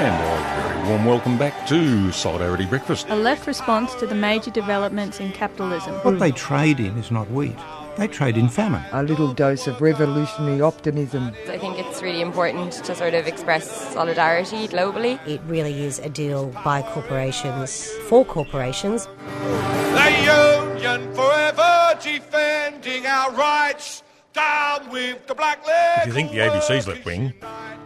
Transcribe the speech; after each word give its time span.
And 0.00 0.14
a 0.14 0.72
very 0.72 0.88
warm 0.88 1.04
welcome 1.04 1.36
back 1.36 1.66
to 1.66 2.10
Solidarity 2.10 2.64
Breakfast. 2.64 3.06
A 3.10 3.14
left 3.14 3.46
response 3.46 3.94
to 3.96 4.06
the 4.06 4.14
major 4.14 4.50
developments 4.50 5.20
in 5.20 5.30
capitalism. 5.30 5.92
What 5.96 6.18
they 6.18 6.30
trade 6.30 6.80
in 6.80 6.96
is 6.96 7.10
not 7.10 7.30
wheat. 7.30 7.58
They 7.98 8.08
trade 8.08 8.38
in 8.38 8.48
famine. 8.48 8.82
A 8.92 9.02
little 9.02 9.34
dose 9.34 9.66
of 9.66 9.82
revolutionary 9.82 10.62
optimism. 10.62 11.34
I 11.50 11.58
think 11.58 11.78
it's 11.78 12.00
really 12.00 12.22
important 12.22 12.72
to 12.72 12.94
sort 12.94 13.12
of 13.12 13.26
express 13.26 13.92
solidarity 13.92 14.68
globally. 14.68 15.20
It 15.28 15.42
really 15.46 15.82
is 15.84 15.98
a 15.98 16.08
deal 16.08 16.46
by 16.64 16.80
corporations 16.80 17.86
for 18.08 18.24
corporations. 18.24 19.04
The 19.04 20.76
Union 20.80 21.14
forever 21.14 21.98
defending 22.00 23.04
our 23.04 23.32
rights. 23.32 24.02
Down 24.40 24.88
with 24.90 25.26
the 25.26 25.34
black. 25.34 25.58
If 25.98 26.06
you 26.06 26.12
think 26.12 26.30
the 26.30 26.38
ABC's 26.38 26.86
left 26.88 27.04
wing, 27.04 27.34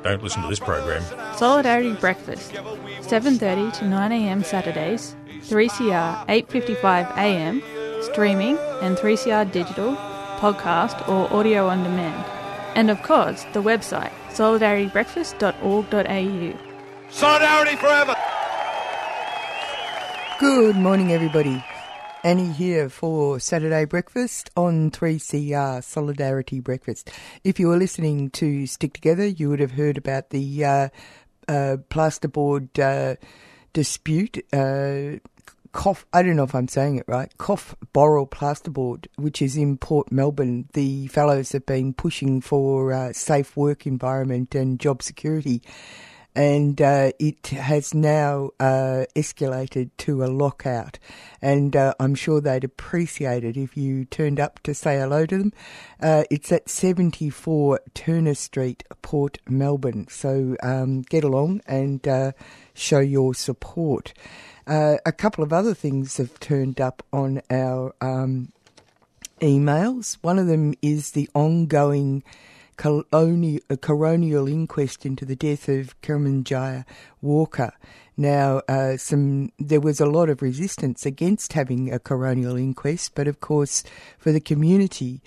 don't 0.04 0.22
listen 0.22 0.40
to 0.42 0.48
this 0.48 0.60
program. 0.60 1.02
Solidarity 1.36 1.94
Breakfast, 1.94 2.52
7:30 2.52 3.72
to 3.78 3.84
9 3.88 4.12
a.m. 4.12 4.44
Saturdays, 4.44 5.16
3CR 5.48 6.24
8:55 6.28 7.10
a.m. 7.16 7.60
streaming 8.02 8.56
and 8.82 8.96
3CR 8.96 9.50
digital, 9.50 9.96
podcast 10.38 11.08
or 11.08 11.32
audio 11.32 11.66
on 11.66 11.82
demand. 11.82 12.24
And 12.76 12.88
of 12.88 13.02
course, 13.02 13.44
the 13.52 13.60
website 13.62 14.12
solidaritybreakfast.org.au. 14.30 16.58
Solidarity 17.10 17.76
forever. 17.76 18.14
Good 20.38 20.76
morning, 20.76 21.12
everybody. 21.12 21.64
Annie 22.24 22.52
here 22.52 22.88
for 22.88 23.38
Saturday 23.38 23.84
Breakfast 23.84 24.48
on 24.56 24.90
3CR 24.90 25.84
Solidarity 25.84 26.58
Breakfast. 26.58 27.10
If 27.44 27.60
you 27.60 27.68
were 27.68 27.76
listening 27.76 28.30
to 28.30 28.66
Stick 28.66 28.94
Together, 28.94 29.26
you 29.26 29.50
would 29.50 29.60
have 29.60 29.72
heard 29.72 29.98
about 29.98 30.30
the 30.30 30.64
uh, 30.64 30.88
uh, 31.46 31.76
plasterboard 31.90 32.78
uh, 32.78 33.16
dispute. 33.74 34.38
Uh, 34.54 35.20
Knauf, 35.74 36.04
I 36.14 36.22
don't 36.22 36.36
know 36.36 36.44
if 36.44 36.54
I'm 36.54 36.66
saying 36.66 36.96
it 36.96 37.04
right. 37.06 37.30
Knauf 37.36 37.74
Boral 37.92 38.30
Plasterboard, 38.30 39.06
which 39.16 39.42
is 39.42 39.58
in 39.58 39.76
Port 39.76 40.10
Melbourne. 40.10 40.70
The 40.72 41.08
fellows 41.08 41.52
have 41.52 41.66
been 41.66 41.92
pushing 41.92 42.40
for 42.40 42.90
uh, 42.94 43.12
safe 43.12 43.54
work 43.54 43.86
environment 43.86 44.54
and 44.54 44.80
job 44.80 45.02
security 45.02 45.60
and 46.34 46.80
uh, 46.82 47.12
it 47.18 47.46
has 47.48 47.94
now 47.94 48.50
uh, 48.58 49.04
escalated 49.14 49.90
to 49.98 50.24
a 50.24 50.26
lockout. 50.26 50.98
And 51.40 51.76
uh, 51.76 51.94
I'm 52.00 52.14
sure 52.14 52.40
they'd 52.40 52.64
appreciate 52.64 53.44
it 53.44 53.56
if 53.56 53.76
you 53.76 54.04
turned 54.04 54.40
up 54.40 54.60
to 54.64 54.74
say 54.74 54.98
hello 54.98 55.26
to 55.26 55.38
them. 55.38 55.52
Uh, 56.00 56.24
it's 56.30 56.50
at 56.50 56.68
74 56.68 57.80
Turner 57.94 58.34
Street, 58.34 58.82
Port 59.02 59.38
Melbourne. 59.48 60.06
So 60.08 60.56
um, 60.62 61.02
get 61.02 61.22
along 61.22 61.60
and 61.66 62.06
uh, 62.08 62.32
show 62.74 63.00
your 63.00 63.34
support. 63.34 64.12
Uh, 64.66 64.96
a 65.04 65.12
couple 65.12 65.44
of 65.44 65.52
other 65.52 65.74
things 65.74 66.16
have 66.16 66.40
turned 66.40 66.80
up 66.80 67.02
on 67.12 67.42
our 67.50 67.94
um, 68.00 68.50
emails. 69.40 70.14
One 70.22 70.38
of 70.38 70.46
them 70.46 70.74
is 70.82 71.12
the 71.12 71.28
ongoing 71.34 72.24
colonial, 72.76 73.60
a 73.70 73.76
coronial 73.76 74.50
inquest 74.50 75.04
into 75.06 75.24
the 75.24 75.36
death 75.36 75.68
of 75.68 76.00
Kumanjayi 76.02 76.84
Walker. 77.20 77.72
Now, 78.16 78.62
uh, 78.68 78.96
some 78.96 79.50
there 79.58 79.80
was 79.80 80.00
a 80.00 80.06
lot 80.06 80.28
of 80.28 80.42
resistance 80.42 81.04
against 81.04 81.54
having 81.54 81.92
a 81.92 81.98
coronial 81.98 82.58
inquest, 82.58 83.14
but 83.14 83.26
of 83.26 83.40
course, 83.40 83.82
for 84.18 84.30
the 84.30 84.40
community, 84.40 85.20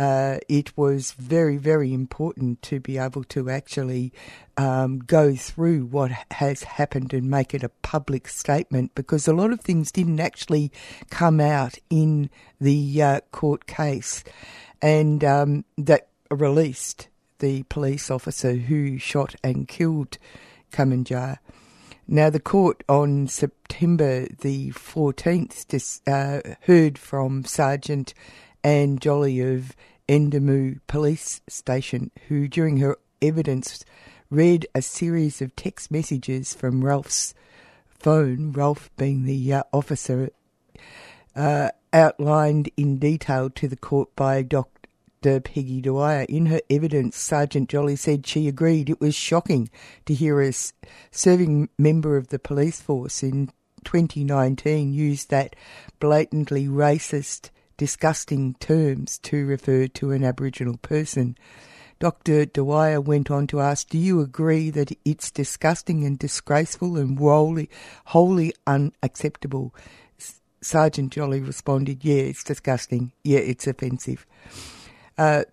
uh, 0.00 0.38
it 0.48 0.74
was 0.78 1.12
very, 1.12 1.58
very 1.58 1.92
important 1.92 2.62
to 2.62 2.80
be 2.80 2.96
able 2.96 3.22
to 3.24 3.50
actually 3.50 4.10
um, 4.56 4.98
go 5.00 5.34
through 5.34 5.84
what 5.84 6.10
has 6.30 6.62
happened 6.62 7.12
and 7.12 7.28
make 7.28 7.52
it 7.52 7.62
a 7.62 7.68
public 7.68 8.26
statement 8.26 8.94
because 8.94 9.28
a 9.28 9.34
lot 9.34 9.52
of 9.52 9.60
things 9.60 9.92
didn't 9.92 10.18
actually 10.18 10.72
come 11.10 11.38
out 11.38 11.74
in 11.90 12.30
the 12.58 13.02
uh, 13.02 13.20
court 13.30 13.66
case. 13.66 14.24
And 14.80 15.22
um, 15.22 15.66
that 15.76 16.08
released 16.30 17.08
the 17.40 17.64
police 17.64 18.10
officer 18.10 18.54
who 18.54 18.98
shot 18.98 19.34
and 19.42 19.66
killed 19.66 20.18
Kumanjayi. 20.72 21.38
Now, 22.06 22.28
the 22.28 22.40
court 22.40 22.82
on 22.88 23.28
September 23.28 24.26
the 24.40 24.70
14th 24.70 25.68
dis, 25.68 26.00
uh, 26.06 26.40
heard 26.62 26.98
from 26.98 27.44
Sergeant 27.44 28.14
Anne 28.64 28.98
Jolly 28.98 29.40
of 29.40 29.76
Yuendumu 30.08 30.80
Police 30.88 31.40
Station, 31.48 32.10
who 32.26 32.48
during 32.48 32.78
her 32.78 32.96
evidence 33.22 33.84
read 34.28 34.66
a 34.74 34.82
series 34.82 35.40
of 35.40 35.54
text 35.54 35.90
messages 35.90 36.52
from 36.52 36.84
Rolfe's 36.84 37.32
phone, 37.86 38.52
Ralph 38.52 38.90
being 38.96 39.24
the 39.24 39.52
uh, 39.52 39.62
officer, 39.72 40.30
uh, 41.36 41.70
outlined 41.92 42.70
in 42.76 42.98
detail 42.98 43.50
to 43.50 43.68
the 43.68 43.76
court 43.76 44.14
by 44.16 44.42
Dr. 45.22 45.40
Peggy 45.40 45.82
Dwyer. 45.82 46.24
In 46.30 46.46
her 46.46 46.62
evidence, 46.70 47.18
Sergeant 47.18 47.68
Jolly 47.68 47.96
said 47.96 48.26
she 48.26 48.48
agreed 48.48 48.88
it 48.88 49.00
was 49.00 49.14
shocking 49.14 49.68
to 50.06 50.14
hear 50.14 50.40
a 50.40 50.52
serving 51.10 51.68
member 51.76 52.16
of 52.16 52.28
the 52.28 52.38
police 52.38 52.80
force 52.80 53.22
in 53.22 53.50
2019 53.84 54.94
use 54.94 55.26
that 55.26 55.56
blatantly 55.98 56.68
racist, 56.68 57.50
disgusting 57.76 58.54
terms 58.60 59.18
to 59.18 59.44
refer 59.44 59.88
to 59.88 60.10
an 60.12 60.24
Aboriginal 60.24 60.78
person. 60.78 61.36
Dr. 61.98 62.46
Dwyer 62.46 63.02
went 63.02 63.30
on 63.30 63.46
to 63.48 63.60
ask, 63.60 63.90
Do 63.90 63.98
you 63.98 64.22
agree 64.22 64.70
that 64.70 64.90
it's 65.04 65.30
disgusting 65.30 66.02
and 66.02 66.18
disgraceful 66.18 66.96
and 66.96 67.18
wholly, 67.18 67.68
wholly 68.06 68.54
unacceptable? 68.66 69.74
Sergeant 70.62 71.12
Jolly 71.12 71.40
responded, 71.40 72.06
Yeah, 72.06 72.22
it's 72.22 72.42
disgusting. 72.42 73.12
Yeah, 73.22 73.40
it's 73.40 73.66
offensive. 73.66 74.26
Uh, 75.20 75.44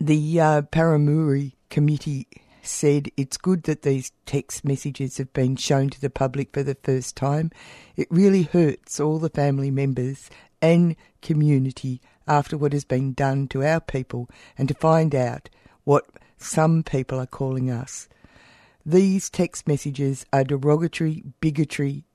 the 0.00 0.40
uh, 0.40 0.62
Parumpurru 0.62 1.52
Committee 1.70 2.26
said 2.60 3.08
it's 3.16 3.36
good 3.36 3.62
that 3.62 3.82
these 3.82 4.10
text 4.26 4.64
messages 4.64 5.18
have 5.18 5.32
been 5.32 5.54
shown 5.54 5.90
to 5.90 6.00
the 6.00 6.10
public 6.10 6.52
for 6.52 6.64
the 6.64 6.76
first 6.82 7.14
time. 7.14 7.52
It 7.94 8.08
really 8.10 8.42
hurts 8.42 8.98
all 8.98 9.20
the 9.20 9.28
family 9.28 9.70
members 9.70 10.28
and 10.60 10.96
community 11.22 12.00
after 12.26 12.58
what 12.58 12.72
has 12.72 12.84
been 12.84 13.12
done 13.12 13.46
to 13.50 13.62
our 13.62 13.78
people 13.78 14.28
and 14.58 14.66
to 14.66 14.74
find 14.74 15.14
out 15.14 15.48
what 15.84 16.06
some 16.36 16.82
people 16.82 17.20
are 17.20 17.26
calling 17.26 17.70
us. 17.70 18.08
These 18.84 19.30
text 19.30 19.68
messages 19.68 20.26
are 20.32 20.42
derogatory, 20.42 21.22
bigotry, 21.40 22.06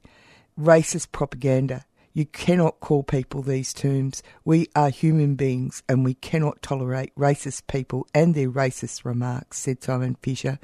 racist 0.59 1.13
propaganda 1.13 1.85
you 2.13 2.25
cannot 2.25 2.79
call 2.79 3.03
people 3.03 3.41
these 3.41 3.73
terms. 3.73 4.23
We 4.43 4.67
are 4.75 4.89
human 4.89 5.35
beings 5.35 5.83
and 5.87 6.03
we 6.03 6.15
cannot 6.15 6.61
tolerate 6.61 7.13
racist 7.15 7.67
people 7.67 8.07
and 8.13 8.33
their 8.33 8.49
racist 8.49 9.05
remarks, 9.05 9.59
said 9.59 9.83
Simon 9.83 10.15
Fisher 10.21 10.59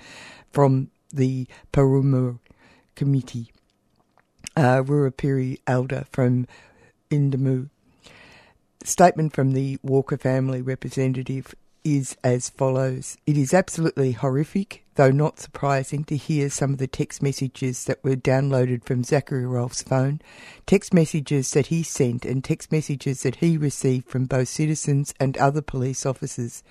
from 0.52 0.90
the 1.12 1.48
Parumpurru 1.72 2.40
Committee. 2.96 3.52
Uh, 4.58 4.82
Warlpiri 4.82 5.60
elder 5.68 6.06
from 6.12 6.48
Yuendumu. 7.12 7.70
Statement 8.84 9.34
from 9.34 9.52
the 9.52 9.78
Walker 9.82 10.18
family 10.18 10.62
representative 10.62 11.56
is 11.86 12.18
as 12.24 12.50
follows. 12.50 13.16
It 13.26 13.38
is 13.38 13.54
absolutely 13.54 14.12
horrific, 14.12 14.84
though 14.96 15.12
not 15.12 15.40
surprising, 15.40 16.04
to 16.06 16.18
hear 16.18 16.50
some 16.50 16.74
of 16.74 16.80
the 16.80 16.88
text 16.88 17.22
messages 17.22 17.86
that 17.86 18.04
were 18.04 18.16
downloaded 18.16 18.84
from 18.84 19.04
Zachary 19.04 19.46
Rolfe's 19.46 19.84
phone, 19.84 20.20
text 20.66 20.94
messages 20.94 21.52
that 21.52 21.68
he 21.68 21.84
sent, 21.84 22.26
and 22.26 22.44
text 22.44 22.72
messages 22.72 23.24
that 23.24 23.36
he 23.38 23.58
received 23.58 24.10
from 24.10 24.26
both 24.26 24.50
citizens 24.50 25.14
and 25.20 25.38
other 25.38 25.62
police 25.62 26.06
officers. 26.06 26.64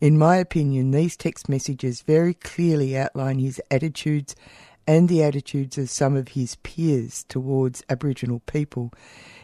In 0.00 0.18
my 0.18 0.36
opinion, 0.36 0.90
these 0.90 1.16
text 1.16 1.48
messages 1.48 2.02
very 2.02 2.34
clearly 2.34 2.96
outline 2.96 3.38
his 3.38 3.60
attitudes 3.70 4.36
and 4.86 5.08
the 5.08 5.22
attitudes 5.22 5.78
of 5.78 5.88
some 5.90 6.16
of 6.16 6.28
his 6.28 6.56
peers 6.56 7.24
towards 7.28 7.84
Aboriginal 7.88 8.40
people. 8.40 8.92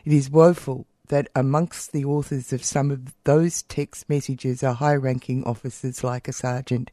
It 0.04 0.12
is 0.12 0.30
woeful 0.30 0.86
that 1.08 1.28
amongst 1.34 1.92
the 1.92 2.04
authors 2.04 2.52
of 2.52 2.64
some 2.64 2.90
of 2.90 3.14
those 3.24 3.62
text 3.62 4.08
messages 4.08 4.62
are 4.62 4.74
high 4.74 4.94
ranking 4.94 5.44
officers 5.44 6.04
like 6.04 6.28
a 6.28 6.32
sergeant. 6.32 6.90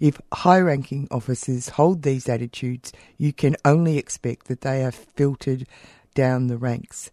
If 0.00 0.20
high 0.32 0.60
ranking 0.60 1.08
officers 1.10 1.70
hold 1.70 2.02
these 2.02 2.28
attitudes, 2.28 2.92
you 3.18 3.32
can 3.32 3.56
only 3.64 3.98
expect 3.98 4.48
that 4.48 4.60
they 4.62 4.84
are 4.84 4.92
filtered 4.92 5.66
down 6.14 6.46
the 6.46 6.58
ranks. 6.58 7.10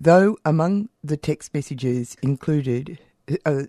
Though 0.00 0.36
among 0.44 0.88
the 1.02 1.16
text 1.16 1.54
messages 1.54 2.16
included, 2.22 2.98
uh, 3.46 3.64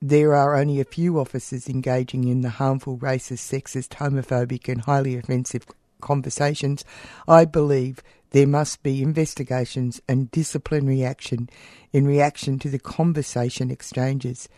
there 0.00 0.34
are 0.34 0.56
only 0.56 0.80
a 0.80 0.84
few 0.84 1.18
officers 1.18 1.68
engaging 1.68 2.28
in 2.28 2.42
the 2.42 2.50
harmful, 2.50 2.98
racist, 2.98 3.50
sexist, 3.50 3.96
homophobic, 3.96 4.68
and 4.68 4.82
highly 4.82 5.16
offensive 5.16 5.66
conversations, 6.00 6.84
I 7.26 7.44
believe 7.44 8.02
there 8.30 8.46
must 8.46 8.82
be 8.82 9.02
investigations 9.02 10.00
and 10.08 10.30
disciplinary 10.30 11.04
action 11.04 11.48
in 11.92 12.06
reaction 12.06 12.58
to 12.58 12.68
the 12.68 12.78
conversation 12.78 13.70
exchanges. 13.70 14.48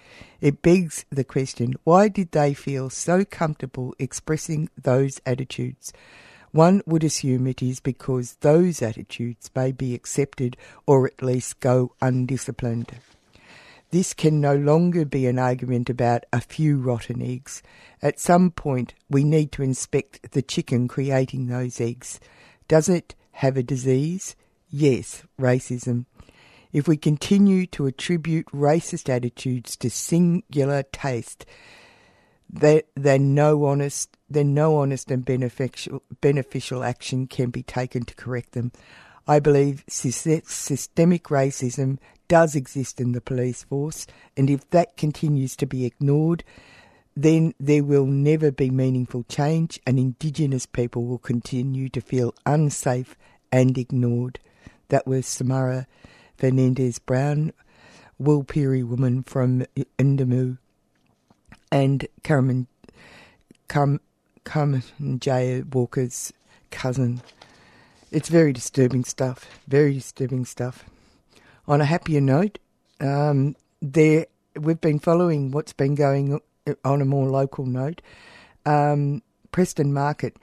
It 0.41 0.63
begs 0.63 1.05
the 1.11 1.25
question 1.25 1.75
why 1.85 2.09
did 2.09 2.33
they 2.33 2.55
feel 2.55 2.91
so 2.91 3.25
comfortable 3.25 3.95
expressing 3.99 4.69
those 4.81 5.21
attitudes? 5.25 5.93
One 6.53 6.83
would 6.85 7.05
assume 7.05 7.47
it 7.47 7.63
is 7.63 7.79
because 7.79 8.35
those 8.41 8.83
attitudes 8.83 9.51
may 9.55 9.71
be 9.71 9.95
accepted 9.95 10.57
or 10.85 11.07
at 11.07 11.23
least 11.23 11.61
go 11.61 11.95
undisciplined. 12.03 12.93
This 13.93 14.15
can 14.15 14.41
no 14.41 14.55
longer 14.55 15.05
be 15.05 15.27
an 15.27 15.39
argument 15.39 15.91
about 15.91 16.25
a 16.33 16.41
few 16.41 16.79
rotten 16.79 17.23
eggs. 17.23 17.63
At 18.03 18.21
some 18.21 18.51
point, 18.51 18.95
we 19.09 19.25
need 19.25 19.51
to 19.53 19.63
inspect 19.63 20.33
the 20.33 20.43
chicken 20.43 20.87
creating 20.87 21.47
those 21.47 21.81
eggs. 21.81 22.21
Does 22.69 22.89
it 22.89 23.15
have 23.41 23.57
a 23.57 23.63
disease? 23.63 24.37
Yes, 24.69 25.23
racism. 25.41 26.05
If 26.73 26.87
we 26.87 26.99
continue 26.99 27.65
to 27.69 27.87
attribute 27.87 28.47
racist 28.53 29.09
attitudes 29.09 29.77
to 29.79 29.89
singular 29.89 30.83
taste, 30.83 31.47
then 32.51 33.35
no 33.35 33.65
honest, 33.65 34.17
then 34.29 34.53
no 34.53 34.77
honest 34.77 35.11
and 35.11 35.25
beneficial 35.25 36.03
beneficial 36.21 36.85
action 36.85 37.27
can 37.27 37.49
be 37.49 37.63
taken 37.63 38.05
to 38.05 38.15
correct 38.15 38.53
them. 38.53 38.73
I 39.27 39.41
believe 39.41 39.85
systemic 39.89 41.25
racism 41.25 41.99
does 42.29 42.55
exist 42.55 43.01
in 43.01 43.13
the 43.13 43.21
police 43.23 43.65
force, 43.65 44.07
and 44.37 44.51
if 44.51 44.69
that 44.71 44.99
continues 44.99 45.57
to 45.57 45.67
be 45.67 45.87
ignored, 45.87 46.45
then 47.17 47.55
there 47.59 47.85
will 47.85 48.07
never 48.07 48.53
be 48.53 48.71
meaningful 48.71 49.25
change, 49.25 49.81
and 49.87 49.99
Indigenous 49.99 50.67
people 50.67 51.07
will 51.07 51.19
continue 51.19 51.89
to 51.89 52.01
feel 52.01 52.35
unsafe 52.45 53.17
and 53.53 53.77
ignored. 53.77 54.39
That 54.89 55.07
was 55.07 55.27
Samara 55.27 55.87
Fernandez 56.37 56.99
Brown, 56.99 57.53
Warlpiri 58.21 58.87
woman 58.87 59.23
from 59.23 59.65
Yuendumu, 59.77 60.59
and 61.71 62.07
Carmen, 62.25 62.67
Carmen, 63.69 64.01
Carmen 64.45 64.83
J. 65.19 65.63
Walker's 65.63 66.33
cousin. 66.71 67.23
It's 68.11 68.29
very 68.29 68.53
disturbing 68.53 69.05
stuff, 69.05 69.47
very 69.69 69.95
disturbing 69.95 70.45
stuff. 70.45 70.85
On 71.69 71.81
a 71.81 71.85
happier 71.85 72.21
note, 72.21 72.59
um, 73.01 73.55
there 73.81 74.27
we've 74.59 74.81
been 74.81 74.99
following 74.99 75.53
what's 75.53 75.73
been 75.73 75.95
going 75.95 76.41
on 76.85 77.01
a 77.01 77.05
more 77.05 77.29
local 77.29 77.67
note. 77.67 78.03
Um, 78.67 79.23
Preston 79.53 79.93
Market, 79.93 80.37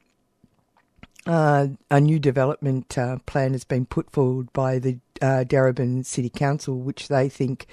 uh, 1.28 1.68
a 1.92 2.00
new 2.00 2.20
development 2.20 2.98
uh, 2.98 3.18
plan 3.26 3.52
has 3.52 3.64
been 3.64 3.86
put 3.86 4.10
forward 4.12 4.52
by 4.54 4.80
the 4.80 4.98
uh, 5.22 5.44
Darebin 5.48 6.06
City 6.06 6.30
Council, 6.30 6.80
which 6.80 7.08
they 7.08 7.28
think 7.28 7.68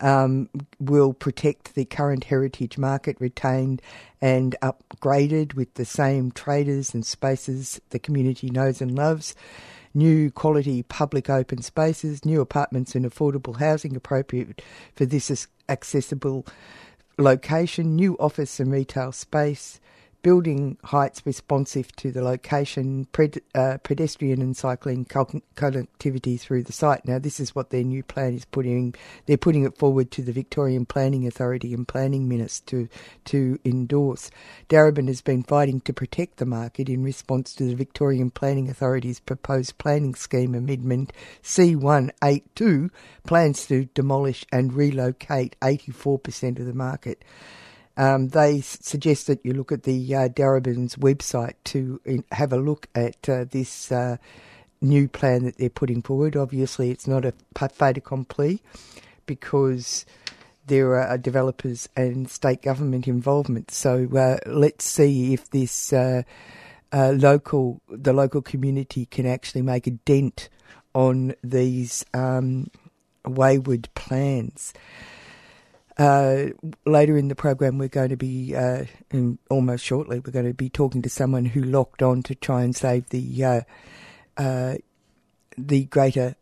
um, 0.00 0.48
will 0.78 1.12
protect 1.12 1.74
the 1.74 1.84
current 1.84 2.24
heritage 2.24 2.76
market 2.76 3.16
retained 3.18 3.80
and 4.20 4.56
upgraded 4.62 5.54
with 5.54 5.72
the 5.74 5.84
same 5.84 6.30
traders 6.30 6.94
and 6.94 7.04
spaces 7.06 7.80
the 7.90 7.98
community 7.98 8.50
knows 8.50 8.80
and 8.80 8.94
loves. 8.94 9.34
New 9.94 10.30
quality 10.30 10.82
public 10.82 11.30
open 11.30 11.62
spaces, 11.62 12.24
new 12.24 12.40
apartments 12.40 12.94
and 12.94 13.06
affordable 13.06 13.58
housing 13.58 13.96
appropriate 13.96 14.60
for 14.94 15.06
this 15.06 15.48
accessible 15.68 16.46
location, 17.16 17.96
new 17.96 18.16
office 18.18 18.60
and 18.60 18.70
retail 18.70 19.12
space, 19.12 19.80
building 20.22 20.78
heights 20.84 21.24
responsive 21.24 21.94
to 21.96 22.10
the 22.10 22.22
location, 22.22 23.06
uh, 23.54 23.78
pedestrian 23.82 24.42
and 24.42 24.56
cycling 24.56 25.04
connectivity 25.04 26.40
through 26.40 26.62
the 26.62 26.72
site. 26.72 27.06
Now, 27.06 27.18
this 27.18 27.40
is 27.40 27.54
what 27.54 27.70
their 27.70 27.84
new 27.84 28.02
plan 28.02 28.34
is 28.34 28.44
putting. 28.44 28.94
They're 29.26 29.36
putting 29.36 29.64
it 29.64 29.78
forward 29.78 30.10
to 30.12 30.22
the 30.22 30.32
Victorian 30.32 30.86
Planning 30.86 31.26
Authority 31.26 31.74
and 31.74 31.86
Planning 31.86 32.28
Minister 32.28 32.68
to 32.68 32.88
to 33.24 33.58
endorse. 33.64 34.30
Darebin 34.68 35.08
has 35.08 35.20
been 35.20 35.42
fighting 35.42 35.80
to 35.82 35.92
protect 35.92 36.38
the 36.38 36.46
market 36.46 36.88
in 36.88 37.02
response 37.02 37.54
to 37.54 37.64
the 37.64 37.74
Victorian 37.74 38.30
Planning 38.30 38.68
Authority's 38.68 39.20
proposed 39.20 39.78
planning 39.78 40.14
scheme 40.14 40.54
amendment 40.54 41.12
C182 41.42 42.90
plans 43.26 43.66
to 43.66 43.86
demolish 43.94 44.44
and 44.52 44.72
relocate 44.72 45.56
84% 45.60 46.58
of 46.58 46.66
the 46.66 46.74
market. 46.74 47.24
Um, 47.98 48.28
they 48.28 48.60
suggest 48.60 49.26
that 49.26 49.44
you 49.44 49.52
look 49.52 49.72
at 49.72 49.82
the 49.82 50.14
uh, 50.14 50.28
Darebin's 50.28 50.94
website 50.96 51.54
to 51.64 52.00
in, 52.04 52.24
have 52.30 52.52
a 52.52 52.56
look 52.56 52.88
at 52.94 53.28
uh, 53.28 53.44
this 53.50 53.90
uh, 53.90 54.16
new 54.80 55.08
plan 55.08 55.44
that 55.44 55.58
they're 55.58 55.68
putting 55.68 56.02
forward. 56.02 56.36
Obviously, 56.36 56.90
it's 56.90 57.08
not 57.08 57.24
a 57.24 57.34
fait 57.56 57.96
accompli 57.96 58.62
because 59.26 60.06
there 60.68 60.96
are 60.96 61.18
developers 61.18 61.88
and 61.96 62.30
state 62.30 62.62
government 62.62 63.08
involvement. 63.08 63.72
So 63.72 64.08
uh, 64.16 64.38
let's 64.46 64.84
see 64.84 65.34
if 65.34 65.50
this 65.50 65.92
uh, 65.92 66.22
uh, 66.92 67.14
local, 67.16 67.82
the 67.88 68.12
local 68.12 68.42
community, 68.42 69.06
can 69.06 69.26
actually 69.26 69.62
make 69.62 69.86
a 69.88 69.92
dent 69.92 70.48
on 70.94 71.34
these 71.42 72.04
um, 72.14 72.70
wayward 73.26 73.88
plans. 73.94 74.72
Uh, 75.98 76.50
later 76.86 77.16
in 77.16 77.26
the 77.26 77.34
program, 77.34 77.76
we're 77.76 77.88
going 77.88 78.10
to 78.10 78.16
be, 78.16 78.54
uh, 78.54 78.84
almost 79.50 79.84
shortly, 79.84 80.20
we're 80.20 80.32
going 80.32 80.46
to 80.46 80.54
be 80.54 80.68
talking 80.68 81.02
to 81.02 81.10
someone 81.10 81.44
who 81.44 81.62
locked 81.62 82.02
on 82.02 82.22
to 82.22 82.34
try 82.36 82.62
and 82.62 82.76
save 82.76 83.08
the 83.10 83.44
uh, 83.44 83.60
uh 84.36 84.74
the 85.56 85.84
greater 85.86 86.36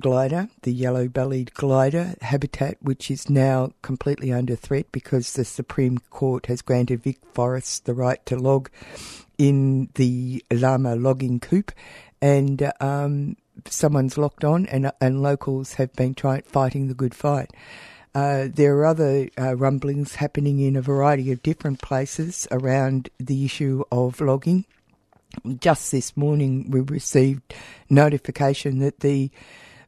glider, 0.00 0.48
the 0.62 0.72
yellow-bellied 0.72 1.52
glider 1.52 2.14
habitat, 2.22 2.78
which 2.80 3.10
is 3.10 3.28
now 3.28 3.72
completely 3.82 4.32
under 4.32 4.56
threat 4.56 4.86
because 4.90 5.34
the 5.34 5.44
Supreme 5.44 5.98
Court 6.10 6.46
has 6.46 6.62
granted 6.62 7.02
Vic 7.02 7.18
Forests 7.34 7.80
the 7.80 7.92
right 7.92 8.24
to 8.24 8.36
log 8.36 8.70
in 9.36 9.90
the 9.94 10.42
Llama 10.50 10.96
logging 10.96 11.40
coupe, 11.40 11.72
and 12.22 12.72
um, 12.80 13.36
someone's 13.66 14.16
locked 14.16 14.44
on, 14.44 14.66
and 14.66 14.90
and 15.00 15.22
locals 15.22 15.74
have 15.74 15.92
been 15.92 16.14
trying 16.14 16.42
fighting 16.42 16.88
the 16.88 16.94
good 16.94 17.14
fight. 17.14 17.50
Uh, 18.14 18.48
there 18.52 18.76
are 18.76 18.86
other 18.86 19.28
uh, 19.38 19.56
rumblings 19.56 20.16
happening 20.16 20.60
in 20.60 20.76
a 20.76 20.82
variety 20.82 21.32
of 21.32 21.42
different 21.42 21.80
places 21.80 22.46
around 22.50 23.08
the 23.18 23.44
issue 23.44 23.82
of 23.90 24.20
logging. 24.20 24.66
Just 25.58 25.90
this 25.90 26.14
morning, 26.14 26.70
we 26.70 26.80
received 26.80 27.54
notification 27.88 28.80
that 28.80 29.00
the 29.00 29.30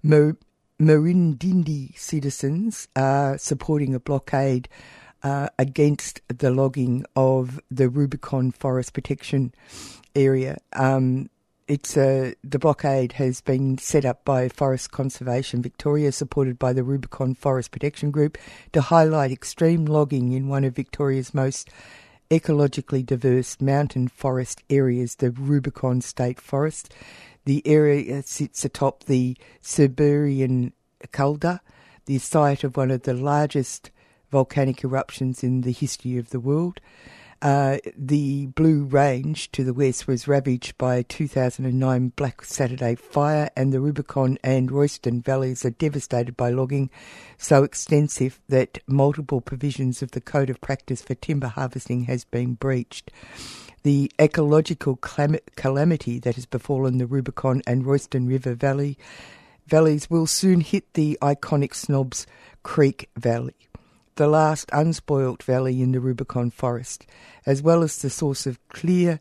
Mar- 0.03 0.39
Murrindindi 0.81 1.97
citizens 1.99 2.89
are 2.97 3.37
supporting 3.37 3.95
a 3.95 4.01
blockade 4.01 4.71
uh, 5.23 5.49
against 5.59 6.23
the 6.29 6.51
logging 6.51 7.05
of 7.15 7.61
the 7.71 7.91
Rubicon 7.91 8.53
Forest 8.53 8.95
Protection 8.95 9.55
Area. 10.15 10.57
Um, 10.73 11.29
it's 11.67 11.97
a, 11.97 12.35
the 12.45 12.59
blockade 12.59 13.13
has 13.13 13.41
been 13.41 13.79
set 13.79 14.05
up 14.05 14.25
by 14.25 14.49
Forest 14.49 14.91
Conservation 14.91 15.63
Victoria, 15.63 16.13
supported 16.13 16.59
by 16.59 16.73
the 16.73 16.85
Rubicon 16.85 17.35
Forest 17.35 17.71
Protection 17.71 18.11
Group, 18.11 18.37
to 18.73 18.83
highlight 18.83 19.33
extreme 19.33 19.87
logging 19.87 20.33
in 20.33 20.49
one 20.49 20.65
of 20.65 20.77
Victoria's 20.77 21.33
most 21.33 21.71
ecologically 22.31 23.05
diverse 23.05 23.61
mountain 23.61 24.09
forest 24.09 24.63
areas, 24.69 25.17
the 25.17 25.31
Rubicon 25.31 26.01
State 26.01 26.41
Forest. 26.41 26.93
The 27.47 27.67
area 27.67 28.23
sits 28.23 28.65
atop 28.65 29.05
the 29.05 29.37
Cerberean 29.63 30.73
Caldera, 31.13 31.61
the 32.07 32.19
site 32.19 32.65
of 32.65 32.77
one 32.77 32.91
of 32.91 33.03
the 33.03 33.15
largest 33.15 33.91
volcanic 34.31 34.85
eruptions 34.85 35.43
in 35.43 35.63
the 35.63 35.73
history 35.73 36.19
of 36.19 36.31
the 36.31 36.41
world. 36.41 36.81
Uh, 37.45 37.77
the 37.95 38.47
Blue 38.47 38.85
Range 38.85 39.53
to 39.53 39.65
the 39.65 39.75
west 39.75 40.07
was 40.07 40.27
ravaged 40.27 40.79
by 40.79 40.97
a 40.97 41.03
2009 41.03 42.13
Black 42.17 42.43
Saturday 42.43 42.95
fire, 42.95 43.51
and 43.55 43.71
the 43.71 43.83
Rubicon 43.83 44.39
and 44.43 44.73
Royston 44.73 45.21
valleys 45.21 45.63
are 45.63 45.71
devastated 45.71 46.39
by 46.39 46.49
logging 46.49 46.89
so 47.37 47.63
extensive 47.63 48.41
that 48.49 48.79
multiple 48.87 49.43
provisions 49.43 50.01
of 50.01 50.13
the 50.13 50.23
Code 50.23 50.49
of 50.49 50.63
Practice 50.63 51.03
for 51.03 51.15
Timber 51.15 51.49
Harvesting 51.49 52.05
has 52.05 52.25
been 52.25 52.55
breached. 52.55 53.11
The 53.83 54.11
ecological 54.19 54.97
calamity 54.97 56.19
that 56.21 56.37
has 56.37 56.47
befallen 56.47 56.97
the 56.97 57.07
Rubicon 57.07 57.61
and 57.67 57.85
Royston 57.85 58.27
River 58.27 58.55
Valley 58.55 58.97
valleys 59.67 60.09
will 60.09 60.27
soon 60.27 60.63
hit 60.63 60.95
the 60.95 61.19
iconic 61.21 61.75
Snobs 61.75 62.27
Creek 62.63 63.11
Valley 63.19 63.64
the 64.17 64.29
last 64.29 64.71
unspoilt 64.73 65.43
valley 65.43 65.83
in 65.83 65.93
the 65.93 66.01
Rubicon 66.01 66.51
forest, 66.51 67.07
as 67.47 67.63
well 67.63 67.83
as 67.83 68.01
the 68.01 68.11
source 68.11 68.47
of 68.47 68.59
clear, 68.69 69.21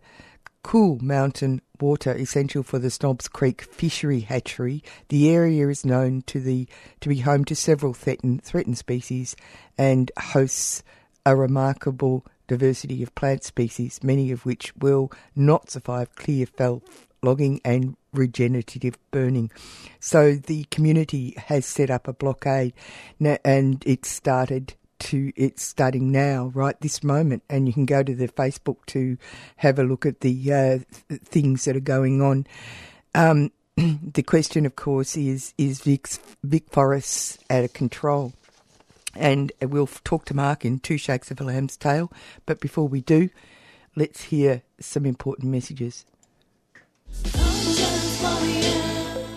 cool 0.62 0.98
mountain 1.02 1.62
water 1.80 2.14
essential 2.14 2.64
for 2.64 2.80
the 2.80 2.90
Snobs 2.90 3.28
Creek 3.28 3.64
fishery 3.64 4.22
hatchery. 4.22 4.84
The 5.10 5.30
area 5.30 5.68
is 5.68 5.86
known 5.86 6.22
to 6.28 6.40
the 6.40 6.68
to 7.02 7.10
be 7.10 7.20
home 7.20 7.44
to 7.46 7.56
several 7.56 7.94
threatened, 7.94 8.44
threatened 8.44 8.78
species 8.78 9.36
and 9.78 10.12
hosts 10.18 10.84
a 11.26 11.36
remarkable 11.36 12.26
diversity 12.48 13.02
of 13.04 13.16
plant 13.16 13.44
species, 13.44 14.00
many 14.04 14.32
of 14.32 14.46
which 14.46 14.76
will 14.78 15.12
not 15.36 15.72
survive 15.72 16.16
clear 16.16 16.46
fell 16.46 16.82
logging 17.22 17.60
and 17.66 17.96
regenerative 18.14 18.98
burning. 19.12 19.50
So 20.00 20.36
the 20.36 20.66
community 20.66 21.34
has 21.38 21.66
set 21.66 21.90
up 21.90 22.08
a 22.08 22.14
blockade 22.14 22.74
and 23.20 23.84
it 23.86 24.06
started 24.06 24.76
to 25.03 25.31
it's 25.36 25.63
starting 25.63 26.12
now, 26.12 26.51
right 26.53 26.79
this 26.81 27.03
moment, 27.03 27.43
and 27.50 27.67
you 27.67 27.74
can 27.74 27.86
go 27.86 28.03
to 28.03 28.15
the 28.15 28.27
Facebook 28.27 28.77
to 28.88 29.17
have 29.57 29.79
a 29.79 29.83
look 29.83 30.05
at 30.05 30.22
the 30.22 30.53
uh, 30.53 30.79
th- 31.10 31.22
things 31.22 31.65
that 31.65 31.75
are 31.75 31.81
going 31.81 32.22
on. 32.22 32.48
Um, 33.13 33.51
the 33.75 34.24
question, 34.24 34.65
of 34.65 34.75
course, 34.75 35.17
is 35.17 35.53
is 35.57 35.81
Vic's, 35.81 36.19
Vic 36.43 36.69
Forests 36.69 37.38
out 37.50 37.63
of 37.63 37.74
control? 37.74 38.33
And 39.15 39.51
we'll 39.62 39.88
talk 40.03 40.25
to 40.25 40.33
Mark 40.33 40.65
in 40.65 40.79
two 40.79 40.98
shakes 40.98 41.29
of 41.29 41.39
a 41.39 41.43
lamb's 41.43 41.77
tail. 41.77 42.12
But 42.45 42.60
before 42.60 42.88
we 42.88 43.01
do, 43.01 43.29
let's 43.95 44.24
hear 44.24 44.63
some 44.79 45.05
important 45.05 45.51
messages. 45.51 46.05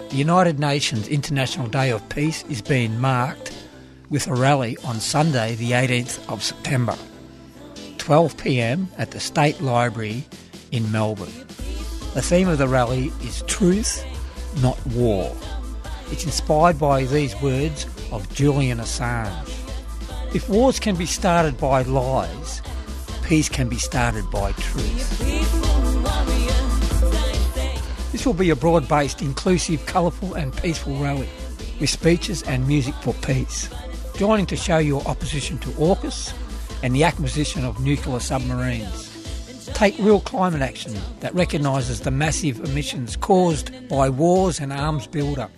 The 0.09 0.23
United 0.23 0.59
Nations 0.59 1.09
International 1.09 1.67
Day 1.67 1.91
of 1.91 2.09
Peace 2.09 2.43
is 2.49 2.63
being 2.63 2.99
marked 2.99 3.56
with 4.09 4.29
a 4.29 4.35
rally 4.35 4.77
on 4.85 5.01
Sunday, 5.01 5.55
the 5.57 5.73
18th 5.73 6.31
of 6.31 6.43
September, 6.43 6.97
12 7.99 8.37
pm 8.37 8.89
at 8.99 9.11
the 9.11 9.21
State 9.21 9.61
Library 9.61 10.25
in 10.71 10.91
Melbourne. 10.93 11.33
The 12.15 12.23
theme 12.23 12.49
of 12.49 12.59
the 12.59 12.69
rally 12.69 13.13
is 13.23 13.43
Truth, 13.43 14.05
Not 14.63 14.79
War. 14.89 15.35
It's 16.11 16.25
inspired 16.25 16.79
by 16.79 17.05
these 17.05 17.35
words 17.43 17.87
of 18.13 18.33
Julian 18.33 18.79
Assange. 18.79 19.49
If 20.35 20.49
wars 20.49 20.79
can 20.79 20.95
be 20.95 21.07
started 21.07 21.59
by 21.59 21.83
lies, 21.83 22.63
peace 23.25 23.49
can 23.49 23.69
be 23.69 23.79
started 23.79 24.31
by 24.31 24.53
truth. 24.53 25.19
This 28.13 28.25
will 28.25 28.35
be 28.35 28.51
a 28.51 28.57
broad 28.57 28.89
based, 28.89 29.21
inclusive, 29.21 29.85
colourful, 29.87 30.35
and 30.35 30.57
peaceful 30.57 30.97
rally 30.97 31.29
with 31.81 31.91
speeches 31.91 32.43
and 32.45 32.67
music 32.67 32.95
for 33.03 33.13
peace 33.15 33.69
joining 34.17 34.47
to 34.47 34.57
show 34.57 34.79
your 34.79 35.07
opposition 35.07 35.59
to 35.59 35.69
AUKUS 35.73 36.33
and 36.83 36.95
the 36.95 37.05
acquisition 37.05 37.65
of 37.65 37.81
nuclear 37.81 38.19
submarines. 38.19 39.13
Take 39.75 39.99
real 39.99 40.21
climate 40.21 40.63
action 40.63 40.95
that 41.21 41.35
recognises 41.35 42.01
the 42.01 42.11
massive 42.11 42.61
emissions 42.61 43.17
caused 43.17 43.71
by 43.89 44.09
wars 44.09 44.59
and 44.59 44.73
arms 44.73 45.07
build-up, 45.07 45.51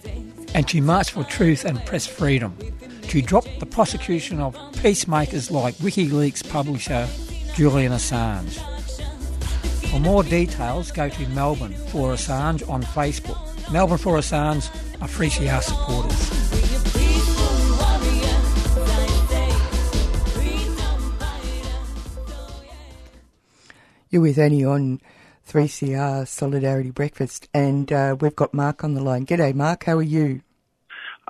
and 0.54 0.66
to 0.68 0.80
march 0.80 1.10
for 1.12 1.22
truth 1.24 1.64
and 1.64 1.84
press 1.86 2.06
freedom, 2.06 2.56
to 3.02 3.22
drop 3.22 3.44
the 3.60 3.66
prosecution 3.66 4.40
of 4.40 4.56
peacemakers 4.82 5.50
like 5.50 5.74
WikiLeaks 5.76 6.48
publisher 6.50 7.08
Julian 7.54 7.92
Assange. 7.92 8.58
For 9.90 10.00
more 10.00 10.24
details, 10.24 10.90
go 10.90 11.08
to 11.08 11.28
Melbourne 11.28 11.74
for 11.88 12.12
Assange 12.12 12.68
on 12.68 12.82
Facebook. 12.82 13.38
Melbourne 13.70 13.98
for 13.98 14.16
Assange 14.18 14.68
are 15.00 15.08
3CR 15.08 15.62
supporters. 15.62 16.47
You're 24.10 24.22
with 24.22 24.38
Annie 24.38 24.64
on 24.64 25.02
3CR 25.46 26.26
Solidarity 26.26 26.90
Breakfast, 26.90 27.46
and 27.52 27.92
uh, 27.92 28.16
we've 28.18 28.34
got 28.34 28.54
Mark 28.54 28.82
on 28.82 28.94
the 28.94 29.02
line. 29.02 29.26
G'day, 29.26 29.54
Mark. 29.54 29.84
How 29.84 29.98
are 29.98 30.02
you? 30.02 30.40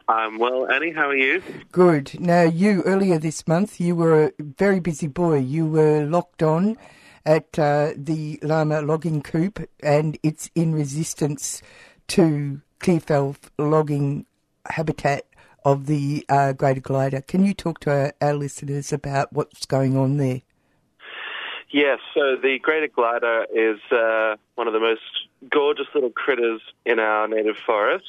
Um, 0.06 0.38
well, 0.38 0.70
Annie, 0.70 0.92
how 0.92 1.08
are 1.08 1.16
you? 1.16 1.42
Good. 1.72 2.20
Now, 2.20 2.42
you 2.42 2.82
earlier 2.82 3.18
this 3.18 3.48
month, 3.48 3.80
you 3.80 3.96
were 3.96 4.26
a 4.26 4.32
very 4.38 4.78
busy 4.78 5.08
boy. 5.08 5.38
You 5.38 5.66
were 5.66 6.04
locked 6.04 6.40
on 6.40 6.76
at 7.26 7.58
uh, 7.58 7.94
the 7.96 8.38
Llama 8.42 8.82
logging 8.82 9.22
coop, 9.22 9.68
and 9.82 10.16
it's 10.22 10.48
in 10.54 10.72
resistance 10.72 11.60
to 12.08 12.60
clearfell 12.78 13.34
logging 13.58 14.24
habitat 14.66 15.26
of 15.64 15.86
the 15.86 16.24
uh, 16.28 16.52
greater 16.52 16.80
glider. 16.80 17.22
Can 17.22 17.44
you 17.44 17.54
talk 17.54 17.80
to 17.80 17.90
our, 17.90 18.12
our 18.20 18.34
listeners 18.34 18.92
about 18.92 19.32
what's 19.32 19.66
going 19.66 19.96
on 19.96 20.18
there? 20.18 20.42
Yes, 21.70 21.98
so 22.14 22.36
the 22.36 22.58
greater 22.60 22.88
glider 22.88 23.46
is 23.54 23.78
uh, 23.92 24.36
one 24.54 24.66
of 24.66 24.72
the 24.72 24.80
most 24.80 25.02
gorgeous 25.50 25.86
little 25.94 26.10
critters 26.10 26.62
in 26.86 26.98
our 26.98 27.28
native 27.28 27.56
forests, 27.58 28.08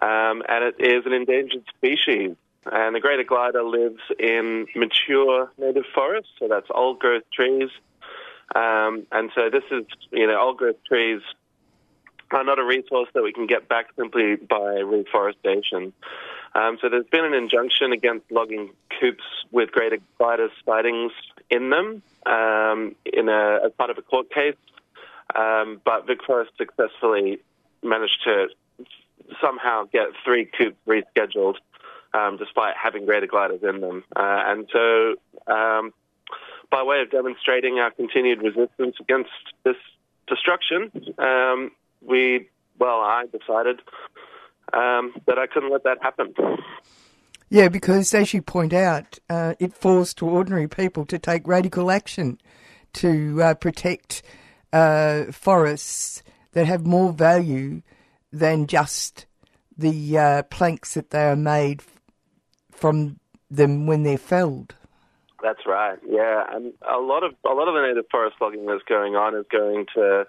um, 0.00 0.42
and 0.48 0.64
it 0.64 0.76
is 0.78 1.04
an 1.04 1.12
endangered 1.12 1.64
species. 1.76 2.36
And 2.70 2.94
the 2.94 3.00
greater 3.00 3.24
glider 3.24 3.64
lives 3.64 4.00
in 4.16 4.66
mature 4.76 5.50
native 5.58 5.84
forests, 5.92 6.30
so 6.38 6.46
that's 6.46 6.68
old 6.72 7.00
growth 7.00 7.24
trees. 7.32 7.70
Um, 8.54 9.06
and 9.10 9.32
so 9.34 9.50
this 9.50 9.64
is, 9.72 9.84
you 10.12 10.28
know, 10.28 10.40
old 10.40 10.58
growth 10.58 10.76
trees 10.86 11.20
are 12.30 12.44
not 12.44 12.60
a 12.60 12.64
resource 12.64 13.08
that 13.14 13.24
we 13.24 13.32
can 13.32 13.46
get 13.46 13.68
back 13.68 13.86
simply 13.96 14.36
by 14.36 14.78
reforestation. 14.78 15.92
Um, 16.54 16.78
so 16.80 16.88
there's 16.88 17.06
been 17.10 17.24
an 17.24 17.34
injunction 17.34 17.92
against 17.92 18.30
logging 18.30 18.70
coops 19.00 19.24
with 19.50 19.72
greater 19.72 19.98
glider 20.18 20.48
sightings 20.64 21.12
in 21.50 21.70
them 21.70 22.02
um, 22.26 22.94
in 23.04 23.28
a, 23.28 23.60
as 23.64 23.72
part 23.72 23.90
of 23.90 23.98
a 23.98 24.02
court 24.02 24.30
case, 24.30 24.56
um, 25.34 25.80
but 25.84 26.06
Vic 26.06 26.22
Forest 26.24 26.52
successfully 26.56 27.40
managed 27.82 28.22
to 28.24 28.48
somehow 29.40 29.84
get 29.84 30.08
three 30.24 30.46
coops 30.46 30.76
rescheduled, 30.86 31.56
um, 32.14 32.36
despite 32.36 32.76
having 32.76 33.06
greater 33.06 33.26
gliders 33.26 33.62
in 33.62 33.80
them. 33.80 34.04
Uh, 34.14 34.42
and 34.46 34.68
so, 34.72 35.14
um, 35.46 35.92
by 36.70 36.82
way 36.82 37.00
of 37.00 37.10
demonstrating 37.10 37.78
our 37.78 37.90
continued 37.90 38.42
resistance 38.42 38.96
against 39.00 39.30
this 39.64 39.76
destruction, 40.26 40.90
um, 41.18 41.70
we, 42.00 42.48
well, 42.78 43.00
I 43.00 43.26
decided 43.26 43.80
um, 44.72 45.14
that 45.26 45.38
I 45.38 45.46
couldn't 45.46 45.70
let 45.70 45.84
that 45.84 45.98
happen. 46.02 46.34
Yeah, 47.52 47.68
because 47.68 48.14
as 48.14 48.32
you 48.32 48.40
point 48.40 48.72
out, 48.72 49.18
uh, 49.28 49.52
it 49.58 49.74
falls 49.74 50.14
to 50.14 50.26
ordinary 50.26 50.68
people 50.68 51.04
to 51.04 51.18
take 51.18 51.46
radical 51.46 51.90
action 51.90 52.40
to 52.94 53.42
uh, 53.42 53.52
protect 53.52 54.22
uh, 54.72 55.24
forests 55.32 56.22
that 56.52 56.66
have 56.66 56.86
more 56.86 57.12
value 57.12 57.82
than 58.32 58.66
just 58.66 59.26
the 59.76 60.16
uh, 60.16 60.42
planks 60.44 60.94
that 60.94 61.10
they 61.10 61.24
are 61.24 61.36
made 61.36 61.82
from 62.70 63.20
them 63.50 63.86
when 63.86 64.02
they're 64.02 64.16
felled. 64.16 64.74
That's 65.42 65.66
right. 65.66 65.98
Yeah, 66.08 66.46
and 66.54 66.72
a 66.90 67.00
lot 67.00 67.22
of 67.22 67.34
a 67.44 67.52
lot 67.52 67.68
of 67.68 67.74
the 67.74 67.86
native 67.86 68.06
forest 68.10 68.36
logging 68.40 68.64
that's 68.64 68.82
going 68.88 69.14
on 69.14 69.36
is 69.36 69.44
going 69.52 69.84
to 69.94 70.24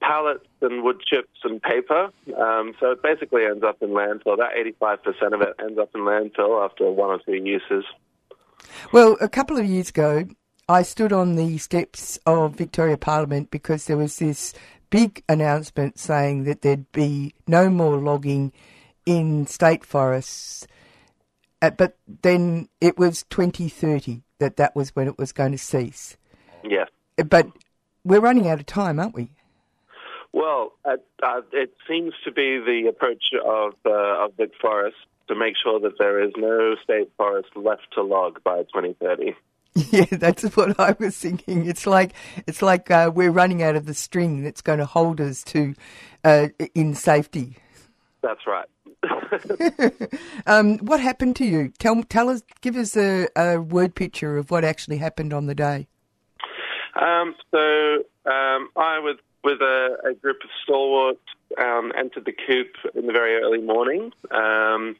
pallets 0.00 0.46
and 0.64 0.82
wood 0.82 1.00
chips 1.06 1.38
and 1.44 1.62
paper. 1.62 2.10
Um, 2.36 2.74
so 2.80 2.90
it 2.90 3.02
basically 3.02 3.44
ends 3.44 3.62
up 3.62 3.82
in 3.82 3.90
landfill. 3.90 4.34
About 4.34 4.52
85% 4.54 5.32
of 5.32 5.42
it 5.42 5.54
ends 5.60 5.78
up 5.78 5.90
in 5.94 6.00
landfill 6.00 6.64
after 6.64 6.90
one 6.90 7.10
or 7.10 7.20
two 7.24 7.34
uses. 7.34 7.84
Well, 8.92 9.16
a 9.20 9.28
couple 9.28 9.56
of 9.56 9.66
years 9.66 9.90
ago, 9.90 10.26
I 10.68 10.82
stood 10.82 11.12
on 11.12 11.36
the 11.36 11.58
steps 11.58 12.18
of 12.26 12.56
Victoria 12.56 12.96
Parliament 12.96 13.50
because 13.50 13.84
there 13.84 13.96
was 13.96 14.18
this 14.18 14.54
big 14.90 15.22
announcement 15.28 15.98
saying 15.98 16.44
that 16.44 16.62
there'd 16.62 16.90
be 16.92 17.34
no 17.46 17.68
more 17.68 17.96
logging 17.98 18.52
in 19.06 19.46
state 19.46 19.84
forests. 19.84 20.66
Uh, 21.60 21.70
but 21.70 21.96
then 22.22 22.68
it 22.80 22.98
was 22.98 23.24
2030 23.30 24.22
that 24.38 24.56
that 24.56 24.74
was 24.74 24.90
when 24.96 25.06
it 25.06 25.18
was 25.18 25.32
going 25.32 25.52
to 25.52 25.58
cease. 25.58 26.16
Yes. 26.62 26.88
But 27.16 27.48
we're 28.04 28.20
running 28.20 28.48
out 28.48 28.60
of 28.60 28.66
time, 28.66 28.98
aren't 28.98 29.14
we? 29.14 29.30
Well, 30.34 30.72
uh, 30.84 30.96
uh, 31.22 31.42
it 31.52 31.76
seems 31.88 32.12
to 32.24 32.32
be 32.32 32.58
the 32.58 32.88
approach 32.88 33.22
of 33.46 33.74
uh, 33.86 34.24
of 34.24 34.32
Vic 34.36 34.50
Forest 34.60 34.96
to 35.28 35.36
make 35.36 35.54
sure 35.62 35.78
that 35.78 35.96
there 36.00 36.20
is 36.20 36.32
no 36.36 36.74
state 36.82 37.08
forest 37.16 37.50
left 37.54 37.86
to 37.94 38.02
log 38.02 38.42
by 38.42 38.64
2030. 38.64 39.34
Yeah, 39.90 40.04
that's 40.04 40.44
what 40.56 40.78
I 40.78 40.94
was 41.00 41.16
thinking. 41.16 41.66
It's 41.66 41.84
like 41.84 42.14
it's 42.46 42.62
like 42.62 42.92
uh, 42.92 43.10
we're 43.12 43.32
running 43.32 43.60
out 43.60 43.74
of 43.74 43.86
the 43.86 43.94
string 43.94 44.44
that's 44.44 44.60
going 44.60 44.78
to 44.78 44.86
hold 44.86 45.20
us 45.20 45.42
to 45.44 45.74
uh, 46.22 46.48
in 46.76 46.94
safety. 46.94 47.56
That's 48.22 48.46
right. 48.46 48.68
um, 50.46 50.78
what 50.78 51.00
happened 51.00 51.34
to 51.36 51.44
you? 51.44 51.72
Tell 51.80 52.04
tell 52.04 52.28
us, 52.28 52.42
give 52.60 52.76
us 52.76 52.96
a, 52.96 53.26
a 53.34 53.60
word 53.60 53.96
picture 53.96 54.38
of 54.38 54.52
what 54.52 54.62
actually 54.62 54.98
happened 54.98 55.32
on 55.32 55.46
the 55.46 55.56
day. 55.56 55.88
Um, 56.94 57.34
so 57.50 58.04
um, 58.26 58.68
I 58.76 59.00
was 59.00 59.16
with 59.44 59.60
a, 59.60 59.96
a 60.08 60.14
group 60.14 60.38
of 60.42 60.50
stalwarts, 60.62 61.20
um, 61.58 61.92
entered 61.96 62.24
the 62.24 62.32
coop 62.32 62.74
in 62.94 63.06
the 63.06 63.12
very 63.12 63.36
early 63.36 63.60
morning. 63.60 64.12
Um, 64.30 64.96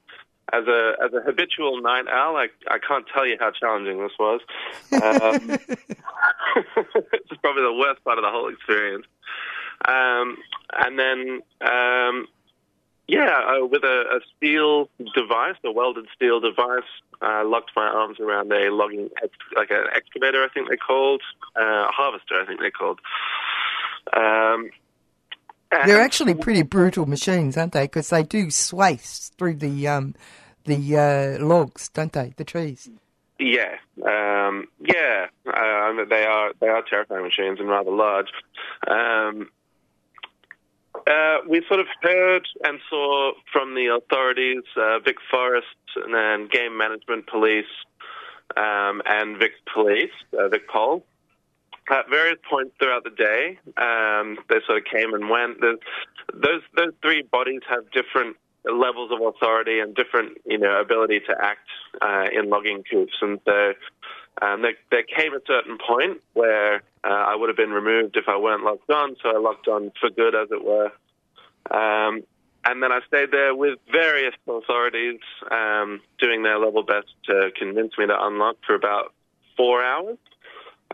as 0.52 0.66
a 0.68 0.92
as 1.02 1.12
a 1.14 1.22
habitual 1.22 1.80
night 1.80 2.04
owl, 2.12 2.36
I, 2.36 2.48
I 2.70 2.78
can't 2.78 3.06
tell 3.12 3.26
you 3.26 3.36
how 3.40 3.50
challenging 3.50 3.98
this 3.98 4.12
was. 4.18 4.40
Um, 4.92 5.50
it's 7.12 7.40
probably 7.40 7.62
the 7.62 7.76
worst 7.78 8.04
part 8.04 8.18
of 8.18 8.24
the 8.24 8.30
whole 8.30 8.48
experience. 8.52 9.06
Um, 9.86 10.36
and 10.72 10.98
then, 10.98 11.40
um, 11.60 12.26
yeah, 13.08 13.40
uh, 13.46 13.66
with 13.66 13.84
a, 13.84 14.16
a 14.16 14.20
steel 14.36 14.88
device, 15.14 15.56
a 15.64 15.72
welded 15.72 16.06
steel 16.14 16.40
device, 16.40 16.82
uh, 17.20 17.44
locked 17.44 17.72
my 17.76 17.86
arms 17.86 18.18
around 18.20 18.52
a 18.52 18.70
logging, 18.70 19.10
like 19.56 19.70
an 19.70 19.84
excavator, 19.94 20.42
I 20.42 20.48
think 20.48 20.68
they're 20.68 20.76
called, 20.76 21.22
uh, 21.56 21.86
a 21.88 21.92
harvester, 21.92 22.40
I 22.40 22.46
think 22.46 22.60
they're 22.60 22.70
called. 22.70 23.00
Um, 24.12 24.70
They're 25.70 26.00
actually 26.00 26.34
pretty 26.34 26.62
brutal 26.62 27.06
machines, 27.06 27.56
aren't 27.56 27.72
they? 27.72 27.84
Because 27.84 28.10
they 28.10 28.22
do 28.22 28.50
swaths 28.50 29.32
through 29.38 29.56
the 29.56 29.88
um, 29.88 30.14
the 30.64 30.96
uh, 30.96 31.44
logs, 31.44 31.88
don't 31.88 32.12
they? 32.12 32.32
The 32.36 32.44
trees. 32.44 32.88
Yeah, 33.38 33.76
um, 34.04 34.68
yeah, 34.80 35.26
um, 35.46 36.06
they 36.08 36.24
are 36.24 36.52
they 36.60 36.68
are 36.68 36.82
terrifying 36.88 37.24
machines 37.24 37.58
and 37.58 37.68
rather 37.68 37.90
large. 37.90 38.28
Um, 38.86 39.50
uh, 41.06 41.38
we 41.48 41.64
sort 41.66 41.80
of 41.80 41.86
heard 42.00 42.46
and 42.62 42.78
saw 42.88 43.32
from 43.52 43.74
the 43.74 43.86
authorities, 43.88 44.62
uh, 44.76 45.00
Vic 45.00 45.16
Forest 45.30 45.66
and 45.96 46.14
then 46.14 46.48
Game 46.48 46.78
Management 46.78 47.26
Police 47.26 47.66
um, 48.56 49.02
and 49.04 49.36
Vic 49.36 49.52
Police, 49.72 50.12
uh, 50.38 50.48
Vic 50.48 50.68
Pol, 50.68 51.04
at 51.90 52.08
various 52.08 52.38
points 52.48 52.74
throughout 52.78 53.04
the 53.04 53.10
day. 53.10 53.58
Um, 53.76 54.38
they 54.48 54.56
sort 54.66 54.78
of 54.78 54.84
came 54.84 55.14
and 55.14 55.28
went. 55.28 55.60
Those 55.60 56.62
those 56.76 56.92
three 57.02 57.22
bodies 57.22 57.60
have 57.68 57.90
different 57.90 58.36
levels 58.64 59.10
of 59.12 59.20
authority 59.20 59.80
and 59.80 59.94
different, 59.94 60.38
you 60.46 60.58
know, 60.58 60.80
ability 60.80 61.20
to 61.20 61.34
act 61.40 61.68
uh, 62.00 62.26
in 62.32 62.48
logging 62.48 62.82
coops. 62.90 63.14
And 63.20 63.38
so 63.44 63.74
um, 64.40 64.62
there, 64.62 64.74
there 64.90 65.02
came 65.02 65.34
a 65.34 65.40
certain 65.46 65.78
point 65.86 66.22
where 66.32 66.76
uh, 67.04 67.08
I 67.08 67.36
would 67.36 67.50
have 67.50 67.56
been 67.56 67.72
removed 67.72 68.16
if 68.16 68.24
I 68.26 68.38
weren't 68.38 68.64
locked 68.64 68.90
on, 68.90 69.16
so 69.22 69.28
I 69.28 69.38
locked 69.38 69.68
on 69.68 69.92
for 70.00 70.08
good, 70.08 70.34
as 70.34 70.48
it 70.50 70.64
were. 70.64 70.90
Um, 71.70 72.22
and 72.66 72.82
then 72.82 72.90
I 72.90 73.00
stayed 73.06 73.30
there 73.30 73.54
with 73.54 73.78
various 73.92 74.34
authorities 74.48 75.20
um, 75.50 76.00
doing 76.18 76.42
their 76.42 76.58
level 76.58 76.82
best 76.82 77.08
to 77.26 77.50
convince 77.56 77.98
me 77.98 78.06
to 78.06 78.26
unlock 78.26 78.56
for 78.66 78.74
about 78.74 79.12
four 79.56 79.84
hours 79.84 80.16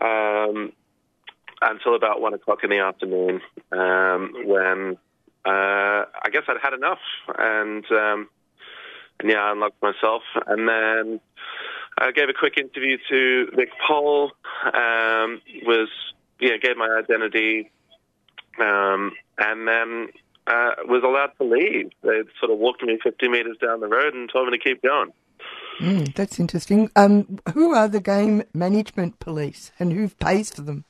um, 0.01 0.73
until 1.61 1.95
about 1.95 2.21
one 2.21 2.33
o'clock 2.33 2.59
in 2.63 2.69
the 2.69 2.79
afternoon 2.79 3.41
um, 3.71 4.33
when 4.45 4.97
uh, 5.45 6.05
I 6.23 6.29
guess 6.31 6.43
I'd 6.47 6.57
had 6.61 6.73
enough, 6.73 6.99
and 7.37 7.83
um, 7.91 8.29
and 9.19 9.29
yeah, 9.29 9.39
I 9.39 9.51
unlocked 9.51 9.81
myself, 9.81 10.21
and 10.47 10.67
then 10.67 11.19
I 11.97 12.11
gave 12.11 12.29
a 12.29 12.33
quick 12.33 12.57
interview 12.57 12.97
to 13.09 13.47
Vic 13.55 13.69
Pol. 13.87 14.31
Um, 14.65 15.41
was 15.63 15.89
yeah, 16.39 16.57
gave 16.61 16.77
my 16.77 16.89
identity, 16.89 17.71
um, 18.59 19.13
and 19.39 19.67
then 19.67 20.09
uh, 20.47 20.71
was 20.85 21.03
allowed 21.03 21.31
to 21.37 21.43
leave. 21.43 21.91
They 22.03 22.21
sort 22.39 22.51
of 22.51 22.59
walked 22.59 22.83
me 22.83 22.99
50 23.03 23.27
meters 23.27 23.57
down 23.59 23.79
the 23.79 23.87
road 23.87 24.13
and 24.13 24.29
told 24.31 24.49
me 24.49 24.57
to 24.57 24.63
keep 24.63 24.81
going. 24.81 25.11
Mm, 25.79 26.13
that's 26.13 26.39
interesting. 26.39 26.91
Um, 26.95 27.39
who 27.53 27.73
are 27.73 27.87
the 27.87 28.01
game 28.01 28.43
management 28.53 29.19
police, 29.19 29.71
and 29.79 29.93
who 29.93 30.09
pays 30.09 30.51
for 30.51 30.61
them? 30.61 30.85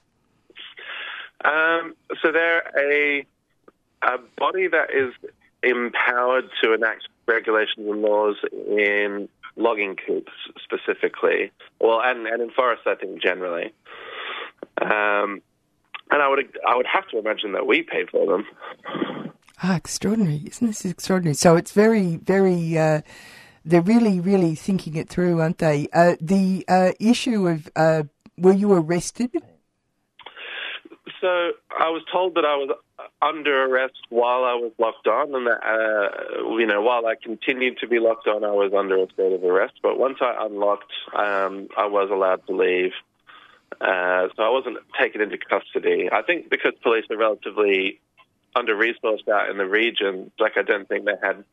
Um, 1.43 1.95
so 2.21 2.31
they're 2.31 2.63
a 2.77 3.25
a 4.03 4.17
body 4.37 4.67
that 4.67 4.89
is 4.91 5.13
empowered 5.63 6.49
to 6.63 6.73
enact 6.73 7.07
regulations 7.27 7.87
and 7.87 8.01
laws 8.01 8.35
in 8.51 9.29
logging 9.55 9.95
coops 9.95 10.31
specifically, 10.63 11.51
well, 11.79 12.01
and, 12.03 12.25
and 12.25 12.41
in 12.41 12.49
forests, 12.51 12.85
I 12.87 12.95
think 12.95 13.21
generally. 13.21 13.73
Um, 14.81 15.41
and 16.09 16.21
I 16.21 16.27
would 16.27 16.57
I 16.67 16.75
would 16.75 16.87
have 16.87 17.07
to 17.09 17.19
imagine 17.19 17.53
that 17.53 17.67
we 17.67 17.83
pay 17.83 18.05
for 18.05 18.25
them. 18.25 18.45
Ah, 19.63 19.75
extraordinary! 19.75 20.41
Isn't 20.45 20.67
this 20.67 20.85
extraordinary? 20.85 21.35
So 21.35 21.55
it's 21.55 21.71
very, 21.71 22.17
very. 22.17 22.77
Uh, 22.77 23.01
they're 23.63 23.81
really, 23.81 24.19
really 24.19 24.55
thinking 24.55 24.95
it 24.95 25.07
through, 25.07 25.39
aren't 25.39 25.59
they? 25.59 25.87
Uh, 25.93 26.15
the 26.19 26.65
uh, 26.67 26.91
issue 26.99 27.47
of 27.47 27.69
uh, 27.75 28.03
were 28.37 28.53
you 28.53 28.73
arrested? 28.73 29.31
So 31.21 31.51
I 31.69 31.89
was 31.89 32.01
told 32.11 32.33
that 32.35 32.45
I 32.45 32.55
was 32.55 32.75
under 33.21 33.65
arrest 33.65 33.99
while 34.09 34.43
I 34.43 34.55
was 34.55 34.71
locked 34.79 35.07
on, 35.07 35.35
and 35.35 35.45
that 35.45 35.63
uh, 35.63 36.57
you 36.57 36.65
know 36.65 36.81
while 36.81 37.05
I 37.05 37.13
continued 37.15 37.77
to 37.79 37.87
be 37.87 37.99
locked 37.99 38.27
on, 38.27 38.43
I 38.43 38.51
was 38.51 38.73
under 38.75 38.97
a 38.97 39.07
state 39.13 39.31
of 39.31 39.43
arrest. 39.43 39.75
But 39.83 39.99
once 39.99 40.17
I 40.19 40.35
unlocked, 40.39 40.91
um, 41.13 41.67
I 41.77 41.85
was 41.85 42.09
allowed 42.11 42.45
to 42.47 42.55
leave. 42.55 42.93
Uh, 43.79 44.27
so 44.35 44.43
I 44.43 44.49
wasn't 44.49 44.79
taken 44.99 45.21
into 45.21 45.37
custody. 45.37 46.09
I 46.11 46.23
think 46.23 46.49
because 46.49 46.73
police 46.81 47.05
are 47.11 47.17
relatively 47.17 48.01
under 48.55 48.75
resourced 48.75 49.29
out 49.29 49.49
in 49.49 49.57
the 49.57 49.67
region, 49.67 50.31
like 50.39 50.57
I 50.57 50.63
don't 50.63 50.89
think 50.89 51.05
they 51.05 51.15
had 51.21 51.43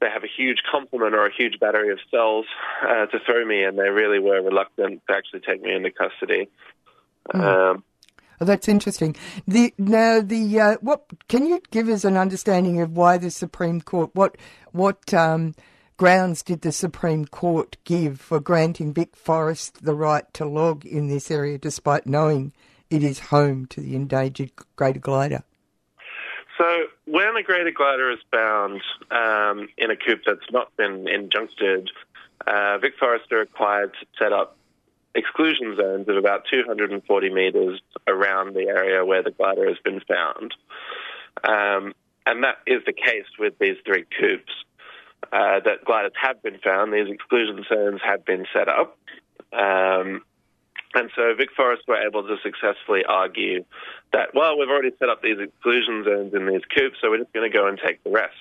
they 0.00 0.10
have 0.10 0.24
a 0.24 0.28
huge 0.28 0.58
complement 0.70 1.14
or 1.14 1.26
a 1.26 1.32
huge 1.32 1.58
battery 1.58 1.90
of 1.90 1.98
cells 2.10 2.46
uh, 2.82 3.06
to 3.06 3.18
throw 3.24 3.46
me, 3.46 3.64
and 3.64 3.78
they 3.78 3.88
really 3.88 4.18
were 4.18 4.42
reluctant 4.42 5.00
to 5.08 5.14
actually 5.16 5.40
take 5.40 5.62
me 5.62 5.72
into 5.72 5.90
custody. 5.90 6.48
Mm. 7.34 7.40
Um, 7.40 7.84
that's 8.40 8.68
interesting. 8.68 9.16
The 9.46 9.74
now 9.78 10.20
the 10.20 10.60
uh, 10.60 10.76
what 10.80 11.04
can 11.28 11.46
you 11.46 11.60
give 11.70 11.88
us 11.88 12.04
an 12.04 12.16
understanding 12.16 12.80
of 12.80 12.96
why 12.96 13.18
the 13.18 13.30
Supreme 13.30 13.80
Court 13.80 14.10
what 14.14 14.36
what 14.72 15.12
um, 15.12 15.54
grounds 15.96 16.42
did 16.42 16.62
the 16.62 16.72
Supreme 16.72 17.26
Court 17.26 17.76
give 17.84 18.18
for 18.18 18.40
granting 18.40 18.94
Vic 18.94 19.14
Forest 19.14 19.84
the 19.84 19.94
right 19.94 20.24
to 20.32 20.46
log 20.46 20.86
in 20.86 21.08
this 21.08 21.30
area, 21.30 21.58
despite 21.58 22.06
knowing 22.06 22.52
it 22.88 23.02
is 23.02 23.18
home 23.18 23.66
to 23.66 23.80
the 23.80 23.94
endangered 23.94 24.50
greater 24.76 24.98
glider? 24.98 25.42
So 26.56 26.84
when 27.06 27.36
a 27.36 27.42
greater 27.42 27.70
glider 27.70 28.10
is 28.10 28.18
found 28.30 28.82
um, 29.10 29.68
in 29.78 29.90
a 29.90 29.96
coop 29.96 30.22
that's 30.26 30.50
not 30.50 30.74
been 30.76 31.06
injuncted, 31.06 31.88
uh, 32.46 32.78
Vic 32.78 32.94
Forest 32.98 33.30
are 33.32 33.38
required 33.38 33.92
to 34.00 34.06
set 34.18 34.32
up 34.32 34.56
exclusion 35.14 35.76
zones 35.76 36.08
of 36.08 36.16
about 36.16 36.44
240 36.50 37.30
metres 37.30 37.80
around 38.06 38.54
the 38.54 38.68
area 38.68 39.04
where 39.04 39.22
the 39.22 39.30
glider 39.30 39.66
has 39.66 39.78
been 39.84 40.00
found. 40.00 40.54
Um, 41.44 41.94
and 42.26 42.44
that 42.44 42.58
is 42.66 42.82
the 42.86 42.92
case 42.92 43.26
with 43.38 43.58
these 43.58 43.76
three 43.84 44.04
coops. 44.18 44.52
Uh, 45.32 45.60
that 45.60 45.84
gliders 45.84 46.12
have 46.20 46.42
been 46.42 46.58
found, 46.58 46.92
these 46.92 47.08
exclusion 47.08 47.64
zones 47.68 48.00
have 48.02 48.24
been 48.24 48.46
set 48.52 48.68
up. 48.68 48.98
Um, 49.52 50.22
and 50.94 51.10
so 51.14 51.34
Vic 51.36 51.50
Forest 51.56 51.82
were 51.86 52.00
able 52.00 52.26
to 52.26 52.36
successfully 52.42 53.04
argue 53.04 53.64
that, 54.12 54.34
well, 54.34 54.58
we've 54.58 54.68
already 54.68 54.90
set 54.98 55.08
up 55.08 55.22
these 55.22 55.38
exclusion 55.38 56.04
zones 56.04 56.34
in 56.34 56.46
these 56.46 56.64
coops, 56.76 56.96
so 57.00 57.10
we're 57.10 57.18
just 57.18 57.32
going 57.32 57.48
to 57.48 57.56
go 57.56 57.68
and 57.68 57.78
take 57.78 58.02
the 58.02 58.10
rest. 58.10 58.34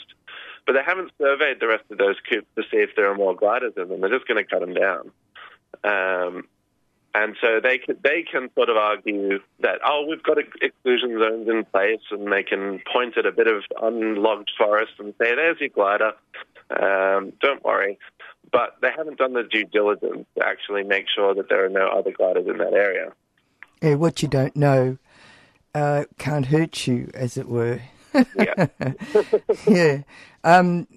But 0.66 0.74
they 0.74 0.84
haven't 0.86 1.12
surveyed 1.20 1.60
the 1.60 1.68
rest 1.68 1.84
of 1.92 1.98
those 1.98 2.16
coops 2.28 2.48
to 2.56 2.64
see 2.72 2.78
if 2.78 2.96
there 2.96 3.12
are 3.12 3.16
more 3.16 3.36
gliders 3.36 3.74
in 3.78 3.90
them. 3.90 4.02
They're 4.02 4.10
just 4.10 4.28
going 4.28 4.44
to 4.44 4.50
cut 4.50 4.62
them 4.62 4.74
down. 4.74 5.12
Um, 5.84 6.48
and 7.16 7.36
so 7.42 7.60
they 7.62 7.78
can, 7.78 7.98
they 8.04 8.24
can 8.24 8.50
sort 8.56 8.70
of 8.70 8.78
argue 8.78 9.40
that, 9.62 9.80
oh, 9.86 10.06
we've 10.08 10.24
got 10.24 10.38
exclusion 10.62 11.20
zones 11.20 11.48
in 11.50 11.66
place, 11.66 12.02
and 12.12 12.32
they 12.32 12.44
can 12.44 12.82
point 12.92 13.18
at 13.18 13.26
a 13.26 13.32
bit 13.32 13.48
of 13.48 13.64
unlogged 13.82 14.52
forest 14.58 14.94
and 15.00 15.14
say, 15.20 15.36
there's 15.36 15.60
your 15.60 15.70
glider, 15.70 16.12
um, 16.70 17.34
don't 17.42 17.64
worry. 17.64 17.98
But 18.52 18.78
they 18.82 18.90
haven't 18.96 19.18
done 19.18 19.34
the 19.34 19.44
due 19.44 19.66
diligence 19.66 20.26
to 20.38 20.46
actually 20.46 20.84
make 20.84 21.06
sure 21.14 21.34
that 21.36 21.50
there 21.50 21.66
are 21.66 21.70
no 21.70 21.88
other 21.88 22.12
gliders 22.12 22.48
in 22.48 22.58
that 22.58 22.74
area. 22.74 23.12
Yeah, 23.82 23.96
what 23.96 24.22
you 24.22 24.28
don't 24.28 24.56
know 24.56 24.98
uh, 25.74 26.06
can't 26.18 26.48
hurt 26.48 26.88
you, 26.88 27.10
as 27.14 27.38
it 27.38 27.48
were. 27.48 27.82
Yeah. 28.36 28.68
yeah. 29.68 30.02
Um, 30.44 30.88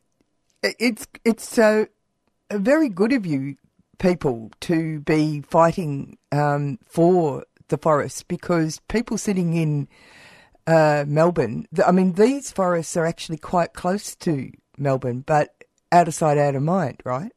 it's 0.63 1.07
it's 1.25 1.59
uh, 1.59 1.87
very 2.51 2.89
good 2.89 3.13
of 3.13 3.27
you 3.27 3.57
people 4.03 4.51
to 4.61 5.01
be 5.01 5.41
fighting 5.43 6.19
um, 6.33 6.79
for 6.85 7.47
the 7.69 7.79
forest 7.79 8.27
because 8.27 8.81
people 8.89 9.17
sitting 9.17 9.55
in 9.55 9.89
uh, 10.67 11.05
Melbourne, 11.07 11.67
I 11.87 11.93
mean, 11.93 12.15
these 12.15 12.51
forests 12.51 12.97
are 12.97 13.07
actually 13.07 13.39
quite 13.39 13.73
close 13.73 14.17
to 14.17 14.51
Melbourne, 14.77 15.23
but 15.25 15.55
out 15.93 16.09
of 16.09 16.15
sight, 16.15 16.37
out 16.37 16.57
of 16.57 16.63
mind, 16.63 17.01
right? 17.05 17.33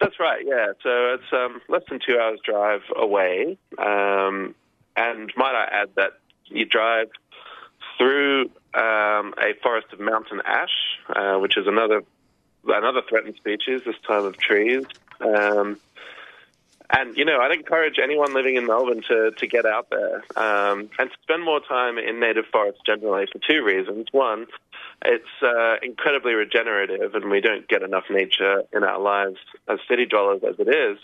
That's 0.00 0.20
right, 0.20 0.44
yeah. 0.46 0.72
So 0.82 1.14
it's 1.14 1.32
um, 1.32 1.60
less 1.68 1.82
than 1.88 1.98
two 2.06 2.18
hours' 2.18 2.40
drive 2.44 2.82
away. 2.94 3.58
Um, 3.78 4.54
and 4.96 5.32
might 5.36 5.54
I 5.54 5.68
add 5.82 5.88
that 5.96 6.12
you 6.46 6.66
drive 6.66 7.08
through 7.96 8.50
um, 8.74 9.34
a 9.38 9.54
forest 9.62 9.88
of 9.92 10.00
mountain 10.00 10.42
ash, 10.44 10.68
uh, 11.08 11.38
which 11.38 11.56
is 11.56 11.66
another 11.66 12.02
another 12.66 13.00
threatened 13.08 13.34
species 13.36 13.80
this 13.86 13.96
time 14.06 14.24
of 14.24 14.36
trees. 14.36 14.84
Um, 15.20 15.78
and 16.90 17.16
you 17.16 17.24
know, 17.24 17.38
I'd 17.40 17.52
encourage 17.52 17.98
anyone 18.02 18.32
living 18.32 18.56
in 18.56 18.66
Melbourne 18.66 19.02
to 19.08 19.30
to 19.32 19.46
get 19.46 19.66
out 19.66 19.90
there 19.90 20.24
um, 20.36 20.88
and 20.98 21.10
spend 21.22 21.44
more 21.44 21.60
time 21.60 21.98
in 21.98 22.18
native 22.18 22.46
forests 22.50 22.80
generally 22.86 23.26
for 23.30 23.38
two 23.38 23.62
reasons. 23.62 24.06
One, 24.12 24.46
it's 25.04 25.42
uh, 25.42 25.76
incredibly 25.82 26.32
regenerative, 26.32 27.14
and 27.14 27.30
we 27.30 27.40
don't 27.40 27.68
get 27.68 27.82
enough 27.82 28.04
nature 28.10 28.62
in 28.72 28.84
our 28.84 28.98
lives 28.98 29.38
as 29.68 29.78
city 29.88 30.06
dwellers 30.06 30.42
as 30.48 30.54
it 30.58 30.68
is. 30.68 30.98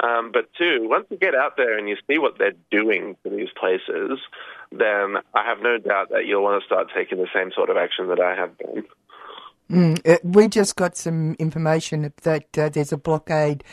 Um, 0.00 0.30
but 0.30 0.48
two, 0.58 0.86
once 0.88 1.06
you 1.10 1.16
get 1.16 1.34
out 1.34 1.56
there 1.56 1.76
and 1.78 1.88
you 1.88 1.96
see 2.06 2.18
what 2.18 2.38
they're 2.38 2.52
doing 2.70 3.16
to 3.24 3.30
these 3.30 3.48
places, 3.58 4.20
then 4.70 5.16
I 5.34 5.44
have 5.44 5.60
no 5.60 5.78
doubt 5.78 6.10
that 6.10 6.26
you'll 6.26 6.42
want 6.42 6.60
to 6.60 6.66
start 6.66 6.88
taking 6.94 7.18
the 7.18 7.28
same 7.34 7.50
sort 7.52 7.70
of 7.70 7.76
action 7.76 8.08
that 8.08 8.20
I 8.20 8.34
have 8.34 8.56
done. 8.58 8.84
Mm, 9.70 10.18
we 10.22 10.48
just 10.48 10.76
got 10.76 10.96
some 10.96 11.34
information 11.38 12.12
that 12.22 12.58
uh, 12.58 12.68
there's 12.68 12.92
a 12.92 12.96
blockade 12.96 13.64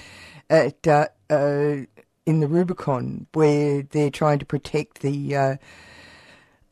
at 0.49 0.87
uh, 0.87 1.07
uh 1.29 1.77
in 2.25 2.39
the 2.39 2.47
Rubicon 2.47 3.27
where 3.33 3.83
they're 3.83 4.09
trying 4.09 4.39
to 4.39 4.45
protect 4.45 5.01
the 5.01 5.35
uh, 5.35 5.55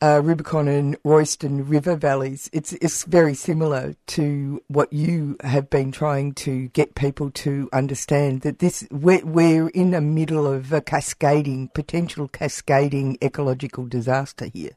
uh, 0.02 0.20
Rubicon 0.20 0.66
and 0.66 0.96
Royston 1.04 1.68
River 1.68 1.94
valleys. 1.94 2.50
It's 2.52 2.72
it's 2.74 3.04
very 3.04 3.34
similar 3.34 3.94
to 4.08 4.60
what 4.66 4.92
you 4.92 5.36
have 5.44 5.70
been 5.70 5.92
trying 5.92 6.34
to 6.34 6.68
get 6.68 6.96
people 6.96 7.30
to 7.30 7.68
understand 7.72 8.40
that 8.40 8.58
this 8.58 8.86
we're, 8.90 9.24
we're 9.24 9.68
in 9.68 9.92
the 9.92 10.00
middle 10.00 10.46
of 10.46 10.72
a 10.72 10.80
cascading 10.80 11.68
potential 11.74 12.26
cascading 12.26 13.18
ecological 13.22 13.86
disaster 13.86 14.46
here. 14.52 14.72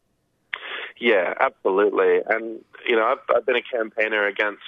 Yeah, 0.97 1.33
absolutely. 1.39 2.21
And 2.27 2.61
you 2.87 2.95
know, 2.95 3.05
I've, 3.05 3.35
I've 3.35 3.45
been 3.45 3.57
a 3.57 3.61
campaigner 3.61 4.25
against 4.27 4.61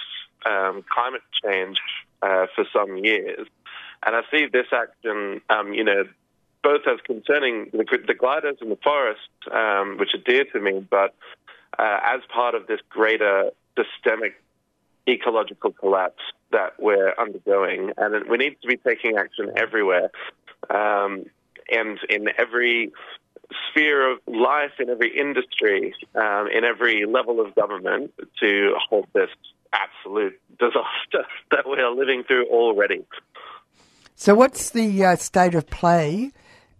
um, 0.46 0.84
climate 0.88 1.22
change 1.44 1.78
uh, 2.22 2.46
for 2.54 2.64
some 2.72 2.98
years, 2.98 3.46
and 4.04 4.16
I 4.16 4.22
see 4.30 4.46
this 4.46 4.66
action, 4.72 5.40
um, 5.50 5.72
you 5.72 5.84
know, 5.84 6.04
both 6.62 6.82
as 6.86 7.00
concerning 7.04 7.70
the, 7.72 7.84
the 8.06 8.14
gliders 8.14 8.56
in 8.60 8.68
the 8.68 8.78
forest, 8.82 9.20
um, 9.50 9.96
which 9.98 10.10
are 10.14 10.18
dear 10.18 10.44
to 10.52 10.60
me, 10.60 10.86
but 10.90 11.14
uh, 11.78 12.00
as 12.04 12.20
part 12.32 12.54
of 12.54 12.66
this 12.66 12.80
greater 12.90 13.50
systemic 13.76 14.34
ecological 15.08 15.72
collapse 15.72 16.22
that 16.52 16.74
we're 16.78 17.14
undergoing, 17.18 17.92
and 17.96 18.28
we 18.28 18.36
need 18.36 18.56
to 18.60 18.68
be 18.68 18.76
taking 18.76 19.16
action 19.16 19.50
everywhere 19.56 20.10
um, 20.70 21.24
and 21.70 21.98
in 22.08 22.28
every 22.38 22.92
sphere 23.70 24.12
of 24.12 24.18
life, 24.26 24.72
in 24.78 24.88
every 24.90 25.18
industry, 25.18 25.94
um, 26.14 26.48
in 26.52 26.64
every 26.64 27.04
level 27.06 27.40
of 27.40 27.54
government 27.54 28.12
to 28.40 28.74
halt 28.88 29.08
this 29.12 29.30
absolute 29.72 30.40
disaster 30.58 31.26
that 31.50 31.68
we 31.68 31.80
are 31.80 31.94
living 31.94 32.24
through 32.24 32.46
already. 32.46 33.04
So, 34.14 34.34
what's 34.34 34.70
the 34.70 35.04
uh, 35.04 35.16
state 35.16 35.54
of 35.54 35.68
play 35.68 36.32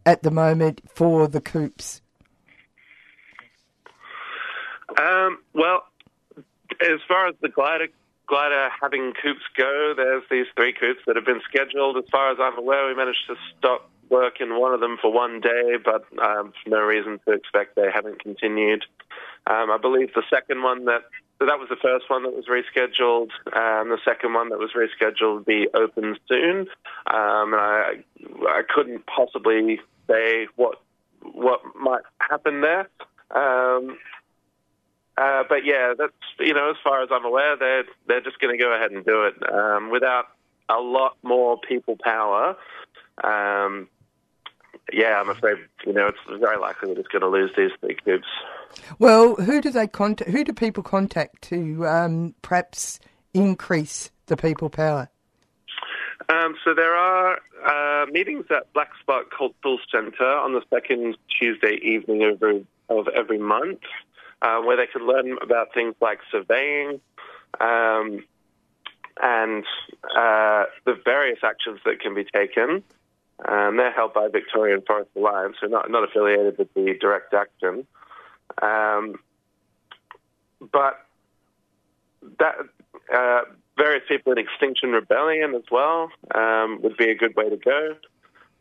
at 0.04 0.22
the 0.22 0.30
moment 0.30 0.82
for 0.92 1.28
the 1.28 1.40
coops? 1.40 2.02
Um, 4.98 5.38
well, 5.54 5.84
as 6.80 7.00
far 7.06 7.28
as 7.28 7.34
the 7.40 7.48
glider 7.48 7.88
glider 8.26 8.68
having 8.80 9.12
coops 9.22 9.42
go, 9.56 9.94
there's 9.96 10.22
these 10.30 10.46
three 10.54 10.72
coops 10.72 11.00
that 11.06 11.16
have 11.16 11.24
been 11.24 11.40
scheduled. 11.48 11.96
As 11.96 12.04
far 12.10 12.30
as 12.30 12.38
I'm 12.40 12.58
aware, 12.58 12.86
we 12.86 12.94
managed 12.94 13.26
to 13.28 13.36
stop 13.56 13.90
work 14.10 14.40
in 14.40 14.58
one 14.58 14.74
of 14.74 14.80
them 14.80 14.98
for 15.00 15.12
one 15.12 15.40
day, 15.40 15.76
but 15.82 16.04
um, 16.22 16.52
no 16.66 16.80
reason 16.80 17.20
to 17.26 17.32
expect 17.32 17.76
they 17.76 17.90
haven't 17.92 18.22
continued. 18.22 18.84
Um, 19.46 19.70
I 19.70 19.78
believe 19.78 20.12
the 20.14 20.22
second 20.30 20.62
one 20.62 20.84
that 20.86 21.02
so 21.38 21.46
that 21.46 21.60
was 21.60 21.68
the 21.68 21.76
first 21.76 22.10
one 22.10 22.24
that 22.24 22.34
was 22.34 22.46
rescheduled. 22.46 23.30
Um, 23.54 23.90
the 23.90 23.98
second 24.04 24.34
one 24.34 24.48
that 24.48 24.58
was 24.58 24.70
rescheduled 24.74 25.34
will 25.34 25.40
be 25.40 25.68
open 25.72 26.16
soon. 26.28 26.62
Um, 27.06 27.54
I, 27.54 28.02
I 28.48 28.62
couldn't 28.68 29.06
possibly 29.06 29.80
say 30.08 30.48
what 30.56 30.80
what 31.20 31.60
might 31.76 32.02
happen 32.18 32.60
there. 32.60 32.88
Um, 33.30 33.98
uh, 35.16 35.44
but 35.48 35.64
yeah, 35.64 35.94
that's 35.96 36.12
you 36.40 36.54
know, 36.54 36.70
as 36.70 36.76
far 36.82 37.02
as 37.02 37.08
I'm 37.12 37.24
aware, 37.24 37.56
they're 37.56 37.84
they're 38.08 38.20
just 38.20 38.40
going 38.40 38.56
to 38.56 38.62
go 38.62 38.74
ahead 38.74 38.90
and 38.90 39.04
do 39.04 39.24
it 39.24 39.34
um, 39.52 39.90
without 39.90 40.26
a 40.68 40.80
lot 40.80 41.16
more 41.22 41.58
people 41.58 41.96
power. 42.02 42.56
Um, 43.22 43.88
yeah, 44.92 45.20
I'm 45.20 45.28
afraid 45.28 45.58
you 45.86 45.92
know 45.92 46.06
it's 46.06 46.40
very 46.40 46.58
likely 46.58 46.94
that 46.94 46.98
it's 46.98 47.08
going 47.08 47.22
to 47.22 47.28
lose 47.28 47.50
these 47.56 47.70
big 47.80 48.02
cubes. 48.04 48.26
Well, 48.98 49.34
who 49.36 49.60
do 49.60 49.70
they 49.70 49.86
contact? 49.86 50.30
Who 50.30 50.44
do 50.44 50.52
people 50.52 50.82
contact 50.82 51.42
to 51.42 51.86
um, 51.86 52.34
perhaps 52.42 53.00
increase 53.34 54.10
the 54.26 54.36
people 54.36 54.70
power? 54.70 55.08
Um, 56.28 56.56
so 56.64 56.74
there 56.74 56.94
are 56.94 57.38
uh, 57.66 58.06
meetings 58.10 58.46
at 58.50 58.70
Black 58.74 58.90
Spark 59.00 59.30
Cultural 59.36 59.78
Centre 59.90 60.24
on 60.24 60.52
the 60.52 60.62
second 60.68 61.16
Tuesday 61.38 61.78
evening 61.82 62.22
of 62.24 62.42
every, 62.42 62.66
of 62.90 63.08
every 63.08 63.38
month, 63.38 63.80
uh, 64.42 64.60
where 64.60 64.76
they 64.76 64.86
can 64.86 65.06
learn 65.06 65.38
about 65.40 65.72
things 65.72 65.94
like 66.02 66.18
surveying 66.30 67.00
um, 67.60 68.24
and 69.22 69.64
uh, 70.16 70.64
the 70.84 71.00
various 71.04 71.38
actions 71.42 71.80
that 71.84 72.00
can 72.00 72.14
be 72.14 72.24
taken. 72.24 72.82
Um, 73.46 73.76
they're 73.76 73.92
held 73.92 74.14
by 74.14 74.28
Victorian 74.28 74.82
Forest 74.86 75.10
Alliance, 75.16 75.56
so 75.60 75.66
not 75.66 75.90
not 75.90 76.04
affiliated 76.08 76.58
with 76.58 76.72
the 76.74 76.94
direct 77.00 77.34
action. 77.34 77.86
Um, 78.60 79.20
but 80.72 81.06
that 82.40 82.56
uh, 83.14 83.42
various 83.76 84.02
people 84.08 84.32
in 84.32 84.38
Extinction 84.38 84.90
Rebellion 84.90 85.54
as 85.54 85.62
well 85.70 86.10
um, 86.34 86.80
would 86.82 86.96
be 86.96 87.10
a 87.10 87.14
good 87.14 87.36
way 87.36 87.48
to 87.48 87.56
go. 87.56 87.96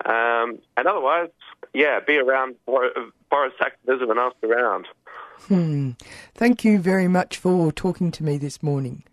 Um, 0.05 0.59
and 0.77 0.87
otherwise, 0.87 1.29
yeah, 1.73 1.99
be 2.05 2.17
around 2.17 2.55
forest 2.65 3.55
activism 3.59 4.11
and 4.11 4.19
ask 4.19 4.35
around. 4.43 4.85
Hmm. 5.47 5.91
Thank 6.35 6.63
you 6.63 6.79
very 6.79 7.07
much 7.07 7.37
for 7.37 7.71
talking 7.71 8.11
to 8.11 8.23
me 8.23 8.37
this 8.37 8.61
morning. 8.61 9.03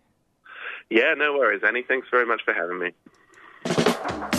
Yeah, 0.89 1.15
no 1.17 1.33
worries, 1.33 1.61
Annie. 1.65 1.83
Thanks 1.87 2.07
very 2.11 2.25
much 2.25 2.41
for 2.45 2.53
having 2.53 2.79
me. 2.79 4.31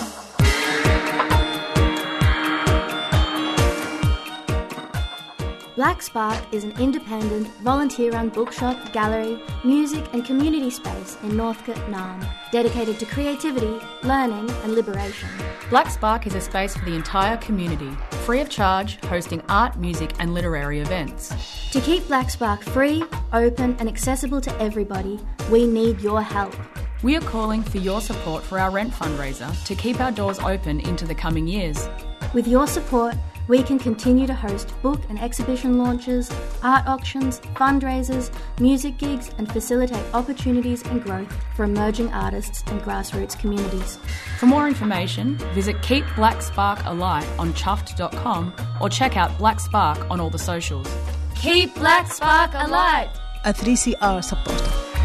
Black 5.77 6.01
Spark 6.01 6.43
is 6.55 6.65
an 6.65 6.73
independent, 6.81 7.49
volunteer 7.59 8.11
run 8.11 8.31
bookshop, 8.31 8.95
gallery, 8.95 9.39
music, 9.63 10.03
and 10.15 10.25
community 10.25 10.71
space 10.71 11.19
in 11.23 11.37
Northcote, 11.37 11.77
Naarm, 11.91 12.27
dedicated 12.51 12.99
to 12.99 13.05
creativity, 13.05 13.79
learning, 14.03 14.49
and 14.65 14.73
liberation. 14.73 15.29
Black 15.69 15.91
Spark 15.91 16.27
is 16.27 16.35
a 16.35 16.41
space 16.41 16.75
for 16.75 16.87
the 16.87 16.95
entire 16.95 17.37
community, 17.37 17.91
free 18.25 18.41
of 18.41 18.49
charge, 18.49 18.97
hosting 19.05 19.43
art, 19.51 19.79
music, 19.79 20.13
and 20.19 20.33
literary 20.33 20.81
events. 20.81 21.35
To 21.73 21.81
keep 21.83 22.07
Black 22.07 22.31
Spark 22.31 22.63
free, 22.63 23.05
open, 23.35 23.77
and 23.79 23.87
accessible 23.87 24.41
to 24.41 24.59
everybody, 24.59 25.21
we 25.51 25.67
need 25.67 26.01
your 26.01 26.23
help. 26.23 26.57
We 27.03 27.17
are 27.17 27.21
calling 27.21 27.63
for 27.63 27.77
your 27.77 28.01
support 28.01 28.43
for 28.43 28.59
our 28.59 28.71
rent 28.71 28.95
fundraiser 28.95 29.53
to 29.67 29.75
keep 29.75 30.01
our 30.01 30.11
doors 30.11 30.39
open 30.39 30.81
into 30.81 31.05
the 31.05 31.15
coming 31.15 31.47
years. 31.47 31.87
With 32.33 32.49
your 32.49 32.67
support, 32.67 33.15
we 33.49 33.63
can 33.63 33.79
continue 33.79 34.27
to 34.27 34.35
host 34.35 34.73
book 34.83 35.01
and 35.09 35.21
exhibition 35.21 35.79
launches, 35.79 36.31
art 36.63 36.87
auctions, 36.87 37.41
fundraisers, 37.55 38.31
music 38.61 38.99
gigs, 38.99 39.31
and 39.39 39.51
facilitate 39.51 40.05
opportunities 40.15 40.83
and 40.87 41.03
growth 41.03 41.33
for 41.55 41.65
emerging 41.65 42.13
artists 42.13 42.63
and 42.67 42.81
grassroots 42.83 43.39
communities. 43.39 43.99
For 44.39 44.47
more 44.47 44.67
information, 44.67 45.37
visit 45.55 45.81
Keep 45.83 46.05
Black 46.17 46.43
Spark 46.43 46.81
Alight 46.85 47.29
on 47.39 47.53
chuffed.com 47.55 48.53
or 48.81 48.89
check 48.89 49.17
out 49.17 49.37
Black 49.39 49.61
Spark 49.61 49.99
on 50.11 50.21
all 50.21 50.31
the 50.31 50.39
socials. 50.39 50.93
Keep 51.35 51.75
Black 51.75 52.13
Spark 52.13 52.51
Alight! 52.55 53.11
A 53.45 53.53
3CR 53.53 54.25
supporter. 54.25 54.96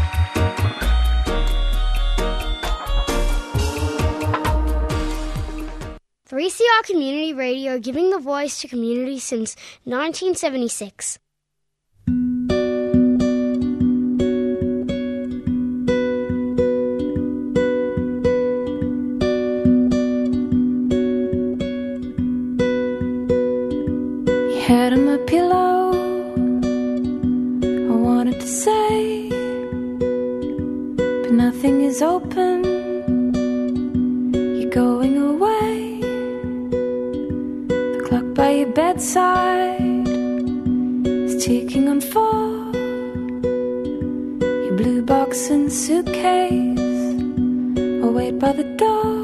3CR 6.32 6.84
Community 6.86 7.34
Radio 7.34 7.78
giving 7.78 8.08
the 8.08 8.18
voice 8.18 8.58
to 8.62 8.66
community 8.66 9.18
since 9.18 9.54
1976. 9.84 11.18
Head 24.66 24.94
on 24.94 25.04
my 25.04 25.18
pillow, 25.26 25.92
I 27.90 27.94
wanted 27.94 28.40
to 28.40 28.46
say, 28.46 29.28
but 31.24 31.32
nothing 31.32 31.82
is 31.82 32.00
open. 32.00 32.51
Your 38.58 38.72
bedside 38.72 40.06
is 41.06 41.44
ticking 41.44 41.88
on 41.88 42.00
four. 42.00 42.42
Your 44.64 44.76
blue 44.76 45.02
box 45.02 45.48
and 45.50 45.72
suitcase 45.72 46.78
await 48.04 48.38
by 48.38 48.52
the 48.52 48.64
door. 48.76 49.21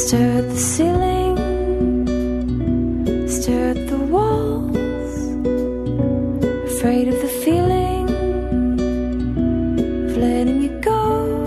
At 0.00 0.48
the 0.48 0.56
ceiling, 0.56 1.38
at 3.28 3.76
the 3.86 3.98
walls, 4.10 5.14
afraid 6.72 7.06
of 7.06 7.20
the 7.20 7.28
feeling 7.44 8.08
of 10.08 10.16
letting 10.16 10.62
you 10.62 10.70
go. 10.80 11.44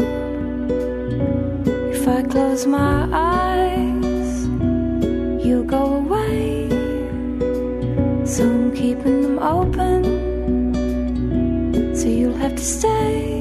If 1.92 2.08
I 2.08 2.22
close 2.22 2.66
my 2.66 3.10
eyes, 3.12 4.46
you'll 5.46 5.66
go 5.66 5.96
away. 5.96 6.70
So 8.26 8.44
I'm 8.46 8.72
keeping 8.74 9.24
them 9.24 9.40
open, 9.40 10.04
so 11.96 12.08
you'll 12.08 12.38
have 12.38 12.56
to 12.56 12.64
stay. 12.64 13.33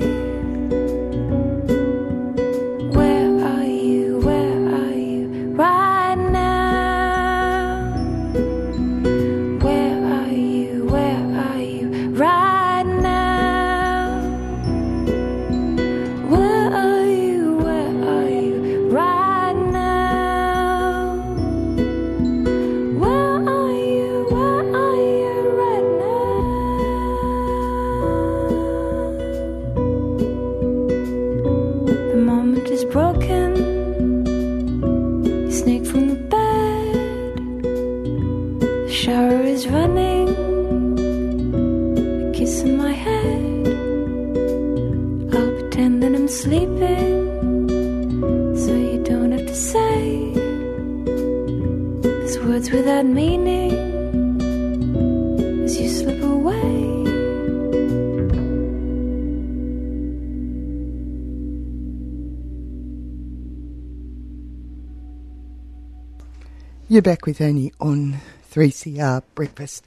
You're 66.92 67.00
back 67.00 67.24
with 67.24 67.40
Annie 67.40 67.72
on 67.80 68.20
3CR 68.50 69.22
Breakfast. 69.34 69.86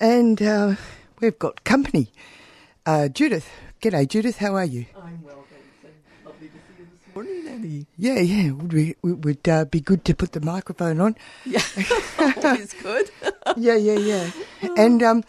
And 0.00 0.42
uh, 0.42 0.74
we've 1.20 1.38
got 1.38 1.62
company. 1.62 2.08
Uh, 2.84 3.06
Judith. 3.06 3.48
G'day, 3.80 4.08
Judith. 4.08 4.38
How 4.38 4.56
are 4.56 4.64
you? 4.64 4.86
I'm 5.00 5.22
well, 5.22 5.44
thanks. 5.48 6.02
Lovely 6.26 6.48
to 6.48 6.54
see 6.54 6.80
you 6.80 6.86
this 6.90 7.14
morning, 7.14 7.46
Annie. 7.46 7.86
Yeah, 7.96 8.18
yeah. 8.18 8.48
It 8.48 8.56
would 8.56 8.70
be, 8.70 8.90
it 8.90 8.96
would 9.04 9.48
uh, 9.48 9.66
be 9.66 9.78
good 9.78 10.04
to 10.04 10.16
put 10.16 10.32
the 10.32 10.40
microphone 10.40 11.00
on. 11.00 11.14
Yeah, 11.44 11.62
always 12.18 12.72
good. 12.72 13.08
yeah, 13.56 13.76
yeah, 13.76 13.98
yeah. 13.98 14.30
And 14.76 15.00
um, 15.00 15.22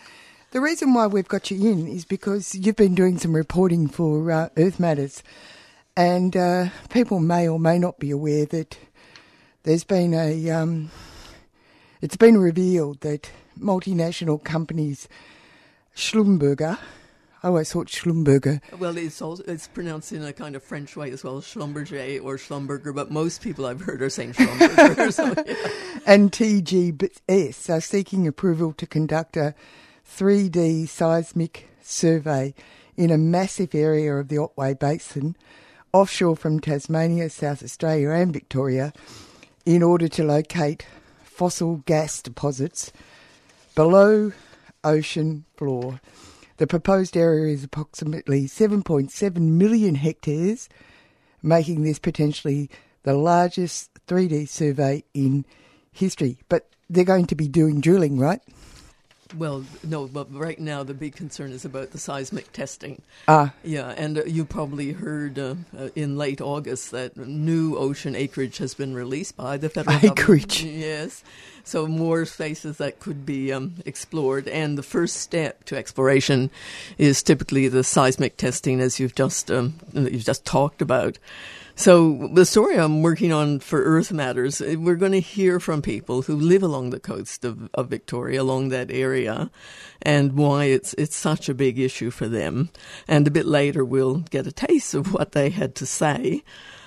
the 0.50 0.62
reason 0.62 0.96
why 0.96 1.06
we've 1.06 1.28
got 1.28 1.52
you 1.52 1.72
in 1.72 1.88
is 1.88 2.06
because 2.06 2.56
you've 2.56 2.76
been 2.76 2.96
doing 2.96 3.20
some 3.20 3.36
reporting 3.36 3.88
for 3.88 4.32
uh, 4.32 4.50
Earth 4.58 4.80
Matters. 4.80 5.22
And 5.96 6.36
uh, 6.36 6.70
people 6.90 7.20
may 7.20 7.48
or 7.48 7.60
may 7.60 7.78
not 7.78 8.00
be 8.00 8.10
aware 8.10 8.48
that 8.48 8.80
there's 9.64 9.84
been 9.84 10.14
a. 10.14 10.50
Um, 10.50 10.92
it's 12.02 12.18
been 12.18 12.38
revealed 12.38 13.00
that 13.02 13.32
multinational 13.58 14.44
companies, 14.44 15.08
Schlumberger, 15.96 16.78
I 17.44 17.48
always 17.48 17.74
thought 17.74 17.88
Schlumberger. 17.88 18.62
Well, 18.80 18.98
it's 18.98 19.22
also, 19.22 19.44
it's 19.46 19.68
pronounced 19.68 20.14
in 20.14 20.24
a 20.24 20.32
kind 20.32 20.56
of 20.56 20.64
French 20.64 20.96
way 20.96 21.12
as 21.12 21.26
well, 21.26 21.42
Schlumberger 21.42 22.24
or 22.24 22.38
Schlumberger, 22.38 22.96
but 22.96 23.12
most 23.12 23.42
people 23.42 23.66
I've 23.66 23.82
heard 23.82 24.02
are 24.02 24.10
saying 24.10 24.34
Schlumberger. 24.34 25.12
so, 25.14 25.26
yeah. 25.46 26.00
and 26.06 26.32
TGS 26.32 27.70
are 27.70 27.82
seeking 27.82 28.28
approval 28.28 28.72
to 28.74 28.88
conduct 28.88 29.36
a 29.36 29.56
3D 30.10 30.88
seismic 30.88 31.68
survey 31.82 32.54
in 32.96 33.12
a 33.12 33.18
massive 33.18 33.76
area 33.76 34.16
of 34.16 34.30
the 34.30 34.38
Otway 34.38 34.74
Basin, 34.74 35.36
offshore 35.92 36.38
from 36.38 36.62
Tasmania, 36.62 37.30
South 37.30 37.62
Australia, 37.62 38.12
and 38.12 38.32
Victoria, 38.32 38.94
in 39.66 39.82
order 39.84 40.08
to 40.08 40.24
locate 40.24 40.86
fossil 41.24 41.78
gas 41.86 42.22
deposits 42.22 42.92
below 43.76 44.32
ocean 44.84 45.46
floor. 45.56 46.00
The 46.58 46.68
proposed 46.68 47.18
area 47.18 47.54
is 47.54 47.64
approximately 47.64 48.46
7.7 48.46 49.38
million 49.38 49.96
hectares, 49.96 50.70
making 51.42 51.84
this 51.84 52.00
potentially 52.00 52.70
the 53.04 53.16
largest 53.16 53.90
3D 54.08 54.48
survey 54.48 55.04
in 55.14 55.46
history. 55.92 56.38
But 56.50 56.70
they're 56.90 57.04
going 57.04 57.26
to 57.28 57.36
be 57.36 57.48
doing 57.48 57.82
drilling, 57.82 58.20
right? 58.20 58.42
Well, 59.38 59.66
no, 59.84 60.08
but 60.08 60.34
right 60.34 60.60
now 60.60 60.84
the 60.84 60.94
big 60.94 61.16
concern 61.16 61.52
is 61.52 61.66
about 61.66 61.92
the 61.92 61.98
seismic 61.98 62.52
testing. 62.52 63.02
Ah. 63.28 63.54
Yeah, 63.64 63.90
and 63.98 64.20
uh, 64.20 64.26
you 64.26 64.46
probably 64.46 64.92
heard 64.92 65.40
uh, 65.40 65.56
uh, 65.78 65.90
in 65.96 66.18
late 66.18 66.42
August 66.42 66.92
that 66.92 67.18
new 67.18 67.76
ocean 67.78 68.16
acreage 68.16 68.58
has 68.60 68.74
been 68.74 68.94
released 68.94 69.36
by 69.36 69.58
the 69.58 69.70
federal 69.70 69.98
Acreage. 69.98 70.60
government. 70.60 70.80
Yes. 70.80 71.24
So 71.64 71.88
more 71.88 72.26
spaces 72.26 72.78
that 72.78 73.00
could 73.00 73.26
be 73.26 73.52
um, 73.52 73.76
explored, 73.86 74.48
and 74.48 74.78
the 74.78 74.84
first 74.84 75.16
step 75.16 75.64
to 75.66 75.78
exploration 75.78 76.50
is 76.98 77.24
typically 77.24 77.68
the 77.70 77.84
seismic 77.84 78.38
testing, 78.38 78.82
as 78.82 79.00
you've 79.00 79.16
just 79.16 79.50
um, 79.50 79.76
you've 79.94 80.26
just 80.26 80.46
talked 80.46 80.82
about. 80.82 81.18
So 81.76 82.30
the 82.32 82.46
story 82.46 82.78
I'm 82.78 83.02
working 83.02 83.34
on 83.34 83.60
for 83.60 83.82
Earth 83.82 84.12
Matters, 84.12 84.62
eh, 84.62 84.76
we're 84.76 84.96
going 84.96 85.12
to 85.14 85.20
hear 85.20 85.60
from 85.60 85.82
people 85.82 86.22
who 86.22 86.36
live 86.36 86.62
along 86.62 86.92
the 86.92 87.00
coast 87.00 87.44
of, 87.44 87.68
of 87.74 87.90
Victoria, 87.90 88.44
along 88.44 88.70
that 88.70 88.92
area, 88.92 89.50
and 90.04 90.34
why 90.34 90.66
it's 90.66 90.94
it's 90.96 91.16
such 91.16 91.50
a 91.50 91.56
big 91.56 91.80
issue 91.80 92.12
for 92.12 92.28
them. 92.28 92.70
And 93.08 93.28
a 93.28 93.32
bit 93.32 93.48
later, 93.48 93.84
we'll 93.84 94.20
get 94.20 94.46
a 94.46 94.52
taste 94.52 94.94
of 94.94 95.14
what 95.14 95.32
they 95.32 95.50
had 95.50 95.74
to 95.76 95.86
say. 95.88 96.44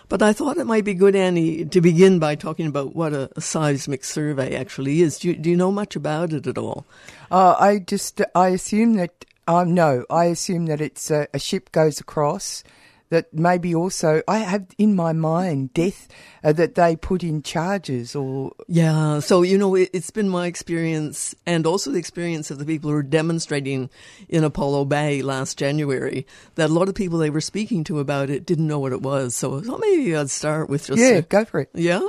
But 0.08 0.22
I 0.22 0.32
thought 0.32 0.56
it 0.56 0.68
might 0.68 0.84
be 0.84 0.94
good, 0.94 1.16
Annie, 1.16 1.64
to 1.64 1.80
begin 1.80 2.20
by 2.20 2.36
talking 2.36 2.68
about 2.68 2.94
what 2.94 3.12
a, 3.12 3.28
seismic 3.40 4.04
survey 4.04 4.54
actually 4.54 5.02
is. 5.02 5.18
Do 5.18 5.28
you, 5.28 5.36
do 5.36 5.50
you 5.50 5.56
know 5.56 5.72
much 5.72 5.96
about 5.96 6.32
it 6.32 6.46
at 6.46 6.58
all? 6.58 6.86
Uh, 7.28 7.56
I 7.58 7.80
just 7.80 8.22
I 8.36 8.48
assume 8.48 8.94
that 8.94 9.24
um, 9.48 9.74
no, 9.74 10.04
I 10.08 10.26
assume 10.26 10.66
that 10.66 10.80
it's 10.80 11.10
a, 11.10 11.26
a 11.34 11.40
ship 11.40 11.72
goes 11.72 11.98
across. 11.98 12.62
That 13.10 13.32
maybe 13.32 13.72
also 13.72 14.22
I 14.26 14.38
have 14.38 14.66
in 14.78 14.96
my 14.96 15.12
mind 15.12 15.72
death 15.74 16.08
uh, 16.42 16.52
that 16.52 16.74
they 16.74 16.96
put 16.96 17.22
in 17.22 17.42
charges 17.42 18.16
or 18.16 18.52
Yeah, 18.66 19.20
so 19.20 19.42
you 19.42 19.56
know 19.58 19.76
it, 19.76 19.90
it's 19.92 20.10
been 20.10 20.28
my 20.28 20.46
experience 20.46 21.34
and 21.46 21.66
also 21.66 21.92
the 21.92 21.98
experience 21.98 22.50
of 22.50 22.58
the 22.58 22.64
people 22.64 22.90
who 22.90 22.96
were 22.96 23.02
demonstrating 23.02 23.90
in 24.28 24.42
Apollo 24.42 24.86
Bay 24.86 25.22
last 25.22 25.56
January 25.56 26.26
that 26.56 26.70
a 26.70 26.72
lot 26.72 26.88
of 26.88 26.94
people 26.96 27.18
they 27.18 27.30
were 27.30 27.40
speaking 27.40 27.84
to 27.84 28.00
about 28.00 28.28
it 28.28 28.44
didn't 28.44 28.66
know 28.66 28.80
what 28.80 28.92
it 28.92 29.02
was. 29.02 29.36
So 29.36 29.58
I 29.58 29.60
thought 29.60 29.80
maybe 29.80 30.16
I'd 30.16 30.30
start 30.30 30.68
with 30.68 30.86
just 30.86 31.00
yeah, 31.00 31.20
go 31.20 31.44
for 31.44 31.60
it. 31.60 31.70
Yeah. 31.74 32.06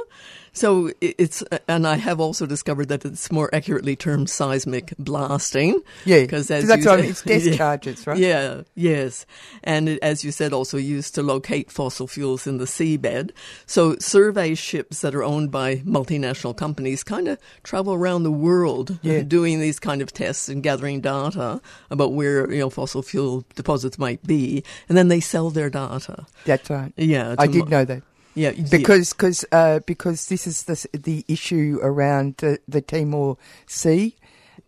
So 0.57 0.91
it's, 1.01 1.43
uh, 1.51 1.59
and 1.67 1.85
I 1.85 1.97
have 1.97 2.19
also 2.19 2.45
discovered 2.47 2.87
that 2.89 3.05
it's 3.05 3.31
more 3.31 3.53
accurately 3.53 3.95
termed 3.95 4.27
seismic 4.29 4.93
blasting. 4.97 5.81
Yeah, 6.03 6.21
because 6.21 6.47
that's 6.47 6.63
you 6.63 6.69
what 6.69 6.81
said- 6.83 6.99
it's 7.05 7.21
death 7.21 7.45
yeah. 7.45 7.55
charges, 7.57 8.07
right? 8.07 8.17
Yeah, 8.17 8.61
yes, 8.73 9.25
and 9.63 9.87
it, 9.87 9.99
as 10.01 10.23
you 10.23 10.31
said, 10.31 10.53
also 10.53 10.77
used 10.77 11.13
to 11.15 11.21
locate 11.21 11.69
fossil 11.71 12.07
fuels 12.07 12.47
in 12.47 12.57
the 12.57 12.65
seabed. 12.65 13.31
So 13.67 13.97
survey 13.99 14.55
ships 14.55 15.01
that 15.01 15.13
are 15.13 15.23
owned 15.23 15.51
by 15.51 15.77
multinational 15.85 16.57
companies 16.57 17.03
kind 17.03 17.27
of 17.27 17.37
travel 17.63 17.93
around 17.93 18.23
the 18.23 18.31
world 18.31 18.91
uh, 18.91 18.95
Yeah. 19.03 19.21
doing 19.21 19.59
these 19.59 19.79
kind 19.79 20.01
of 20.01 20.11
tests 20.11 20.49
and 20.49 20.63
gathering 20.63 21.01
data 21.01 21.61
about 21.91 22.13
where 22.13 22.51
you 22.51 22.59
know 22.61 22.69
fossil 22.71 23.03
fuel 23.03 23.45
deposits 23.55 23.99
might 23.99 24.25
be, 24.25 24.63
and 24.89 24.97
then 24.97 25.07
they 25.09 25.19
sell 25.19 25.51
their 25.51 25.69
data. 25.69 26.25
That's 26.45 26.67
right. 26.69 26.91
Yeah, 26.97 27.35
I 27.37 27.45
did 27.45 27.65
mo- 27.65 27.69
know 27.69 27.85
that. 27.85 28.01
Yeah, 28.37 28.51
because 28.51 29.13
cause, 29.13 29.45
uh, 29.51 29.79
because 29.87 30.27
this 30.27 30.45
is 30.45 30.63
the 30.63 30.87
the 30.93 31.25
issue 31.27 31.79
around 31.81 32.35
the, 32.37 32.59
the 32.67 32.81
Timor 32.81 33.35
Sea, 33.65 34.15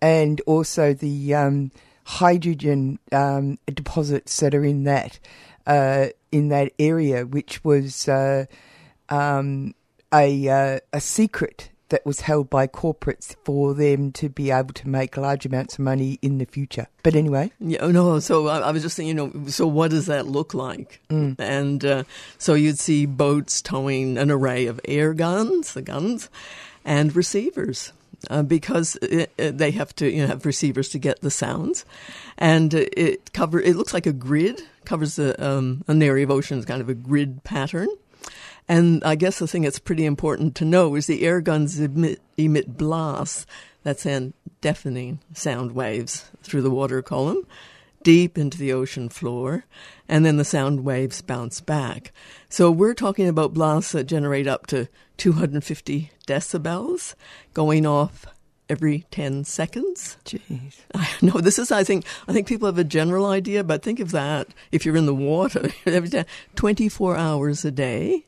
and 0.01 0.41
also 0.47 0.95
the 0.95 1.35
um, 1.35 1.71
hydrogen 2.03 2.97
um, 3.11 3.59
deposits 3.71 4.39
that 4.39 4.55
are 4.55 4.65
in 4.65 4.85
that 4.85 5.19
uh, 5.67 6.07
in 6.31 6.49
that 6.49 6.73
area, 6.79 7.27
which 7.27 7.63
was 7.63 8.09
uh, 8.09 8.45
um, 9.09 9.75
a 10.11 10.49
uh, 10.49 10.79
a 10.91 10.99
secret 10.99 11.69
that 11.89 12.05
was 12.05 12.21
held 12.21 12.49
by 12.49 12.67
corporates 12.67 13.35
for 13.43 13.73
them 13.73 14.11
to 14.13 14.29
be 14.29 14.51
able 14.51 14.73
to 14.73 14.87
make 14.87 15.17
large 15.17 15.45
amounts 15.45 15.75
of 15.75 15.79
money 15.79 16.19
in 16.21 16.37
the 16.37 16.45
future. 16.45 16.87
But 17.03 17.15
anyway, 17.15 17.51
yeah, 17.59 17.85
no. 17.87 18.19
So 18.19 18.47
I, 18.47 18.59
I 18.59 18.71
was 18.71 18.83
just 18.83 18.95
saying, 18.95 19.07
you 19.07 19.13
know, 19.13 19.31
so 19.47 19.67
what 19.67 19.91
does 19.91 20.05
that 20.07 20.27
look 20.27 20.53
like? 20.53 21.01
Mm. 21.09 21.35
And 21.39 21.85
uh, 21.85 22.03
so 22.37 22.53
you'd 22.53 22.79
see 22.79 23.05
boats 23.05 23.61
towing 23.61 24.17
an 24.17 24.31
array 24.31 24.67
of 24.67 24.79
air 24.85 25.13
guns, 25.13 25.73
the 25.73 25.81
guns, 25.81 26.29
and 26.85 27.15
receivers. 27.15 27.91
Uh, 28.29 28.43
because 28.43 28.97
it, 28.97 29.31
it, 29.37 29.57
they 29.57 29.71
have 29.71 29.95
to 29.95 30.11
you 30.11 30.21
know, 30.21 30.27
have 30.27 30.45
receivers 30.45 30.89
to 30.89 30.99
get 30.99 31.21
the 31.21 31.31
sounds, 31.31 31.85
and 32.37 32.73
it 32.73 33.31
cover 33.31 33.61
it 33.61 33.77
looks 33.77 33.93
like 33.93 34.05
a 34.05 34.11
grid 34.11 34.61
covers 34.83 35.17
a, 35.17 35.41
um, 35.41 35.85
an 35.87 36.03
area 36.03 36.25
of 36.25 36.31
ocean, 36.31 36.61
kind 36.63 36.81
of 36.81 36.89
a 36.89 36.93
grid 36.93 37.41
pattern. 37.45 37.87
And 38.69 39.03
I 39.03 39.15
guess 39.15 39.39
the 39.39 39.47
thing 39.47 39.63
that's 39.63 39.79
pretty 39.79 40.05
important 40.05 40.55
to 40.55 40.65
know 40.65 40.95
is 40.95 41.07
the 41.07 41.23
air 41.23 41.41
guns 41.41 41.79
emit, 41.79 42.21
emit 42.37 42.77
blasts 42.77 43.45
that 43.83 43.99
send 43.99 44.33
deafening 44.61 45.19
sound 45.33 45.73
waves 45.73 46.29
through 46.43 46.61
the 46.61 46.71
water 46.71 47.01
column 47.01 47.45
deep 48.03 48.37
into 48.37 48.57
the 48.57 48.71
ocean 48.71 49.09
floor, 49.09 49.65
and 50.07 50.25
then 50.25 50.37
the 50.37 50.45
sound 50.45 50.85
waves 50.85 51.21
bounce 51.21 51.61
back. 51.61 52.11
So 52.47 52.71
we're 52.71 52.93
talking 52.93 53.27
about 53.27 53.53
blasts 53.53 53.91
that 53.91 54.05
generate 54.05 54.47
up 54.47 54.67
to 54.67 54.87
250 55.17 56.11
decibels 56.25 57.15
going 57.53 57.85
off 57.85 58.25
every 58.69 59.05
10 59.11 59.43
seconds. 59.43 60.17
Jeez. 60.25 60.75
I 60.93 61.09
know 61.21 61.41
this 61.41 61.59
is 61.59 61.71
I 61.71 61.83
think 61.83 62.05
I 62.27 62.33
think 62.33 62.47
people 62.47 62.67
have 62.67 62.77
a 62.77 62.83
general 62.83 63.25
idea, 63.25 63.63
but 63.63 63.83
think 63.83 63.99
of 63.99 64.11
that 64.11 64.47
if 64.71 64.85
you're 64.85 64.95
in 64.95 65.05
the 65.05 65.15
water 65.15 65.69
every 65.85 66.09
day 66.09 66.25
24 66.55 67.17
hours 67.17 67.65
a 67.65 67.71
day. 67.71 68.25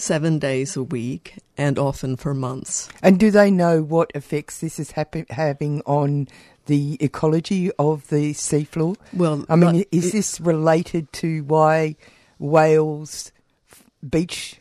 7 0.00 0.38
days 0.38 0.76
a 0.76 0.82
week 0.82 1.36
and 1.56 1.78
often 1.78 2.16
for 2.16 2.34
months. 2.34 2.88
And 3.02 3.18
do 3.18 3.30
they 3.30 3.50
know 3.50 3.82
what 3.82 4.10
effects 4.14 4.58
this 4.58 4.78
is 4.78 4.92
happen- 4.92 5.26
having 5.30 5.82
on 5.86 6.28
the 6.66 6.96
ecology 7.00 7.70
of 7.78 8.08
the 8.08 8.32
seafloor? 8.34 8.96
Well, 9.12 9.44
I 9.48 9.56
mean, 9.56 9.84
is 9.90 10.06
it- 10.06 10.12
this 10.12 10.40
related 10.40 11.12
to 11.14 11.42
why 11.44 11.96
whales 12.38 13.32
beach 14.08 14.59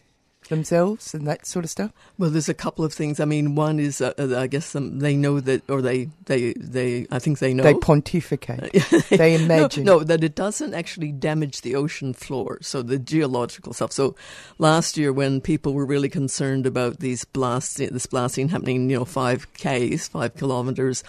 themselves 0.49 1.13
and 1.13 1.25
that 1.27 1.45
sort 1.45 1.65
of 1.65 1.71
stuff? 1.71 1.91
Well, 2.17 2.29
there's 2.29 2.49
a 2.49 2.53
couple 2.53 2.83
of 2.83 2.93
things. 2.93 3.19
I 3.19 3.25
mean, 3.25 3.55
one 3.55 3.79
is 3.79 4.01
uh, 4.01 4.13
uh, 4.17 4.37
I 4.37 4.47
guess 4.47 4.75
um, 4.75 4.99
they 4.99 5.15
know 5.15 5.39
that, 5.39 5.67
or 5.69 5.81
they, 5.81 6.09
they, 6.25 6.53
they. 6.53 7.07
I 7.09 7.19
think 7.19 7.39
they 7.39 7.53
know. 7.53 7.63
They 7.63 7.73
pontificate. 7.75 8.71
they 9.09 9.37
No, 9.37 9.43
imagine. 9.43 9.83
No, 9.85 10.03
that 10.03 10.23
it 10.23 10.35
doesn't 10.35 10.73
actually 10.73 11.11
damage 11.11 11.61
the 11.61 11.75
ocean 11.75 12.13
floor. 12.13 12.59
So 12.61 12.81
the 12.81 12.99
geological 12.99 13.73
stuff. 13.73 13.91
So 13.91 14.15
last 14.57 14.97
year, 14.97 15.13
when 15.13 15.41
people 15.41 15.73
were 15.73 15.85
really 15.85 16.09
concerned 16.09 16.65
about 16.65 16.99
these 16.99 17.23
blasts, 17.25 17.75
this 17.75 18.05
blasting 18.05 18.49
happening, 18.49 18.89
you 18.89 18.99
know, 18.99 19.05
five 19.05 19.51
k's, 19.53 20.07
five 20.07 20.35
kilometers 20.35 21.03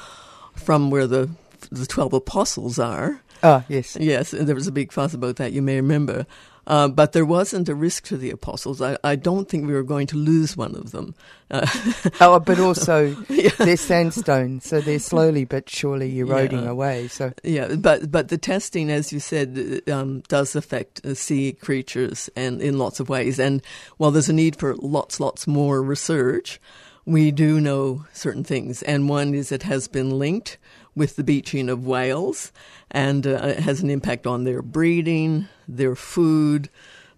from 0.55 0.90
where 0.90 1.07
the 1.07 1.31
the 1.70 1.87
twelve 1.87 2.12
apostles 2.12 2.79
are. 2.79 3.20
Ah, 3.42 3.64
yes. 3.68 3.96
Yes, 3.98 4.33
there 4.33 4.55
was 4.55 4.66
a 4.66 4.72
big 4.72 4.92
fuss 4.92 5.14
about 5.14 5.37
that. 5.37 5.53
You 5.53 5.62
may 5.62 5.76
remember. 5.76 6.26
Uh, 6.71 6.87
but 6.87 7.11
there 7.11 7.25
wasn't 7.25 7.69
a 7.69 7.75
risk 7.75 8.05
to 8.05 8.17
the 8.17 8.31
apostles. 8.31 8.81
I, 8.81 8.97
I 9.03 9.17
don't 9.17 9.49
think 9.49 9.67
we 9.67 9.73
were 9.73 9.83
going 9.83 10.07
to 10.07 10.17
lose 10.17 10.57
one 10.57 10.77
of 10.77 10.93
them. 10.93 11.17
Uh, 11.51 11.67
oh, 12.21 12.39
but 12.39 12.61
also 12.61 13.11
they're 13.59 13.77
sandstone, 13.77 14.61
so 14.61 14.81
they're 14.81 15.01
slowly 15.01 15.45
but 15.45 15.69
surely 15.69 16.21
eroding 16.21 16.63
Yeah. 16.63 16.71
away. 16.71 17.09
So 17.09 17.33
Yeah, 17.43 17.75
but 17.75 18.13
but 18.13 18.29
the 18.29 18.39
testing, 18.39 18.89
as 18.89 19.13
you 19.13 19.19
said, 19.19 19.81
um, 19.89 20.23
does 20.29 20.55
affect 20.55 21.05
uh, 21.05 21.15
sea 21.15 21.53
creatures 21.55 22.31
and 22.37 22.63
in 22.63 22.79
lots 22.79 23.01
of 23.01 23.09
ways. 23.09 23.41
And 23.41 23.63
while 23.97 24.13
there's 24.13 24.29
a 24.29 24.33
need 24.33 24.55
for 24.55 24.77
lots, 24.77 25.19
lots 25.19 25.49
more 25.49 25.83
research, 25.83 26.61
we 27.05 27.33
do 27.33 27.61
know 27.61 28.05
certain 28.13 28.45
things. 28.45 28.83
And 28.85 29.09
one 29.09 29.35
is 29.35 29.51
it 29.51 29.65
has 29.65 29.89
been 29.89 30.11
linked 30.21 30.57
with 31.01 31.13
the 31.17 31.25
beaching 31.25 31.71
of 31.71 31.87
whales, 31.87 32.53
and 32.91 33.27
uh, 33.27 33.55
it 33.57 33.61
has 33.61 33.83
an 33.83 33.91
impact 33.91 34.27
on 34.27 34.45
their 34.45 34.63
breeding, 34.63 35.49
their 35.69 35.97
food. 35.97 36.69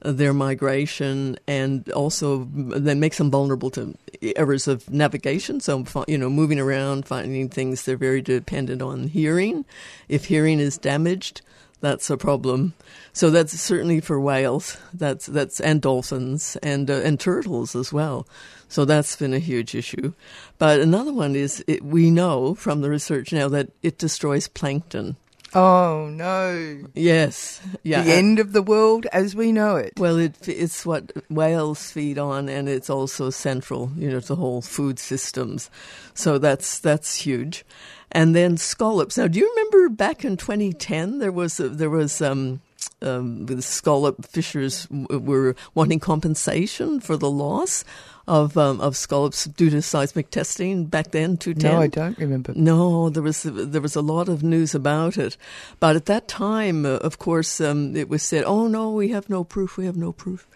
uh, 0.04 0.12
Their 0.12 0.34
migration 0.34 1.36
and 1.46 1.88
also 1.94 2.48
that 2.84 2.98
makes 2.98 3.18
them 3.18 3.30
vulnerable 3.30 3.70
to 3.70 3.94
errors 4.34 4.68
of 4.68 4.90
navigation. 4.90 5.60
So, 5.60 5.84
you 6.08 6.18
know, 6.18 6.30
moving 6.30 6.60
around, 6.60 7.06
finding 7.06 7.48
things, 7.48 7.84
they're 7.84 8.08
very 8.08 8.22
dependent 8.22 8.82
on 8.82 9.08
hearing. 9.08 9.64
If 10.08 10.28
hearing 10.28 10.60
is 10.60 10.78
damaged, 10.78 11.42
that's 11.80 12.10
a 12.10 12.16
problem. 12.16 12.72
So 13.12 13.30
that's 13.30 13.52
certainly 13.60 14.00
for 14.00 14.18
whales. 14.18 14.76
That's 14.92 15.26
that's 15.26 15.60
and 15.60 15.80
dolphins 15.80 16.56
and 16.62 16.90
uh, 16.90 17.06
and 17.06 17.18
turtles 17.18 17.76
as 17.76 17.92
well. 17.92 18.26
So 18.72 18.86
that's 18.86 19.16
been 19.16 19.34
a 19.34 19.38
huge 19.38 19.74
issue. 19.74 20.14
But 20.56 20.80
another 20.80 21.12
one 21.12 21.36
is 21.36 21.62
it, 21.66 21.84
we 21.84 22.10
know 22.10 22.54
from 22.54 22.80
the 22.80 22.88
research 22.88 23.30
now 23.30 23.46
that 23.48 23.70
it 23.82 23.98
destroys 23.98 24.48
plankton. 24.48 25.16
Oh 25.54 26.08
no! 26.10 26.86
Yes, 26.94 27.60
yeah. 27.82 28.00
The 28.00 28.14
end 28.14 28.38
of 28.38 28.54
the 28.54 28.62
world 28.62 29.04
as 29.12 29.36
we 29.36 29.52
know 29.52 29.76
it. 29.76 29.92
Well, 29.98 30.16
it, 30.16 30.48
it's 30.48 30.86
what 30.86 31.12
whales 31.28 31.92
feed 31.92 32.16
on, 32.16 32.48
and 32.48 32.66
it's 32.66 32.88
also 32.88 33.28
central, 33.28 33.92
you 33.94 34.08
know, 34.08 34.20
to 34.20 34.34
whole 34.34 34.62
food 34.62 34.98
systems. 34.98 35.68
So 36.14 36.38
that's 36.38 36.78
that's 36.78 37.16
huge. 37.16 37.66
And 38.10 38.34
then 38.34 38.56
scallops. 38.56 39.18
Now, 39.18 39.26
do 39.26 39.38
you 39.38 39.50
remember 39.54 39.90
back 39.90 40.24
in 40.24 40.38
2010 40.38 41.18
there 41.18 41.32
was 41.32 41.60
a, 41.60 41.68
there 41.68 41.90
was 41.90 42.22
um, 42.22 42.62
um, 43.02 43.46
the 43.46 43.60
scallop 43.62 44.24
fishers 44.24 44.86
were 44.90 45.54
wanting 45.74 46.00
compensation 46.00 47.00
for 47.00 47.16
the 47.16 47.30
loss 47.30 47.84
of 48.26 48.56
um, 48.56 48.80
of 48.80 48.96
scallops 48.96 49.46
due 49.46 49.70
to 49.70 49.82
seismic 49.82 50.30
testing 50.30 50.86
back 50.86 51.10
then. 51.10 51.36
2010. 51.36 51.72
No, 51.72 51.80
I 51.80 51.86
don't 51.88 52.18
remember. 52.18 52.52
No, 52.54 53.10
there 53.10 53.22
was 53.22 53.42
there 53.42 53.80
was 53.80 53.96
a 53.96 54.00
lot 54.00 54.28
of 54.28 54.42
news 54.42 54.74
about 54.74 55.16
it, 55.16 55.36
but 55.80 55.96
at 55.96 56.06
that 56.06 56.28
time, 56.28 56.86
uh, 56.86 56.96
of 56.98 57.18
course, 57.18 57.60
um, 57.60 57.96
it 57.96 58.08
was 58.08 58.22
said, 58.22 58.44
"Oh 58.44 58.66
no, 58.66 58.92
we 58.92 59.08
have 59.08 59.28
no 59.28 59.44
proof. 59.44 59.76
We 59.76 59.86
have 59.86 59.96
no 59.96 60.12
proof." 60.12 60.46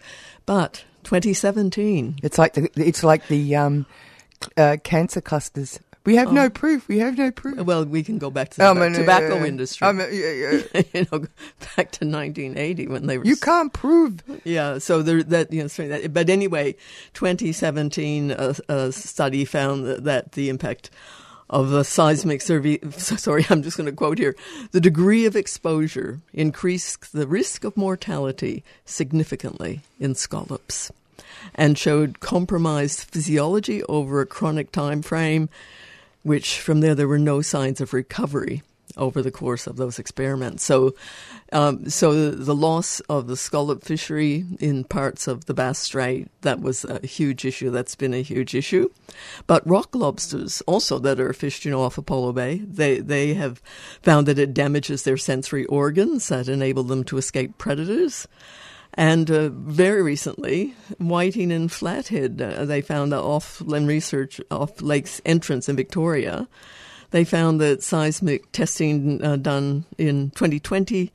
But 0.45 0.85
2017, 1.03 2.19
It's 2.23 2.37
like 2.37 2.53
the 2.53 2.69
it's 2.75 3.03
like 3.03 3.27
the 3.27 3.55
um, 3.55 3.85
uh, 4.55 4.77
cancer 4.83 5.21
clusters. 5.21 5.79
We 6.07 6.15
have 6.15 6.31
no 6.31 6.45
oh. 6.45 6.49
proof. 6.49 6.87
We 6.87 6.99
have 6.99 7.17
no 7.17 7.31
proof. 7.31 7.57
well, 7.57 7.83
we 7.83 8.01
can 8.01 8.17
go 8.17 8.29
back 8.29 8.51
to 8.51 8.57
the 8.59 8.63
I 8.63 8.67
toba- 8.69 8.79
mean, 8.79 8.93
tobacco 8.93 9.35
yeah, 9.39 9.45
industry. 9.45 9.85
I 9.85 9.91
mean, 9.91 10.07
yeah, 10.13 10.31
yeah. 10.31 10.81
you 10.93 11.07
know, 11.11 11.19
back 11.75 11.91
to 11.91 12.05
1980 12.05 12.87
when 12.87 13.07
they 13.07 13.17
were 13.17 13.25
You 13.25 13.35
can't 13.35 13.73
prove. 13.73 14.23
Yeah, 14.45 14.77
so 14.77 15.01
there, 15.01 15.21
that 15.21 15.51
you 15.51 15.63
know, 15.63 15.67
sorry, 15.67 15.89
that, 15.89 16.13
but 16.13 16.29
anyway, 16.29 16.77
2017 17.13 18.31
a, 18.31 18.55
a 18.69 18.91
study 18.93 19.43
found 19.43 19.85
that, 19.85 20.05
that 20.05 20.31
the 20.31 20.47
impact 20.47 20.91
of 21.49 21.71
the 21.71 21.83
seismic 21.83 22.41
survey. 22.41 22.79
Sorry, 22.97 23.45
I'm 23.49 23.61
just 23.61 23.75
going 23.75 23.87
to 23.87 23.91
quote 23.91 24.17
here: 24.17 24.37
the 24.71 24.79
degree 24.79 25.25
of 25.25 25.35
exposure 25.35 26.21
increased 26.33 27.11
the 27.11 27.27
risk 27.27 27.65
of 27.65 27.75
mortality 27.75 28.63
significantly 28.85 29.81
in 29.99 30.15
scallops, 30.15 30.89
and 31.53 31.77
showed 31.77 32.21
compromised 32.21 33.01
physiology 33.01 33.83
over 33.83 34.21
a 34.21 34.25
chronic 34.25 34.71
time 34.71 35.01
frame. 35.01 35.49
Which 36.27 36.59
from 36.59 36.81
there 36.81 36.93
there 36.93 37.07
were 37.07 37.17
no 37.17 37.41
signs 37.41 37.79
of 37.79 37.93
recovery 37.93 38.61
over 38.97 39.21
the 39.21 39.31
course 39.31 39.65
of 39.65 39.77
those 39.77 39.97
experiments. 39.97 40.61
So, 40.61 40.93
um, 41.53 41.89
so 41.89 42.31
the, 42.31 42.53
loss 42.53 42.99
of 43.07 43.27
the 43.27 43.37
scallop 43.37 43.81
fishery 43.81 44.43
in 44.59 44.83
parts 44.83 45.25
of 45.27 45.45
the 45.45 45.53
Bass 45.53 45.79
Strait 45.79 46.27
that 46.41 46.59
was 46.59 46.83
a 46.83 47.05
huge 47.07 47.45
issue. 47.45 47.69
That's 47.69 47.95
been 47.95 48.13
a 48.13 48.21
huge 48.21 48.55
issue. 48.55 48.89
But 49.45 49.65
rock 49.65 49.95
lobsters 49.95 50.61
also 50.67 50.99
that 50.99 51.17
are 51.17 51.31
fished, 51.31 51.63
you 51.63 51.71
know, 51.71 51.81
off 51.81 51.97
Apollo 51.97 52.33
Bay, 52.33 52.57
they 52.57 52.99
they 52.99 53.33
have 53.35 53.61
found 54.01 54.27
that 54.27 54.37
it 54.37 54.53
damages 54.53 55.03
their 55.03 55.15
sensory 55.15 55.63
organs 55.67 56.27
that 56.27 56.49
enable 56.49 56.83
them 56.83 57.05
to 57.05 57.17
escape 57.17 57.57
predators. 57.57 58.27
And 58.97 59.29
uh, 59.29 59.49
very 59.49 60.01
recently, 60.01 60.73
whiting 60.97 61.51
and 61.51 61.71
flathead, 61.71 62.41
uh, 62.41 62.65
they 62.65 62.81
found 62.81 63.11
that 63.11 63.21
off 63.21 63.61
Len 63.61 63.85
Research 63.85 64.41
off 64.49 64.81
Lakes 64.81 65.21
Entrance 65.23 65.69
in 65.69 65.75
Victoria, 65.75 66.47
they 67.11 67.23
found 67.23 67.61
that 67.61 67.83
seismic 67.83 68.51
testing 68.51 69.23
uh, 69.23 69.35
done 69.35 69.85
in 69.99 70.31
2020 70.31 71.13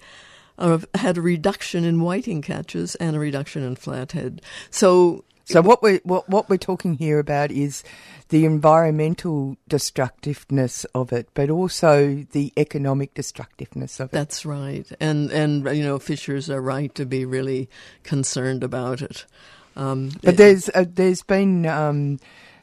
uh, 0.58 0.78
had 0.94 1.18
a 1.18 1.22
reduction 1.22 1.84
in 1.84 2.00
whiting 2.00 2.40
catches 2.40 2.94
and 2.96 3.16
a 3.16 3.18
reduction 3.18 3.64
in 3.64 3.74
flathead. 3.74 4.40
So, 4.70 5.24
So 5.44 5.60
what 5.60 5.82
we 5.82 6.00
what 6.04 6.28
what 6.28 6.48
we're 6.48 6.56
talking 6.56 6.94
here 6.94 7.18
about 7.18 7.50
is 7.50 7.82
the 8.28 8.44
environmental 8.44 9.56
destructiveness 9.68 10.84
of 10.94 11.12
it, 11.12 11.28
but 11.34 11.50
also 11.50 12.24
the 12.32 12.52
economic 12.56 13.14
destructiveness 13.14 14.00
of 14.00 14.08
it. 14.08 14.12
That's 14.12 14.46
right, 14.46 14.86
and 15.00 15.30
and 15.30 15.64
you 15.76 15.82
know 15.82 15.98
fishers 15.98 16.48
are 16.48 16.60
right 16.60 16.94
to 16.94 17.04
be 17.04 17.24
really 17.24 17.68
concerned 18.02 18.62
about 18.64 19.02
it. 19.02 19.26
Um, 19.76 20.10
But 20.22 20.36
there's 20.36 20.68
uh, 20.70 20.84
there's 20.88 21.22
been 21.22 21.66
um, 21.66 22.18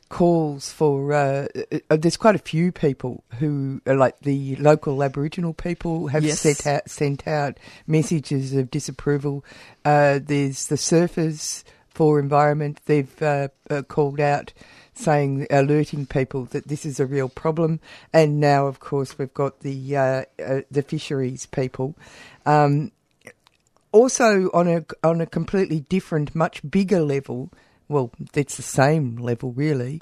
calls 0.09 0.71
for. 0.71 1.13
Uh, 1.13 1.47
uh, 1.89 1.97
there's 1.97 2.17
quite 2.17 2.35
a 2.35 2.39
few 2.39 2.71
people 2.71 3.23
who, 3.39 3.81
are 3.85 3.95
like 3.95 4.19
the 4.21 4.55
local 4.57 5.03
Aboriginal 5.03 5.53
people, 5.53 6.07
have 6.07 6.23
Yes. 6.23 6.39
sent 6.41 6.65
out 6.65 6.89
sent 6.89 7.27
out 7.27 7.57
messages 7.87 8.53
of 8.53 8.71
disapproval. 8.71 9.43
Uh, 9.85 10.19
there's 10.23 10.67
the 10.67 10.75
surfers 10.75 11.63
for 11.99 12.17
environment. 12.17 12.79
They've 12.85 13.21
uh, 13.21 13.49
uh, 13.69 13.81
called 13.81 14.21
out. 14.21 14.53
Saying, 14.93 15.47
alerting 15.49 16.07
people 16.07 16.43
that 16.51 16.67
this 16.67 16.85
is 16.85 16.99
a 16.99 17.05
real 17.05 17.29
problem, 17.29 17.79
and 18.11 18.37
now, 18.41 18.67
of 18.67 18.81
course, 18.81 19.17
we've 19.17 19.33
got 19.33 19.61
the 19.61 19.95
uh, 19.95 20.23
uh, 20.45 20.61
the 20.69 20.81
fisheries 20.81 21.45
people. 21.45 21.95
Um, 22.45 22.91
also 23.93 24.49
on 24.53 24.67
a 24.67 24.85
on 25.01 25.21
a 25.21 25.25
completely 25.25 25.79
different, 25.87 26.35
much 26.35 26.69
bigger 26.69 26.99
level. 26.99 27.49
Well, 27.87 28.11
it's 28.33 28.57
the 28.57 28.61
same 28.61 29.15
level, 29.15 29.53
really. 29.53 30.01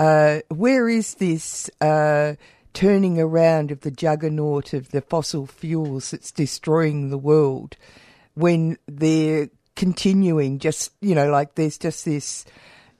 Uh, 0.00 0.40
where 0.48 0.88
is 0.88 1.14
this 1.14 1.70
uh, 1.80 2.34
turning 2.72 3.20
around 3.20 3.70
of 3.70 3.82
the 3.82 3.92
juggernaut 3.92 4.72
of 4.72 4.90
the 4.90 5.02
fossil 5.02 5.46
fuels 5.46 6.10
that's 6.10 6.32
destroying 6.32 7.10
the 7.10 7.24
world? 7.30 7.76
When 8.34 8.76
they're 8.88 9.50
continuing, 9.76 10.58
just 10.58 10.92
you 11.00 11.14
know, 11.14 11.30
like 11.30 11.54
there's 11.54 11.78
just 11.78 12.04
this, 12.04 12.44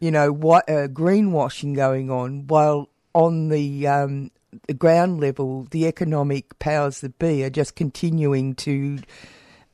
you 0.01 0.11
know, 0.11 0.33
what 0.33 0.69
uh, 0.69 0.89
greenwashing 0.89 1.75
going 1.75 2.11
on, 2.11 2.47
while 2.47 2.89
on 3.15 3.49
the 3.49 3.87
um, 3.87 4.31
the 4.67 4.75
ground 4.75 5.21
level, 5.21 5.67
the 5.71 5.87
economic 5.87 6.59
powers 6.59 7.01
that 7.01 7.19
be 7.19 7.45
are 7.45 7.51
just 7.51 7.75
continuing 7.75 8.55
to 8.55 8.99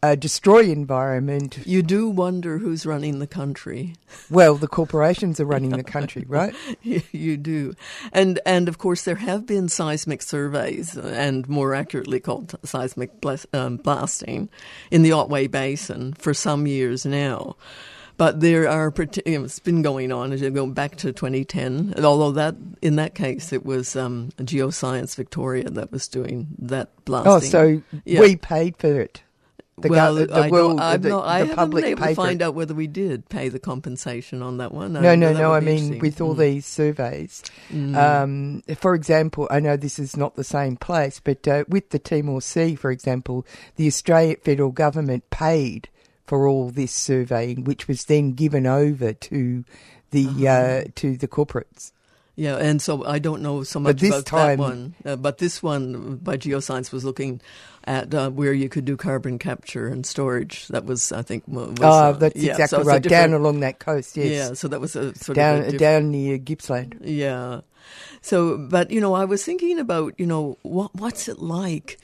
uh, 0.03 0.15
destroy 0.15 0.61
environment. 0.71 1.59
You 1.67 1.83
do 1.83 2.09
wonder 2.09 2.59
who's 2.59 2.87
running 2.87 3.19
the 3.19 3.27
country. 3.27 3.95
Well, 4.31 4.57
the 4.57 4.69
corporations 4.69 5.39
are 5.41 5.45
running 5.47 5.71
the 5.71 5.83
country, 5.83 6.25
right? 6.29 6.55
you, 6.83 7.37
do, 7.37 7.75
and 8.13 8.39
and 8.47 8.69
of 8.69 8.77
course 8.79 9.05
there 9.05 9.15
have 9.17 9.47
been 9.47 9.69
seismic 9.69 10.23
surveys, 10.23 10.97
and 10.97 11.49
more 11.49 11.75
accurately 11.75 12.21
called 12.21 12.55
seismic 12.65 13.21
blas- 13.21 13.47
um, 13.53 13.77
blasting, 13.79 14.49
in 14.91 15.03
the 15.03 15.13
Otway 15.13 15.47
Basin 15.47 16.13
for 16.15 16.33
some 16.35 16.67
years 16.67 17.05
now. 17.07 17.57
But 18.19 18.41
there 18.41 18.69
are, 18.69 18.91
parti- 18.91 19.23
you 19.27 19.39
know, 19.39 19.45
it's 19.45 19.61
been 19.61 19.81
going 19.83 20.11
on 20.11 20.33
as 20.33 20.41
you 20.41 20.51
go 20.51 20.67
back 20.67 20.97
to 20.97 21.13
2010. 21.13 21.95
Although 22.03 22.33
that, 22.33 22.57
in 22.83 22.97
that 22.97 23.15
case, 23.15 23.53
it 23.53 23.65
was 23.65 23.95
um, 23.95 24.31
Geoscience 24.39 25.15
Victoria 25.15 25.71
that 25.71 25.93
was 25.93 26.09
doing 26.09 26.49
that 26.59 26.89
blasting. 27.05 27.33
Oh, 27.33 27.39
so 27.41 27.83
Yeah. 28.05 28.21
we 28.21 28.35
paid 28.37 28.77
for 28.77 29.01
it. 29.01 29.23
The 29.81 29.89
well, 29.89 30.17
gov- 30.17 30.29
the 30.29 30.35
I, 30.35 30.49
world, 30.49 30.81
I've 30.81 31.03
the, 31.03 31.09
not, 31.11 31.25
I 31.25 31.43
the 31.43 31.47
haven't 31.55 31.71
been 31.75 31.85
able 31.85 32.07
to 32.07 32.15
find 32.15 32.43
out 32.43 32.55
whether 32.55 32.75
we 32.75 32.87
did 32.87 33.29
pay 33.29 33.49
the 33.49 33.59
compensation 33.59 34.43
on 34.43 34.59
that 34.59 34.73
one. 34.73 34.93
No, 34.93 35.01
I- 35.01 35.15
no, 35.17 35.33
that 35.33 35.39
no. 35.39 35.53
I 35.55 35.61
mean, 35.61 35.99
with 35.99 36.21
all 36.21 36.35
Mm. 36.35 36.39
these 36.39 36.67
surveys, 36.67 37.43
Mm. 37.71 37.97
um, 37.97 38.63
for 38.77 38.95
example, 38.95 39.47
I 39.51 39.61
know 39.61 39.77
this 39.77 39.99
is 39.99 40.17
not 40.17 40.37
the 40.37 40.45
same 40.45 40.77
place, 40.77 41.21
but 41.23 41.47
uh, 41.47 41.65
with 41.69 41.91
the 41.91 41.99
Timor 41.99 42.41
Sea, 42.41 42.75
for 42.75 42.91
example, 42.91 43.47
the 43.77 43.87
Australian 43.87 44.37
federal 44.43 44.71
government 44.71 45.29
paid 45.31 45.89
for 46.27 46.47
all 46.47 46.71
this 46.71 46.93
surveying, 46.93 47.65
which 47.65 47.89
was 47.89 48.05
then 48.05 48.33
given 48.33 48.67
over 48.67 49.13
to 49.13 49.65
the 50.11 50.27
Uh-huh. 50.27 50.47
uh, 50.47 50.85
to 50.97 51.17
the 51.17 51.29
corporates. 51.29 51.93
Yeah, 52.39 52.55
and 52.57 52.81
so 52.81 53.05
I 53.05 53.19
don't 53.19 53.43
know 53.43 53.65
so 53.65 53.81
much 53.81 54.01
about 54.01 54.25
time- 54.25 54.59
that 54.59 54.63
one. 54.63 54.95
Uh, 55.05 55.17
but 55.17 55.39
this 55.39 55.61
one 55.61 56.19
by 56.23 56.37
Geoscience 56.37 56.93
was 56.93 57.05
looking 57.05 57.41
at 57.83 58.15
uh, 58.15 58.31
where 58.31 58.53
you 58.53 58.69
could 58.69 58.85
do 58.85 58.97
carbon 58.97 59.41
capture 59.41 59.89
and 59.89 60.07
storage. 60.07 60.69
That 60.69 60.85
was, 60.87 61.11
I 61.11 61.23
think, 61.23 61.43
wa- 61.49 61.67
was, 61.67 61.81
Ah, 61.83 62.09
uh, 62.11 62.13
that's 62.13 62.37
yeah, 62.37 62.53
exactly 62.53 62.79
so 62.79 62.85
right. 62.85 63.03
Down 63.03 63.33
along 63.35 63.59
that 63.61 63.81
coast, 63.81 64.17
yes. 64.17 64.31
Yeah, 64.31 64.55
so 64.55 64.69
that 64.69 64.81
was 64.81 64.95
a 64.95 65.17
sort 65.17 65.35
down 65.35 65.63
of 65.65 65.79
down 65.79 66.13
near 66.13 66.39
Gippsland. 66.39 66.99
Yeah. 67.03 67.63
So, 68.23 68.57
but 68.57 68.93
you 68.93 69.01
know, 69.01 69.15
I 69.15 69.25
was 69.25 69.43
thinking 69.43 69.81
about 69.81 70.15
you 70.17 70.27
know 70.27 70.59
what 70.63 70.95
what's 70.95 71.27
it 71.27 71.41
like? 71.41 71.99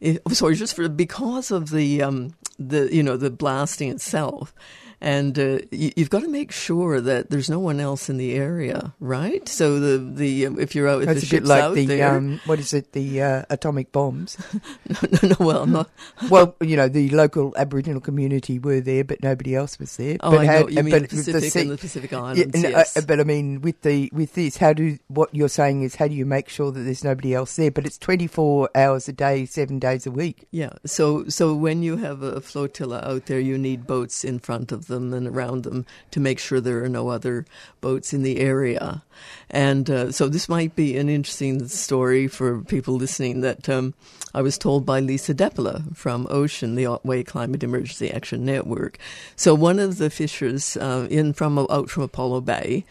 Oh, 0.00 0.32
sorry, 0.34 0.54
just 0.54 0.76
for 0.76 0.88
because 0.88 1.50
of 1.50 1.70
the 1.70 2.00
um 2.02 2.34
the 2.60 2.94
you 2.94 3.02
know 3.02 3.16
the 3.16 3.30
blasting 3.30 3.90
itself, 3.90 4.54
and 5.00 5.38
uh, 5.38 5.58
you, 5.70 5.92
you've 5.96 6.10
got 6.10 6.22
to 6.22 6.28
make 6.28 6.52
sure 6.52 7.00
that 7.00 7.30
there's 7.30 7.48
no 7.48 7.58
one 7.58 7.80
else 7.80 8.10
in 8.10 8.18
the 8.18 8.34
area, 8.34 8.92
right? 9.00 9.48
So 9.48 9.80
the 9.80 9.98
the 9.98 10.46
um, 10.46 10.60
if 10.60 10.74
you're 10.74 10.88
out, 10.88 11.02
if 11.02 11.06
That's 11.08 11.20
the 11.22 11.26
a 11.26 11.30
bit 11.30 11.36
ship's 11.38 11.48
like 11.48 11.62
out 11.62 11.74
the 11.74 11.86
there, 11.86 12.16
um, 12.16 12.40
what 12.44 12.58
is 12.58 12.74
it? 12.74 12.92
The 12.92 13.22
uh, 13.22 13.42
atomic 13.48 13.92
bombs. 13.92 14.36
no, 14.88 14.96
no, 15.22 15.28
no, 15.28 15.36
well, 15.40 15.66
not. 15.66 15.90
well, 16.30 16.54
you 16.60 16.76
know, 16.76 16.88
the 16.88 17.08
local 17.10 17.54
Aboriginal 17.56 18.00
community 18.00 18.58
were 18.58 18.80
there, 18.80 19.04
but 19.04 19.22
nobody 19.22 19.54
else 19.54 19.78
was 19.78 19.96
there. 19.96 20.18
Oh, 20.20 20.32
but 20.32 20.40
I 20.40 20.46
know. 20.46 20.52
had- 20.52 20.70
You 20.70 20.82
mean 20.82 20.90
but 20.92 21.02
the 21.02 21.16
Pacific 21.16 21.56
and 21.56 21.70
the 21.70 21.78
Pacific 21.78 22.12
Islands, 22.12 22.62
no, 22.62 22.68
yes. 22.68 22.96
uh, 22.96 23.00
but 23.06 23.20
I 23.20 23.24
mean, 23.24 23.62
with 23.62 23.80
the 23.80 24.10
with 24.12 24.34
this, 24.34 24.58
how 24.58 24.74
do 24.74 24.98
what 25.08 25.34
you're 25.34 25.48
saying 25.48 25.82
is 25.82 25.94
how 25.94 26.08
do 26.08 26.14
you 26.14 26.26
make 26.26 26.48
sure 26.50 26.70
that 26.70 26.80
there's 26.80 27.04
nobody 27.04 27.34
else 27.34 27.56
there? 27.56 27.70
But 27.70 27.86
it's 27.86 27.96
24 27.98 28.70
hours 28.74 29.08
a 29.08 29.12
day, 29.14 29.46
seven 29.46 29.78
days 29.78 30.06
a 30.06 30.10
week. 30.10 30.46
Yeah. 30.50 30.70
So 30.84 31.26
so 31.28 31.54
when 31.54 31.82
you 31.82 31.96
have 31.96 32.22
a 32.22 32.40
flotilla 32.42 33.00
out 33.02 33.26
there, 33.26 33.40
you 33.40 33.56
need 33.56 33.86
boats 33.86 34.24
in 34.24 34.38
front 34.38 34.72
of 34.72 34.88
them 34.90 35.14
and 35.14 35.26
around 35.26 35.64
them 35.64 35.86
to 36.10 36.20
make 36.20 36.38
sure 36.38 36.60
there 36.60 36.84
are 36.84 36.88
no 36.90 37.08
other 37.08 37.46
boats 37.80 38.12
in 38.12 38.22
the 38.22 38.40
area. 38.40 39.02
And 39.48 39.88
uh, 39.88 40.12
so 40.12 40.28
this 40.28 40.48
might 40.48 40.76
be 40.76 40.98
an 40.98 41.08
interesting 41.08 41.66
story 41.68 42.28
for 42.28 42.60
people 42.60 42.94
listening. 42.94 43.40
That 43.40 43.68
um, 43.68 43.94
I 44.34 44.42
was 44.42 44.58
told 44.58 44.84
by 44.84 45.00
Lisa 45.00 45.34
Depola 45.34 45.96
from 45.96 46.26
Ocean, 46.30 46.74
the 46.74 46.86
Otway 46.86 47.22
Climate 47.22 47.62
Emergency 47.62 48.10
Action 48.10 48.44
Network. 48.44 48.98
So 49.36 49.54
one 49.54 49.78
of 49.78 49.98
the 49.98 50.10
fishers 50.10 50.76
uh, 50.76 51.06
in 51.10 51.32
from 51.32 51.58
out 51.58 51.88
from 51.90 52.02
Apollo 52.02 52.42
Bay. 52.42 52.84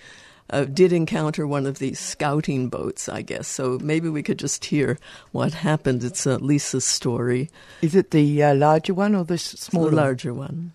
Uh, 0.52 0.66
did 0.66 0.92
encounter 0.92 1.46
one 1.46 1.68
of 1.68 1.78
these 1.78 2.00
scouting 2.00 2.70
boats, 2.70 3.08
I 3.08 3.22
guess. 3.22 3.48
So 3.48 3.78
maybe 3.84 4.10
we 4.10 4.24
could 4.24 4.40
just 4.40 4.66
hear 4.66 4.98
what 5.32 5.54
happened. 5.54 6.04
It's 6.04 6.26
uh, 6.26 6.38
Lisa's 6.38 6.86
story. 6.86 7.52
Is 7.84 7.94
it 7.94 8.10
the 8.10 8.42
uh, 8.42 8.56
larger 8.56 8.96
one 8.96 9.14
or 9.14 9.24
the 9.24 9.38
smaller? 9.38 9.92
The 9.92 9.96
larger 9.96 10.34
one. 10.34 10.72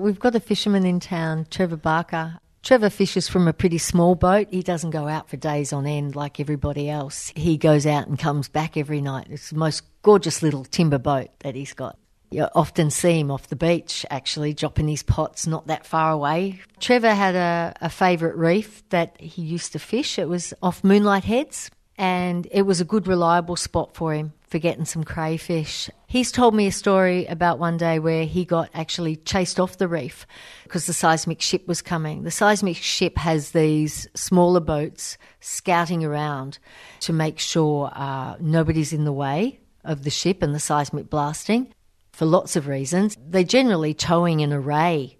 We've 0.00 0.18
got 0.18 0.34
a 0.34 0.40
fisherman 0.40 0.86
in 0.86 0.98
town, 0.98 1.46
Trevor 1.50 1.76
Barker. 1.76 2.38
Trevor 2.62 2.88
fishes 2.88 3.28
from 3.28 3.46
a 3.46 3.52
pretty 3.52 3.76
small 3.76 4.14
boat. 4.14 4.48
He 4.50 4.62
doesn't 4.62 4.92
go 4.92 5.06
out 5.06 5.28
for 5.28 5.36
days 5.36 5.74
on 5.74 5.86
end 5.86 6.16
like 6.16 6.40
everybody 6.40 6.88
else. 6.88 7.30
He 7.36 7.58
goes 7.58 7.86
out 7.86 8.08
and 8.08 8.18
comes 8.18 8.48
back 8.48 8.78
every 8.78 9.02
night. 9.02 9.26
It's 9.28 9.50
the 9.50 9.58
most 9.58 9.82
gorgeous 10.00 10.42
little 10.42 10.64
timber 10.64 10.96
boat 10.96 11.28
that 11.40 11.54
he's 11.54 11.74
got. 11.74 11.98
You 12.30 12.48
often 12.54 12.90
see 12.90 13.20
him 13.20 13.30
off 13.30 13.48
the 13.48 13.56
beach, 13.56 14.06
actually, 14.08 14.54
dropping 14.54 14.88
his 14.88 15.02
pots 15.02 15.46
not 15.46 15.66
that 15.66 15.84
far 15.84 16.12
away. 16.12 16.60
Trevor 16.78 17.12
had 17.12 17.34
a, 17.34 17.74
a 17.82 17.90
favourite 17.90 18.36
reef 18.36 18.82
that 18.88 19.20
he 19.20 19.42
used 19.42 19.72
to 19.72 19.78
fish. 19.78 20.18
It 20.18 20.30
was 20.30 20.54
off 20.62 20.82
Moonlight 20.82 21.24
Heads, 21.24 21.70
and 21.98 22.48
it 22.50 22.62
was 22.62 22.80
a 22.80 22.86
good, 22.86 23.06
reliable 23.06 23.56
spot 23.56 23.94
for 23.94 24.14
him 24.14 24.32
for 24.50 24.58
getting 24.58 24.84
some 24.84 25.04
crayfish. 25.04 25.88
He's 26.08 26.32
told 26.32 26.56
me 26.56 26.66
a 26.66 26.72
story 26.72 27.24
about 27.26 27.60
one 27.60 27.76
day 27.76 28.00
where 28.00 28.24
he 28.24 28.44
got 28.44 28.68
actually 28.74 29.14
chased 29.14 29.60
off 29.60 29.78
the 29.78 29.86
reef 29.86 30.26
because 30.64 30.86
the 30.86 30.92
seismic 30.92 31.40
ship 31.40 31.68
was 31.68 31.80
coming. 31.80 32.24
The 32.24 32.32
seismic 32.32 32.76
ship 32.76 33.16
has 33.16 33.52
these 33.52 34.08
smaller 34.14 34.58
boats 34.58 35.16
scouting 35.38 36.04
around 36.04 36.58
to 37.00 37.12
make 37.12 37.38
sure 37.38 37.92
uh, 37.94 38.34
nobody's 38.40 38.92
in 38.92 39.04
the 39.04 39.12
way 39.12 39.60
of 39.84 40.02
the 40.02 40.10
ship 40.10 40.42
and 40.42 40.52
the 40.52 40.60
seismic 40.60 41.08
blasting 41.08 41.72
for 42.12 42.26
lots 42.26 42.56
of 42.56 42.66
reasons. 42.66 43.16
They're 43.24 43.44
generally 43.44 43.94
towing 43.94 44.40
an 44.40 44.52
array 44.52 45.16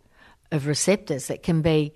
of 0.50 0.66
receptors 0.66 1.28
that 1.28 1.44
can 1.44 1.62
be 1.62 1.94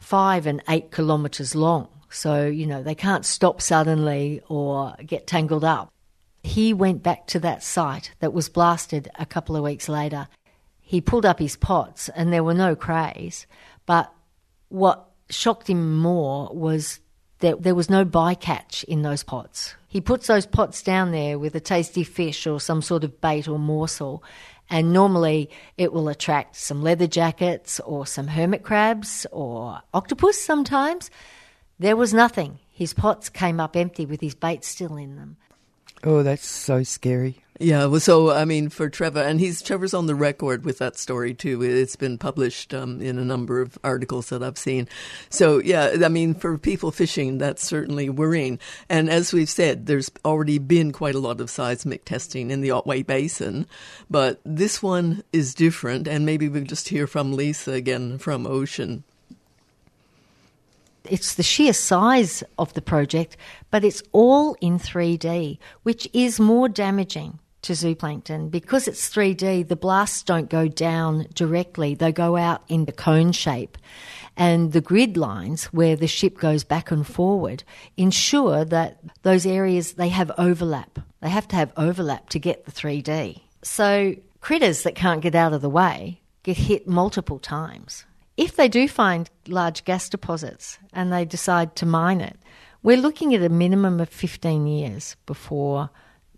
five 0.00 0.48
and 0.48 0.60
eight 0.68 0.90
kilometres 0.90 1.54
long. 1.54 1.88
So, 2.10 2.46
you 2.46 2.66
know, 2.66 2.82
they 2.82 2.96
can't 2.96 3.24
stop 3.24 3.62
suddenly 3.62 4.42
or 4.48 4.96
get 5.06 5.28
tangled 5.28 5.64
up. 5.64 5.93
He 6.44 6.74
went 6.74 7.02
back 7.02 7.26
to 7.28 7.40
that 7.40 7.62
site 7.62 8.12
that 8.20 8.34
was 8.34 8.50
blasted 8.50 9.08
a 9.18 9.24
couple 9.24 9.56
of 9.56 9.64
weeks 9.64 9.88
later. 9.88 10.28
He 10.82 11.00
pulled 11.00 11.24
up 11.24 11.38
his 11.38 11.56
pots 11.56 12.10
and 12.10 12.30
there 12.30 12.44
were 12.44 12.54
no 12.54 12.76
crays, 12.76 13.46
but 13.86 14.12
what 14.68 15.08
shocked 15.30 15.70
him 15.70 15.96
more 15.96 16.50
was 16.54 17.00
that 17.38 17.62
there 17.62 17.74
was 17.74 17.88
no 17.88 18.04
bycatch 18.04 18.84
in 18.84 19.00
those 19.00 19.22
pots. 19.22 19.74
He 19.88 20.02
puts 20.02 20.26
those 20.26 20.44
pots 20.44 20.82
down 20.82 21.12
there 21.12 21.38
with 21.38 21.54
a 21.54 21.60
tasty 21.60 22.04
fish 22.04 22.46
or 22.46 22.60
some 22.60 22.82
sort 22.82 23.04
of 23.04 23.22
bait 23.22 23.48
or 23.48 23.58
morsel, 23.58 24.22
and 24.68 24.92
normally 24.92 25.48
it 25.78 25.94
will 25.94 26.10
attract 26.10 26.56
some 26.56 26.82
leather 26.82 27.06
jackets 27.06 27.80
or 27.80 28.06
some 28.06 28.26
hermit 28.26 28.62
crabs 28.62 29.26
or 29.32 29.80
octopus 29.94 30.38
sometimes. 30.38 31.10
There 31.78 31.96
was 31.96 32.12
nothing. 32.12 32.58
His 32.70 32.92
pots 32.92 33.30
came 33.30 33.60
up 33.60 33.76
empty 33.76 34.04
with 34.04 34.20
his 34.20 34.34
bait 34.34 34.62
still 34.62 34.96
in 34.96 35.16
them. 35.16 35.38
Oh, 36.02 36.22
that's 36.22 36.46
so 36.46 36.82
scary. 36.82 37.44
Yeah, 37.60 37.86
well, 37.86 38.00
so 38.00 38.32
I 38.32 38.44
mean, 38.44 38.68
for 38.68 38.90
Trevor, 38.90 39.22
and 39.22 39.38
he's 39.38 39.62
Trevor's 39.62 39.94
on 39.94 40.06
the 40.06 40.16
record 40.16 40.64
with 40.64 40.78
that 40.78 40.98
story 40.98 41.34
too. 41.34 41.62
It's 41.62 41.94
been 41.94 42.18
published 42.18 42.74
um, 42.74 43.00
in 43.00 43.16
a 43.16 43.24
number 43.24 43.60
of 43.60 43.78
articles 43.84 44.30
that 44.30 44.42
I've 44.42 44.58
seen. 44.58 44.88
So 45.30 45.58
yeah, 45.58 45.94
I 46.04 46.08
mean, 46.08 46.34
for 46.34 46.58
people 46.58 46.90
fishing, 46.90 47.38
that's 47.38 47.64
certainly 47.64 48.10
worrying. 48.10 48.58
And 48.88 49.08
as 49.08 49.32
we've 49.32 49.48
said, 49.48 49.86
there's 49.86 50.10
already 50.24 50.58
been 50.58 50.90
quite 50.90 51.14
a 51.14 51.20
lot 51.20 51.40
of 51.40 51.48
seismic 51.48 52.04
testing 52.04 52.50
in 52.50 52.60
the 52.60 52.72
Otway 52.72 53.04
Basin, 53.04 53.68
but 54.10 54.40
this 54.44 54.82
one 54.82 55.22
is 55.32 55.54
different. 55.54 56.08
And 56.08 56.26
maybe 56.26 56.48
we'll 56.48 56.64
just 56.64 56.88
hear 56.88 57.06
from 57.06 57.34
Lisa 57.34 57.72
again 57.72 58.18
from 58.18 58.48
Ocean. 58.48 59.04
It's 61.04 61.34
the 61.34 61.42
sheer 61.42 61.72
size 61.72 62.42
of 62.58 62.72
the 62.74 62.82
project, 62.82 63.36
but 63.70 63.84
it's 63.84 64.02
all 64.12 64.56
in 64.60 64.78
3D, 64.78 65.58
which 65.82 66.08
is 66.12 66.40
more 66.40 66.68
damaging 66.68 67.38
to 67.62 67.72
zooplankton. 67.72 68.50
Because 68.50 68.88
it's 68.88 69.10
3D, 69.10 69.68
the 69.68 69.76
blasts 69.76 70.22
don't 70.22 70.48
go 70.48 70.68
down 70.68 71.26
directly, 71.34 71.94
they 71.94 72.12
go 72.12 72.36
out 72.36 72.62
in 72.68 72.84
the 72.84 72.92
cone 72.92 73.32
shape. 73.32 73.76
And 74.36 74.72
the 74.72 74.80
grid 74.80 75.16
lines 75.16 75.66
where 75.66 75.94
the 75.94 76.06
ship 76.06 76.38
goes 76.38 76.64
back 76.64 76.90
and 76.90 77.06
forward 77.06 77.62
ensure 77.96 78.64
that 78.64 78.98
those 79.22 79.46
areas 79.46 79.92
they 79.92 80.08
have 80.08 80.32
overlap. 80.38 80.98
They 81.20 81.28
have 81.28 81.48
to 81.48 81.56
have 81.56 81.72
overlap 81.76 82.30
to 82.30 82.38
get 82.38 82.64
the 82.64 82.72
3D. 82.72 83.40
So 83.62 84.14
critters 84.40 84.82
that 84.82 84.94
can't 84.94 85.22
get 85.22 85.34
out 85.34 85.52
of 85.52 85.62
the 85.62 85.70
way 85.70 86.20
get 86.44 86.58
hit 86.58 86.86
multiple 86.86 87.38
times. 87.38 88.04
If 88.36 88.56
they 88.56 88.68
do 88.68 88.88
find 88.88 89.30
large 89.46 89.84
gas 89.84 90.08
deposits 90.08 90.78
and 90.92 91.12
they 91.12 91.24
decide 91.24 91.76
to 91.76 91.86
mine 91.86 92.20
it, 92.20 92.36
we're 92.82 92.96
looking 92.96 93.34
at 93.34 93.42
a 93.42 93.48
minimum 93.48 94.00
of 94.00 94.08
15 94.08 94.66
years 94.66 95.16
before 95.26 95.90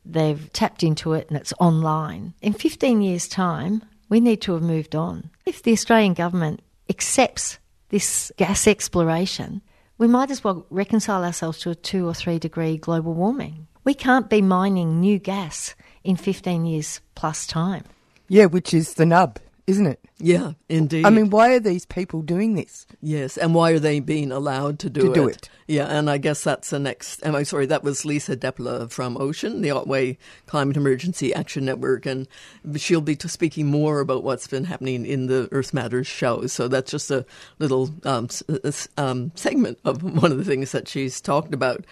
they've 0.05 0.53
tapped 0.53 0.83
into 0.83 1.15
it 1.15 1.29
and 1.29 1.37
it's 1.37 1.53
online. 1.59 2.35
In 2.41 2.53
15 2.53 3.03
years' 3.03 3.29
time, 3.29 3.83
we 4.09 4.21
need 4.21 4.41
to 4.43 4.53
have 4.53 4.63
moved 4.63 4.95
on. 4.95 5.31
If 5.45 5.63
the 5.63 5.73
Australian 5.73 6.15
government 6.15 6.61
accepts 6.89 7.59
this 7.89 8.31
gas 8.37 8.67
exploration, 8.67 9.63
we 9.99 10.07
might 10.07 10.31
as 10.31 10.45
well 10.45 10.67
reconcile 10.71 11.25
ourselves 11.25 11.59
to 11.61 11.71
a 11.71 11.75
two 11.75 12.07
or 12.07 12.15
three 12.15 12.39
degree 12.39 12.77
global 12.77 13.15
warming. 13.15 13.67
We 13.85 13.95
can't 13.95 14.29
be 14.29 14.43
mining 14.43 15.01
new 15.01 15.19
gas 15.19 15.75
in 16.05 16.17
15 16.17 16.67
years 16.67 17.01
plus 17.15 17.47
time. 17.47 17.85
Yeah, 18.29 18.47
which 18.47 18.75
is 18.75 18.95
the 18.95 19.07
nub, 19.07 19.39
isn't 19.67 19.87
it? 19.87 20.01
Yeah, 20.19 20.53
indeed. 20.69 21.05
I 21.05 21.11
mean, 21.11 21.29
why 21.29 21.53
are 21.55 21.61
these 21.61 21.85
people 21.85 22.23
doing 22.23 22.55
this? 22.55 22.87
Yes, 23.03 23.37
and 23.37 23.55
why 23.55 23.73
are 23.73 23.79
they 23.79 24.01
being 24.01 24.33
allowed 24.33 24.79
to 24.81 24.91
do 24.91 25.01
it? 25.01 25.05
To 25.05 25.11
it? 25.11 25.15
do 25.15 25.29
it. 25.29 25.49
Yeah, 25.69 25.87
and 25.87 26.09
I 26.09 26.19
guess 26.19 26.45
that's 26.45 26.71
the 26.71 26.79
next. 26.79 27.25
Am 27.27 27.35
I 27.35 27.43
sorry? 27.43 27.67
That 27.67 27.83
was 27.83 28.05
Lisa 28.05 28.37
Depler 28.37 28.89
from 28.91 29.17
Ocean, 29.17 29.63
the 29.63 29.73
Otway 29.73 30.17
Climate 30.47 30.77
Emergency 30.77 31.35
Action 31.35 31.65
Network, 31.65 32.07
and 32.07 32.29
she'll 32.77 33.01
be 33.01 33.17
speaking 33.27 33.67
more 33.67 33.99
about 33.99 34.23
what's 34.23 34.47
been 34.47 34.65
happening 34.65 35.05
in 35.05 35.27
the 35.27 35.49
Earth 35.51 35.75
Matters 35.75 36.07
show. 36.07 36.47
So 36.47 36.69
that's 36.69 36.91
just 36.93 37.11
a 37.11 37.27
little 37.59 37.91
um, 38.05 38.29
s- 38.65 38.89
um, 38.97 39.33
segment 39.35 39.81
of 39.85 40.03
one 40.23 40.31
of 40.31 40.39
the 40.39 40.45
things 40.45 40.71
that 40.73 40.87
she's 40.87 41.21
talked 41.21 41.53
about. 41.53 41.85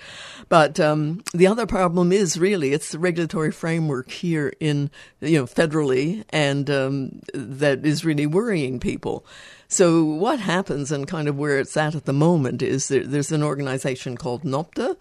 But 0.49 0.79
um, 0.79 1.22
the 1.35 1.49
other 1.49 1.66
problem 1.66 2.12
is 2.12 2.39
really 2.39 2.72
it's 2.72 2.93
the 2.93 2.99
regulatory 3.01 3.51
framework 3.51 4.11
here 4.11 4.53
in 4.61 4.91
you 5.20 5.41
know 5.41 5.47
federally, 5.47 6.25
and 6.31 6.70
um, 6.70 7.20
that 7.64 7.84
is 7.86 8.04
really 8.04 8.26
worrying 8.26 8.78
people. 8.80 9.24
So 9.68 10.04
what 10.04 10.38
happens 10.40 10.92
and 10.92 11.06
kind 11.08 11.26
of 11.28 11.36
where 11.38 11.58
it's 11.58 11.76
at 11.76 11.94
at 11.94 12.04
the 12.04 12.12
moment 12.12 12.62
is 12.62 12.88
there, 12.88 13.04
there's 13.04 13.32
an 13.32 13.42
organization 13.42 14.16
called 14.16 14.42
NOPTA, 14.44 14.96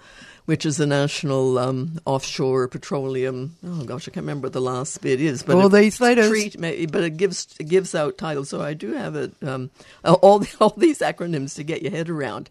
which 0.45 0.65
is 0.65 0.77
the 0.77 0.87
National 0.87 1.57
um, 1.59 1.99
Offshore 2.05 2.67
Petroleum. 2.69 3.55
Oh 3.65 3.83
gosh, 3.83 4.07
I 4.07 4.11
can't 4.11 4.23
remember 4.25 4.45
what 4.47 4.53
the 4.53 4.61
last 4.61 5.01
bit 5.01 5.21
is. 5.21 5.43
But 5.43 5.57
All 5.57 5.67
it- 5.67 5.79
these 5.81 6.01
letters. 6.01 6.29
treat- 6.29 6.59
but 6.91 7.03
it 7.03 7.17
gives 7.17 7.47
it 7.59 7.67
gives 7.67 7.93
out 7.93 8.17
titles. 8.17 8.49
So 8.49 8.61
I 8.61 8.73
do 8.73 8.93
have 8.93 9.15
it 9.15 9.31
um, 9.43 9.69
all 10.03 10.43
all 10.59 10.73
these 10.77 10.99
acronyms 10.99 11.55
to 11.55 11.63
get 11.63 11.81
your 11.81 11.91
head 11.91 12.09
around. 12.09 12.49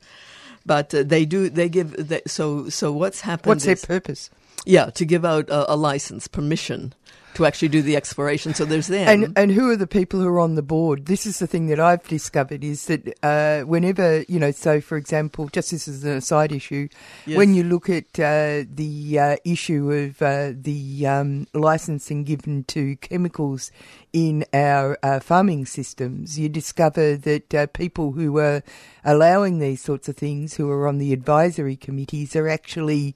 But 0.64 0.94
uh, 0.94 1.02
they 1.02 1.24
do 1.24 1.48
they 1.50 1.68
give 1.68 2.08
they, 2.08 2.22
so 2.26 2.68
so 2.68 2.92
what's 2.92 3.22
happened? 3.22 3.48
What's 3.48 3.64
their 3.64 3.74
is- 3.74 3.84
purpose? 3.84 4.30
Yeah, 4.64 4.90
to 4.90 5.04
give 5.04 5.24
out 5.24 5.48
a, 5.50 5.72
a 5.72 5.74
license, 5.74 6.28
permission 6.28 6.94
to 7.35 7.47
actually 7.47 7.68
do 7.68 7.83
the 7.83 7.97
exploration. 7.97 8.55
So 8.55 8.64
there's 8.64 8.89
them. 8.89 9.09
And 9.09 9.39
and 9.39 9.51
who 9.53 9.70
are 9.70 9.76
the 9.76 9.87
people 9.87 10.20
who 10.20 10.28
are 10.28 10.41
on 10.41 10.55
the 10.55 10.62
board? 10.62 11.07
This 11.07 11.26
is 11.26 11.39
the 11.39 11.47
thing 11.47 11.66
that 11.68 11.80
I've 11.80 12.07
discovered 12.09 12.62
is 12.64 12.87
that 12.87 13.14
uh, 13.22 13.62
whenever 13.62 14.22
you 14.28 14.39
know, 14.39 14.51
so 14.51 14.80
for 14.80 14.97
example, 14.97 15.49
just 15.49 15.70
this 15.70 15.89
is 15.89 16.05
an 16.05 16.16
aside 16.16 16.53
issue, 16.53 16.89
Yes. 17.26 17.37
when 17.37 17.55
you 17.55 17.64
look 17.64 17.89
at 17.89 18.18
uh, 18.18 18.64
the 18.72 19.18
uh, 19.18 19.37
issue 19.45 19.91
of 19.91 20.22
uh, 20.22 20.53
the 20.55 21.07
um, 21.07 21.47
licensing 21.55 22.24
given 22.24 22.64
to 22.64 22.97
chemicals 22.97 23.70
in 24.12 24.45
our 24.53 24.99
uh, 25.03 25.20
farming 25.20 25.66
systems, 25.66 26.39
you 26.39 26.49
discover 26.49 27.16
that 27.16 27.55
uh, 27.55 27.66
people 27.68 28.12
who 28.12 28.39
are 28.39 28.62
allowing 29.05 29.59
these 29.59 29.80
sorts 29.80 30.09
of 30.09 30.16
things, 30.16 30.55
who 30.55 30.70
are 30.70 30.87
on 30.87 30.99
the 30.99 31.12
advisory 31.12 31.76
committees, 31.76 32.37
are 32.37 32.49
actually 32.49 33.14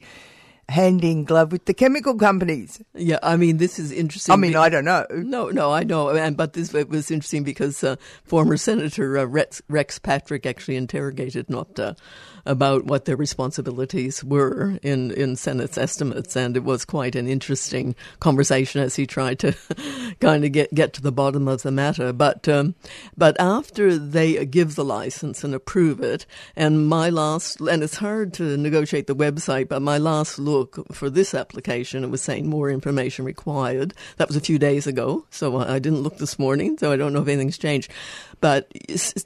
hand 0.69 1.05
in 1.05 1.25
glove 1.25 1.53
with 1.53 1.65
the 1.67 1.75
chemical 1.75 2.15
companies. 2.15 2.83
Yeah, 2.95 3.19
I 3.23 3.37
mean, 3.37 3.59
this 3.59 3.79
is 3.79 3.93
interesting. 3.93 4.33
I 4.33 4.37
mean, 4.37 4.57
I 4.57 4.69
don't 4.69 4.85
know. 4.85 5.07
No, 5.11 5.51
no, 5.51 5.73
I 5.73 5.85
know. 5.85 6.11
And 6.11 6.37
but 6.37 6.55
this 6.55 6.75
it 6.75 6.89
was 6.89 7.11
interesting 7.11 7.45
because 7.45 7.83
uh, 7.85 7.97
former 8.25 8.57
Senator 8.57 9.19
uh, 9.19 9.25
Rex, 9.25 9.63
Rex 9.69 9.99
Patrick 9.99 10.45
actually 10.45 10.77
interrogated 10.77 11.49
NOPTA 11.49 11.97
about 12.45 12.85
what 12.85 13.05
their 13.05 13.17
responsibilities 13.17 14.23
were 14.25 14.79
in 14.83 15.11
in 15.13 15.37
Senate's 15.37 15.79
estimates, 15.79 16.37
and 16.37 16.57
it 16.57 16.65
was 16.65 16.85
quite 16.85 17.15
an 17.15 17.29
interesting 17.29 17.95
conversation 18.21 18.81
as 18.81 18.97
he 18.97 19.07
tried 19.07 19.39
to 19.41 19.55
kind 20.21 20.45
of 20.45 20.53
get 20.53 20.75
get 20.75 20.93
to 20.95 21.03
the 21.03 21.13
bottom 21.13 21.47
of 21.47 21.63
the 21.63 21.71
matter. 21.71 22.13
But 22.13 22.49
um, 22.49 22.75
but 23.17 23.39
after 23.41 23.97
they 23.97 24.45
give 24.47 24.75
the 24.75 24.85
license 24.85 25.45
and 25.45 25.55
approve 25.55 26.01
it, 26.01 26.27
and 26.57 26.89
my 26.89 27.09
last 27.11 27.61
and 27.61 27.83
it's 27.83 27.97
hard 27.97 28.33
to 28.35 28.57
negotiate 28.57 29.07
the 29.07 29.17
website, 29.17 29.69
but 29.69 29.83
my 29.83 29.99
last 29.99 30.39
look 30.39 30.56
for 30.65 31.11
this 31.11 31.35
application, 31.35 32.03
it 32.03 32.11
was 32.11 32.23
saying 32.23 32.49
more 32.49 32.71
information 32.71 33.25
required. 33.25 33.95
That 34.17 34.29
was 34.29 34.37
a 34.37 34.41
few 34.41 34.59
days 34.59 34.87
ago, 34.87 35.27
so 35.31 35.57
I 35.59 35.77
I 35.77 35.79
didn't 35.79 36.01
look 36.01 36.17
this 36.17 36.39
morning, 36.39 36.79
so 36.79 36.91
I 36.91 36.97
don't 36.97 37.13
know 37.13 37.21
if 37.21 37.29
anything's 37.29 37.59
changed. 37.59 37.93
But 38.41 38.71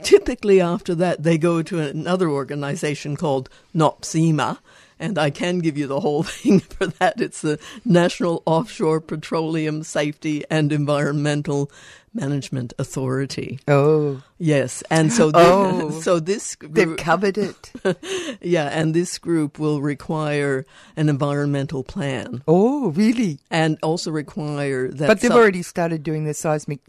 typically 0.02 0.60
after 0.60 0.94
that, 0.96 1.22
they 1.22 1.38
go 1.38 1.62
to 1.62 1.78
another 1.78 2.28
organization 2.28 3.16
called 3.16 3.48
NOPSEMA. 3.74 4.58
And 4.98 5.16
I 5.18 5.30
can 5.30 5.60
give 5.60 5.78
you 5.78 5.86
the 5.86 6.00
whole 6.00 6.22
thing 6.38 6.60
for 6.60 6.86
that. 6.86 7.20
It's 7.20 7.40
the 7.40 7.58
National 7.84 8.42
Offshore 8.44 9.00
Petroleum 9.00 9.82
Safety 9.82 10.44
and 10.50 10.72
Environmental 10.72 11.70
Management 12.12 12.72
Authority. 12.78 13.60
Oh. 13.68 14.22
Yes, 14.38 14.82
and 14.90 15.12
so 15.12 15.30
thi- 15.30 15.38
Oh. 15.38 15.90
so 16.02 16.18
this 16.20 16.56
They've 16.60 16.96
covered 16.96 17.38
it. 17.38 17.72
yeah, 18.42 18.66
and 18.66 18.94
this 18.94 19.18
group 19.18 19.58
will 19.58 19.80
require 19.80 20.66
an 20.96 21.08
environmental 21.08 21.84
plan. 21.84 22.42
Oh, 22.48 22.90
really? 22.90 23.38
And 23.50 23.78
also 23.82 24.10
require 24.10 24.88
that. 24.88 25.06
but 25.06 25.20
they've 25.20 25.28
some- 25.30 25.38
already 25.38 25.62
started 25.62 26.02
doing 26.02 26.24
the 26.24 26.34
seismic 26.34 26.80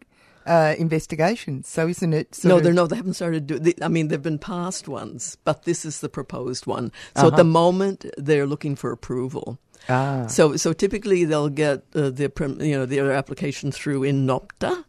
uh, 0.48 0.74
investigations, 0.80 1.68
so 1.68 1.88
isn't 1.88 2.14
it? 2.14 2.40
no, 2.44 2.60
they're 2.60 2.74
no, 2.74 2.88
they 2.88 2.96
haven't 2.96 3.14
started 3.14 3.46
doing. 3.46 3.76
I 3.80 3.88
mean, 3.88 4.08
there've 4.08 4.24
been 4.24 4.40
past 4.40 4.88
ones, 4.88 5.38
but 5.44 5.66
this 5.66 5.86
is 5.86 6.00
the 6.02 6.10
proposed 6.10 6.66
one. 6.66 6.92
So 7.16 7.22
at 7.22 7.28
Uh-huh. 7.28 7.38
the 7.38 7.44
moment, 7.44 8.06
they're 8.18 8.48
looking 8.48 8.76
for 8.76 8.92
approval. 8.92 9.60
Ah. 9.88 10.26
So 10.28 10.56
so 10.58 10.74
typically 10.74 11.26
they'll 11.26 11.50
get 11.50 11.84
uh, 11.94 12.10
the 12.10 12.32
you 12.60 12.76
know 12.76 12.88
their 12.88 13.12
application 13.12 13.72
through 13.72 14.02
in 14.04 14.26
NOPTA, 14.26 14.84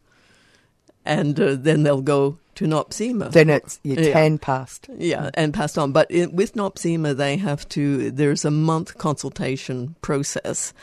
and 1.04 1.38
uh, 1.40 1.56
then 1.56 1.82
they'll 1.82 2.00
go 2.02 2.38
to 2.54 2.66
NOPSEMA. 2.66 3.32
Then 3.32 3.48
it's 3.48 3.80
your 3.82 3.96
tan 3.96 4.36
passed. 4.38 4.88
Yeah, 4.96 5.30
and 5.34 5.54
passed 5.54 5.78
on. 5.78 5.92
But 5.92 6.10
in, 6.10 6.36
with 6.36 6.54
NOPSEMA, 6.54 7.16
they 7.16 7.36
have 7.38 7.66
to. 7.70 8.10
There's 8.10 8.44
a 8.44 8.50
month 8.50 8.98
consultation 8.98 9.96
process, 10.02 10.74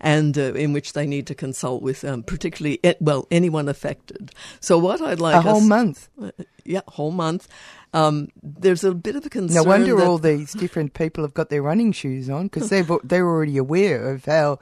and 0.00 0.36
uh, 0.38 0.54
in 0.54 0.72
which 0.72 0.94
they 0.94 1.06
need 1.06 1.26
to 1.26 1.34
consult 1.34 1.82
with, 1.82 2.02
um, 2.04 2.22
particularly, 2.22 2.80
eh, 2.82 2.94
well, 3.00 3.26
anyone 3.30 3.68
affected. 3.68 4.32
So 4.60 4.78
what 4.78 5.00
I'd 5.02 5.20
like 5.20 5.34
to 5.34 5.38
A 5.40 5.52
whole 5.52 5.60
us- 5.60 5.66
month? 5.68 6.08
Uh, 6.20 6.30
yeah, 6.64 6.80
whole 6.88 7.10
month. 7.12 7.46
Um, 7.94 8.28
there's 8.42 8.84
a 8.84 8.94
bit 8.94 9.16
of 9.16 9.24
a 9.24 9.30
concern. 9.30 9.54
No 9.54 9.62
wonder 9.68 10.02
all 10.02 10.18
these 10.18 10.52
different 10.52 10.92
people 10.92 11.24
have 11.24 11.32
got 11.32 11.48
their 11.48 11.62
running 11.62 11.92
shoes 11.92 12.28
on 12.28 12.44
because 12.48 12.68
they've 12.70 12.90
they're 13.02 13.26
already 13.26 13.56
aware 13.56 14.10
of 14.10 14.26
how, 14.26 14.58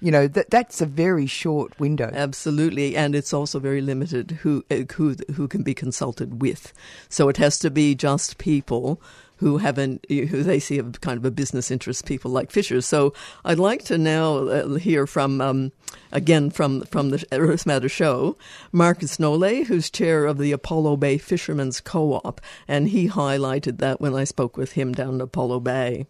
you 0.00 0.10
know, 0.10 0.26
that 0.28 0.50
that's 0.50 0.80
a 0.80 0.86
very 0.86 1.26
short 1.26 1.78
window. 1.78 2.10
Absolutely, 2.12 2.96
and 2.96 3.14
it's 3.14 3.32
also 3.32 3.58
very 3.58 3.80
limited 3.80 4.30
who 4.42 4.64
uh, 4.70 4.82
who 4.94 5.14
who 5.34 5.46
can 5.46 5.62
be 5.62 5.74
consulted 5.74 6.40
with. 6.40 6.72
So 7.08 7.28
it 7.28 7.36
has 7.36 7.58
to 7.60 7.70
be 7.70 7.94
just 7.94 8.38
people 8.38 9.00
who 9.36 9.58
have 9.58 9.78
an 9.78 10.00
who 10.08 10.42
they 10.42 10.58
see 10.58 10.78
a 10.78 10.82
kind 10.84 11.18
of 11.18 11.24
a 11.24 11.30
business 11.30 11.70
interest, 11.70 12.06
people 12.06 12.30
like 12.30 12.50
Fisher. 12.50 12.80
So 12.80 13.12
I'd 13.44 13.58
like 13.58 13.84
to 13.84 13.98
now 13.98 14.36
uh, 14.36 14.74
hear 14.74 15.06
from 15.06 15.40
um, 15.40 15.72
again 16.12 16.50
from 16.50 16.82
from 16.82 17.10
the 17.10 17.26
Earth 17.32 17.66
Matter 17.66 17.88
show, 17.88 18.36
Marcus 18.72 19.18
Nole, 19.18 19.64
who's 19.64 19.90
chair 19.90 20.24
of 20.24 20.38
the 20.38 20.52
Apollo 20.52 20.96
Bay 20.96 21.18
Fishermen's 21.18 21.80
Co-op, 21.80 22.40
and 22.66 22.88
he 22.88 23.08
highlighted 23.08 23.78
that 23.78 24.00
when 24.00 24.14
I 24.14 24.24
spoke 24.24 24.56
with 24.56 24.72
him 24.72 24.92
down 24.92 25.16
at 25.16 25.22
Apollo 25.22 25.60
Bay. 25.60 26.06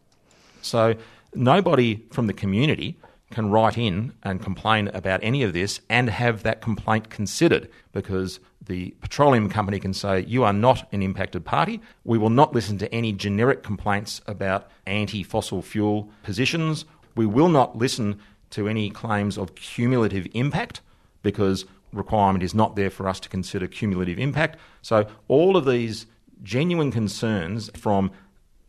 So 0.62 0.94
nobody 1.34 2.04
from 2.10 2.26
the 2.26 2.32
community 2.32 2.96
can 3.30 3.50
write 3.50 3.78
in 3.78 4.12
and 4.22 4.42
complain 4.42 4.88
about 4.88 5.20
any 5.22 5.42
of 5.42 5.52
this 5.52 5.80
and 5.88 6.10
have 6.10 6.42
that 6.42 6.60
complaint 6.60 7.10
considered 7.10 7.68
because 7.92 8.40
the 8.66 8.90
petroleum 9.00 9.48
company 9.48 9.80
can 9.80 9.94
say, 9.94 10.20
You 10.20 10.44
are 10.44 10.52
not 10.52 10.88
an 10.92 11.02
impacted 11.02 11.44
party. 11.44 11.80
We 12.04 12.18
will 12.18 12.30
not 12.30 12.54
listen 12.54 12.78
to 12.78 12.94
any 12.94 13.12
generic 13.12 13.62
complaints 13.62 14.20
about 14.26 14.70
anti 14.86 15.22
fossil 15.22 15.62
fuel 15.62 16.10
positions. 16.22 16.84
We 17.16 17.26
will 17.26 17.48
not 17.48 17.76
listen 17.76 18.20
to 18.50 18.68
any 18.68 18.90
claims 18.90 19.38
of 19.38 19.54
cumulative 19.54 20.26
impact 20.34 20.80
because 21.22 21.64
requirement 21.92 22.42
is 22.42 22.54
not 22.54 22.76
there 22.76 22.90
for 22.90 23.08
us 23.08 23.20
to 23.20 23.28
consider 23.28 23.66
cumulative 23.66 24.18
impact. 24.18 24.58
So 24.82 25.06
all 25.28 25.56
of 25.56 25.64
these 25.64 26.06
genuine 26.42 26.90
concerns 26.90 27.70
from 27.76 28.10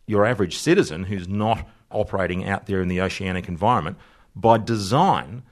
your 0.06 0.26
average 0.26 0.58
citizen 0.58 1.04
who's 1.04 1.28
not 1.28 1.68
operating 1.90 2.48
out 2.48 2.66
there 2.66 2.82
in 2.82 2.88
the 2.88 3.00
oceanic 3.00 3.48
environment, 3.48 3.96
by 4.34 4.58
design, 4.58 5.42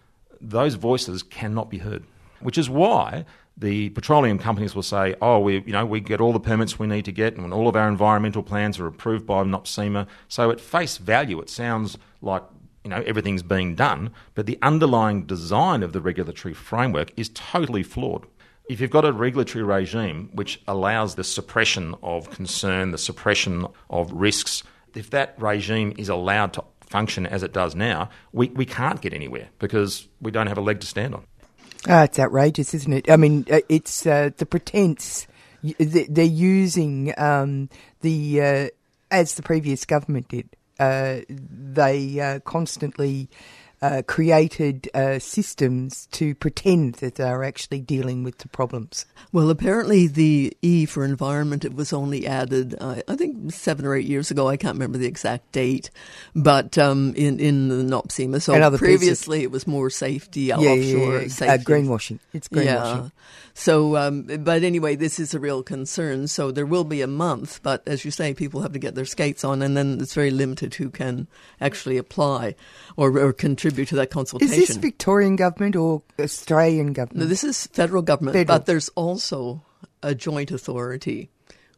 those 0.41 0.75
voices 0.75 1.23
cannot 1.23 1.71
be 1.71 1.79
heard. 1.79 2.05
Which 2.41 2.57
is 2.57 2.71
why 2.71 3.27
the 3.57 3.91
petroleum 3.91 4.39
companies 4.39 4.75
will 4.75 4.83
say, 4.83 5.15
"Oh, 5.21 5.39
we, 5.39 5.61
you 5.67 5.73
know, 5.73 5.85
we 5.85 6.01
get 6.01 6.21
all 6.21 6.33
the 6.33 6.41
permits 6.41 6.79
we 6.79 6.87
need 6.87 7.05
to 7.05 7.13
get, 7.13 7.37
and 7.37 7.53
all 7.53 7.69
of 7.69 7.77
our 7.77 7.89
environmental 7.89 8.43
plans 8.43 8.81
are 8.81 8.87
approved 8.87 9.27
by 9.27 9.43
NOPSEMA." 9.45 10.07
So, 10.29 10.51
at 10.51 10.61
face 10.61 10.97
value, 10.97 11.41
it 11.41 11.51
sounds 11.51 11.99
like 12.23 12.43
you 12.85 12.91
know 12.91 13.03
everything's 13.07 13.43
being 13.43 13.75
done, 13.75 14.11
but 14.35 14.47
the 14.47 14.59
underlying 14.63 15.27
design 15.27 15.83
of 15.83 15.93
the 15.93 16.01
regulatory 16.01 16.55
framework 16.55 17.13
is 17.19 17.29
totally 17.31 17.83
flawed. 17.83 18.27
If 18.71 18.81
you've 18.81 18.91
got 18.91 19.05
a 19.05 19.13
regulatory 19.13 19.65
regime 19.65 20.31
which 20.33 20.63
allows 20.67 21.17
the 21.17 21.25
suppression 21.25 21.95
of 22.03 22.31
concern, 22.31 22.93
the 22.93 22.99
suppression 22.99 23.67
of 23.91 24.13
risks, 24.13 24.63
if 24.95 25.11
that 25.11 25.35
regime 25.39 25.93
is 25.99 26.09
allowed 26.09 26.53
to 26.55 26.65
function 26.91 27.25
as 27.25 27.43
it 27.43 27.53
does 27.53 27.75
now, 27.75 28.11
we, 28.33 28.49
we 28.51 28.67
can't 28.67 29.01
get 29.01 29.15
anywhere 29.15 29.49
because 29.59 30.09
we 30.21 30.31
don't 30.31 30.49
have 30.49 30.59
a 30.59 30.61
leg 30.61 30.81
to 30.81 30.87
stand 30.87 31.15
on. 31.15 31.25
Ah, 31.89 32.03
it's 32.03 32.19
outrageous, 32.19 32.75
isn't 32.75 32.93
it? 32.93 33.11
I 33.11 33.17
mean, 33.17 33.47
uh, 33.51 33.61
it's 33.69 34.05
uh, 34.05 34.31
the 34.37 34.45
pretense. 34.45 35.27
They're 35.79 36.25
using 36.25 37.15
um, 37.17 37.71
the, 38.01 38.41
uh, 38.43 38.69
as 39.11 39.35
the 39.35 39.43
previous 39.43 39.85
government 39.85 40.29
did, 40.29 40.49
uh, 40.79 41.21
they 41.29 42.21
uh, 42.21 42.41
constantly 42.41 43.29
uh, 43.83 44.03
created 44.07 44.91
uh, 44.93 45.19
systems 45.19 46.07
to 46.13 46.35
pretend 46.35 46.97
that 46.97 47.15
they're 47.15 47.43
actually 47.43 47.81
dealing 47.81 48.23
with 48.23 48.39
the 48.39 48.49
problems. 48.49 49.07
Well, 49.33 49.49
apparently 49.49 50.07
the 50.07 50.55
E 50.61 50.85
for 50.85 51.05
environment 51.05 51.65
it 51.65 51.75
was 51.75 51.93
only 51.93 52.27
added, 52.27 52.75
uh, 52.79 52.97
I 53.09 53.17
think 53.17 53.53
seven 53.53 53.87
or 53.87 53.95
eight 53.95 54.07
years 54.07 54.31
ago. 54.31 54.49
I 54.49 54.59
can't 54.59 54.75
remember 54.75 54.99
the 54.99 55.07
exact 55.07 55.53
date, 55.53 55.91
but 56.35 56.77
um, 56.77 57.15
in 57.17 57.41
in 57.41 57.69
the 57.69 57.77
NOPSEMA. 57.77 58.43
So 58.43 58.77
previously 58.77 59.39
pieces. 59.39 59.45
it 59.45 59.51
was 59.51 59.67
more 59.67 59.89
safety 59.89 60.43
yeah, 60.43 60.57
offshore 60.57 60.75
yeah, 60.75 61.21
yeah. 61.21 61.29
safety. 61.29 61.47
Uh, 61.47 61.59
greenwashing. 61.59 62.19
It's 62.35 62.49
greenwashing. 62.49 63.05
Yeah. 63.05 63.09
So, 63.55 63.97
um, 63.97 64.23
but 64.23 64.63
anyway, 64.63 64.97
this 64.97 65.19
is 65.19 65.35
a 65.35 65.41
real 65.41 65.63
concern. 65.63 66.29
So 66.29 66.51
there 66.51 66.67
will 66.67 66.85
be 66.85 67.03
a 67.03 67.07
month, 67.07 67.61
but 67.63 67.83
as 67.87 68.05
you 68.05 68.11
say, 68.11 68.33
people 68.33 68.63
have 68.63 68.73
to 68.73 68.79
get 68.79 68.95
their 68.95 69.05
skates 69.05 69.45
on, 69.45 69.61
and 69.63 69.77
then 69.77 69.99
it's 70.01 70.15
very 70.15 70.31
limited 70.31 70.75
who 70.75 70.89
can 70.91 71.27
actually 71.61 71.97
apply 71.97 72.55
or, 72.97 73.19
or 73.19 73.33
contribute 73.33 73.70
to 73.71 73.97
that 73.97 74.11
consultation. 74.11 74.55
Is 74.55 74.69
this 74.69 74.77
Victorian 74.77 75.37
government 75.37 75.77
or 75.77 76.03
Australian 76.19 76.93
government? 76.93 77.21
No, 77.21 77.27
this 77.27 77.45
is 77.45 77.67
federal 77.69 78.03
government, 78.03 78.35
federal. 78.35 78.59
but 78.59 78.67
there's 78.67 78.89
also 78.91 79.63
a 80.03 80.15
joint 80.15 80.51
authority 80.51 81.31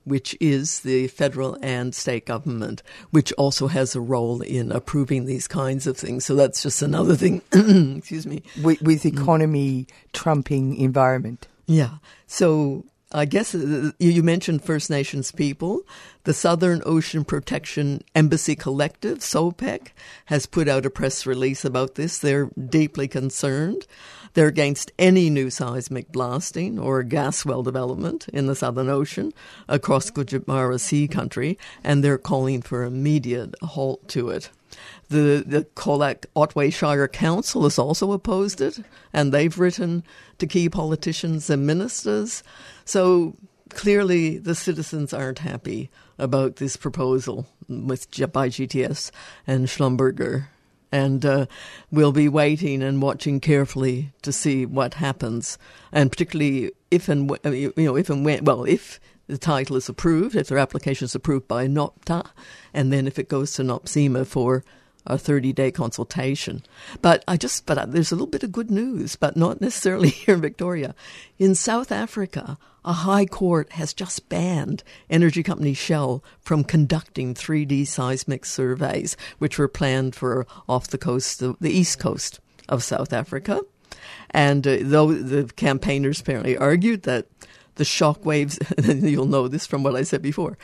which 0.04 0.36
is 0.40 0.80
the 0.80 1.06
federal 1.08 1.56
and 1.62 1.94
state 1.94 2.26
government, 2.26 2.82
which 3.10 3.32
also 3.34 3.68
has 3.68 3.94
a 3.94 4.00
role 4.00 4.40
in 4.42 4.72
approving 4.72 5.26
these 5.26 5.46
kinds 5.46 5.86
of 5.86 5.96
things. 5.96 6.24
So 6.24 6.34
that's 6.34 6.62
just 6.62 6.82
another 6.82 7.14
thing. 7.14 7.40
excuse 7.98 8.26
me. 8.26 8.42
With, 8.62 8.82
with 8.82 9.06
economy 9.06 9.86
trumping 10.12 10.76
environment. 10.76 11.46
Yeah. 11.66 11.98
So 12.26 12.84
I 13.12 13.24
guess 13.26 13.54
uh, 13.54 13.92
you 13.98 14.22
mentioned 14.22 14.64
First 14.64 14.90
Nations 14.90 15.32
people. 15.32 15.82
The 16.24 16.32
Southern 16.32 16.82
Ocean 16.86 17.24
Protection 17.24 18.02
Embassy 18.14 18.54
Collective, 18.56 19.18
SOPEC, 19.18 19.88
has 20.26 20.46
put 20.46 20.68
out 20.68 20.86
a 20.86 20.90
press 20.90 21.26
release 21.26 21.64
about 21.64 21.96
this. 21.96 22.18
They're 22.18 22.50
deeply 22.68 23.08
concerned. 23.08 23.86
They're 24.34 24.46
against 24.46 24.92
any 24.98 25.28
new 25.28 25.50
seismic 25.50 26.10
blasting 26.10 26.78
or 26.78 27.02
gas 27.02 27.44
well 27.44 27.62
development 27.62 28.28
in 28.28 28.46
the 28.46 28.54
Southern 28.54 28.88
Ocean 28.88 29.32
across 29.68 30.10
Gujranwala 30.10 30.80
Sea 30.80 31.06
country, 31.06 31.58
and 31.84 32.02
they're 32.02 32.18
calling 32.18 32.62
for 32.62 32.82
immediate 32.82 33.54
halt 33.62 34.08
to 34.08 34.30
it. 34.30 34.48
The, 35.10 35.44
the 35.46 35.66
Colac 35.76 36.24
Otway 36.34 36.70
Shire 36.70 37.08
Council 37.08 37.64
has 37.64 37.78
also 37.78 38.12
opposed 38.12 38.62
it, 38.62 38.80
and 39.12 39.30
they've 39.30 39.58
written 39.58 40.02
to 40.38 40.46
key 40.46 40.70
politicians 40.70 41.50
and 41.50 41.66
ministers. 41.66 42.42
So 42.84 43.36
clearly, 43.70 44.38
the 44.38 44.54
citizens 44.54 45.12
aren't 45.12 45.40
happy 45.40 45.90
about 46.18 46.56
this 46.56 46.76
proposal 46.76 47.46
with 47.68 48.10
by 48.32 48.48
GTS 48.48 49.10
and 49.46 49.66
Schlumberger. 49.66 50.46
And 50.94 51.24
uh, 51.24 51.46
we'll 51.90 52.12
be 52.12 52.28
waiting 52.28 52.82
and 52.82 53.00
watching 53.00 53.40
carefully 53.40 54.12
to 54.20 54.30
see 54.30 54.66
what 54.66 54.94
happens, 54.94 55.56
and 55.90 56.10
particularly 56.10 56.72
if 56.90 57.08
and 57.08 57.28
w- 57.28 57.72
you 57.76 57.84
know 57.84 57.96
if 57.96 58.10
and 58.10 58.26
when 58.26 58.44
well 58.44 58.64
if 58.64 59.00
the 59.26 59.38
title 59.38 59.76
is 59.76 59.88
approved, 59.88 60.36
if 60.36 60.48
their 60.48 60.58
application 60.58 61.06
is 61.06 61.14
approved 61.14 61.48
by 61.48 61.66
NOPTA, 61.66 62.26
and 62.74 62.92
then 62.92 63.06
if 63.06 63.18
it 63.18 63.30
goes 63.30 63.52
to 63.54 63.62
NOPSEMA 63.62 64.26
for 64.26 64.64
a 65.06 65.18
30 65.18 65.52
day 65.52 65.70
consultation. 65.70 66.62
But 67.00 67.24
I 67.26 67.36
just, 67.36 67.66
but 67.66 67.92
there's 67.92 68.12
a 68.12 68.14
little 68.14 68.26
bit 68.26 68.42
of 68.42 68.52
good 68.52 68.70
news, 68.70 69.16
but 69.16 69.36
not 69.36 69.60
necessarily 69.60 70.08
here 70.10 70.34
in 70.34 70.40
Victoria. 70.40 70.94
In 71.38 71.54
South 71.54 71.90
Africa, 71.90 72.58
a 72.84 72.92
high 72.92 73.26
court 73.26 73.72
has 73.72 73.94
just 73.94 74.28
banned 74.28 74.82
energy 75.08 75.42
company 75.42 75.74
Shell 75.74 76.22
from 76.40 76.64
conducting 76.64 77.34
3D 77.34 77.86
seismic 77.86 78.44
surveys, 78.44 79.16
which 79.38 79.58
were 79.58 79.68
planned 79.68 80.14
for 80.14 80.46
off 80.68 80.88
the 80.88 80.98
coast, 80.98 81.40
the, 81.40 81.56
east 81.62 81.98
coast 81.98 82.40
of 82.68 82.82
South 82.82 83.12
Africa. 83.12 83.60
And 84.30 84.66
uh, 84.66 84.78
though 84.80 85.12
the 85.12 85.52
campaigners 85.54 86.20
apparently 86.20 86.56
argued 86.56 87.02
that 87.02 87.26
the 87.76 87.84
shock 87.84 88.24
waves, 88.24 88.58
and 88.78 89.08
you'll 89.08 89.26
know 89.26 89.48
this 89.48 89.66
from 89.66 89.82
what 89.82 89.94
I 89.94 90.02
said 90.02 90.22
before, 90.22 90.58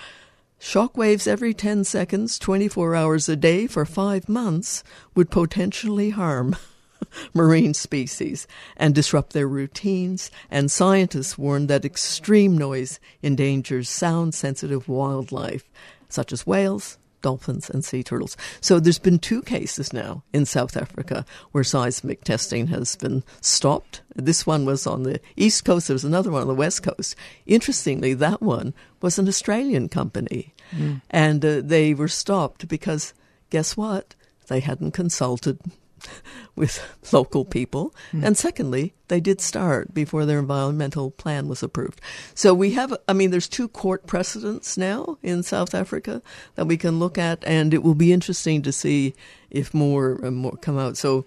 shock 0.58 0.96
waves 0.96 1.26
every 1.26 1.54
10 1.54 1.84
seconds, 1.84 2.38
24 2.38 2.94
hours 2.94 3.28
a 3.28 3.36
day 3.36 3.66
for 3.66 3.84
five 3.84 4.28
months 4.28 4.82
would 5.14 5.30
potentially 5.30 6.10
harm 6.10 6.56
marine 7.34 7.74
species 7.74 8.46
and 8.76 8.94
disrupt 8.94 9.32
their 9.32 9.48
routines, 9.48 10.30
and 10.50 10.70
scientists 10.70 11.38
warn 11.38 11.66
that 11.68 11.84
extreme 11.84 12.58
noise 12.58 12.98
endangers 13.22 13.88
sound 13.88 14.34
sensitive 14.34 14.88
wildlife, 14.88 15.64
such 16.08 16.32
as 16.32 16.46
whales, 16.46 16.98
dolphins, 17.22 17.70
and 17.70 17.84
sea 17.84 18.02
turtles. 18.02 18.36
So 18.60 18.80
there's 18.80 18.98
been 18.98 19.18
two 19.18 19.42
cases 19.42 19.92
now 19.92 20.22
in 20.32 20.44
South 20.44 20.76
Africa 20.76 21.24
where 21.52 21.64
seismic 21.64 22.24
testing 22.24 22.68
has 22.68 22.96
been 22.96 23.24
stopped. 23.40 24.02
This 24.14 24.46
one 24.46 24.64
was 24.64 24.86
on 24.86 25.02
the 25.02 25.20
east 25.36 25.64
coast, 25.64 25.88
there 25.88 25.94
was 25.94 26.04
another 26.04 26.30
one 26.30 26.42
on 26.42 26.48
the 26.48 26.54
west 26.54 26.82
coast. 26.82 27.14
Interestingly, 27.46 28.14
that 28.14 28.42
one 28.42 28.74
was 29.00 29.18
an 29.18 29.28
Australian 29.28 29.88
company, 29.88 30.54
mm. 30.72 31.00
and 31.10 31.44
uh, 31.44 31.60
they 31.62 31.94
were 31.94 32.08
stopped 32.08 32.68
because 32.68 33.14
guess 33.50 33.76
what? 33.76 34.14
They 34.48 34.60
hadn't 34.60 34.92
consulted 34.92 35.60
with 36.56 36.82
local 37.12 37.44
people. 37.44 37.94
Mm. 38.12 38.26
And 38.26 38.36
secondly, 38.36 38.94
they 39.08 39.20
did 39.20 39.40
start 39.40 39.94
before 39.94 40.26
their 40.26 40.38
environmental 40.38 41.10
plan 41.10 41.48
was 41.48 41.62
approved. 41.62 42.00
So 42.34 42.54
we 42.54 42.72
have, 42.72 42.96
I 43.08 43.12
mean, 43.12 43.30
there's 43.30 43.48
two 43.48 43.68
court 43.68 44.06
precedents 44.06 44.76
now 44.76 45.18
in 45.22 45.42
South 45.42 45.74
Africa 45.74 46.22
that 46.56 46.66
we 46.66 46.76
can 46.76 46.98
look 46.98 47.18
at, 47.18 47.42
and 47.44 47.72
it 47.72 47.82
will 47.82 47.94
be 47.94 48.12
interesting 48.12 48.62
to 48.62 48.72
see 48.72 49.14
if 49.50 49.72
more 49.72 50.20
and 50.22 50.36
more 50.36 50.56
come 50.56 50.78
out. 50.78 50.96
So 50.96 51.24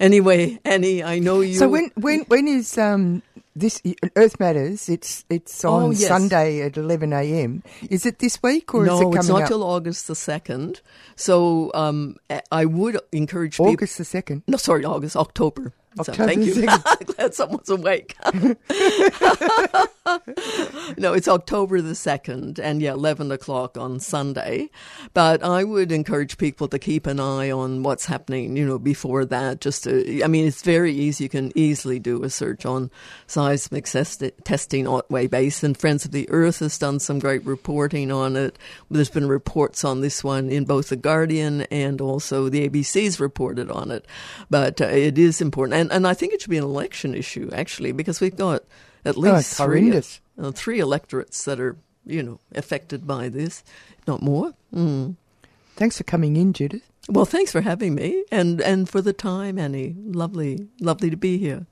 anyway, 0.00 0.58
Annie, 0.64 1.04
I 1.04 1.18
know 1.18 1.40
you. 1.40 1.54
So 1.54 1.68
when 1.68 1.90
when 1.94 2.20
when 2.22 2.48
is 2.48 2.76
um 2.78 3.22
this 3.54 3.82
Earth 4.16 4.38
Matters. 4.38 4.88
It's 4.88 5.24
it's 5.28 5.64
on 5.64 5.82
oh, 5.82 5.90
yes. 5.90 6.08
Sunday 6.08 6.62
at 6.62 6.76
eleven 6.76 7.12
a.m. 7.12 7.62
Is 7.88 8.06
it 8.06 8.18
this 8.18 8.42
week 8.42 8.74
or 8.74 8.84
no, 8.84 8.94
is 8.94 9.00
it 9.00 9.04
coming 9.04 9.18
it's 9.18 9.28
not 9.28 9.42
up? 9.42 9.48
till 9.48 9.62
August 9.62 10.08
the 10.08 10.14
second. 10.14 10.80
So 11.16 11.70
um, 11.74 12.16
I 12.50 12.64
would 12.64 12.98
encourage 13.12 13.54
people. 13.54 13.68
August 13.68 13.98
the 13.98 14.04
second. 14.04 14.42
No, 14.46 14.56
sorry, 14.56 14.84
August 14.84 15.16
October. 15.16 15.72
So, 15.96 16.12
thank 16.12 16.44
you. 16.44 16.54
Glad 17.16 17.34
someone's 17.34 17.68
awake. 17.68 18.14
no, 20.96 21.12
it's 21.12 21.26
October 21.26 21.80
the 21.80 21.94
2nd, 21.94 22.60
and 22.60 22.80
yeah, 22.80 22.92
11 22.92 23.32
o'clock 23.32 23.76
on 23.76 23.98
Sunday. 23.98 24.70
But 25.14 25.42
I 25.42 25.64
would 25.64 25.90
encourage 25.90 26.38
people 26.38 26.68
to 26.68 26.78
keep 26.78 27.08
an 27.08 27.18
eye 27.18 27.50
on 27.50 27.82
what's 27.82 28.06
happening, 28.06 28.56
you 28.56 28.64
know, 28.64 28.78
before 28.78 29.24
that. 29.26 29.60
Just 29.60 29.84
to, 29.84 30.22
I 30.22 30.28
mean, 30.28 30.46
it's 30.46 30.62
very 30.62 30.92
easy. 30.92 31.24
You 31.24 31.30
can 31.30 31.50
easily 31.56 31.98
do 31.98 32.22
a 32.22 32.30
search 32.30 32.64
on 32.64 32.90
seismic 33.26 33.86
testing 33.86 34.86
Otway 34.86 35.26
Basin. 35.26 35.74
Friends 35.74 36.04
of 36.04 36.12
the 36.12 36.30
Earth 36.30 36.60
has 36.60 36.78
done 36.78 37.00
some 37.00 37.18
great 37.18 37.44
reporting 37.44 38.12
on 38.12 38.36
it. 38.36 38.56
There's 38.90 39.10
been 39.10 39.28
reports 39.28 39.84
on 39.84 40.02
this 40.02 40.22
one 40.22 40.50
in 40.50 40.66
both 40.66 40.90
The 40.90 40.96
Guardian 40.96 41.62
and 41.62 42.00
also 42.00 42.48
the 42.48 42.68
ABC's 42.68 43.18
reported 43.18 43.70
on 43.72 43.90
it. 43.90 44.06
But 44.48 44.80
uh, 44.80 44.86
it 44.86 45.18
is 45.18 45.40
important 45.40 45.79
and 45.80 45.92
and 45.92 46.06
I 46.06 46.14
think 46.14 46.32
it 46.32 46.40
should 46.42 46.50
be 46.50 46.58
an 46.58 46.64
election 46.64 47.14
issue 47.14 47.50
actually 47.52 47.92
because 47.92 48.20
we've 48.20 48.36
got 48.36 48.62
at 49.04 49.16
Oh, 49.16 49.20
least 49.20 49.52
it's 49.52 49.56
three 49.56 49.90
uh, 50.38 50.50
three 50.52 50.80
electorates 50.80 51.44
that 51.44 51.58
are 51.60 51.76
you 52.06 52.22
know 52.22 52.38
affected 52.54 53.06
by 53.06 53.28
this, 53.28 53.64
not 54.06 54.22
more. 54.22 54.52
Mm. 54.74 55.16
Thanks 55.76 55.98
for 55.98 56.04
coming 56.04 56.36
in, 56.36 56.52
Judith. 56.52 56.82
Well, 57.08 57.24
thanks 57.24 57.50
for 57.52 57.60
having 57.62 57.94
me 57.94 58.24
and 58.30 58.60
and 58.60 58.88
for 58.88 59.00
the 59.02 59.12
time, 59.12 59.58
Annie. 59.58 59.96
Lovely, 59.98 60.68
lovely 60.80 61.10
to 61.10 61.16
be 61.16 61.38
here. 61.38 61.66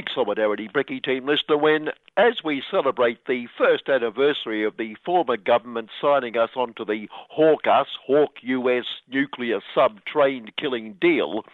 Week 0.00 0.08
solidarity, 0.14 0.66
Bricky 0.66 0.98
team 0.98 1.26
listener, 1.26 1.58
when, 1.58 1.90
as 2.16 2.42
we 2.42 2.62
celebrate 2.70 3.26
the 3.26 3.48
first 3.58 3.90
anniversary 3.90 4.64
of 4.64 4.78
the 4.78 4.96
former 5.04 5.36
government 5.36 5.90
signing 6.00 6.38
us 6.38 6.48
onto 6.56 6.86
the 6.86 7.06
HAWK-US, 7.28 7.88
Hawk 8.06 8.36
US 8.40 8.86
nuclear 9.10 9.60
sub 9.74 10.02
train 10.06 10.52
killing 10.56 10.94
deal, 11.02 11.44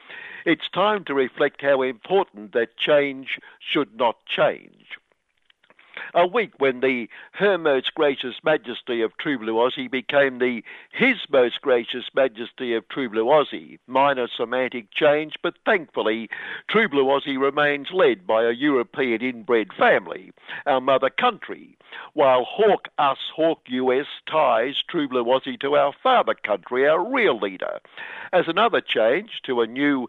it's 0.44 0.68
time 0.68 1.02
to 1.06 1.12
reflect 1.12 1.60
how 1.60 1.82
important 1.82 2.52
that 2.52 2.76
change 2.76 3.40
should 3.58 3.96
not 3.96 4.24
change. 4.26 4.96
A 6.18 6.26
week 6.26 6.52
when 6.56 6.80
the 6.80 7.10
Her 7.32 7.58
Most 7.58 7.94
Gracious 7.94 8.36
Majesty 8.42 9.02
of 9.02 9.14
True 9.18 9.38
Blue 9.38 9.56
Aussie 9.56 9.90
became 9.90 10.38
the 10.38 10.64
His 10.90 11.18
Most 11.28 11.60
Gracious 11.60 12.06
Majesty 12.14 12.72
of 12.72 12.88
True 12.88 13.10
Blue 13.10 13.26
Aussie. 13.26 13.78
Minor 13.86 14.26
semantic 14.26 14.90
change, 14.92 15.34
but 15.42 15.58
thankfully 15.66 16.30
True 16.68 16.88
Blue 16.88 17.04
Aussie 17.04 17.38
remains 17.38 17.88
led 17.92 18.26
by 18.26 18.44
a 18.44 18.52
European 18.52 19.20
inbred 19.20 19.74
family, 19.74 20.32
our 20.64 20.80
mother 20.80 21.10
country, 21.10 21.76
while 22.14 22.44
Hawk 22.44 22.88
Us, 22.96 23.18
Hawk 23.34 23.60
US 23.66 24.06
ties 24.26 24.82
True 24.88 25.08
Blue 25.08 25.26
Aussie 25.26 25.60
to 25.60 25.76
our 25.76 25.92
father 26.02 26.32
country, 26.32 26.88
our 26.88 27.04
real 27.04 27.38
leader. 27.38 27.78
As 28.32 28.48
another 28.48 28.80
change 28.80 29.42
to 29.42 29.60
a 29.60 29.66
new 29.66 30.08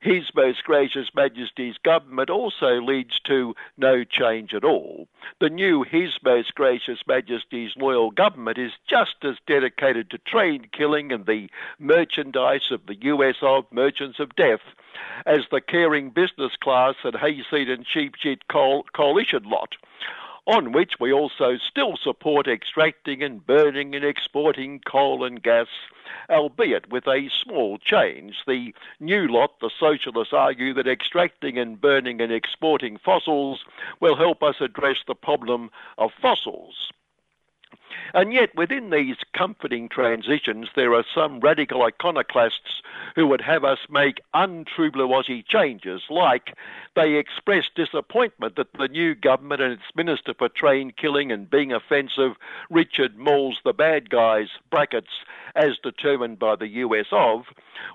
his 0.00 0.34
Most 0.34 0.64
Gracious 0.64 1.08
Majesty's 1.14 1.76
government 1.78 2.30
also 2.30 2.80
leads 2.80 3.18
to 3.20 3.54
no 3.76 4.04
change 4.04 4.54
at 4.54 4.64
all. 4.64 5.08
The 5.40 5.50
new 5.50 5.82
His 5.82 6.18
Most 6.22 6.54
Gracious 6.54 7.00
Majesty's 7.06 7.76
loyal 7.76 8.10
government 8.10 8.58
is 8.58 8.72
just 8.86 9.16
as 9.22 9.36
dedicated 9.46 10.10
to 10.10 10.18
train 10.18 10.68
killing 10.72 11.12
and 11.12 11.26
the 11.26 11.48
merchandise 11.78 12.70
of 12.70 12.86
the 12.86 12.96
US 13.02 13.36
of 13.42 13.64
merchants 13.70 14.18
of 14.18 14.34
death 14.36 14.60
as 15.24 15.46
the 15.50 15.60
caring 15.60 16.10
business 16.10 16.56
class 16.56 16.94
and 17.04 17.16
hayseed 17.16 17.68
and 17.70 17.86
coal- 18.48 18.86
coalition 18.92 19.44
lot 19.44 19.74
on 20.46 20.72
which 20.72 20.94
we 21.00 21.12
also 21.12 21.56
still 21.56 21.96
support 21.96 22.46
extracting 22.46 23.22
and 23.22 23.44
burning 23.44 23.94
and 23.94 24.04
exporting 24.04 24.80
coal 24.86 25.24
and 25.24 25.42
gas, 25.42 25.66
albeit 26.30 26.88
with 26.90 27.06
a 27.08 27.28
small 27.42 27.78
change. 27.78 28.36
The 28.46 28.72
new 29.00 29.26
lot, 29.26 29.58
the 29.60 29.70
socialists 29.78 30.32
argue 30.32 30.72
that 30.74 30.86
extracting 30.86 31.58
and 31.58 31.80
burning 31.80 32.20
and 32.20 32.32
exporting 32.32 32.96
fossils 32.96 33.64
will 34.00 34.16
help 34.16 34.42
us 34.42 34.56
address 34.60 34.98
the 35.06 35.14
problem 35.16 35.70
of 35.98 36.12
fossils. 36.20 36.90
And 38.14 38.32
yet, 38.32 38.54
within 38.54 38.90
these 38.90 39.16
comforting 39.32 39.88
transitions, 39.88 40.68
there 40.74 40.94
are 40.94 41.04
some 41.14 41.40
radical 41.40 41.82
iconoclasts 41.82 42.82
who 43.14 43.26
would 43.26 43.40
have 43.40 43.64
us 43.64 43.78
make 43.88 44.20
untrue 44.34 44.90
Blue 44.90 45.22
changes, 45.42 46.02
like 46.10 46.54
they 46.94 47.14
express 47.14 47.64
disappointment 47.74 48.56
that 48.56 48.72
the 48.74 48.88
new 48.88 49.14
government 49.14 49.60
and 49.60 49.72
its 49.72 49.94
Minister 49.94 50.34
for 50.34 50.48
Train 50.48 50.92
Killing 50.92 51.32
and 51.32 51.50
Being 51.50 51.72
Offensive, 51.72 52.36
Richard 52.70 53.16
Mauls 53.16 53.58
the 53.64 53.72
Bad 53.72 54.10
Guys, 54.10 54.48
brackets, 54.70 55.24
as 55.54 55.78
determined 55.82 56.38
by 56.38 56.56
the 56.56 56.68
US 56.68 57.06
of, 57.10 57.46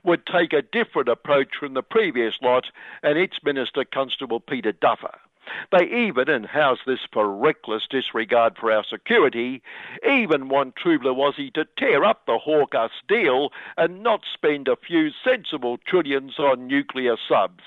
would 0.03 0.25
take 0.25 0.53
a 0.53 0.61
different 0.61 1.09
approach 1.09 1.55
from 1.59 1.73
the 1.73 1.83
previous 1.83 2.35
lot 2.41 2.65
and 3.03 3.17
its 3.17 3.37
Minister 3.43 3.85
Constable 3.85 4.39
Peter 4.39 4.71
Duffer. 4.71 5.17
They 5.71 5.85
even, 5.85 6.29
and 6.29 6.45
how's 6.45 6.79
this 6.85 6.99
for 7.11 7.29
reckless 7.33 7.87
disregard 7.89 8.57
for 8.57 8.71
our 8.71 8.83
security, 8.83 9.61
even 10.07 10.49
want 10.49 10.75
Blue 10.83 10.97
Aussie 11.15 11.53
to 11.53 11.65
tear 11.77 12.03
up 12.03 12.25
the 12.25 12.37
Hawk-US 12.37 12.91
deal 13.07 13.51
and 13.77 14.03
not 14.03 14.21
spend 14.31 14.67
a 14.67 14.75
few 14.75 15.11
sensible 15.23 15.77
trillions 15.77 16.39
on 16.39 16.67
nuclear 16.67 17.17
subs. 17.27 17.63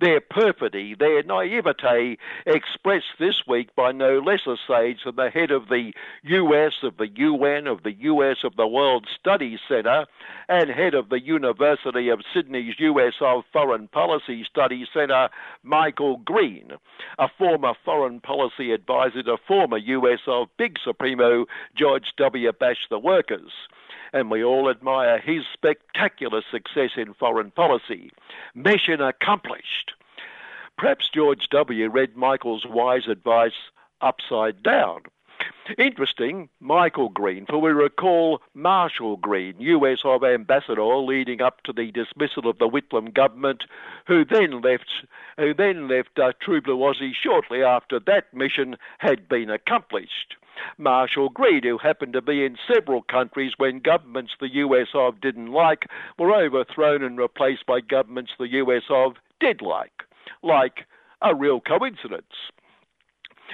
Their 0.00 0.20
perfidy, 0.20 0.94
their 0.94 1.22
naivete, 1.24 2.18
expressed 2.46 3.18
this 3.18 3.46
week 3.46 3.74
by 3.74 3.90
no 3.90 4.20
less 4.20 4.46
a 4.46 4.56
sage 4.66 5.02
than 5.04 5.16
the 5.16 5.28
head 5.28 5.50
of 5.50 5.68
the 5.68 5.92
US 6.22 6.74
of 6.84 6.96
the 6.98 7.08
UN 7.08 7.66
of 7.66 7.82
the 7.82 7.92
US 7.92 8.44
of 8.44 8.54
the 8.56 8.66
World 8.66 9.08
Studies 9.18 9.58
Centre 9.68 10.06
and 10.48 10.70
head 10.70 10.94
of 10.94 11.08
the 11.08 11.20
University 11.20 12.08
of 12.08 12.22
Sydney's 12.32 12.78
US 12.78 13.14
of 13.20 13.44
Foreign 13.52 13.88
Policy 13.88 14.44
Studies 14.44 14.86
Centre, 14.94 15.30
Michael 15.64 16.18
Green, 16.18 16.72
a 17.18 17.28
former 17.36 17.74
foreign 17.84 18.20
policy 18.20 18.72
advisor 18.72 19.22
to 19.24 19.36
former 19.46 19.78
US 19.78 20.20
of 20.26 20.48
Big 20.56 20.78
Supremo 20.82 21.46
George 21.76 22.12
W. 22.16 22.52
Bash 22.52 22.86
the 22.88 22.98
Workers 22.98 23.50
and 24.12 24.30
we 24.30 24.42
all 24.42 24.70
admire 24.70 25.18
his 25.18 25.42
spectacular 25.52 26.42
success 26.50 26.90
in 26.96 27.14
foreign 27.14 27.50
policy. 27.50 28.10
Mission 28.54 29.00
accomplished. 29.00 29.92
Perhaps 30.76 31.10
George 31.12 31.48
W. 31.50 31.88
read 31.90 32.16
Michael's 32.16 32.64
wise 32.66 33.08
advice 33.08 33.70
upside 34.00 34.62
down. 34.62 35.02
Interesting, 35.76 36.48
Michael 36.60 37.08
Green, 37.08 37.46
for 37.46 37.58
we 37.58 37.70
recall 37.70 38.40
Marshall 38.54 39.16
Green, 39.16 39.54
US 39.58 39.98
of 40.04 40.24
ambassador 40.24 40.96
leading 40.96 41.42
up 41.42 41.62
to 41.64 41.72
the 41.72 41.90
dismissal 41.90 42.48
of 42.48 42.58
the 42.58 42.68
Whitlam 42.68 43.12
government, 43.12 43.64
who 44.06 44.24
then 44.24 44.62
left, 44.62 44.88
who 45.36 45.52
then 45.54 45.88
left 45.88 46.18
uh, 46.18 46.32
Aussie 46.42 47.12
shortly 47.14 47.62
after 47.62 48.00
that 48.00 48.32
mission 48.32 48.76
had 48.98 49.28
been 49.28 49.50
accomplished. 49.50 50.36
Marshall 50.76 51.28
Green, 51.28 51.62
who 51.62 51.78
happened 51.78 52.12
to 52.14 52.22
be 52.22 52.44
in 52.44 52.56
several 52.72 53.02
countries 53.02 53.52
when 53.58 53.78
governments 53.80 54.32
the 54.40 54.54
US 54.54 54.88
of 54.94 55.20
didn't 55.20 55.52
like 55.52 55.86
were 56.18 56.34
overthrown 56.34 57.02
and 57.02 57.18
replaced 57.18 57.66
by 57.66 57.80
governments 57.80 58.32
the 58.38 58.48
US 58.48 58.84
of 58.90 59.16
did 59.40 59.62
like. 59.62 60.02
Like 60.42 60.86
a 61.22 61.34
real 61.34 61.60
coincidence. 61.60 62.50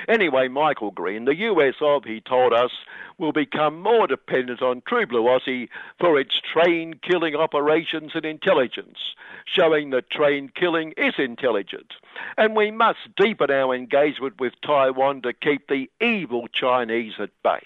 Anyway, 0.08 0.48
Michael 0.48 0.90
Green, 0.90 1.24
the 1.24 1.36
US 1.36 1.74
of, 1.80 2.04
he 2.04 2.20
told 2.20 2.52
us, 2.52 2.70
will 3.18 3.32
become 3.32 3.80
more 3.80 4.06
dependent 4.06 4.60
on 4.62 4.82
True 4.86 5.06
Blue 5.06 5.24
Aussie 5.24 5.68
for 5.98 6.18
its 6.18 6.40
train 6.40 6.94
killing 7.02 7.34
operations 7.34 8.12
and 8.14 8.24
intelligence, 8.24 8.98
showing 9.44 9.90
that 9.90 10.10
train 10.10 10.50
killing 10.54 10.92
is 10.96 11.14
intelligent. 11.18 11.94
And 12.36 12.56
we 12.56 12.70
must 12.70 12.98
deepen 13.16 13.50
our 13.50 13.74
engagement 13.74 14.40
with 14.40 14.54
Taiwan 14.62 15.22
to 15.22 15.32
keep 15.32 15.68
the 15.68 15.90
evil 16.00 16.48
Chinese 16.48 17.14
at 17.18 17.30
bay. 17.42 17.62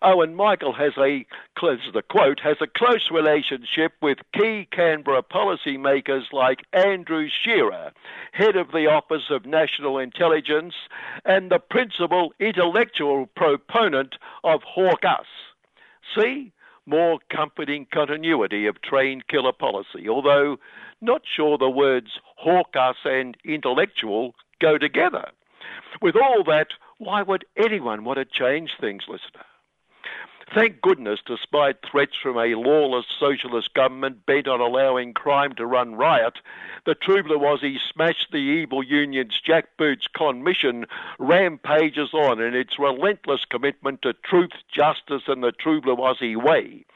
And 0.00 0.36
Michael 0.36 0.72
has 0.74 0.92
a, 0.96 1.26
is 1.62 1.92
the 1.92 2.02
quote, 2.08 2.40
has 2.40 2.56
a 2.60 2.66
close 2.66 3.08
relationship 3.10 3.92
with 4.00 4.18
key 4.32 4.68
Canberra 4.70 5.22
policymakers 5.22 6.32
like 6.32 6.60
Andrew 6.72 7.28
Shearer, 7.28 7.92
head 8.32 8.56
of 8.56 8.68
the 8.72 8.86
Office 8.86 9.30
of 9.30 9.46
National 9.46 9.98
Intelligence 9.98 10.74
and 11.24 11.50
the 11.50 11.58
principal 11.58 12.32
intellectual 12.38 13.26
proponent 13.34 14.16
of 14.44 14.60
HAWKUS. 14.76 15.26
See? 16.16 16.52
More 16.86 17.18
comforting 17.30 17.86
continuity 17.92 18.66
of 18.66 18.80
trained 18.80 19.26
killer 19.28 19.52
policy, 19.52 20.08
although 20.08 20.56
not 21.00 21.22
sure 21.36 21.58
the 21.58 21.68
words 21.68 22.18
HAWKUS 22.44 22.96
and 23.04 23.36
intellectual 23.44 24.34
go 24.60 24.78
together. 24.78 25.30
With 26.00 26.16
all 26.16 26.44
that, 26.44 26.68
why 26.98 27.22
would 27.22 27.44
anyone 27.56 28.04
want 28.04 28.18
to 28.18 28.24
change 28.24 28.70
things, 28.80 29.02
listener? 29.08 29.44
Thank 30.54 30.80
goodness, 30.80 31.20
despite 31.26 31.76
threats 31.84 32.14
from 32.22 32.38
a 32.38 32.54
lawless 32.54 33.04
socialist 33.20 33.74
government 33.74 34.24
bent 34.24 34.48
on 34.48 34.62
allowing 34.62 35.12
crime 35.12 35.54
to 35.56 35.66
run 35.66 35.94
riot, 35.94 36.38
the 36.86 36.94
Aussie 37.36 37.76
smashed 37.92 38.28
the 38.32 38.38
evil 38.38 38.82
union's 38.82 39.38
jackboots 39.46 40.06
con 40.16 40.42
mission 40.42 40.86
rampages 41.18 42.14
on 42.14 42.40
in 42.40 42.54
its 42.54 42.78
relentless 42.78 43.44
commitment 43.44 44.00
to 44.02 44.14
truth, 44.24 44.52
justice, 44.74 45.24
and 45.26 45.42
the 45.42 45.52
Aussie 45.98 46.42
way, 46.42 46.86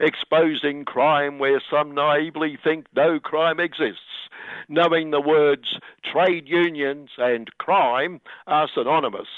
exposing 0.00 0.86
crime 0.86 1.38
where 1.38 1.60
some 1.70 1.94
naively 1.94 2.56
think 2.64 2.86
no 2.96 3.20
crime 3.20 3.60
exists, 3.60 4.30
knowing 4.70 5.10
the 5.10 5.20
words 5.20 5.78
trade 6.02 6.48
unions 6.48 7.10
and 7.18 7.50
crime 7.58 8.22
are 8.46 8.70
synonymous 8.74 9.28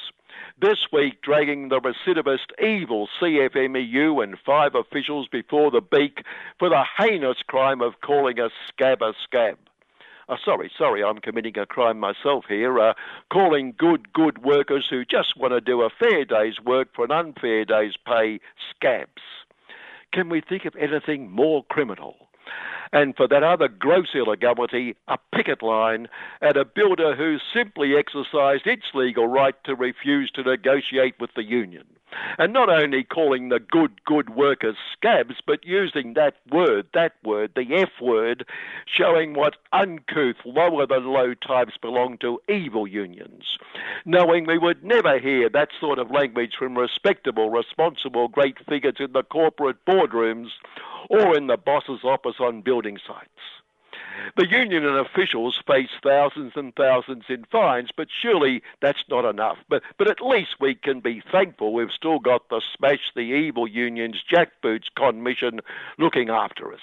this 0.61 0.87
week 0.93 1.21
dragging 1.23 1.69
the 1.69 1.81
recidivist 1.81 2.53
evil 2.63 3.09
CFMEU 3.21 4.23
and 4.23 4.37
five 4.45 4.75
officials 4.75 5.27
before 5.31 5.71
the 5.71 5.81
beak 5.81 6.25
for 6.59 6.69
the 6.69 6.85
heinous 6.97 7.39
crime 7.47 7.81
of 7.81 8.01
calling 8.01 8.39
a 8.39 8.51
scab 8.69 9.03
a 9.03 9.13
scab. 9.25 9.59
Uh, 10.29 10.37
sorry, 10.43 10.71
sorry, 10.79 11.05
I'm 11.05 11.19
committing 11.19 11.59
a 11.59 11.67
crime 11.67 12.01
myself 12.01 12.45
here, 12.49 12.79
uh, 12.79 12.95
calling 13.31 13.75
good, 13.77 14.13
good 14.13 14.43
workers 14.43 14.87
who 14.89 15.05
just 15.05 15.37
want 15.37 15.53
to 15.53 15.61
do 15.61 15.83
a 15.83 15.91
fair 15.91 16.25
day's 16.25 16.61
work 16.65 16.89
for 16.95 17.05
an 17.05 17.11
unfair 17.11 17.65
day's 17.65 17.95
pay 18.07 18.41
scabs. 18.71 19.23
Can 20.13 20.29
we 20.31 20.41
think 20.41 20.65
of 20.65 20.77
anything 20.77 21.31
more 21.31 21.65
criminal? 21.65 22.24
And 22.93 23.17
for 23.17 23.27
that 23.29 23.43
other 23.43 23.69
gross 23.69 24.09
illegality, 24.15 24.95
a 25.09 25.19
picket 25.35 25.63
line 25.63 26.09
at 26.41 26.57
a 26.57 26.65
builder 26.65 27.17
who 27.17 27.39
simply 27.53 27.97
exercised 27.97 28.67
its 28.67 28.85
legal 28.95 29.27
right 29.27 29.57
to 29.65 29.75
refuse 29.75 30.31
to 30.33 30.43
negotiate 30.43 31.15
with 31.19 31.31
the 31.35 31.43
union. 31.43 31.85
And 32.39 32.53
not 32.53 32.69
only 32.69 33.05
calling 33.05 33.49
the 33.49 33.61
good, 33.61 34.05
good 34.05 34.31
workers 34.31 34.77
scabs, 34.93 35.37
but 35.47 35.65
using 35.65 36.15
that 36.15 36.37
word, 36.51 36.87
that 36.95 37.15
word, 37.25 37.53
the 37.55 37.75
F 37.75 37.91
word, 38.01 38.47
showing 38.87 39.35
what 39.35 39.57
uncouth, 39.73 40.37
lower 40.45 40.87
than 40.87 41.07
low 41.07 41.35
types 41.35 41.77
belong 41.81 42.19
to 42.19 42.41
evil 42.49 42.87
unions. 42.87 43.59
Knowing 44.05 44.47
we 44.47 44.59
would 44.59 44.85
never 44.85 45.19
hear 45.19 45.49
that 45.49 45.71
sort 45.81 45.99
of 45.99 46.11
language 46.11 46.55
from 46.59 46.77
respectable, 46.77 47.51
responsible 47.51 48.29
great 48.29 48.57
figures 48.69 48.97
in 48.99 49.13
the 49.13 49.23
corporate 49.23 49.85
boardrooms 49.87 50.49
or 51.11 51.37
in 51.37 51.47
the 51.47 51.57
boss's 51.57 52.05
office 52.05 52.37
on 52.41 52.63
building 52.63 52.99
sites. 53.07 53.31
The 54.37 54.49
union 54.49 54.85
and 54.85 54.97
officials 54.97 55.61
face 55.67 55.91
thousands 56.03 56.53
and 56.57 56.75
thousands 56.75 57.25
in 57.29 57.45
fines, 57.51 57.91
but 57.97 58.09
surely 58.11 58.63
that's 58.81 59.05
not 59.09 59.25
enough. 59.25 59.59
But, 59.69 59.83
but 59.99 60.09
at 60.09 60.21
least 60.21 60.57
we 60.61 60.75
can 60.75 61.01
be 61.01 61.23
thankful 61.33 61.73
we've 61.73 61.91
still 61.91 62.19
got 62.19 62.49
the 62.49 62.61
Smash 62.77 63.13
the 63.15 63.23
Evil 63.23 63.67
Union's 63.67 64.23
jackboots 64.31 64.87
con 64.97 65.23
mission 65.23 65.61
looking 65.99 66.31
after 66.31 66.73
us. 66.73 66.81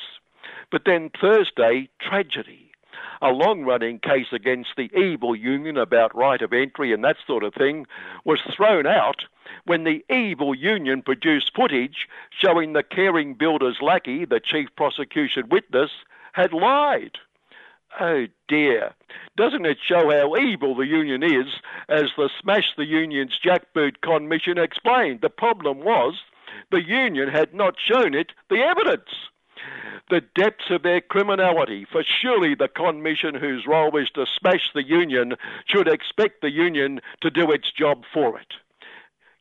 But 0.72 0.84
then 0.86 1.12
Thursday, 1.20 1.90
tragedy 2.00 2.72
a 3.22 3.30
long 3.30 3.64
running 3.64 4.00
case 4.00 4.28
against 4.32 4.72
the 4.76 4.92
evil 4.98 5.36
union 5.36 5.78
about 5.78 6.16
right 6.16 6.42
of 6.42 6.54
entry 6.54 6.92
and 6.92 7.04
that 7.04 7.18
sort 7.26 7.44
of 7.44 7.54
thing 7.54 7.86
was 8.26 8.40
thrown 8.56 8.88
out 8.88 9.26
when 9.66 9.84
the 9.84 10.04
evil 10.10 10.56
union 10.56 11.02
produced 11.02 11.52
footage 11.56 12.08
showing 12.32 12.74
the 12.74 12.84
caring 12.84 13.34
builder's 13.34 13.78
lackey, 13.82 14.26
the 14.26 14.40
chief 14.40 14.70
prosecution 14.76 15.48
witness, 15.50 15.92
had 16.34 16.54
lied. 16.54 17.18
Oh 18.00 18.28
dear. 18.48 18.94
Doesn't 19.36 19.66
it 19.66 19.78
show 19.86 20.10
how 20.12 20.38
evil 20.38 20.76
the 20.76 20.88
union 20.88 21.24
is, 21.24 21.48
as 21.90 22.06
the 22.16 22.30
Smash 22.42 22.74
the 22.78 22.86
Union's 22.86 23.38
jackboot 23.44 24.02
con 24.02 24.28
mission 24.28 24.58
explained? 24.58 25.20
The 25.22 25.30
problem 25.30 25.80
was 25.80 26.16
the 26.72 26.84
union 26.84 27.30
had 27.30 27.54
not 27.54 27.76
shown 27.80 28.14
it 28.14 28.32
the 28.50 28.62
evidence 28.62 29.10
the 30.10 30.22
depths 30.36 30.70
of 30.70 30.84
their 30.84 31.02
criminality, 31.02 31.86
for 31.90 32.04
surely 32.04 32.54
the 32.54 32.68
commission 32.68 33.34
whose 33.34 33.66
role 33.66 33.96
is 33.98 34.10
to 34.10 34.26
smash 34.40 34.70
the 34.74 34.86
union 34.86 35.36
should 35.66 35.88
expect 35.88 36.42
the 36.42 36.52
union 36.52 37.00
to 37.22 37.30
do 37.30 37.50
its 37.52 37.72
job 37.72 38.04
for 38.14 38.38
it. 38.38 38.54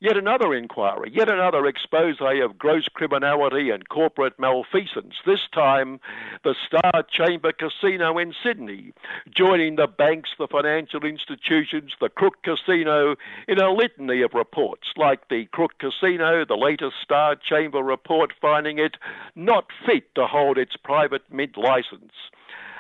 Yet 0.03 0.17
another 0.17 0.55
inquiry, 0.55 1.13
yet 1.13 1.31
another 1.31 1.67
expose 1.67 2.17
of 2.23 2.57
gross 2.57 2.89
criminality 2.89 3.69
and 3.69 3.87
corporate 3.91 4.39
malfeasance, 4.39 5.17
this 5.27 5.47
time 5.53 6.01
the 6.43 6.55
Star 6.67 7.03
Chamber 7.03 7.53
Casino 7.53 8.17
in 8.17 8.33
Sydney, 8.43 8.95
joining 9.37 9.77
the 9.77 9.87
banks, 9.87 10.31
the 10.39 10.49
financial 10.49 11.05
institutions, 11.05 11.93
the 12.01 12.09
Crook 12.09 12.43
Casino 12.43 13.17
in 13.47 13.61
a 13.61 13.71
litany 13.71 14.23
of 14.23 14.33
reports, 14.33 14.89
like 14.97 15.29
the 15.29 15.45
Crook 15.53 15.73
Casino, 15.79 16.47
the 16.47 16.57
latest 16.57 16.97
Star 17.03 17.37
Chamber 17.37 17.83
report 17.83 18.33
finding 18.41 18.79
it 18.79 18.97
not 19.37 19.67
fit 19.85 20.15
to 20.15 20.27
hold 20.27 20.57
its 20.57 20.77
private 20.83 21.31
mint 21.31 21.59
license 21.59 22.15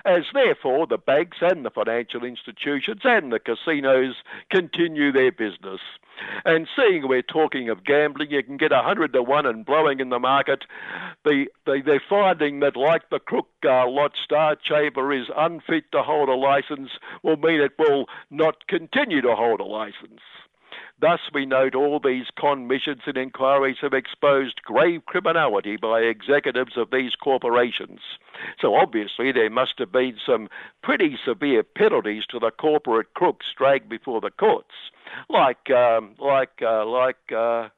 as 0.04 0.24
therefore 0.32 0.86
the 0.86 0.98
banks 0.98 1.38
and 1.40 1.64
the 1.64 1.70
financial 1.70 2.24
institutions 2.24 3.00
and 3.04 3.32
the 3.32 3.38
casinos 3.38 4.16
continue 4.50 5.12
their 5.12 5.32
business. 5.32 5.80
And 6.44 6.68
seeing 6.76 7.08
we're 7.08 7.22
talking 7.22 7.68
of 7.70 7.84
gambling, 7.84 8.30
you 8.30 8.42
can 8.42 8.56
get 8.56 8.72
a 8.72 8.82
hundred 8.82 9.12
to 9.14 9.22
one 9.22 9.46
and 9.46 9.64
blowing 9.64 10.00
in 10.00 10.10
the 10.10 10.18
market. 10.18 10.64
The, 11.24 11.46
the, 11.64 11.82
they're 11.84 12.02
finding 12.08 12.60
that, 12.60 12.76
like 12.76 13.08
the 13.10 13.20
Crook 13.20 13.48
uh, 13.64 13.88
Lot 13.88 14.12
Star 14.22 14.56
Chamber 14.56 15.12
is 15.12 15.26
unfit 15.36 15.90
to 15.92 16.02
hold 16.02 16.28
a 16.28 16.34
license, 16.34 16.90
will 17.22 17.36
mean 17.36 17.60
it 17.60 17.72
will 17.78 18.06
not 18.30 18.66
continue 18.68 19.22
to 19.22 19.34
hold 19.34 19.60
a 19.60 19.64
license. 19.64 20.20
Thus, 21.00 21.20
we 21.32 21.46
note 21.46 21.74
all 21.74 21.98
these 21.98 22.26
con 22.38 22.66
missions 22.66 23.02
and 23.06 23.16
inquiries 23.16 23.78
have 23.80 23.94
exposed 23.94 24.62
grave 24.62 25.06
criminality 25.06 25.76
by 25.76 26.00
executives 26.00 26.76
of 26.76 26.90
these 26.90 27.12
corporations. 27.14 28.00
So, 28.60 28.74
obviously, 28.74 29.32
there 29.32 29.48
must 29.48 29.78
have 29.78 29.92
been 29.92 30.16
some 30.24 30.48
pretty 30.82 31.18
severe 31.24 31.62
penalties 31.62 32.24
to 32.30 32.38
the 32.38 32.50
corporate 32.50 33.14
crooks 33.14 33.46
dragged 33.56 33.88
before 33.88 34.20
the 34.20 34.30
courts, 34.30 34.74
like, 35.30 35.70
um, 35.70 36.14
like, 36.18 36.60
uh, 36.62 36.84
like. 36.84 37.32
Uh, 37.34 37.68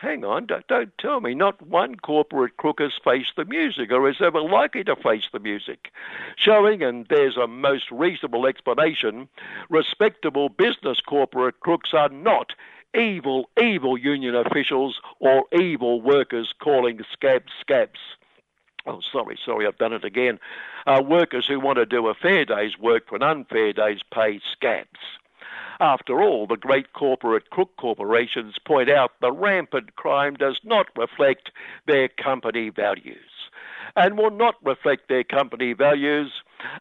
hang 0.00 0.24
on, 0.24 0.46
don't, 0.46 0.66
don't, 0.66 0.96
tell 0.98 1.20
me 1.20 1.34
not 1.34 1.60
one 1.66 1.94
corporate 1.96 2.56
crook 2.56 2.80
has 2.80 2.92
faced 3.04 3.36
the 3.36 3.44
music 3.44 3.92
or 3.92 4.08
is 4.08 4.20
ever 4.20 4.40
likely 4.40 4.82
to 4.84 4.96
face 4.96 5.24
the 5.30 5.38
music. 5.38 5.92
Showing, 6.36 6.82
and 6.82 7.06
there's 7.10 7.36
a 7.36 7.46
most 7.46 7.90
reasonable 7.90 8.46
explanation, 8.46 9.28
respectable 9.68 10.48
business 10.48 11.00
corporate 11.00 11.60
crooks 11.60 11.90
are 11.92 12.08
not 12.08 12.52
evil, 12.98 13.50
evil 13.62 13.98
union 13.98 14.34
officials 14.34 15.00
or 15.18 15.44
evil 15.52 16.00
workers 16.00 16.54
calling 16.62 17.00
scabs 17.12 17.52
scabs. 17.60 18.00
Oh, 18.86 19.00
sorry, 19.12 19.38
sorry, 19.44 19.66
I've 19.66 19.76
done 19.76 19.92
it 19.92 20.04
again. 20.04 20.40
Uh, 20.86 21.02
workers 21.06 21.46
who 21.46 21.60
want 21.60 21.76
to 21.76 21.84
do 21.84 22.08
a 22.08 22.14
fair 22.14 22.46
day's 22.46 22.78
work 22.78 23.06
for 23.06 23.16
an 23.16 23.22
unfair 23.22 23.74
day's 23.74 24.00
pay 24.10 24.40
scabs. 24.50 24.98
After 25.80 26.20
all, 26.20 26.46
the 26.46 26.58
great 26.58 26.92
corporate 26.92 27.48
crook 27.48 27.74
corporations 27.78 28.56
point 28.66 28.90
out 28.90 29.12
the 29.22 29.32
rampant 29.32 29.96
crime 29.96 30.34
does 30.34 30.60
not 30.62 30.86
reflect 30.94 31.50
their 31.86 32.08
company 32.08 32.68
values 32.68 33.30
and 33.96 34.18
will 34.18 34.30
not 34.30 34.56
reflect 34.62 35.08
their 35.08 35.24
company 35.24 35.72
values 35.72 36.32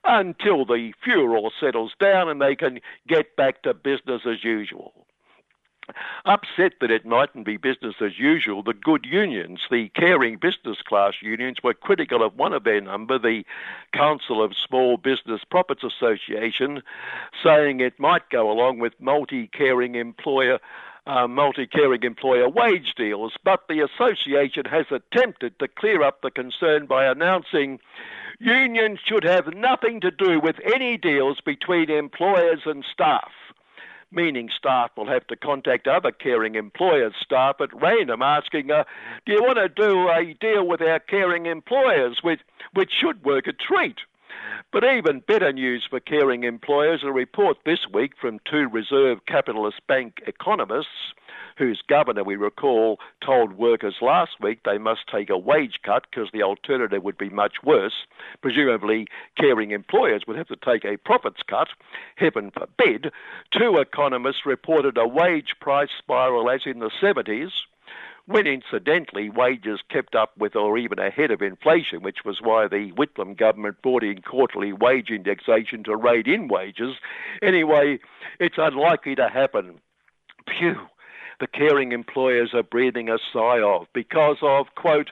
until 0.03 0.65
the 0.65 0.91
furor 1.01 1.49
settles 1.59 1.93
down 1.99 2.27
and 2.27 2.41
they 2.41 2.55
can 2.55 2.81
get 3.07 3.37
back 3.37 3.63
to 3.63 3.73
business 3.73 4.23
as 4.25 4.43
usual. 4.43 5.07
Upset 6.25 6.73
that 6.81 6.91
it 6.91 7.05
mightn't 7.05 7.45
be 7.45 7.57
business 7.57 7.95
as 8.01 8.17
usual, 8.17 8.63
the 8.63 8.73
good 8.73 9.05
unions, 9.05 9.61
the 9.69 9.89
caring 9.89 10.37
business 10.37 10.81
class 10.81 11.13
unions, 11.21 11.57
were 11.63 11.73
critical 11.73 12.23
of 12.23 12.37
one 12.37 12.53
of 12.53 12.63
their 12.63 12.81
number, 12.81 13.17
the 13.17 13.43
Council 13.93 14.43
of 14.43 14.53
Small 14.55 14.97
Business 14.97 15.41
Profits 15.49 15.83
Association, 15.83 16.81
saying 17.43 17.79
it 17.79 17.99
might 17.99 18.29
go 18.29 18.51
along 18.51 18.79
with 18.79 18.93
multi 18.99 19.47
caring 19.47 19.95
employer 19.95 20.59
uh, 21.07 21.27
multi 21.27 21.65
caring 21.65 22.03
employer 22.03 22.47
wage 22.47 22.93
deals, 22.95 23.33
but 23.43 23.67
the 23.67 23.79
association 23.81 24.65
has 24.65 24.85
attempted 24.91 25.57
to 25.57 25.67
clear 25.67 26.03
up 26.03 26.21
the 26.21 26.29
concern 26.29 26.85
by 26.85 27.05
announcing 27.05 27.79
unions 28.39 28.99
should 29.03 29.23
have 29.23 29.53
nothing 29.53 29.99
to 30.01 30.11
do 30.11 30.39
with 30.39 30.57
any 30.63 30.97
deals 30.97 31.39
between 31.41 31.89
employers 31.89 32.61
and 32.65 32.85
staff. 32.91 33.31
Meaning, 34.11 34.49
staff 34.55 34.91
will 34.97 35.07
have 35.07 35.27
to 35.27 35.35
contact 35.35 35.87
other 35.87 36.11
caring 36.11 36.55
employers' 36.55 37.13
staff 37.21 37.61
at 37.61 37.69
random 37.79 38.23
asking, 38.23 38.71
uh, 38.71 38.83
Do 39.25 39.33
you 39.33 39.43
want 39.43 39.57
to 39.57 39.69
do 39.69 40.09
a 40.09 40.33
deal 40.33 40.65
with 40.65 40.81
our 40.81 40.99
caring 40.99 41.45
employers, 41.45 42.19
which, 42.23 42.39
which 42.73 42.91
should 42.91 43.23
work 43.23 43.45
a 43.45 43.53
treat? 43.53 43.97
But 44.71 44.83
even 44.83 45.21
better 45.21 45.51
news 45.51 45.85
for 45.89 45.99
caring 45.99 46.43
employers 46.43 47.01
a 47.03 47.11
report 47.11 47.57
this 47.65 47.87
week 47.91 48.13
from 48.19 48.39
two 48.49 48.67
Reserve 48.69 49.25
Capitalist 49.25 49.81
Bank 49.87 50.21
economists, 50.27 51.13
whose 51.57 51.81
governor, 51.87 52.23
we 52.23 52.35
recall, 52.35 52.99
told 53.25 53.53
workers 53.53 53.95
last 54.01 54.39
week 54.39 54.59
they 54.63 54.77
must 54.77 55.01
take 55.11 55.29
a 55.29 55.37
wage 55.37 55.79
cut 55.83 56.05
because 56.09 56.29
the 56.31 56.43
alternative 56.43 57.03
would 57.03 57.17
be 57.17 57.29
much 57.29 57.63
worse. 57.63 58.05
Presumably, 58.41 59.07
caring 59.37 59.71
employers 59.71 60.23
would 60.27 60.37
have 60.37 60.47
to 60.47 60.55
take 60.55 60.85
a 60.85 60.97
profits 60.97 61.41
cut. 61.47 61.69
Heaven 62.15 62.51
forbid. 62.51 63.11
Two 63.51 63.77
economists 63.77 64.45
reported 64.45 64.97
a 64.97 65.07
wage 65.07 65.55
price 65.59 65.89
spiral 65.97 66.49
as 66.49 66.61
in 66.65 66.79
the 66.79 66.91
70s 67.01 67.51
when 68.29 68.45
incidentally 68.45 69.27
wages 69.27 69.79
kept 69.89 70.13
up 70.13 70.37
with 70.37 70.55
or 70.55 70.77
even 70.77 70.99
ahead 70.99 71.31
of 71.31 71.41
inflation, 71.41 72.03
which 72.03 72.19
was 72.23 72.41
why 72.43 72.67
the 72.67 72.91
Whitlam 72.91 73.35
government 73.35 73.81
brought 73.81 74.03
in 74.03 74.21
quarterly 74.21 74.71
wage 74.71 75.09
indexation 75.09 75.83
to 75.85 75.95
rein 75.95 76.29
in 76.29 76.47
wages. 76.47 76.97
Anyway, 77.41 77.97
it's 78.39 78.59
unlikely 78.59 79.15
to 79.15 79.29
happen. 79.29 79.79
Phew. 80.47 80.75
The 81.39 81.47
caring 81.47 81.91
employers 81.91 82.51
are 82.53 82.61
breathing 82.61 83.09
a 83.09 83.17
sigh 83.33 83.61
of 83.61 83.87
because 83.93 84.37
of, 84.43 84.67
quote, 84.75 85.09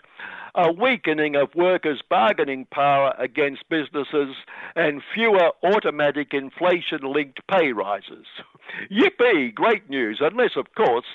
a 0.53 0.72
weakening 0.72 1.36
of 1.36 1.55
workers' 1.55 2.03
bargaining 2.07 2.68
power 2.72 3.15
against 3.18 3.68
businesses 3.68 4.36
and 4.76 5.01
fewer 5.15 5.53
automatic 5.63 6.36
inflation 6.36 6.99
linked 7.01 7.39
pay 7.47 7.72
rises. 7.72 8.28
Yippee! 8.91 9.55
Great 9.55 9.89
news, 9.89 10.20
unless, 10.22 10.51
of 10.55 10.76
course, 10.76 11.05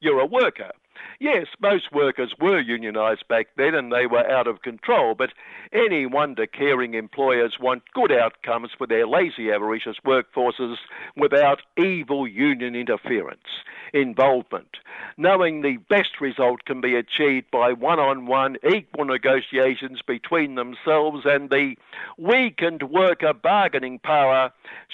you're 0.00 0.18
a 0.18 0.26
worker. 0.26 0.72
Yes, 1.20 1.46
most 1.60 1.92
workers 1.92 2.34
were 2.40 2.62
unionised 2.62 3.28
back 3.28 3.48
then 3.56 3.74
and 3.74 3.92
they 3.92 4.06
were 4.06 4.28
out 4.30 4.46
of 4.46 4.62
control, 4.62 5.14
but 5.14 5.30
any 5.72 6.06
wonder 6.06 6.46
caring 6.46 6.94
employers 6.94 7.56
want 7.60 7.82
good 7.94 8.12
outcomes 8.12 8.70
for 8.76 8.86
their 8.86 9.06
lazy, 9.06 9.50
avaricious 9.50 9.96
workforces 10.04 10.76
without 11.16 11.62
evil 11.76 12.26
union 12.26 12.74
interference, 12.74 13.46
involvement, 13.92 14.78
knowing 15.16 15.62
the 15.62 15.76
best 15.88 16.20
result 16.20 16.64
can 16.64 16.80
be 16.80 16.94
achieved 16.94 17.50
by 17.50 17.72
one 17.72 17.98
on 17.98 18.26
one 18.26 18.56
equal 18.68 19.04
negotiations 19.04 20.00
between 20.06 20.54
themselves 20.54 21.24
and 21.24 21.50
the 21.50 21.74
weakened 22.16 22.82
worker 22.84 23.32
bargaining 23.32 23.98
power, 23.98 24.50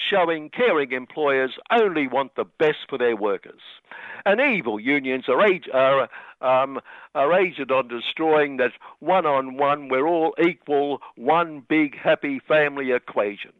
showing 0.09 0.49
caring 0.49 0.91
employers 0.91 1.51
only 1.71 2.07
want 2.07 2.35
the 2.35 2.45
best 2.45 2.79
for 2.89 2.97
their 2.97 3.15
workers. 3.15 3.61
And 4.25 4.41
evil 4.41 4.79
unions 4.79 5.25
are, 5.29 5.41
are, 5.73 6.09
um, 6.41 6.79
are 7.15 7.33
aged 7.33 7.71
on 7.71 7.87
destroying 7.87 8.57
that 8.57 8.71
one 8.99 9.25
on 9.25 9.57
one, 9.57 9.87
we're 9.87 10.07
all 10.07 10.33
equal, 10.43 11.01
one 11.15 11.63
big 11.67 11.97
happy 11.97 12.39
family 12.39 12.91
equation. 12.91 13.51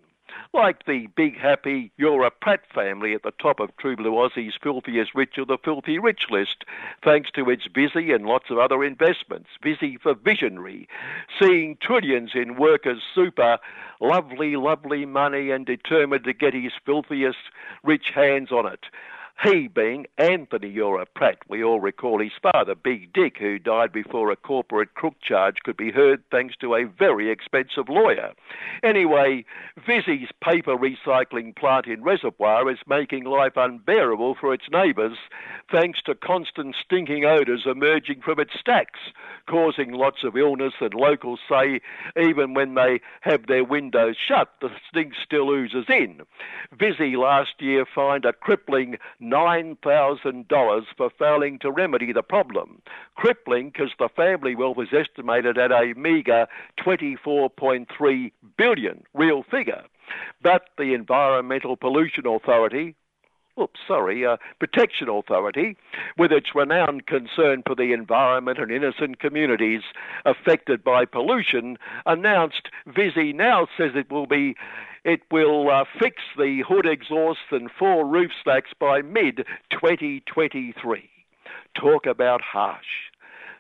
Like 0.54 0.86
the 0.86 1.08
big 1.16 1.38
happy 1.38 1.92
Eura 2.00 2.32
Pratt 2.32 2.62
family 2.74 3.14
at 3.14 3.24
the 3.24 3.32
top 3.32 3.60
of 3.60 3.76
True 3.78 3.96
Blue 3.96 4.14
Aussie's 4.14 4.58
filthiest 4.62 5.14
rich 5.14 5.38
of 5.38 5.48
the 5.48 5.58
filthy 5.58 6.00
rich 6.00 6.26
list, 6.30 6.66
thanks 7.04 7.30
to 7.32 7.50
its 7.50 7.68
Visy 7.74 8.12
and 8.12 8.26
lots 8.26 8.50
of 8.50 8.58
other 8.58 8.84
investments. 8.84 9.50
Visy 9.62 9.98
for 9.98 10.14
visionary, 10.14 10.88
seeing 11.40 11.78
trillions 11.82 12.32
in 12.34 12.56
workers' 12.56 13.04
super, 13.14 13.60
lovely, 14.02 14.56
lovely 14.56 15.06
money 15.06 15.52
and 15.52 15.66
determined 15.66 16.24
to 16.24 16.34
get 16.34 16.54
his 16.54 16.74
filthiest 16.86 17.38
rich 17.84 18.10
hands 18.14 18.52
on 18.52 18.66
it. 18.66 18.86
He 19.42 19.70
being 19.70 20.06
Anthony 20.18 20.70
Eura 20.76 21.06
Pratt. 21.16 21.38
We 21.48 21.64
all 21.64 21.80
recall 21.80 22.20
his 22.20 22.34
father, 22.42 22.76
Big 22.76 23.14
Dick, 23.14 23.38
who 23.40 23.58
died 23.58 23.94
before 23.94 24.32
a 24.32 24.36
corporate 24.36 24.96
crook 24.96 25.16
charge 25.22 25.60
could 25.64 25.78
be 25.78 25.92
heard 25.92 26.22
thanks 26.30 26.56
to 26.58 26.76
a 26.76 26.84
very 26.84 27.32
expensive 27.32 27.88
lawyer. 27.88 28.34
Anyway, 28.84 29.46
Visy's 29.88 30.28
paper 30.44 30.76
recycling 30.76 31.56
plant 31.56 31.86
in 31.86 32.04
Reservoir 32.04 32.70
is 32.70 32.80
making 32.86 33.24
life 33.24 33.54
unbearable 33.56 34.36
for 34.36 34.54
its 34.54 34.66
neighbours 34.74 35.18
thanks 35.72 36.02
to 36.02 36.16
constant 36.16 36.76
stinking 36.84 37.24
odours 37.24 37.64
emerging 37.66 38.20
from 38.22 38.42
its 38.42 38.60
stacks, 38.60 39.00
causing 39.48 39.94
lots 39.94 40.26
of 40.26 40.36
illness, 40.36 40.74
and 40.82 40.94
locals 40.94 41.40
say 41.48 41.80
even 42.22 42.54
when 42.54 42.74
they 42.76 43.00
have 43.22 43.48
their 43.48 43.64
windows 43.64 44.18
shut, 44.18 44.50
the 44.60 44.70
stink 44.90 45.14
still 45.24 45.50
oozes 45.50 45.86
in. 45.88 46.22
Visy 46.78 47.16
last 47.16 47.54
year 47.60 47.86
fined 47.86 48.26
a 48.26 48.34
crippling 48.34 48.98
$9,000 49.32 50.84
for 50.98 51.10
failing 51.18 51.60
to 51.60 51.72
remedy 51.72 52.12
the 52.12 52.24
problem. 52.24 52.82
Crippling 53.16 53.70
because 53.70 53.92
the 54.00 54.10
family 54.16 54.56
wealth 54.56 54.78
is 54.80 54.94
estimated 54.94 55.58
at 55.58 55.72
a 55.72 55.94
meagre 55.96 56.48
24.3 56.80 58.32
billion, 58.58 59.04
real 59.14 59.44
figure. 59.44 59.84
But 60.42 60.64
the 60.78 60.94
Environmental 60.94 61.78
Pollution 61.78 62.26
Authority, 62.26 62.96
oops, 63.60 63.80
sorry, 63.88 64.26
uh, 64.26 64.38
Protection 64.60 65.10
Authority, 65.10 65.76
with 66.18 66.32
its 66.32 66.56
renowned 66.56 67.06
concern 67.06 67.64
for 67.66 67.76
the 67.76 67.94
environment 67.94 68.60
and 68.60 68.72
innocent 68.72 69.20
communities 69.20 69.82
affected 70.26 70.84
by 70.84 71.06
pollution, 71.06 71.78
announced 72.06 72.70
Visy 72.88 73.34
now 73.34 73.68
says 73.78 73.92
it 73.96 74.12
will 74.12 74.28
be 74.28 74.56
it 75.06 75.22
will 75.32 75.70
uh, 75.70 75.86
fix 75.98 76.18
the 76.38 76.62
hood 76.68 76.86
exhausts 76.86 77.52
and 77.52 77.70
four 77.72 78.06
roof 78.06 78.32
stacks 78.40 78.72
by 78.78 79.02
mid 79.02 79.46
2023. 79.72 81.10
Talk 81.76 82.06
about 82.06 82.42
harsh. 82.42 83.10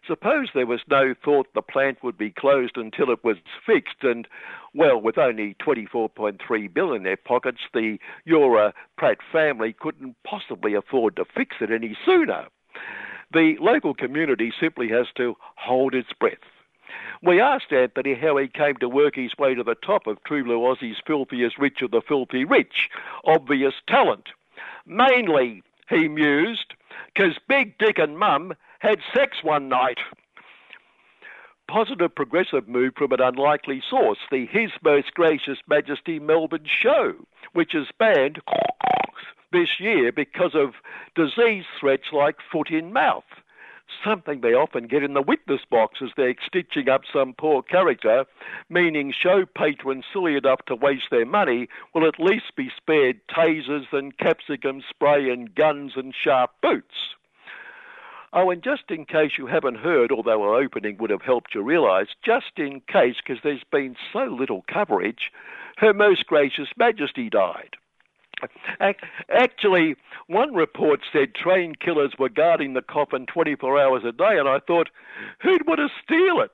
Suppose 0.10 0.48
there 0.56 0.66
was 0.66 0.82
no 0.90 1.14
thought 1.14 1.54
the 1.54 1.62
plant 1.62 2.04
would 2.04 2.18
be 2.18 2.32
closed 2.32 2.78
until 2.78 3.12
it 3.12 3.24
was 3.24 3.38
fixed, 3.64 4.02
and, 4.02 4.28
well, 4.74 5.00
with 5.00 5.20
only 5.20 5.56
24.3 5.64 6.74
bill 6.74 6.94
in 6.94 7.04
their 7.04 7.16
pockets, 7.16 7.60
the 7.76 8.00
Eura 8.26 8.74
Pratt 8.98 9.20
family 9.32 9.72
couldn't 9.72 10.16
possibly 10.24 10.74
afford 10.74 11.16
to 11.18 11.26
fix 11.26 11.58
it 11.62 11.70
any 11.70 11.96
sooner. 12.04 12.48
The 13.32 13.56
local 13.62 13.94
community 13.94 14.52
simply 14.60 14.90
has 14.90 15.06
to 15.18 15.38
hold 15.58 15.94
its 15.94 16.12
breath. 16.20 16.38
We 17.22 17.40
asked 17.40 17.72
Anthony 17.72 18.16
how 18.16 18.38
he 18.38 18.48
came 18.48 18.78
to 18.78 18.90
work 18.90 19.16
his 19.16 19.38
way 19.38 19.54
to 19.54 19.64
the 19.64 19.76
top 19.76 20.08
of 20.08 20.24
True 20.24 20.44
Blue 20.44 20.58
Aussie's 20.58 20.98
filthiest 21.06 21.60
rich 21.60 21.84
of 21.84 21.92
the 21.92 22.02
filthy 22.02 22.46
rich. 22.46 22.90
Obvious 23.26 23.76
talent. 23.88 24.30
Mainly, 24.88 25.62
he 25.88 26.08
mused, 26.08 26.74
because 27.14 27.38
Big 27.48 27.78
Dick 27.78 28.00
and 28.00 28.18
Mum 28.18 28.56
had 28.80 29.00
sex 29.14 29.38
one 29.44 29.70
night. 29.70 30.00
Positive 31.70 32.14
progressive 32.14 32.68
move 32.68 32.94
from 32.98 33.12
an 33.12 33.22
unlikely 33.22 33.84
source, 33.88 34.18
the 34.32 34.48
His 34.48 34.72
Most 34.84 35.14
Gracious 35.14 35.60
Majesty 35.68 36.18
Melbourne 36.18 36.66
show, 36.66 37.14
which 37.54 37.76
is 37.76 37.88
banned 38.00 38.42
this 39.52 39.80
year 39.80 40.12
because 40.12 40.56
of 40.56 40.74
disease 41.16 41.66
threats 41.80 42.12
like 42.12 42.38
foot 42.52 42.70
in 42.72 42.92
mouth 42.92 43.24
something 44.04 44.42
they 44.42 44.54
often 44.54 44.88
get 44.88 45.04
in 45.04 45.14
the 45.14 45.22
witness 45.22 45.62
box 45.70 46.00
as 46.02 46.10
they're 46.16 46.36
stitching 46.46 46.90
up 46.90 47.02
some 47.12 47.34
poor 47.34 47.62
character, 47.62 48.26
meaning 48.70 49.12
show 49.12 49.46
patrons 49.46 50.06
silly 50.12 50.36
enough 50.36 50.64
to 50.68 50.76
waste 50.76 51.10
their 51.12 51.26
money 51.26 51.68
will 51.94 52.08
at 52.08 52.20
least 52.20 52.56
be 52.56 52.70
spared 52.76 53.20
tasers 53.28 53.92
and 53.92 54.18
capsicum 54.18 54.82
spray 54.88 55.30
and 55.30 55.56
guns 55.56 55.94
and 55.96 56.14
sharp 56.16 56.52
boots. 56.62 57.16
Oh, 58.32 58.52
and 58.52 58.64
just 58.64 58.84
in 58.90 59.06
case 59.06 59.32
you 59.38 59.48
haven't 59.48 59.78
heard, 59.78 60.12
although 60.12 60.44
our 60.44 60.56
opening 60.56 60.98
would 61.00 61.10
have 61.10 61.24
helped 61.24 61.56
you 61.56 61.62
realise, 61.64 62.10
just 62.24 62.58
in 62.58 62.82
case, 62.82 63.16
because 63.26 63.42
there's 63.44 63.64
been 63.72 63.96
so 64.14 64.26
little 64.26 64.64
coverage, 64.72 65.32
Her 65.78 65.94
Most 65.94 66.28
Gracious 66.28 66.70
Majesty 66.78 67.30
died. 67.30 67.76
Actually, 69.30 69.96
one 70.28 70.54
report 70.54 71.02
said 71.12 71.36
train 71.36 71.74
killers 71.76 72.14
were 72.18 72.30
guarding 72.30 72.74
the 72.74 72.82
coffin 72.82 73.26
24 73.26 73.80
hours 73.80 74.04
a 74.06 74.12
day, 74.12 74.38
and 74.38 74.48
I 74.48 74.60
thought, 74.60 74.90
who'd 75.42 75.68
want 75.68 75.80
to 75.80 75.90
steal 76.04 76.40
it? 76.40 76.52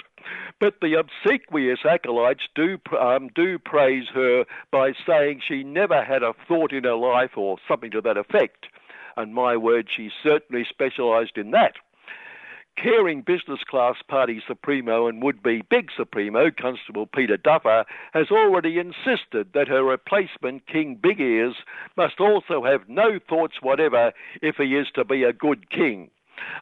But 0.59 0.75
the 0.81 0.95
obsequious 0.95 1.79
acolytes 1.87 2.43
do 2.55 2.79
um, 2.99 3.29
do 3.35 3.59
praise 3.59 4.07
her 4.13 4.45
by 4.71 4.93
saying 5.05 5.41
she 5.47 5.63
never 5.63 6.03
had 6.03 6.23
a 6.23 6.33
thought 6.47 6.71
in 6.71 6.85
her 6.85 6.95
life 6.95 7.37
or 7.37 7.57
something 7.67 7.91
to 7.91 8.01
that 8.01 8.17
effect. 8.17 8.65
And 9.17 9.33
my 9.33 9.55
word, 9.57 9.87
she 9.89 10.11
certainly 10.23 10.65
specialised 10.69 11.37
in 11.37 11.51
that 11.51 11.75
caring 12.77 13.21
business 13.21 13.59
class 13.63 13.95
party 14.07 14.41
supremo 14.45 15.07
and 15.07 15.23
would 15.23 15.41
be 15.41 15.63
big 15.69 15.89
supremo, 15.95 16.51
Constable 16.51 17.05
Peter 17.07 17.37
Duffer, 17.37 17.85
has 18.13 18.27
already 18.31 18.79
insisted 18.79 19.53
that 19.53 19.67
her 19.67 19.83
replacement, 19.83 20.67
King 20.67 20.95
Big 21.01 21.19
Ears, 21.19 21.55
must 21.95 22.19
also 22.19 22.63
have 22.63 22.87
no 22.87 23.19
thoughts 23.19 23.61
whatever 23.61 24.11
if 24.41 24.57
he 24.57 24.75
is 24.75 24.87
to 24.95 25.05
be 25.05 25.23
a 25.23 25.33
good 25.33 25.69
king. 25.69 26.09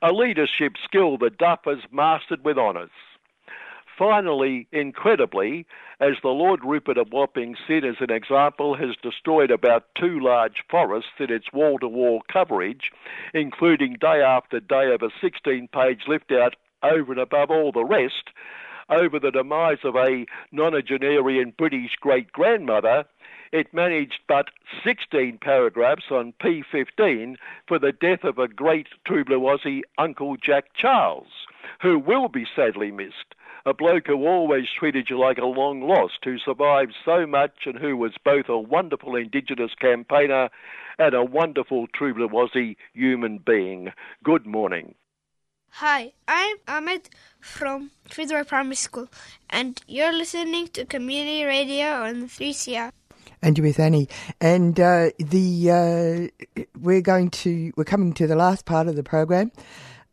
A 0.01 0.11
leadership 0.11 0.73
skill 0.83 1.17
that 1.17 1.37
Duffer's 1.37 1.83
mastered 1.91 2.43
with 2.45 2.57
honours. 2.57 2.91
Finally, 3.97 4.67
incredibly, 4.71 5.65
as 5.99 6.13
the 6.21 6.29
Lord 6.29 6.61
Rupert 6.63 6.97
of 6.97 7.11
Wapping 7.11 7.55
Sin, 7.67 7.83
as 7.85 7.97
an 7.99 8.11
example, 8.11 8.75
has 8.75 8.95
destroyed 9.01 9.51
about 9.51 9.85
two 9.95 10.19
large 10.19 10.63
forests 10.69 11.11
in 11.19 11.31
its 11.31 11.53
wall 11.53 11.77
to 11.79 11.87
wall 11.87 12.23
coverage, 12.31 12.91
including 13.33 13.97
day 13.99 14.21
after 14.21 14.59
day 14.59 14.91
of 14.93 15.03
a 15.03 15.11
16 15.21 15.67
page 15.67 16.01
lift 16.07 16.31
out 16.31 16.55
over 16.81 17.11
and 17.11 17.21
above 17.21 17.51
all 17.51 17.71
the 17.71 17.85
rest, 17.85 18.29
over 18.93 19.19
the 19.19 19.31
demise 19.31 19.79
of 19.83 19.95
a 19.95 20.25
nonagenarian 20.53 21.55
British 21.57 21.95
great 21.99 22.31
grandmother, 22.31 23.05
it 23.51 23.73
managed 23.73 24.19
but 24.27 24.49
16 24.83 25.37
paragraphs 25.39 26.05
on 26.09 26.33
P15 26.41 27.35
for 27.67 27.77
the 27.79 27.91
death 27.91 28.23
of 28.23 28.39
a 28.39 28.47
great 28.47 28.87
true 29.05 29.23
Aussie, 29.23 29.81
Uncle 29.97 30.37
Jack 30.37 30.73
Charles, 30.73 31.27
who 31.81 31.99
will 31.99 32.29
be 32.29 32.45
sadly 32.55 32.91
missed 32.91 33.35
a 33.65 33.73
bloke 33.73 34.07
who 34.07 34.27
always 34.27 34.65
treated 34.77 35.09
you 35.09 35.17
like 35.17 35.37
a 35.37 35.45
long 35.45 35.87
lost, 35.87 36.19
who 36.23 36.37
survived 36.37 36.93
so 37.05 37.25
much 37.25 37.65
and 37.65 37.77
who 37.77 37.95
was 37.95 38.13
both 38.25 38.49
a 38.49 38.59
wonderful 38.59 39.15
Indigenous 39.15 39.71
campaigner 39.79 40.49
and 40.99 41.15
a 41.15 41.23
wonderful 41.23 41.87
true 41.87 42.13
human 42.93 43.37
being. 43.37 43.93
Good 44.23 44.45
morning. 44.45 44.95
Hi, 45.77 46.13
I'm 46.27 46.57
Ahmed 46.67 47.09
from 47.39 47.89
Fitzroy 48.05 48.43
Primary 48.43 48.75
School, 48.75 49.07
and 49.49 49.81
you're 49.87 50.13
listening 50.13 50.67
to 50.67 50.85
Community 50.85 51.45
Radio 51.45 51.87
on 52.03 52.27
3CR. 52.27 52.91
And 53.41 53.57
you're 53.57 53.65
with 53.65 53.79
Annie, 53.79 54.07
and 54.39 54.79
uh, 54.79 55.09
the 55.17 56.29
uh, 56.61 56.63
we're 56.79 57.01
going 57.01 57.31
to 57.31 57.73
we're 57.75 57.85
coming 57.85 58.13
to 58.13 58.27
the 58.27 58.35
last 58.35 58.65
part 58.65 58.87
of 58.87 58.95
the 58.95 59.01
program. 59.01 59.51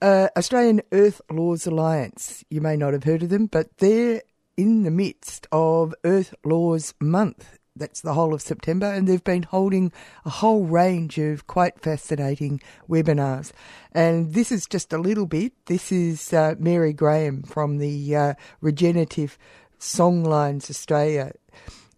Uh, 0.00 0.28
Australian 0.34 0.80
Earth 0.92 1.20
Laws 1.30 1.66
Alliance. 1.66 2.42
You 2.48 2.62
may 2.62 2.78
not 2.78 2.94
have 2.94 3.04
heard 3.04 3.22
of 3.22 3.28
them, 3.28 3.44
but 3.44 3.68
they're 3.76 4.22
in 4.56 4.84
the 4.84 4.90
midst 4.90 5.46
of 5.52 5.94
Earth 6.04 6.34
Laws 6.42 6.94
Month. 7.02 7.59
That's 7.76 8.00
the 8.00 8.14
whole 8.14 8.34
of 8.34 8.42
September, 8.42 8.86
and 8.86 9.06
they've 9.06 9.22
been 9.22 9.44
holding 9.44 9.92
a 10.24 10.30
whole 10.30 10.64
range 10.64 11.18
of 11.18 11.46
quite 11.46 11.80
fascinating 11.80 12.60
webinars. 12.88 13.52
And 13.92 14.34
this 14.34 14.50
is 14.50 14.66
just 14.66 14.92
a 14.92 14.98
little 14.98 15.26
bit. 15.26 15.52
This 15.66 15.92
is 15.92 16.32
uh, 16.32 16.56
Mary 16.58 16.92
Graham 16.92 17.42
from 17.44 17.78
the 17.78 18.16
uh, 18.16 18.34
Regenerative 18.60 19.38
Songlines 19.78 20.68
Australia, 20.68 21.32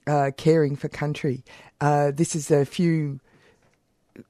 uh, 0.07 0.31
Caring 0.37 0.77
for 0.77 0.89
Country. 0.89 1.43
Uh, 1.81 2.13
this 2.15 2.37
is 2.37 2.51
a 2.51 2.65
few 2.65 3.21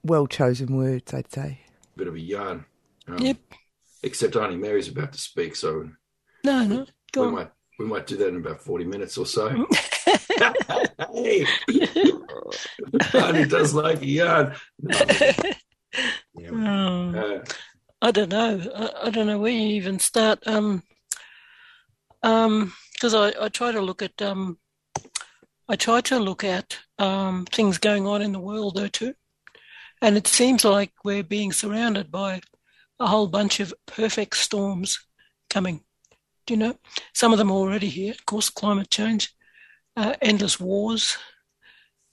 well 0.05 0.27
chosen 0.27 0.77
words, 0.77 1.13
I'd 1.13 1.31
say. 1.33 1.61
Bit 1.97 2.09
of 2.09 2.15
a 2.15 2.21
yarn. 2.21 2.65
Um, 3.09 3.19
yep. 3.19 3.37
Except 4.03 4.37
Auntie 4.37 4.57
Mary's 4.57 4.89
about 4.89 5.13
to 5.13 5.19
speak, 5.19 5.55
so 5.57 5.91
no, 6.45 6.65
no, 6.65 6.87
we 7.15 7.23
on. 7.23 7.35
might 7.35 7.51
we 7.83 7.89
might 7.89 8.07
do 8.07 8.17
that 8.17 8.29
in 8.29 8.37
about 8.37 8.61
forty 8.61 8.85
minutes 8.85 9.19
or 9.19 9.27
so. 9.27 9.49
hey, 11.13 11.47
Auntie 13.15 13.47
does 13.47 13.75
like 13.75 14.01
a 14.03 14.07
yarn. 14.07 14.55
No. 14.79 14.99
Yeah. 15.01 15.33
Oh, 16.51 17.15
uh, 17.15 17.45
I 18.01 18.11
don't 18.11 18.31
know. 18.31 18.59
I, 18.75 19.07
I, 19.09 19.11
don't 19.11 19.27
know 19.27 19.39
where 19.39 19.53
you 19.53 19.77
even 19.77 19.99
start. 19.99 20.39
Um, 20.47 20.83
um, 22.23 22.73
because 22.95 23.13
I, 23.13 23.33
I 23.39 23.51
try 23.51 23.71
to 23.71 23.83
look 23.83 24.01
at 24.01 24.23
um, 24.23 24.57
I 25.69 25.77
try 25.77 26.01
to 26.01 26.19
look 26.19 26.45
at 26.45 26.79
um 26.99 27.45
things 27.53 27.77
going 27.77 28.07
on 28.07 28.23
in 28.23 28.33
the 28.33 28.41
world 28.41 28.77
though 28.77 28.89
too, 28.89 29.13
and 30.01 30.17
it 30.17 30.27
seems 30.27 30.65
like 30.65 30.93
we're 31.05 31.23
being 31.23 31.53
surrounded 31.53 32.11
by 32.11 32.41
a 32.99 33.07
whole 33.07 33.27
bunch 33.27 33.61
of 33.61 33.75
perfect 33.87 34.39
storms 34.39 34.99
coming. 35.51 35.83
You 36.49 36.57
know? 36.57 36.75
Some 37.15 37.33
of 37.33 37.39
them 37.39 37.51
are 37.51 37.55
already 37.55 37.89
here. 37.89 38.13
Of 38.13 38.27
course, 38.27 38.51
climate 38.51 38.91
change, 38.91 39.35
uh, 39.97 40.15
endless 40.21 40.59
wars, 40.61 41.17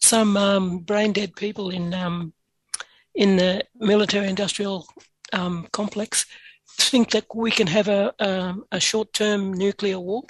some 0.01 0.37
um, 0.37 0.79
brain 0.79 1.13
dead 1.13 1.35
people 1.35 1.69
in 1.69 1.93
um, 1.93 2.33
in 3.15 3.35
the 3.35 3.63
military-industrial 3.75 4.87
um, 5.33 5.67
complex 5.71 6.25
think 6.77 7.11
that 7.11 7.25
we 7.35 7.51
can 7.51 7.67
have 7.67 7.87
a, 7.87 8.13
a, 8.19 8.55
a 8.71 8.79
short-term 8.79 9.53
nuclear 9.53 9.99
war. 9.99 10.23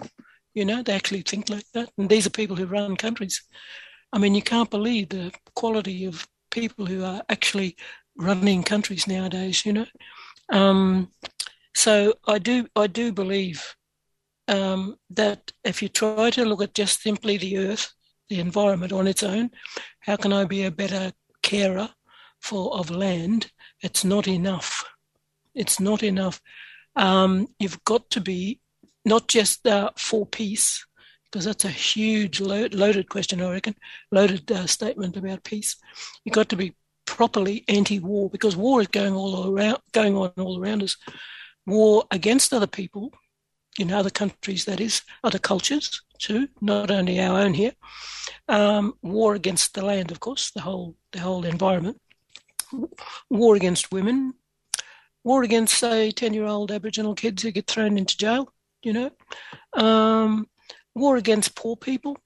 You 0.56 0.66
know, 0.66 0.82
they 0.82 0.94
actually 0.94 1.22
think 1.22 1.50
like 1.50 1.66
that, 1.74 1.90
and 1.98 2.10
these 2.10 2.26
are 2.26 2.32
people 2.32 2.56
who 2.56 2.66
run 2.66 2.96
countries. 2.96 3.44
I 4.12 4.18
mean, 4.18 4.34
you 4.34 4.42
can't 4.42 4.70
believe 4.70 5.10
the 5.10 5.32
quality 5.56 6.06
of 6.06 6.28
people 6.50 6.86
who 6.86 7.04
are 7.04 7.22
actually 7.30 7.76
running 8.18 8.64
countries 8.64 9.08
nowadays. 9.08 9.66
You 9.66 9.74
know, 9.74 9.86
um, 10.52 11.12
so 11.76 12.16
I 12.28 12.40
do 12.40 12.68
I 12.76 12.88
do 12.88 13.12
believe 13.12 13.76
um, 14.50 14.96
that 15.12 15.52
if 15.64 15.82
you 15.82 15.90
try 15.90 16.30
to 16.32 16.46
look 16.46 16.62
at 16.62 16.74
just 16.74 17.02
simply 17.02 17.38
the 17.38 17.58
earth, 17.58 17.94
the 18.30 18.40
environment 18.40 18.92
on 18.92 19.08
its 19.08 19.24
own, 19.24 19.52
how 20.00 20.16
can 20.16 20.34
I 20.34 20.46
be 20.46 20.66
a 20.66 20.72
better 20.72 21.12
carer 21.42 21.90
for 22.42 22.78
of 22.78 22.90
land? 22.90 23.52
It's 23.82 24.04
not 24.04 24.28
enough. 24.28 24.86
It's 25.56 25.80
not 25.80 26.04
enough. 26.04 26.42
Um, 26.96 27.48
you've 27.60 27.84
got 27.86 28.10
to 28.12 28.22
be 28.22 28.60
not 29.06 29.28
just 29.28 29.66
uh, 29.66 29.92
for 29.98 30.26
peace, 30.26 30.86
because 31.32 31.46
that's 31.46 31.66
a 31.66 31.70
huge 31.70 32.42
load, 32.42 32.74
loaded 32.74 33.08
question, 33.08 33.42
I 33.42 33.52
reckon, 33.52 33.76
loaded 34.12 34.52
uh, 34.52 34.66
statement 34.66 35.16
about 35.16 35.44
peace. 35.44 35.76
You've 36.24 36.36
got 36.36 36.50
to 36.50 36.56
be 36.56 36.76
properly 37.06 37.64
anti-war 37.68 38.30
because 38.30 38.56
war 38.56 38.82
is 38.82 38.88
going 38.88 39.14
all 39.14 39.52
around, 39.52 39.80
going 39.94 40.16
on 40.16 40.32
all 40.38 40.60
around 40.60 40.84
us. 40.84 40.98
War 41.66 42.04
against 42.12 42.54
other 42.54 42.68
people, 42.68 43.12
in 43.80 43.92
other 43.92 44.10
countries, 44.10 44.66
that 44.66 44.80
is, 44.80 45.02
other 45.24 45.40
cultures 45.40 46.02
too, 46.18 46.48
not 46.62 46.92
only 46.92 47.20
our 47.20 47.40
own 47.40 47.54
here. 47.54 47.74
Um, 48.48 48.94
war 49.02 49.36
against 49.36 49.74
the 49.74 49.86
land, 49.86 50.12
of 50.12 50.20
course, 50.20 50.52
the 50.52 50.62
whole 50.62 50.96
the 51.12 51.20
whole 51.20 51.46
environment. 51.46 51.98
War 53.30 53.56
against 53.56 53.92
women. 53.92 54.34
War 55.24 55.44
against, 55.44 55.78
say, 55.78 56.12
ten-year-old 56.12 56.72
Aboriginal 56.72 57.16
kids 57.16 57.44
who 57.44 57.52
get 57.52 57.68
thrown 57.68 57.98
into 57.98 58.18
jail. 58.18 58.54
You 58.84 58.94
know, 58.94 59.12
um, 59.74 60.48
war 60.94 61.18
against 61.18 61.56
poor 61.56 61.76
people. 61.76 62.18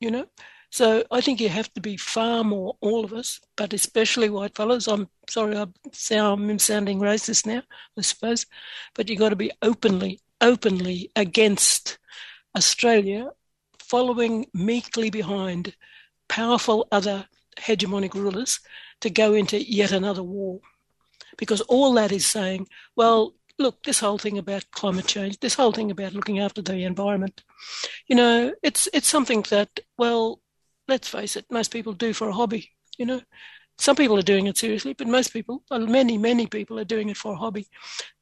You 0.00 0.10
know, 0.10 0.26
so 0.70 1.04
I 1.10 1.20
think 1.20 1.40
you 1.40 1.48
have 1.48 1.72
to 1.74 1.80
be 1.80 1.96
far 1.96 2.42
more, 2.42 2.76
all 2.80 3.04
of 3.04 3.12
us, 3.12 3.40
but 3.56 3.72
especially 3.72 4.30
white 4.30 4.56
fellows. 4.56 4.88
I'm 4.88 5.06
sorry, 5.28 5.56
I'm, 5.56 5.74
I'm 6.10 6.58
sounding 6.58 6.98
racist 6.98 7.46
now, 7.46 7.62
I 7.96 8.00
suppose, 8.00 8.46
but 8.94 9.08
you've 9.08 9.18
got 9.18 9.28
to 9.28 9.36
be 9.36 9.52
openly, 9.60 10.20
openly 10.42 11.10
against 11.16 11.98
Australia, 12.56 13.30
following 13.78 14.46
meekly 14.52 15.08
behind 15.08 15.74
powerful 16.28 16.86
other 16.92 17.26
hegemonic 17.58 18.14
rulers 18.14 18.60
to 19.00 19.08
go 19.08 19.34
into 19.34 19.62
yet 19.62 19.92
another 19.92 20.22
war. 20.22 20.60
Because 21.38 21.60
all 21.62 21.94
that 21.94 22.12
is 22.12 22.26
saying, 22.26 22.66
well, 22.96 23.34
look, 23.58 23.82
this 23.84 24.00
whole 24.00 24.18
thing 24.18 24.38
about 24.38 24.70
climate 24.70 25.06
change, 25.06 25.38
this 25.40 25.54
whole 25.54 25.72
thing 25.72 25.90
about 25.90 26.12
looking 26.12 26.40
after 26.40 26.60
the 26.60 26.84
environment, 26.84 27.42
you 28.06 28.16
know, 28.16 28.52
it's 28.62 28.88
it's 28.92 29.08
something 29.08 29.42
that, 29.50 29.80
well, 29.96 30.40
let's 30.88 31.08
face 31.08 31.36
it, 31.36 31.46
most 31.50 31.70
people 31.72 31.92
do 31.92 32.12
for 32.12 32.28
a 32.28 32.32
hobby. 32.32 32.70
You 32.98 33.06
know, 33.06 33.20
some 33.78 33.96
people 33.96 34.18
are 34.18 34.22
doing 34.22 34.46
it 34.46 34.58
seriously, 34.58 34.92
but 34.92 35.06
most 35.06 35.32
people, 35.32 35.62
many, 35.70 36.18
many 36.18 36.46
people 36.46 36.78
are 36.78 36.84
doing 36.84 37.08
it 37.08 37.16
for 37.16 37.32
a 37.32 37.36
hobby. 37.36 37.66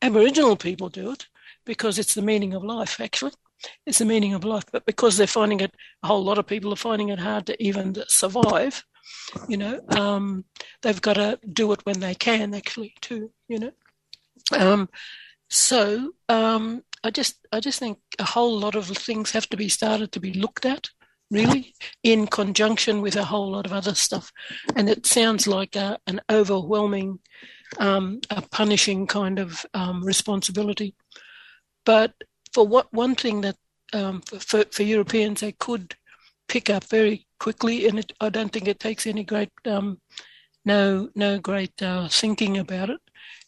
Aboriginal 0.03 0.57
people 0.57 0.89
do 0.89 1.13
it 1.13 1.27
because 1.65 1.99
it's 1.99 2.15
the 2.15 2.23
meaning 2.23 2.55
of 2.55 2.65
life, 2.65 3.01
actually. 3.01 3.33
It's 3.87 3.99
the 3.99 4.05
meaning 4.05 4.35
of 4.35 4.45
life. 4.45 4.65
But 4.73 4.87
because 4.87 5.17
they're 5.17 5.27
finding 5.27 5.61
it, 5.61 5.75
a 6.03 6.07
whole 6.07 6.25
lot 6.25 6.39
of 6.39 6.47
people 6.47 6.73
are 6.73 6.77
finding 6.77 7.11
it 7.11 7.19
hard 7.19 7.47
to 7.47 7.63
even 7.63 7.95
survive, 8.09 8.85
you 9.49 9.57
know, 9.57 9.81
um, 9.91 10.45
they've 10.83 11.01
got 11.01 11.15
to 11.15 11.39
do 11.53 11.73
it 11.73 11.85
when 11.85 12.01
they 12.01 12.15
can, 12.15 12.55
actually, 12.55 12.95
too, 13.01 13.31
you 13.49 13.59
know. 13.59 13.73
Um, 14.53 14.89
so 15.49 16.13
um, 16.29 16.83
I 17.05 17.11
just 17.11 17.47
I 17.53 17.61
just 17.61 17.79
think 17.79 17.99
a 18.19 18.25
whole 18.25 18.59
lot 18.59 18.75
of 18.75 18.87
things 18.87 19.33
have 19.33 19.49
to 19.49 19.57
be 19.57 19.69
started 19.69 20.13
to 20.13 20.21
be 20.21 20.33
looked 20.33 20.65
at 20.65 20.89
really, 21.31 21.75
in 22.03 22.27
conjunction 22.27 23.01
with 23.01 23.17
a 23.17 23.25
whole 23.25 23.53
lot 23.53 23.67
of 23.67 23.73
other 23.73 23.95
stuff. 23.95 24.33
And 24.75 24.89
it 24.89 25.07
sounds 25.07 25.47
like 25.47 25.77
a, 25.77 25.99
an 26.07 26.21
overwhelming, 26.31 27.21
um, 27.79 28.21
a 28.31 28.43
punishing 28.43 29.07
kind 29.07 29.39
of 29.39 29.65
um, 29.73 30.05
responsibility. 30.05 30.95
But 31.91 32.15
for 32.55 32.65
what 32.69 32.93
one 32.93 33.17
thing 33.17 33.41
that 33.41 33.57
um, 33.93 34.21
for, 34.23 34.63
for 34.71 34.85
Europeans 34.85 35.41
they 35.41 35.51
could 35.51 35.97
pick 36.47 36.71
up 36.71 36.85
very 36.85 37.27
quickly, 37.41 37.89
and 37.89 37.99
it, 37.99 38.13
I 38.21 38.29
don't 38.29 38.53
think 38.53 38.69
it 38.69 38.79
takes 38.79 39.09
any 39.09 39.25
great 39.25 39.51
um, 39.67 39.99
no 40.65 41.09
no 41.17 41.41
great 41.41 41.83
uh, 41.83 42.07
thinking 42.07 42.59
about 42.59 42.91
it, 42.91 43.01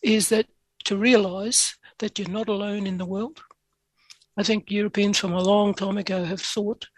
is 0.02 0.28
that 0.30 0.46
to 0.86 0.96
realise 0.96 1.78
that 2.00 2.18
you're 2.18 2.38
not 2.40 2.48
alone 2.48 2.84
in 2.88 2.98
the 2.98 3.06
world. 3.14 3.38
I 4.36 4.42
think 4.42 4.72
Europeans 4.72 5.18
from 5.18 5.34
a 5.34 5.48
long 5.52 5.72
time 5.72 5.96
ago 5.96 6.24
have 6.24 6.40
thought, 6.40 6.88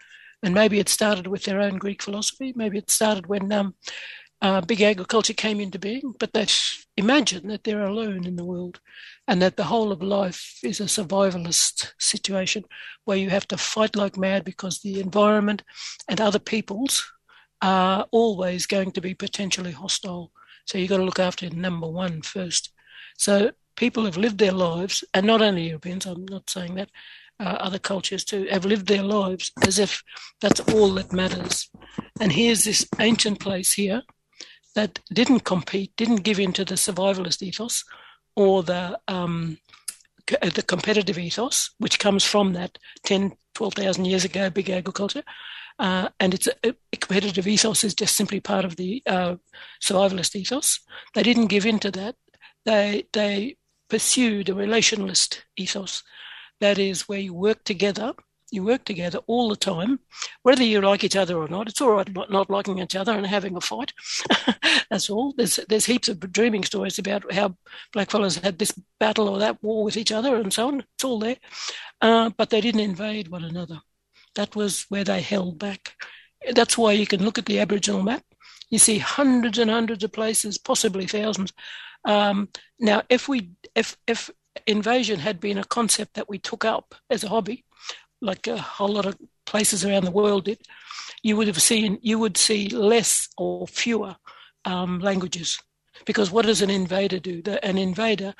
and 0.41 0.51
maybe 0.55 0.79
it 0.79 0.89
started 0.89 1.27
with 1.27 1.43
their 1.43 1.61
own 1.61 1.77
Greek 1.77 2.01
philosophy, 2.01 2.53
maybe 2.55 2.79
it 2.79 2.89
started 2.89 3.27
when 3.27 3.51
um, 3.51 3.75
uh, 4.45 4.61
big 4.61 4.81
agriculture 4.81 5.33
came 5.33 5.59
into 5.59 5.79
being, 5.79 6.13
but 6.19 6.31
they 6.33 6.45
imagine 6.97 7.47
that 7.47 7.63
they're 7.63 7.87
alone 7.87 8.27
in 8.27 8.35
the 8.35 8.45
world 8.45 8.79
and 9.27 9.41
that 9.41 9.57
the 9.57 9.63
whole 9.63 9.91
of 9.91 10.03
life 10.03 10.59
is 10.63 10.79
a 10.79 10.83
survivalist 10.83 11.93
situation 11.97 12.63
where 13.05 13.17
you 13.17 13.31
have 13.31 13.47
to 13.47 13.57
fight 13.57 13.95
like 13.95 14.17
mad 14.17 14.45
because 14.45 14.79
the 14.79 14.99
environment 14.99 15.63
and 16.07 16.21
other 16.21 16.37
peoples 16.37 17.11
are 17.63 18.05
always 18.11 18.67
going 18.67 18.91
to 18.91 19.01
be 19.01 19.15
potentially 19.15 19.71
hostile. 19.71 20.31
So 20.67 20.77
you've 20.77 20.91
got 20.91 20.97
to 20.97 21.03
look 21.03 21.19
after 21.19 21.49
number 21.49 21.89
one 21.89 22.21
first. 22.21 22.71
So 23.17 23.49
people 23.75 24.05
have 24.05 24.17
lived 24.17 24.37
their 24.37 24.51
lives, 24.51 25.03
and 25.15 25.25
not 25.25 25.41
only 25.41 25.69
Europeans, 25.69 26.05
I'm 26.05 26.25
not 26.25 26.51
saying 26.51 26.75
that, 26.75 26.91
uh, 27.39 27.57
other 27.67 27.79
cultures 27.79 28.23
too, 28.23 28.47
have 28.51 28.65
lived 28.65 28.85
their 28.85 29.03
lives 29.03 29.51
as 29.65 29.79
if 29.79 30.03
that's 30.39 30.59
all 30.71 30.93
that 30.93 31.11
matters. 31.11 31.67
And 32.21 32.31
here's 32.31 32.63
this 32.63 32.87
ancient 32.99 33.39
place 33.39 33.73
here 33.73 34.03
that 34.75 34.99
didn't 35.11 35.41
compete, 35.41 35.95
didn't 35.97 36.23
give 36.23 36.39
in 36.39 36.53
to 36.53 36.65
the 36.65 36.75
survivalist 36.75 37.41
ethos 37.41 37.83
or 38.35 38.63
the 38.63 38.99
um, 39.07 39.57
the 40.27 40.63
competitive 40.67 41.19
ethos, 41.19 41.71
which 41.77 41.99
comes 41.99 42.23
from 42.23 42.53
that 42.53 42.79
10, 43.03 43.33
12,000 43.53 44.05
years 44.05 44.25
ago, 44.25 44.49
big 44.49 44.71
agriculture. 44.71 45.21
Uh, 45.77 46.09
and 46.19 46.33
it's 46.33 46.47
a, 46.47 46.73
a, 46.93 46.97
competitive 46.97 47.47
ethos 47.47 47.83
is 47.83 47.93
just 47.93 48.15
simply 48.15 48.39
part 48.39 48.65
of 48.65 48.75
the 48.75 49.03
uh, 49.05 49.35
survivalist 49.83 50.35
ethos. 50.35 50.79
They 51.13 51.21
didn't 51.21 51.47
give 51.47 51.65
in 51.65 51.79
to 51.79 51.91
that. 51.91 52.15
They 52.65 53.05
they 53.13 53.57
pursued 53.89 54.49
a 54.49 54.53
relationalist 54.53 55.41
ethos, 55.57 56.01
that 56.59 56.79
is 56.79 57.07
where 57.07 57.19
you 57.19 57.33
work 57.33 57.63
together 57.63 58.13
you 58.51 58.63
work 58.63 58.85
together 58.85 59.19
all 59.27 59.49
the 59.49 59.55
time, 59.55 59.99
whether 60.43 60.63
you 60.63 60.81
like 60.81 61.03
each 61.03 61.15
other 61.15 61.37
or 61.37 61.47
not. 61.47 61.67
It's 61.67 61.81
all 61.81 61.91
right 61.91 62.29
not, 62.29 62.49
liking 62.49 62.79
each 62.79 62.95
other 62.95 63.11
and 63.11 63.25
having 63.25 63.55
a 63.55 63.61
fight. 63.61 63.91
That's 64.89 65.09
all. 65.09 65.33
There's 65.35 65.59
there's 65.67 65.85
heaps 65.85 66.07
of 66.07 66.19
dreaming 66.31 66.63
stories 66.63 66.99
about 66.99 67.31
how 67.33 67.55
blackfellas 67.95 68.41
had 68.43 68.59
this 68.59 68.73
battle 68.99 69.29
or 69.29 69.39
that 69.39 69.61
war 69.63 69.83
with 69.83 69.97
each 69.97 70.11
other 70.11 70.35
and 70.35 70.53
so 70.53 70.67
on. 70.67 70.83
It's 70.95 71.03
all 71.03 71.19
there, 71.19 71.37
uh, 72.01 72.29
but 72.37 72.49
they 72.49 72.61
didn't 72.61 72.81
invade 72.81 73.29
one 73.29 73.43
another. 73.43 73.79
That 74.35 74.55
was 74.55 74.85
where 74.89 75.03
they 75.03 75.21
held 75.21 75.59
back. 75.59 75.95
That's 76.53 76.77
why 76.77 76.91
you 76.91 77.07
can 77.07 77.23
look 77.23 77.37
at 77.37 77.45
the 77.45 77.59
Aboriginal 77.59 78.03
map. 78.03 78.23
You 78.69 78.79
see 78.79 78.99
hundreds 78.99 79.57
and 79.57 79.71
hundreds 79.71 80.03
of 80.03 80.11
places, 80.11 80.57
possibly 80.57 81.07
thousands. 81.07 81.53
Um, 82.03 82.49
now, 82.79 83.01
if 83.09 83.27
we 83.27 83.51
if 83.73 83.97
if 84.07 84.29
invasion 84.67 85.19
had 85.19 85.39
been 85.39 85.57
a 85.57 85.63
concept 85.63 86.13
that 86.15 86.29
we 86.29 86.39
took 86.39 86.65
up 86.65 86.95
as 87.09 87.23
a 87.23 87.29
hobby, 87.29 87.65
like 88.21 88.47
a 88.47 88.57
whole 88.57 88.93
lot 88.93 89.05
of 89.05 89.17
places 89.45 89.85
around 89.85 90.05
the 90.05 90.11
world 90.11 90.45
did, 90.45 90.61
you 91.23 91.37
would 91.37 91.47
have 91.47 91.61
seen 91.61 91.99
you 92.01 92.19
would 92.19 92.37
see 92.37 92.69
less 92.69 93.29
or 93.37 93.67
fewer 93.67 94.15
um, 94.65 94.99
languages. 94.99 95.59
Because 96.05 96.29
what 96.31 96.45
does 96.45 96.61
an 96.61 96.69
invader 96.69 97.19
do? 97.19 97.41
The, 97.41 97.63
an 97.63 97.77
invader 97.77 98.33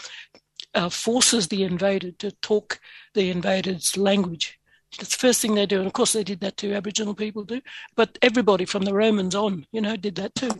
uh, 0.74 0.90
forces 0.90 1.48
the 1.48 1.64
invader 1.64 2.12
to 2.12 2.32
talk 2.32 2.80
the 3.14 3.32
invader's 3.32 3.96
language. 3.96 4.60
That's 4.98 5.16
the 5.16 5.28
first 5.28 5.42
thing 5.42 5.56
they 5.56 5.66
do, 5.66 5.80
and 5.80 5.88
of 5.88 5.94
course 5.94 6.14
they 6.14 6.24
did 6.24 6.40
that 6.42 6.58
to 6.58 6.74
Aboriginal 6.74 7.16
people 7.16 7.46
too. 7.46 7.62
But 7.96 8.18
everybody 8.22 8.66
from 8.66 8.84
the 8.84 8.94
Romans 8.94 9.36
on, 9.36 9.66
you 9.72 9.82
know, 9.82 9.96
did 9.96 10.16
that 10.16 10.36
too. 10.36 10.52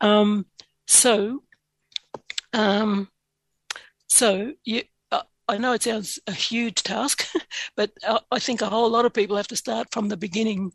Um, 0.00 0.46
so, 0.86 1.42
um, 2.52 3.08
so 4.08 4.52
you, 4.64 4.82
I 5.46 5.58
know 5.58 5.72
it 5.72 5.82
sounds 5.82 6.18
a 6.26 6.32
huge 6.32 6.82
task, 6.82 7.26
but 7.76 7.92
I 8.30 8.38
think 8.38 8.62
a 8.62 8.70
whole 8.70 8.88
lot 8.90 9.04
of 9.04 9.12
people 9.12 9.36
have 9.36 9.48
to 9.48 9.56
start 9.56 9.88
from 9.92 10.08
the 10.08 10.16
beginning 10.16 10.72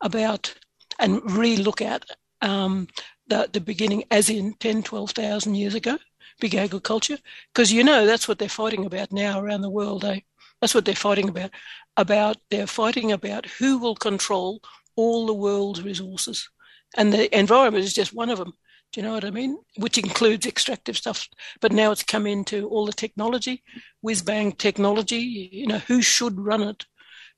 about 0.00 0.54
and 0.98 1.20
re-look 1.30 1.82
at 1.82 2.04
um, 2.40 2.88
the, 3.28 3.48
the 3.52 3.60
beginning 3.60 4.04
as 4.10 4.30
in 4.30 4.54
10, 4.54 4.82
12,000 4.82 5.54
years 5.54 5.74
ago, 5.74 5.98
big 6.40 6.54
agriculture, 6.54 7.18
because 7.52 7.72
you 7.72 7.84
know 7.84 8.06
that's 8.06 8.28
what 8.28 8.38
they're 8.38 8.48
fighting 8.48 8.86
about 8.86 9.12
now 9.12 9.40
around 9.40 9.62
the 9.62 9.70
world. 9.70 10.04
Eh? 10.04 10.20
That's 10.60 10.74
what 10.74 10.84
they're 10.84 10.94
fighting 10.94 11.28
about. 11.28 11.50
About 11.96 12.36
they're 12.50 12.66
fighting 12.66 13.12
about 13.12 13.46
who 13.46 13.78
will 13.78 13.94
control 13.94 14.60
all 14.96 15.26
the 15.26 15.34
world's 15.34 15.82
resources, 15.82 16.48
and 16.96 17.12
the 17.12 17.36
environment 17.36 17.84
is 17.84 17.94
just 17.94 18.14
one 18.14 18.30
of 18.30 18.38
them. 18.38 18.52
Do 18.96 19.02
you 19.02 19.08
know 19.08 19.12
what 19.12 19.26
I 19.26 19.30
mean? 19.30 19.58
Which 19.76 19.98
includes 19.98 20.46
extractive 20.46 20.96
stuff. 20.96 21.28
But 21.60 21.70
now 21.70 21.90
it's 21.90 22.02
come 22.02 22.26
into 22.26 22.66
all 22.66 22.86
the 22.86 22.94
technology, 22.94 23.62
whiz 24.00 24.22
bang 24.22 24.52
technology, 24.52 25.50
you 25.52 25.66
know, 25.66 25.80
who 25.80 26.00
should 26.00 26.40
run 26.40 26.62
it? 26.62 26.86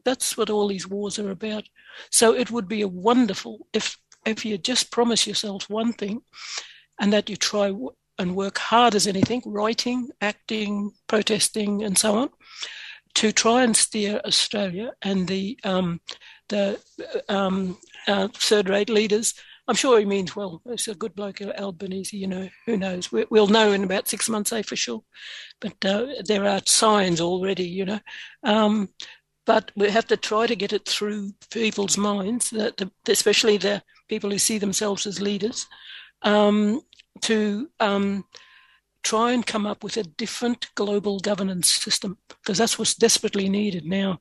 That's 0.05 0.37
what 0.37 0.51
all 0.51 0.69
these 0.69 0.87
wars 0.87 1.19
are 1.19 1.33
about. 1.33 1.65
So 2.13 2.33
it 2.33 2.53
would 2.53 2.69
be 2.69 2.83
a 2.83 2.87
wonderful 2.87 3.67
if 3.73 3.99
if 4.25 4.45
you 4.45 4.57
just 4.57 4.93
promise 4.93 5.27
yourself 5.27 5.69
one 5.69 5.95
thing 5.95 6.21
and 7.01 7.13
that 7.13 7.29
you 7.29 7.35
try 7.35 7.73
and 8.21 8.37
work 8.37 8.59
hard 8.59 8.95
as 8.95 9.09
anything, 9.09 9.43
writing, 9.45 10.11
acting, 10.21 10.93
protesting, 11.09 11.83
and 11.83 11.99
so 11.99 12.15
on, 12.19 12.29
to 13.15 13.33
try 13.33 13.65
and 13.65 13.77
steer 13.77 14.21
Australia 14.25 14.93
and 15.03 15.27
the 15.27 15.59
um, 15.65 16.01
the 16.51 16.79
um, 17.29 17.77
uh, 18.07 18.29
third-rate 18.33 18.91
leaders 18.91 19.35
I'm 19.69 19.75
sure 19.75 19.99
he 19.99 20.07
means 20.07 20.35
well. 20.35 20.63
It's 20.67 20.89
a 20.89 20.95
good 20.95 21.15
bloke, 21.15 21.43
Albanese. 21.43 22.17
You 22.17 22.27
know, 22.27 22.49
who 22.65 22.79
knows? 22.79 23.13
We, 23.13 23.27
will 23.31 23.49
know 23.49 23.73
in 23.73 23.85
about 23.85 24.09
six 24.09 24.29
months, 24.29 24.51
eh, 24.53 24.63
for 24.63 24.77
sure. 24.77 25.03
But 25.61 25.85
uh, 25.85 26.07
there 26.25 26.47
are 26.47 26.61
signs 26.65 27.21
already, 27.21 27.65
you 27.65 27.85
know. 27.85 28.01
Um, 28.43 28.89
but 29.45 29.71
we 29.77 29.91
have 29.91 30.07
to 30.07 30.17
try 30.17 30.47
to 30.47 30.57
get 30.57 30.73
it 30.73 30.87
through 30.89 31.33
people's 31.51 31.99
minds, 31.99 32.51
that 32.51 32.79
the, 32.79 32.91
especially 33.09 33.59
the 33.59 33.83
people 34.09 34.31
who 34.31 34.39
see 34.39 34.57
themselves 34.57 35.07
as 35.07 35.21
leaders, 35.21 35.67
um, 36.23 36.81
to 37.23 37.69
um, 37.79 38.25
try 39.03 39.33
and 39.33 39.47
come 39.47 39.67
up 39.67 39.85
with 39.85 39.97
a 39.97 40.03
different 40.03 40.69
global 40.75 41.19
governance 41.19 41.69
system 41.69 42.19
because 42.29 42.59
that's 42.59 42.79
what's 42.79 42.95
desperately 42.95 43.49
needed 43.49 43.85
now. 43.85 44.19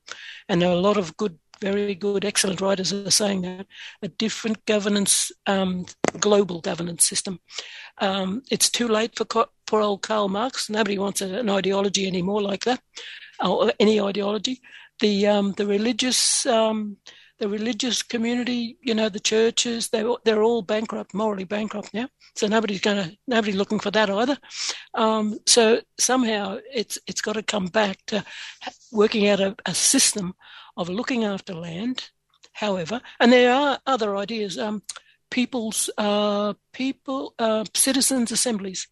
And 0.48 0.60
there 0.60 0.68
are 0.68 0.76
a 0.76 0.80
lot 0.80 0.96
of 0.96 1.16
good 1.16 1.38
very 1.60 1.94
good, 1.94 2.24
excellent 2.24 2.60
writers 2.60 2.92
are 2.92 3.10
saying 3.10 3.42
that 3.42 3.66
a 4.02 4.08
different 4.08 4.64
governance, 4.66 5.32
um, 5.46 5.86
global 6.20 6.60
governance 6.60 7.06
system. 7.06 7.40
Um, 7.98 8.42
it's 8.50 8.70
too 8.70 8.88
late 8.88 9.16
for 9.16 9.24
poor 9.24 9.80
old 9.80 10.02
Karl 10.02 10.28
Marx. 10.28 10.70
Nobody 10.70 10.98
wants 10.98 11.20
a, 11.20 11.38
an 11.40 11.50
ideology 11.50 12.06
anymore 12.06 12.42
like 12.42 12.64
that, 12.64 12.80
or 13.44 13.72
any 13.78 14.00
ideology. 14.00 14.60
The 15.00 15.26
um, 15.26 15.52
the 15.52 15.66
religious 15.66 16.44
um, 16.46 16.96
the 17.38 17.48
religious 17.48 18.02
community, 18.02 18.78
you 18.82 18.94
know, 18.94 19.08
the 19.08 19.20
churches, 19.20 19.88
they 19.88 20.04
they're 20.24 20.42
all 20.42 20.62
bankrupt, 20.62 21.14
morally 21.14 21.44
bankrupt 21.44 21.94
now. 21.94 22.08
So 22.34 22.46
nobody's 22.46 22.80
going 22.80 22.96
to 22.96 23.16
nobody 23.26 23.52
looking 23.52 23.78
for 23.78 23.90
that 23.92 24.10
either. 24.10 24.36
Um, 24.94 25.38
so 25.46 25.80
somehow 25.98 26.58
it's 26.72 26.98
it's 27.06 27.20
got 27.20 27.34
to 27.34 27.42
come 27.42 27.66
back 27.66 27.98
to 28.06 28.24
working 28.92 29.28
out 29.28 29.40
a, 29.40 29.54
a 29.66 29.74
system 29.74 30.34
of 30.78 30.88
looking 30.88 31.24
after 31.24 31.52
land. 31.52 32.10
However, 32.52 33.00
and 33.20 33.32
there 33.32 33.52
are 33.52 33.78
other 33.86 34.16
ideas. 34.16 34.58
Um, 34.58 34.82
people's 35.30 35.90
uh, 35.98 36.54
people 36.72 37.34
uh, 37.38 37.64
citizens 37.74 38.32
assemblies. 38.32 38.88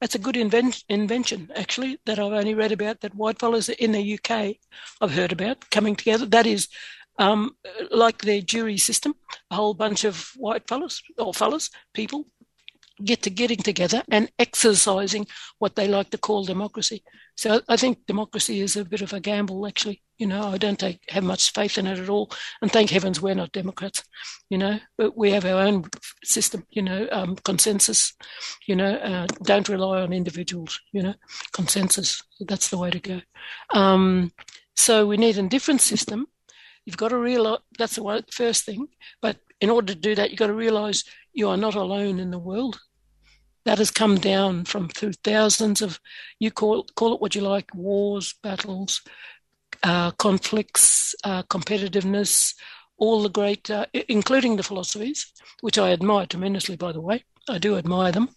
That's 0.00 0.14
a 0.14 0.20
good 0.20 0.36
inven- 0.36 0.84
invention, 0.88 1.50
actually, 1.56 1.98
that 2.06 2.18
I've 2.18 2.32
only 2.32 2.54
read 2.54 2.70
about. 2.70 3.00
That 3.00 3.16
whitefellas 3.16 3.68
in 3.70 3.92
the 3.92 4.14
UK 4.14 4.56
I've 5.00 5.14
heard 5.14 5.32
about 5.32 5.70
coming 5.70 5.96
together. 5.96 6.26
That 6.26 6.46
is 6.46 6.68
um, 7.18 7.56
like 7.90 8.18
their 8.18 8.40
jury 8.40 8.78
system. 8.78 9.14
A 9.50 9.56
whole 9.56 9.74
bunch 9.74 10.04
of 10.04 10.32
whitefellas 10.36 11.02
or 11.18 11.34
fellas, 11.34 11.70
people, 11.94 12.28
get 13.04 13.22
to 13.22 13.30
getting 13.30 13.58
together 13.58 14.02
and 14.10 14.30
exercising 14.38 15.26
what 15.58 15.76
they 15.76 15.88
like 15.88 16.10
to 16.10 16.18
call 16.18 16.44
democracy. 16.44 17.02
So 17.36 17.60
I 17.68 17.76
think 17.76 18.06
democracy 18.06 18.60
is 18.60 18.76
a 18.76 18.84
bit 18.84 19.02
of 19.02 19.12
a 19.12 19.20
gamble, 19.20 19.66
actually. 19.66 20.02
You 20.18 20.26
know, 20.26 20.48
I 20.48 20.58
don't 20.58 20.78
take, 20.78 21.00
have 21.10 21.22
much 21.22 21.52
faith 21.52 21.78
in 21.78 21.86
it 21.86 21.98
at 21.98 22.08
all. 22.08 22.30
And 22.60 22.72
thank 22.72 22.90
heavens 22.90 23.20
we're 23.20 23.34
not 23.34 23.52
Democrats, 23.52 24.02
you 24.50 24.58
know, 24.58 24.80
but 24.96 25.16
we 25.16 25.30
have 25.30 25.44
our 25.44 25.60
own 25.60 25.84
system, 26.24 26.66
you 26.70 26.82
know, 26.82 27.06
um, 27.12 27.36
consensus, 27.36 28.14
you 28.66 28.74
know, 28.74 28.94
uh, 28.94 29.26
don't 29.42 29.68
rely 29.68 30.00
on 30.00 30.12
individuals, 30.12 30.80
you 30.92 31.02
know, 31.02 31.14
consensus. 31.52 32.22
That's 32.40 32.68
the 32.68 32.78
way 32.78 32.90
to 32.90 32.98
go. 32.98 33.20
Um, 33.70 34.32
so 34.76 35.06
we 35.06 35.16
need 35.16 35.38
a 35.38 35.42
different 35.48 35.80
system. 35.80 36.26
You've 36.84 36.96
got 36.96 37.08
to 37.08 37.18
realize 37.18 37.60
that's 37.78 37.96
the 37.96 38.24
first 38.32 38.64
thing. 38.64 38.88
But 39.20 39.36
in 39.60 39.70
order 39.70 39.92
to 39.92 39.98
do 39.98 40.14
that, 40.14 40.30
you've 40.30 40.38
got 40.38 40.46
to 40.48 40.54
realize 40.54 41.04
you 41.32 41.48
are 41.48 41.56
not 41.56 41.74
alone 41.74 42.18
in 42.18 42.30
the 42.30 42.38
world. 42.38 42.80
That 43.68 43.76
has 43.76 43.90
come 43.90 44.16
down 44.16 44.64
from 44.64 44.88
through 44.88 45.12
thousands 45.22 45.82
of, 45.82 46.00
you 46.38 46.50
call, 46.50 46.86
call 46.96 47.12
it 47.12 47.20
what 47.20 47.34
you 47.34 47.42
like, 47.42 47.74
wars, 47.74 48.32
battles, 48.42 49.02
uh, 49.82 50.10
conflicts, 50.12 51.14
uh, 51.22 51.42
competitiveness, 51.42 52.54
all 52.96 53.22
the 53.22 53.28
great, 53.28 53.70
uh, 53.70 53.84
including 54.08 54.56
the 54.56 54.62
philosophies, 54.62 55.30
which 55.60 55.76
I 55.76 55.92
admire 55.92 56.24
tremendously, 56.24 56.76
by 56.76 56.92
the 56.92 57.02
way. 57.02 57.24
I 57.46 57.58
do 57.58 57.76
admire 57.76 58.10
them, 58.10 58.30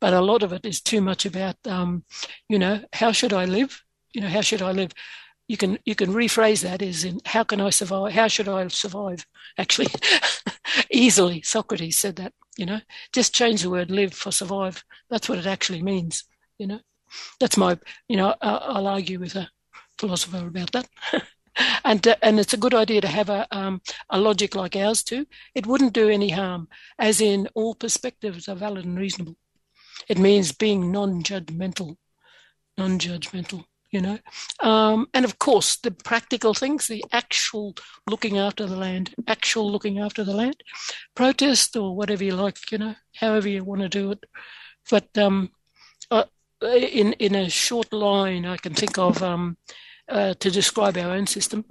but 0.00 0.14
a 0.14 0.22
lot 0.22 0.42
of 0.42 0.54
it 0.54 0.64
is 0.64 0.80
too 0.80 1.02
much 1.02 1.26
about, 1.26 1.56
um, 1.66 2.02
you 2.48 2.58
know, 2.58 2.82
how 2.94 3.12
should 3.12 3.34
I 3.34 3.44
live? 3.44 3.82
You 4.14 4.22
know, 4.22 4.28
how 4.28 4.40
should 4.40 4.62
I 4.62 4.72
live? 4.72 4.92
You 5.50 5.56
can 5.56 5.80
you 5.84 5.96
can 5.96 6.12
rephrase 6.14 6.62
that 6.62 6.80
as 6.80 7.02
in 7.02 7.20
how 7.24 7.42
can 7.42 7.60
I 7.60 7.70
survive? 7.70 8.12
How 8.12 8.28
should 8.28 8.48
I 8.48 8.68
survive? 8.68 9.26
Actually, 9.58 9.88
easily. 10.92 11.42
Socrates 11.42 11.98
said 11.98 12.14
that. 12.16 12.32
You 12.56 12.66
know, 12.66 12.80
just 13.12 13.34
change 13.34 13.62
the 13.62 13.70
word 13.70 13.90
"live" 13.90 14.14
for 14.14 14.30
"survive." 14.30 14.84
That's 15.10 15.28
what 15.28 15.38
it 15.38 15.46
actually 15.46 15.82
means. 15.82 16.22
You 16.58 16.68
know, 16.68 16.80
that's 17.40 17.56
my. 17.56 17.76
You 18.06 18.16
know, 18.16 18.36
I'll 18.40 18.86
argue 18.86 19.18
with 19.18 19.34
a 19.34 19.50
philosopher 19.98 20.46
about 20.46 20.70
that. 20.70 20.88
and 21.84 22.06
uh, 22.06 22.14
and 22.22 22.38
it's 22.38 22.54
a 22.54 22.62
good 22.64 22.74
idea 22.74 23.00
to 23.00 23.08
have 23.08 23.28
a 23.28 23.48
um, 23.50 23.82
a 24.08 24.20
logic 24.20 24.54
like 24.54 24.76
ours 24.76 25.02
too. 25.02 25.26
It 25.56 25.66
wouldn't 25.66 25.94
do 25.94 26.08
any 26.08 26.30
harm, 26.30 26.68
as 26.96 27.20
in 27.20 27.48
all 27.56 27.74
perspectives 27.74 28.48
are 28.48 28.54
valid 28.54 28.84
and 28.84 28.96
reasonable. 28.96 29.34
It 30.06 30.16
means 30.16 30.52
being 30.52 30.92
non-judgmental, 30.92 31.96
non-judgmental. 32.78 33.64
You 33.90 34.00
know, 34.00 34.18
um, 34.60 35.08
and 35.14 35.24
of 35.24 35.40
course 35.40 35.76
the 35.76 35.90
practical 35.90 36.54
things, 36.54 36.86
the 36.86 37.04
actual 37.12 37.74
looking 38.08 38.38
after 38.38 38.66
the 38.66 38.76
land, 38.76 39.14
actual 39.26 39.70
looking 39.70 39.98
after 39.98 40.22
the 40.22 40.34
land, 40.34 40.62
protest 41.16 41.76
or 41.76 41.96
whatever 41.96 42.22
you 42.22 42.36
like. 42.36 42.70
You 42.70 42.78
know, 42.78 42.94
however 43.16 43.48
you 43.48 43.64
want 43.64 43.82
to 43.82 43.88
do 43.88 44.12
it, 44.12 44.24
but 44.88 45.08
um, 45.18 45.50
uh, 46.10 46.24
in 46.62 47.14
in 47.14 47.34
a 47.34 47.50
short 47.50 47.92
line, 47.92 48.46
I 48.46 48.56
can 48.58 48.74
think 48.74 48.96
of 48.96 49.22
um, 49.22 49.56
uh, 50.08 50.34
to 50.34 50.50
describe 50.50 50.96
our 50.96 51.12
own 51.12 51.26
system 51.26 51.64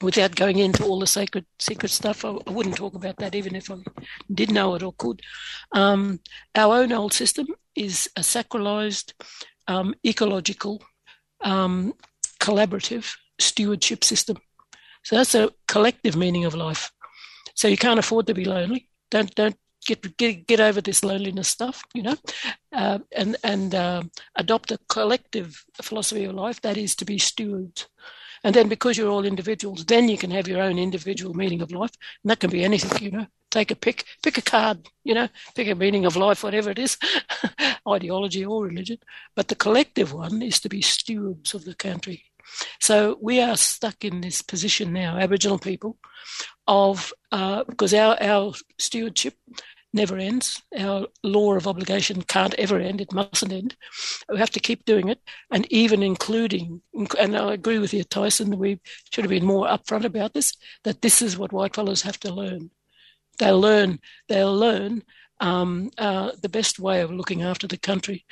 without 0.00 0.34
going 0.34 0.58
into 0.58 0.84
all 0.84 0.98
the 0.98 1.06
sacred 1.06 1.44
secret 1.58 1.90
stuff. 1.90 2.24
I, 2.24 2.30
I, 2.30 2.50
wouldn't 2.50 2.76
talk 2.76 2.94
about 2.94 3.16
that 3.18 3.34
even 3.34 3.54
if 3.54 3.70
I 3.70 3.76
did 4.32 4.52
know 4.52 4.74
it 4.74 4.82
or 4.82 4.92
could. 4.92 5.20
Um, 5.72 6.20
our 6.54 6.76
own 6.76 6.92
old 6.92 7.12
system 7.12 7.46
is 7.74 8.08
a 8.16 8.20
sacralized, 8.20 9.12
um, 9.66 9.94
ecological, 10.04 10.82
um, 11.44 11.94
collaborative 12.40 13.14
stewardship 13.38 14.02
system. 14.04 14.38
So 15.04 15.16
that's 15.16 15.34
a 15.34 15.50
collective 15.68 16.16
meaning 16.16 16.44
of 16.44 16.54
life. 16.54 16.90
So 17.54 17.68
you 17.68 17.76
can't 17.76 17.98
afford 17.98 18.26
to 18.26 18.34
be 18.34 18.44
lonely. 18.44 18.88
Don't 19.10 19.32
don't 19.34 19.56
get 19.86 20.16
get 20.16 20.46
get 20.46 20.60
over 20.60 20.80
this 20.80 21.04
loneliness 21.04 21.48
stuff, 21.48 21.84
you 21.94 22.02
know, 22.02 22.16
uh, 22.72 22.98
and 23.12 23.36
and 23.44 23.74
uh, 23.74 24.02
adopt 24.34 24.72
a 24.72 24.78
collective 24.88 25.64
philosophy 25.82 26.24
of 26.24 26.34
life 26.34 26.60
that 26.62 26.76
is 26.76 26.96
to 26.96 27.04
be 27.04 27.18
stewards. 27.18 27.86
And 28.44 28.54
then 28.54 28.68
because 28.68 28.96
you're 28.96 29.10
all 29.10 29.24
individuals, 29.24 29.84
then 29.86 30.08
you 30.08 30.18
can 30.18 30.30
have 30.30 30.46
your 30.46 30.60
own 30.60 30.78
individual 30.78 31.34
meaning 31.34 31.62
of 31.62 31.72
life, 31.72 31.92
and 32.22 32.30
that 32.30 32.40
can 32.40 32.50
be 32.50 32.62
anything, 32.62 33.02
you 33.02 33.10
know. 33.10 33.26
Take 33.50 33.70
a 33.70 33.76
pick, 33.76 34.04
pick 34.22 34.36
a 34.36 34.42
card, 34.42 34.88
you 35.04 35.14
know, 35.14 35.28
pick 35.54 35.68
a 35.68 35.74
meaning 35.74 36.06
of 36.06 36.16
life, 36.16 36.42
whatever 36.42 36.70
it 36.70 36.78
is, 36.78 36.98
ideology 37.88 38.44
or 38.44 38.64
religion. 38.64 38.98
But 39.34 39.48
the 39.48 39.54
collective 39.54 40.12
one 40.12 40.42
is 40.42 40.60
to 40.60 40.68
be 40.68 40.82
stewards 40.82 41.54
of 41.54 41.64
the 41.64 41.74
country. 41.74 42.24
So 42.80 43.16
we 43.20 43.40
are 43.40 43.56
stuck 43.56 44.04
in 44.04 44.20
this 44.20 44.42
position 44.42 44.92
now, 44.92 45.16
Aboriginal 45.16 45.58
people, 45.58 45.96
of 46.66 47.12
uh, 47.32 47.64
because 47.64 47.94
our 47.94 48.20
our 48.20 48.52
stewardship 48.78 49.34
never 49.94 50.18
ends. 50.18 50.60
Our 50.78 51.06
law 51.22 51.54
of 51.54 51.66
obligation 51.66 52.22
can't 52.22 52.54
ever 52.54 52.78
end. 52.78 53.00
It 53.00 53.12
mustn't 53.12 53.52
end. 53.52 53.76
We 54.28 54.38
have 54.38 54.50
to 54.50 54.60
keep 54.60 54.84
doing 54.84 55.08
it, 55.08 55.20
and 55.50 55.70
even 55.72 56.02
including, 56.02 56.82
and 57.18 57.36
I 57.36 57.54
agree 57.54 57.78
with 57.78 57.94
you, 57.94 58.04
Tyson, 58.04 58.58
we 58.58 58.80
should 59.10 59.24
have 59.24 59.30
been 59.30 59.46
more 59.46 59.66
upfront 59.66 60.04
about 60.04 60.34
this, 60.34 60.54
that 60.82 61.00
this 61.00 61.22
is 61.22 61.38
what 61.38 61.52
whitefellas 61.52 62.02
have 62.02 62.20
to 62.20 62.34
learn. 62.34 62.70
They'll 63.38 63.60
learn, 63.60 64.00
they'll 64.28 64.56
learn 64.56 65.02
um, 65.40 65.90
uh, 65.96 66.32
the 66.42 66.48
best 66.48 66.78
way 66.78 67.00
of 67.00 67.10
looking 67.10 67.42
after 67.42 67.66
the 67.66 67.78
country. 67.78 68.24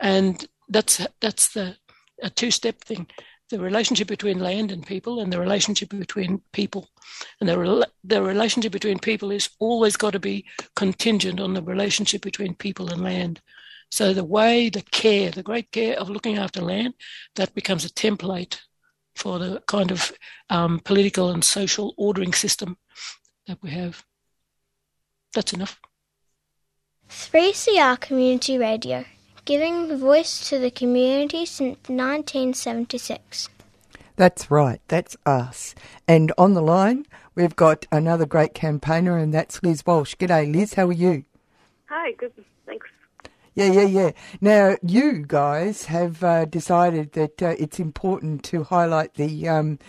And 0.00 0.44
that's, 0.68 1.06
that's 1.20 1.52
the 1.52 1.76
a 2.22 2.30
two-step 2.30 2.82
thing 2.84 3.06
the 3.50 3.58
relationship 3.58 4.08
between 4.08 4.38
land 4.38 4.70
and 4.70 4.86
people 4.86 5.20
and 5.20 5.32
the 5.32 5.40
relationship 5.40 5.90
between 5.90 6.40
people. 6.52 6.88
And 7.40 7.48
the, 7.48 7.88
the 8.04 8.22
relationship 8.22 8.72
between 8.72 8.98
people 8.98 9.30
is 9.30 9.50
always 9.58 9.96
got 9.96 10.12
to 10.12 10.20
be 10.20 10.46
contingent 10.76 11.40
on 11.40 11.54
the 11.54 11.62
relationship 11.62 12.22
between 12.22 12.54
people 12.54 12.90
and 12.90 13.02
land. 13.02 13.40
So 13.90 14.14
the 14.14 14.24
way, 14.24 14.70
the 14.70 14.82
care, 14.82 15.30
the 15.30 15.42
great 15.42 15.72
care 15.72 15.98
of 15.98 16.08
looking 16.08 16.38
after 16.38 16.60
land, 16.60 16.94
that 17.34 17.54
becomes 17.54 17.84
a 17.84 17.90
template 17.90 18.60
for 19.16 19.40
the 19.40 19.62
kind 19.66 19.90
of 19.90 20.12
um, 20.48 20.80
political 20.84 21.30
and 21.30 21.44
social 21.44 21.92
ordering 21.96 22.32
system 22.32 22.78
that 23.48 23.58
we 23.62 23.70
have. 23.70 24.04
That's 25.34 25.52
enough. 25.52 25.80
3CR 27.08 27.98
Community 27.98 28.56
Radio 28.56 29.04
giving 29.50 29.98
voice 29.98 30.48
to 30.48 30.60
the 30.60 30.70
community 30.70 31.44
since 31.44 31.76
1976. 31.88 33.48
That's 34.14 34.48
right, 34.48 34.80
that's 34.86 35.16
us. 35.26 35.74
And 36.06 36.30
on 36.38 36.54
the 36.54 36.62
line, 36.62 37.04
we've 37.34 37.56
got 37.56 37.84
another 37.90 38.26
great 38.26 38.54
campaigner, 38.54 39.18
and 39.18 39.34
that's 39.34 39.60
Liz 39.60 39.84
Walsh. 39.84 40.14
G'day, 40.14 40.54
Liz, 40.54 40.74
how 40.74 40.86
are 40.86 40.92
you? 40.92 41.24
Hi, 41.86 42.12
good, 42.12 42.32
thanks. 42.64 42.86
Yeah, 43.56 43.72
yeah, 43.72 43.86
yeah. 43.86 44.10
Now, 44.40 44.76
you 44.84 45.24
guys 45.26 45.86
have 45.86 46.22
uh, 46.22 46.44
decided 46.44 47.14
that 47.14 47.42
uh, 47.42 47.56
it's 47.58 47.80
important 47.80 48.44
to 48.44 48.62
highlight 48.62 49.14
the 49.14 49.48
um, 49.48 49.80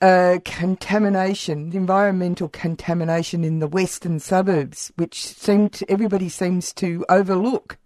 uh, 0.00 0.38
contamination, 0.46 1.68
the 1.68 1.76
environmental 1.76 2.48
contamination 2.48 3.44
in 3.44 3.58
the 3.58 3.68
western 3.68 4.18
suburbs, 4.18 4.92
which 4.96 5.26
seemed 5.26 5.82
everybody 5.90 6.30
seems 6.30 6.72
to 6.72 7.04
overlook. 7.10 7.76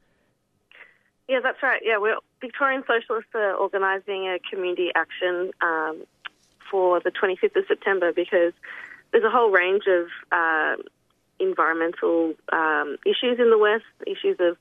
Yeah, 1.31 1.39
that's 1.41 1.63
right. 1.63 1.81
Yeah, 1.85 1.99
we're 1.99 2.17
Victorian 2.41 2.83
Socialists 2.89 3.31
are 3.37 3.55
organising 3.55 4.27
a 4.27 4.41
community 4.51 4.91
action 4.97 5.53
um, 5.61 6.03
for 6.69 6.99
the 6.99 7.13
25th 7.13 7.55
of 7.55 7.65
September 7.69 8.13
because 8.13 8.53
there's 9.13 9.23
a 9.23 9.31
whole 9.31 9.53
range 9.53 9.85
of 9.87 10.09
uh, 10.33 10.75
environmental 11.39 12.35
um, 12.53 12.97
issues 13.07 13.39
in 13.39 13.49
the 13.49 13.59
West, 13.59 13.85
issues 14.09 14.39
of 14.41 14.57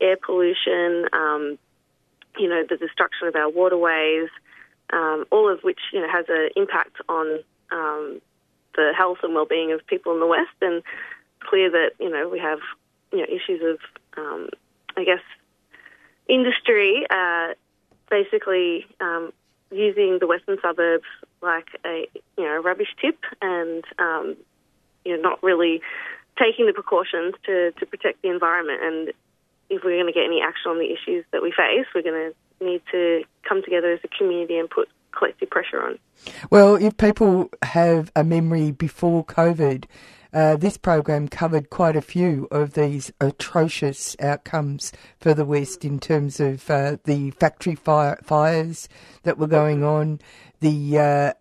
air 0.00 0.16
pollution, 0.16 1.10
um, 1.12 1.58
you 2.38 2.48
know, 2.48 2.64
the 2.66 2.78
destruction 2.78 3.28
of 3.28 3.36
our 3.36 3.50
waterways, 3.50 4.30
um, 4.94 5.26
all 5.30 5.52
of 5.52 5.60
which 5.60 5.80
you 5.92 6.00
know 6.00 6.08
has 6.10 6.24
an 6.30 6.48
impact 6.56 6.96
on 7.06 7.40
um, 7.70 8.22
the 8.76 8.94
health 8.96 9.18
and 9.22 9.34
well-being 9.34 9.72
of 9.72 9.86
people 9.88 10.14
in 10.14 10.20
the 10.20 10.26
West. 10.26 10.56
And 10.62 10.82
clear 11.40 11.70
that 11.70 11.90
you 12.00 12.08
know 12.08 12.30
we 12.30 12.38
have 12.38 12.60
you 13.12 13.18
know 13.18 13.26
issues 13.28 13.60
of 13.62 13.78
um, 14.16 14.48
I 14.96 15.04
guess 15.04 15.20
industry 16.28 17.06
uh, 17.10 17.48
basically 18.10 18.86
um, 19.00 19.32
using 19.70 20.18
the 20.20 20.26
western 20.26 20.58
suburbs 20.62 21.04
like 21.42 21.66
a 21.84 22.06
you 22.38 22.44
know 22.44 22.62
rubbish 22.62 22.94
tip 23.00 23.18
and 23.42 23.84
um, 23.98 24.36
you 25.04 25.16
know 25.16 25.22
not 25.22 25.42
really 25.42 25.80
taking 26.38 26.66
the 26.66 26.72
precautions 26.72 27.34
to, 27.46 27.72
to 27.72 27.86
protect 27.86 28.22
the 28.22 28.28
environment 28.28 28.80
and 28.82 29.08
if 29.70 29.82
we're 29.84 29.96
going 29.96 30.06
to 30.06 30.12
get 30.12 30.24
any 30.24 30.40
action 30.42 30.70
on 30.70 30.78
the 30.78 30.92
issues 30.92 31.24
that 31.32 31.42
we 31.42 31.50
face 31.50 31.86
we're 31.94 32.02
going 32.02 32.32
to 32.32 32.64
need 32.64 32.82
to 32.90 33.22
come 33.48 33.62
together 33.62 33.92
as 33.92 34.00
a 34.04 34.08
community 34.08 34.58
and 34.58 34.70
put 34.70 34.88
collective 35.16 35.50
pressure 35.50 35.82
on. 35.82 35.98
Well, 36.50 36.76
if 36.76 36.96
people 36.96 37.50
have 37.62 38.10
a 38.16 38.24
memory 38.24 38.72
before 38.72 39.24
COVID, 39.24 39.84
uh, 40.34 40.56
this 40.56 40.76
program 40.76 41.28
covered 41.28 41.70
quite 41.70 41.94
a 41.94 42.02
few 42.02 42.48
of 42.50 42.74
these 42.74 43.12
atrocious 43.20 44.16
outcomes 44.20 44.92
for 45.20 45.32
the 45.32 45.44
West 45.44 45.84
in 45.84 46.00
terms 46.00 46.40
of 46.40 46.68
uh, 46.68 46.96
the 47.04 47.30
factory 47.30 47.76
fire, 47.76 48.18
fires 48.24 48.88
that 49.22 49.38
were 49.38 49.46
going 49.46 49.84
on, 49.84 50.20
the 50.58 50.98
uh, 50.98 51.32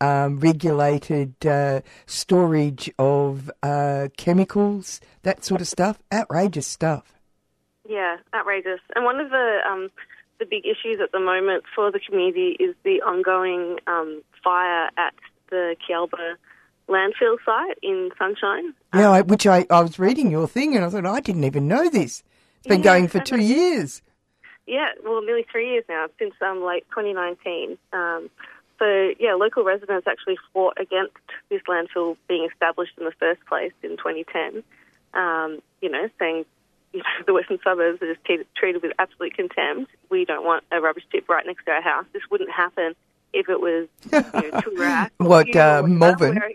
unregulated 0.00 1.34
um, 1.46 1.82
storage 2.06 2.90
of 2.98 3.48
uh, 3.62 4.08
chemicals, 4.16 5.00
that 5.22 5.44
sort 5.44 5.60
of 5.60 5.68
stuff. 5.68 6.02
Outrageous 6.12 6.66
stuff. 6.66 7.12
Yeah, 7.88 8.16
outrageous. 8.34 8.80
And 8.96 9.04
one 9.04 9.20
of 9.20 9.30
the 9.30 9.58
um, 9.70 9.88
the 10.40 10.46
big 10.46 10.64
issues 10.66 11.00
at 11.00 11.12
the 11.12 11.20
moment 11.20 11.62
for 11.74 11.92
the 11.92 12.00
community 12.00 12.56
is 12.58 12.74
the 12.82 13.02
ongoing 13.02 13.78
um, 13.86 14.22
fire 14.42 14.90
at 14.98 15.14
the 15.50 15.76
Kealba 15.88 16.34
landfill 16.88 17.36
site 17.44 17.78
in 17.82 18.10
Sunshine. 18.18 18.74
Yeah, 18.94 19.10
I, 19.10 19.22
which 19.22 19.46
I, 19.46 19.66
I 19.70 19.80
was 19.80 19.98
reading 19.98 20.30
your 20.30 20.46
thing 20.48 20.76
and 20.76 20.84
I 20.84 20.88
thought, 20.88 21.06
I 21.06 21.20
didn't 21.20 21.44
even 21.44 21.68
know 21.68 21.88
this. 21.88 22.22
It's 22.58 22.68
been 22.68 22.80
yeah, 22.80 22.84
going 22.84 23.08
for 23.08 23.20
two 23.20 23.40
years. 23.40 24.02
Yeah, 24.66 24.88
well, 25.04 25.22
nearly 25.22 25.46
three 25.50 25.70
years 25.70 25.84
now, 25.88 26.06
since 26.18 26.34
um, 26.40 26.64
late 26.64 26.84
2019. 26.90 27.78
Um, 27.92 28.30
So, 28.78 29.12
yeah, 29.18 29.34
local 29.34 29.64
residents 29.64 30.06
actually 30.06 30.36
fought 30.52 30.76
against 30.78 31.16
this 31.48 31.62
landfill 31.68 32.16
being 32.28 32.46
established 32.52 32.92
in 32.98 33.04
the 33.04 33.12
first 33.18 33.44
place 33.46 33.72
in 33.82 33.96
2010, 33.96 34.62
um, 35.14 35.60
you 35.80 35.88
know, 35.88 36.08
saying, 36.18 36.44
you 36.92 37.00
know, 37.00 37.24
the 37.26 37.32
western 37.32 37.58
suburbs 37.64 38.02
are 38.02 38.12
just 38.12 38.24
treated, 38.24 38.46
treated 38.54 38.82
with 38.82 38.92
absolute 38.98 39.34
contempt. 39.34 39.90
We 40.10 40.24
don't 40.24 40.44
want 40.44 40.64
a 40.70 40.80
rubbish 40.80 41.04
tip 41.10 41.28
right 41.28 41.44
next 41.46 41.64
to 41.64 41.70
our 41.70 41.82
house. 41.82 42.04
This 42.12 42.22
wouldn't 42.30 42.50
happen 42.50 42.94
if 43.32 43.48
it 43.48 43.60
was, 43.60 43.88
you 44.04 44.10
know, 44.10 44.50
Toorak. 44.60 45.10
What, 45.18 45.56
uh, 45.56 45.82
where- 45.82 46.52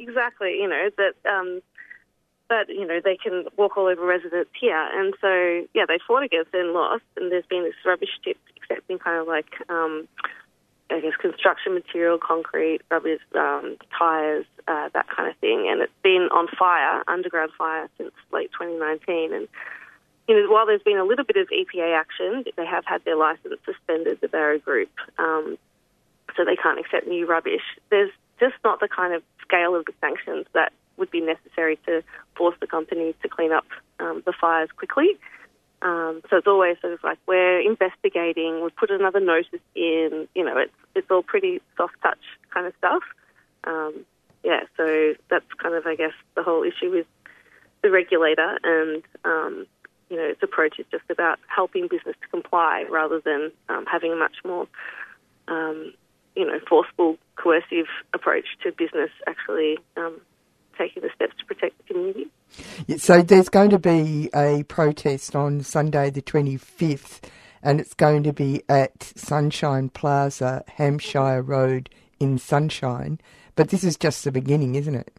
Exactly, 0.00 0.58
you 0.58 0.66
know, 0.66 0.88
that, 0.96 1.30
um, 1.30 1.60
but, 2.48 2.70
you 2.70 2.86
know, 2.86 3.00
they 3.04 3.16
can 3.16 3.44
walk 3.58 3.76
all 3.76 3.86
over 3.86 4.04
residents 4.04 4.50
here. 4.58 4.88
And 4.94 5.14
so, 5.20 5.66
yeah, 5.74 5.84
they 5.86 5.98
fought 6.08 6.22
against 6.22 6.54
and 6.54 6.72
lost. 6.72 7.04
And 7.16 7.30
there's 7.30 7.44
been 7.44 7.64
this 7.64 7.74
rubbish 7.84 8.08
tip 8.24 8.38
accepting 8.56 8.98
kind 8.98 9.20
of 9.20 9.28
like, 9.28 9.52
um, 9.68 10.08
I 10.90 11.00
guess, 11.00 11.14
construction 11.20 11.74
material, 11.74 12.18
concrete, 12.18 12.80
rubbish, 12.90 13.20
um, 13.36 13.76
tyres, 13.96 14.46
uh, 14.66 14.88
that 14.94 15.06
kind 15.14 15.28
of 15.28 15.36
thing. 15.36 15.68
And 15.70 15.82
it's 15.82 15.92
been 16.02 16.28
on 16.32 16.48
fire, 16.58 17.02
underground 17.06 17.52
fire, 17.58 17.88
since 17.98 18.12
late 18.32 18.50
2019. 18.52 19.34
And, 19.34 19.48
you 20.28 20.34
know, 20.34 20.50
while 20.50 20.64
there's 20.64 20.82
been 20.82 20.98
a 20.98 21.04
little 21.04 21.26
bit 21.26 21.36
of 21.36 21.48
EPA 21.48 21.94
action, 21.94 22.44
they 22.56 22.66
have 22.66 22.86
had 22.86 23.04
their 23.04 23.16
licence 23.16 23.60
suspended, 23.66 24.18
the 24.22 24.28
Barro 24.28 24.64
Group, 24.64 24.90
um, 25.18 25.58
so 26.36 26.44
they 26.44 26.56
can't 26.56 26.80
accept 26.80 27.06
new 27.06 27.26
rubbish. 27.26 27.62
There's 27.90 28.10
just 28.40 28.54
not 28.64 28.80
the 28.80 28.88
kind 28.88 29.14
of 29.14 29.22
scale 29.50 29.74
of 29.74 29.84
the 29.84 29.92
sanctions 30.00 30.46
that 30.54 30.72
would 30.96 31.10
be 31.10 31.20
necessary 31.20 31.76
to 31.86 32.02
force 32.36 32.54
the 32.60 32.66
company 32.66 33.14
to 33.22 33.28
clean 33.28 33.52
up 33.52 33.66
um, 33.98 34.22
the 34.26 34.32
fires 34.32 34.68
quickly. 34.76 35.18
Um, 35.82 36.20
so 36.28 36.36
it's 36.36 36.46
always 36.46 36.76
sort 36.80 36.92
of 36.92 37.02
like 37.02 37.18
we're 37.26 37.60
investigating, 37.60 38.62
we've 38.62 38.76
put 38.76 38.90
another 38.90 39.18
notice 39.18 39.60
in. 39.74 40.28
You 40.34 40.44
know, 40.44 40.58
it's 40.58 40.74
it's 40.94 41.10
all 41.10 41.22
pretty 41.22 41.60
soft 41.76 41.94
touch 42.02 42.18
kind 42.52 42.66
of 42.66 42.74
stuff. 42.78 43.02
Um, 43.64 44.04
yeah, 44.44 44.60
so 44.76 45.14
that's 45.30 45.46
kind 45.56 45.74
of 45.74 45.86
I 45.86 45.96
guess 45.96 46.12
the 46.34 46.42
whole 46.42 46.62
issue 46.64 46.90
with 46.90 47.06
the 47.82 47.90
regulator, 47.90 48.58
and 48.62 49.02
um, 49.24 49.66
you 50.10 50.16
know, 50.16 50.24
its 50.24 50.42
approach 50.42 50.78
is 50.78 50.86
just 50.90 51.08
about 51.08 51.38
helping 51.46 51.88
business 51.88 52.16
to 52.20 52.28
comply 52.28 52.84
rather 52.90 53.20
than 53.20 53.50
um, 53.70 53.86
having 53.86 54.12
a 54.12 54.16
much 54.16 54.36
more 54.44 54.66
um, 55.48 55.94
you 56.36 56.46
know 56.46 56.58
forceful, 56.68 57.16
coercive 57.36 57.86
approach 58.14 58.46
to 58.62 58.72
business 58.72 59.10
actually 59.26 59.78
um, 59.96 60.20
taking 60.78 61.02
the 61.02 61.10
steps 61.14 61.34
to 61.38 61.44
protect 61.44 61.76
the 61.78 61.84
community. 61.84 62.28
So 62.98 63.22
there's 63.22 63.48
going 63.48 63.70
to 63.70 63.78
be 63.78 64.30
a 64.34 64.64
protest 64.64 65.36
on 65.36 65.62
Sunday 65.62 66.10
the 66.10 66.22
25th, 66.22 67.20
and 67.62 67.80
it's 67.80 67.94
going 67.94 68.22
to 68.24 68.32
be 68.32 68.62
at 68.68 69.12
Sunshine 69.16 69.90
Plaza, 69.90 70.64
Hampshire 70.76 71.42
Road 71.42 71.90
in 72.18 72.38
Sunshine. 72.38 73.20
But 73.54 73.68
this 73.68 73.84
is 73.84 73.96
just 73.96 74.24
the 74.24 74.32
beginning, 74.32 74.74
isn't 74.74 74.94
it? 74.94 75.12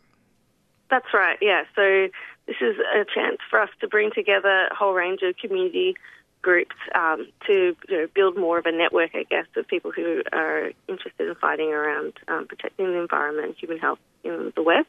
That's 0.89 1.13
right, 1.13 1.37
yeah. 1.41 1.63
So 1.75 2.07
this 2.47 2.57
is 2.59 2.75
a 2.93 3.05
chance 3.05 3.37
for 3.49 3.61
us 3.61 3.69
to 3.79 3.87
bring 3.87 4.11
together 4.13 4.67
a 4.71 4.75
whole 4.75 4.93
range 4.93 5.21
of 5.21 5.37
community 5.37 5.95
groups 6.41 6.75
um, 6.95 7.27
to 7.47 7.75
you 7.89 7.97
know, 7.97 8.07
build 8.13 8.37
more 8.37 8.57
of 8.57 8.65
a 8.65 8.71
network, 8.71 9.11
I 9.13 9.23
guess, 9.23 9.45
of 9.55 9.67
people 9.67 9.91
who 9.91 10.23
are 10.31 10.71
interested 10.87 11.27
in 11.27 11.35
fighting 11.35 11.71
around 11.71 12.13
um, 12.27 12.47
protecting 12.47 12.87
the 12.87 12.99
environment 12.99 13.55
human 13.59 13.77
health 13.77 13.99
in 14.23 14.51
the 14.55 14.63
West. 14.63 14.87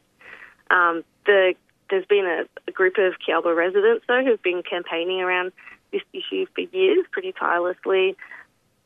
Um, 0.69 1.03
the, 1.25 1.53
there's 1.89 2.05
been 2.05 2.25
a, 2.25 2.45
a 2.67 2.71
group 2.71 2.97
of 2.97 3.13
Kealba 3.19 3.55
residents, 3.55 4.05
though, 4.07 4.23
who've 4.23 4.41
been 4.41 4.63
campaigning 4.63 5.21
around 5.21 5.51
this 5.91 6.01
issue 6.11 6.45
for 6.55 6.61
years 6.61 7.05
pretty 7.11 7.31
tirelessly. 7.31 8.15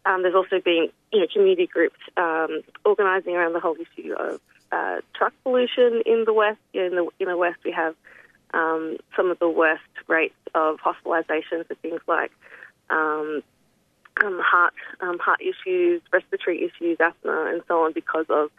Um, 0.06 0.22
there's 0.22 0.36
also 0.36 0.60
been 0.60 0.90
you 1.12 1.20
know, 1.20 1.28
community 1.32 1.68
groups 1.68 2.00
um, 2.16 2.62
organising 2.86 3.36
around 3.36 3.54
the 3.54 3.60
whole 3.60 3.76
issue 3.76 4.14
of 4.14 4.42
uh, 4.72 4.98
truck 5.16 5.34
pollution 5.44 6.02
in 6.06 6.24
the 6.26 6.34
West. 6.34 6.60
You 6.74 6.82
know, 6.82 6.88
in, 6.88 6.96
the, 6.96 7.24
in 7.24 7.28
the 7.30 7.38
West, 7.38 7.60
we 7.64 7.72
have 7.72 7.96
um, 8.54 8.98
some 9.16 9.32
of 9.32 9.40
the 9.40 9.50
worst 9.50 9.84
rates 10.08 10.36
of 10.56 10.78
hospitalisation 10.78 11.66
for 11.68 11.76
things 11.82 12.02
like 12.08 12.32
um, 12.90 13.42
um, 14.24 14.40
heart 14.44 14.74
um, 15.02 15.20
heart 15.20 15.40
issues, 15.42 16.02
respiratory 16.12 16.64
issues, 16.64 16.98
asthma, 17.00 17.52
and 17.52 17.62
so 17.68 17.84
on 17.84 17.94
because 17.94 18.26
of 18.30 18.50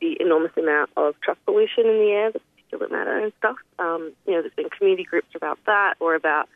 the 0.00 0.16
enormous 0.20 0.52
amount 0.56 0.90
of 0.96 1.14
truck 1.20 1.38
pollution 1.44 1.86
in 1.86 1.98
the 1.98 2.10
air, 2.10 2.32
the 2.32 2.40
particulate 2.40 2.90
matter 2.90 3.18
and 3.18 3.32
stuff. 3.38 3.56
Um, 3.78 4.12
you 4.26 4.34
know, 4.34 4.42
there's 4.42 4.54
been 4.54 4.70
community 4.70 5.04
groups 5.04 5.28
about 5.34 5.58
that, 5.66 5.94
or 6.00 6.14
about 6.14 6.48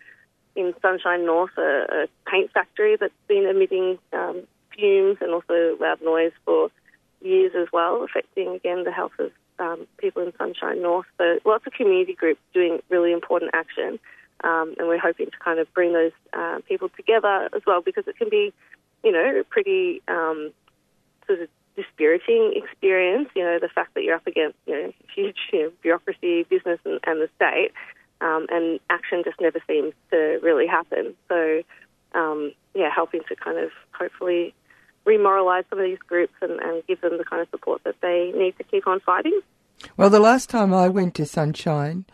in 0.57 0.75
Sunshine 0.83 1.25
North, 1.25 1.57
a, 1.57 1.87
a 1.91 2.07
paint 2.31 2.51
factory 2.53 2.97
that's 2.97 3.13
been 3.29 3.47
emitting 3.47 3.99
um, 4.13 4.43
fumes 4.75 5.19
and 5.21 5.33
also 5.33 5.77
loud 5.81 6.03
noise 6.03 6.33
for 6.45 6.71
years 7.21 7.53
as 7.57 7.69
well, 7.73 8.05
affecting 8.05 8.49
again 8.55 8.85
the 8.85 8.93
health 8.93 9.13
of 9.19 9.31
um, 9.59 9.87
people 9.99 10.23
in 10.23 10.33
Sunshine 10.37 10.83
North. 10.83 11.07
So 11.19 11.39
lots 11.45 11.67
of 11.67 11.73
community 11.73 12.15
groups 12.15 12.41
doing 12.55 12.81
really 12.89 13.13
important 13.13 13.53
action, 13.55 13.99
um, 14.45 14.75
and 14.79 14.89
we're 14.89 14.99
hoping 14.99 15.27
to 15.27 15.39
kind 15.45 15.59
of 15.59 15.73
bring 15.75 15.93
those 15.93 16.13
uh, 16.33 16.59
people 16.69 16.89
together 16.91 17.49
as 17.55 17.63
well 17.67 17.83
because 17.83 18.07
it 18.07 18.17
can 18.17 18.29
be, 18.29 18.53
you 19.03 19.13
know, 19.13 19.43
pretty 19.51 20.03
um, 20.09 20.53
sort 21.27 21.41
of 21.41 21.49
dispiriting 21.77 22.53
experience. 22.57 23.29
You 23.35 23.45
know, 23.45 23.59
the 23.61 23.69
fact 23.69 23.95
that 23.95 24.05
you're 24.05 24.17
up 24.17 24.27
against 24.27 24.57
you 24.67 24.75
know 24.75 24.93
huge 25.15 25.37
you 25.53 25.63
know, 25.65 25.73
bureaucracy, 25.83 26.45
business, 26.45 26.79
and, 26.85 27.01
and 27.07 27.21
the 27.21 27.29
state, 27.37 27.73
um, 28.21 28.47
and 28.51 28.81
action 28.91 29.23
just 29.25 29.41
never 29.41 29.61
seems 29.67 29.95
to 30.11 30.39
really 30.43 30.67
happen. 30.67 31.15
So, 31.29 31.63
um, 32.15 32.53
yeah, 32.75 32.91
helping 32.95 33.23
to 33.29 33.37
kind 33.37 33.59
of 33.59 33.71
hopefully 33.93 34.55
remoralize 35.07 35.65
some 35.71 35.79
of 35.79 35.85
these 35.85 35.99
groups 35.99 36.35
and, 36.43 36.61
and 36.61 36.87
give 36.87 37.01
them 37.01 37.17
the 37.17 37.25
kind 37.25 37.41
of 37.41 37.49
support 37.51 37.83
that 37.85 37.97
they 38.03 38.33
need 38.37 38.57
to 38.59 38.65
keep 38.65 38.87
on 38.87 39.01
fighting. 39.01 39.41
Well, 39.97 40.11
the 40.11 40.21
last 40.21 40.51
time 40.51 40.75
I 40.75 40.89
went 40.89 41.15
to 41.15 41.27
Sunshine, 41.27 42.05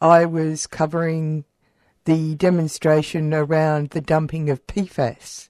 I 0.00 0.24
was 0.24 0.66
covering 0.66 1.44
the 2.04 2.34
demonstration 2.34 3.32
around 3.34 3.90
the 3.90 4.00
dumping 4.00 4.50
of 4.50 4.66
PFAS. 4.66 5.48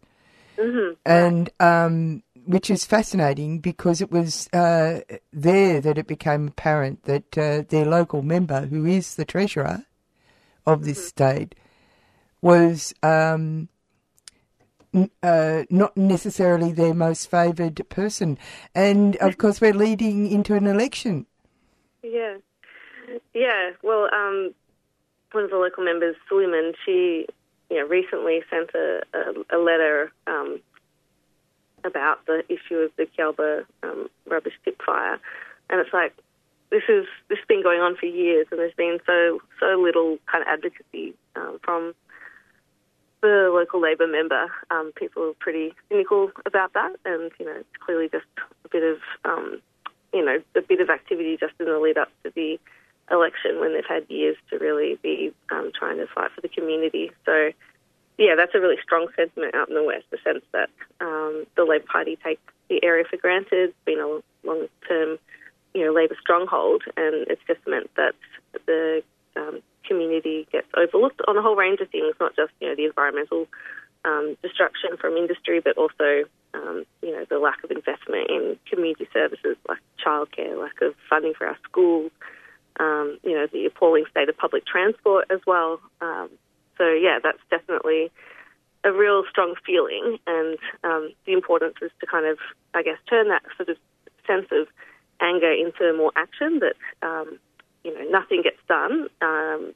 Mm-hmm. 0.58 0.92
and 1.06 1.48
um, 1.58 2.22
which 2.44 2.68
is 2.68 2.84
fascinating 2.84 3.60
because 3.60 4.02
it 4.02 4.10
was 4.10 4.46
uh, 4.52 5.00
there 5.32 5.80
that 5.80 5.96
it 5.96 6.06
became 6.06 6.48
apparent 6.48 7.04
that 7.04 7.38
uh, 7.38 7.62
their 7.68 7.86
local 7.86 8.22
member, 8.22 8.66
who 8.66 8.84
is 8.84 9.14
the 9.14 9.24
treasurer 9.24 9.86
of 10.66 10.84
this 10.84 11.08
state, 11.08 11.54
was 12.42 12.92
um, 13.02 13.68
n- 14.92 15.10
uh, 15.22 15.62
not 15.70 15.96
necessarily 15.96 16.72
their 16.72 16.94
most 16.94 17.30
favoured 17.30 17.80
person, 17.88 18.38
and 18.74 19.16
of 19.16 19.38
course 19.38 19.60
we're 19.60 19.72
leading 19.72 20.30
into 20.30 20.54
an 20.54 20.66
election. 20.66 21.26
Yeah, 22.02 22.36
yeah. 23.32 23.70
Well, 23.82 24.08
um, 24.12 24.54
one 25.32 25.44
of 25.44 25.50
the 25.50 25.56
local 25.56 25.84
members, 25.84 26.16
Suleyman, 26.28 26.72
she, 26.84 27.26
you 27.70 27.78
know, 27.78 27.86
recently 27.86 28.40
sent 28.50 28.70
a, 28.74 29.02
a, 29.14 29.56
a 29.56 29.58
letter 29.58 30.12
um, 30.26 30.60
about 31.84 32.24
the 32.26 32.42
issue 32.48 32.76
of 32.76 32.90
the 32.96 33.06
Kealba 33.06 33.64
um, 33.82 34.08
rubbish 34.28 34.54
tip 34.64 34.80
fire, 34.84 35.18
and 35.68 35.80
it's 35.80 35.92
like 35.92 36.14
this 36.70 36.82
is 36.88 37.06
this 37.28 37.38
has 37.38 37.46
been 37.48 37.62
going 37.62 37.80
on 37.80 37.96
for 37.96 38.06
years, 38.06 38.46
and 38.50 38.60
there's 38.60 38.74
been 38.74 38.98
so 39.06 39.40
so 39.58 39.80
little 39.80 40.18
kind 40.30 40.42
of 40.42 40.48
advocacy 40.48 41.14
um, 41.36 41.58
from 41.62 41.94
the 43.22 43.50
local 43.52 43.80
Labor 43.80 44.06
member. 44.06 44.46
Um, 44.70 44.92
people 44.94 45.22
are 45.24 45.34
pretty 45.34 45.74
cynical 45.88 46.30
about 46.46 46.72
that, 46.74 46.96
and 47.04 47.30
you 47.38 47.46
know, 47.46 47.56
it's 47.58 47.84
clearly 47.84 48.08
just 48.08 48.26
a 48.64 48.68
bit 48.68 48.82
of 48.82 48.98
um, 49.24 49.60
you 50.12 50.24
know 50.24 50.38
a 50.56 50.62
bit 50.62 50.80
of 50.80 50.90
activity 50.90 51.36
just 51.38 51.54
in 51.58 51.66
the 51.66 51.78
lead 51.78 51.98
up 51.98 52.08
to 52.24 52.32
the 52.34 52.58
election 53.10 53.60
when 53.60 53.72
they've 53.72 53.84
had 53.88 54.04
years 54.08 54.36
to 54.50 54.58
really 54.58 54.98
be 55.02 55.32
um, 55.50 55.72
trying 55.76 55.98
to 55.98 56.06
fight 56.06 56.30
for 56.34 56.40
the 56.40 56.48
community. 56.48 57.10
So, 57.26 57.50
yeah, 58.18 58.34
that's 58.36 58.54
a 58.54 58.60
really 58.60 58.76
strong 58.82 59.08
sentiment 59.16 59.54
out 59.54 59.68
in 59.68 59.74
the 59.74 59.84
West, 59.84 60.04
the 60.10 60.18
sense 60.22 60.44
that 60.52 60.70
um, 61.00 61.46
the 61.56 61.64
Labor 61.64 61.86
Party 61.90 62.16
takes 62.22 62.42
the 62.68 62.82
area 62.84 63.04
for 63.08 63.16
granted. 63.16 63.70
It's 63.70 63.84
been 63.84 63.98
a 63.98 64.20
long 64.46 64.66
term, 64.86 65.18
you 65.74 65.84
know, 65.84 65.92
Labor 65.92 66.16
stronghold, 66.20 66.82
and 66.96 67.26
it's 67.28 67.42
just 67.46 67.60
meant 67.66 67.90
that 67.96 68.14
the 68.66 69.02
um, 69.36 69.60
community 69.84 70.46
gets 70.52 70.68
overlooked 70.76 71.20
on 71.26 71.36
a 71.36 71.42
whole 71.42 71.56
range 71.56 71.80
of 71.80 71.90
things, 71.90 72.14
not 72.20 72.36
just, 72.36 72.52
you 72.60 72.68
know, 72.68 72.76
the 72.76 72.84
environmental 72.84 73.46
um, 74.04 74.36
destruction 74.42 74.96
from 74.98 75.16
industry, 75.16 75.60
but 75.60 75.76
also, 75.76 76.24
um, 76.54 76.84
you 77.02 77.12
know, 77.12 77.24
the 77.28 77.38
lack 77.38 77.62
of 77.64 77.70
investment 77.70 78.30
in 78.30 78.56
community 78.70 79.08
services 79.12 79.56
like 79.68 79.78
childcare, 80.04 80.60
lack 80.60 80.80
of 80.80 80.94
funding 81.08 81.34
for 81.34 81.46
our 81.46 81.56
schools, 81.64 82.10
um, 82.78 83.18
you 83.22 83.34
know, 83.34 83.46
the 83.52 83.66
appalling 83.66 84.04
state 84.10 84.28
of 84.28 84.36
public 84.36 84.66
transport 84.66 85.26
as 85.30 85.40
well. 85.46 85.80
Um, 86.00 86.30
so, 86.78 86.90
yeah, 86.92 87.18
that's 87.22 87.38
definitely 87.50 88.10
a 88.84 88.92
real 88.92 89.24
strong 89.28 89.54
feeling, 89.66 90.18
and 90.26 90.56
um, 90.84 91.12
the 91.26 91.32
importance 91.32 91.76
is 91.82 91.90
to 92.00 92.06
kind 92.06 92.26
of, 92.26 92.38
I 92.72 92.82
guess, 92.82 92.96
turn 93.08 93.28
that 93.28 93.42
sort 93.56 93.68
of 93.68 93.76
sense 94.26 94.46
of 94.52 94.68
anger 95.20 95.52
into 95.52 95.92
more 95.96 96.12
action 96.16 96.60
that, 96.60 96.76
um, 97.06 97.38
you 97.84 97.94
know, 97.94 98.10
nothing 98.10 98.42
gets 98.42 98.60
done 98.68 99.08
um, 99.20 99.74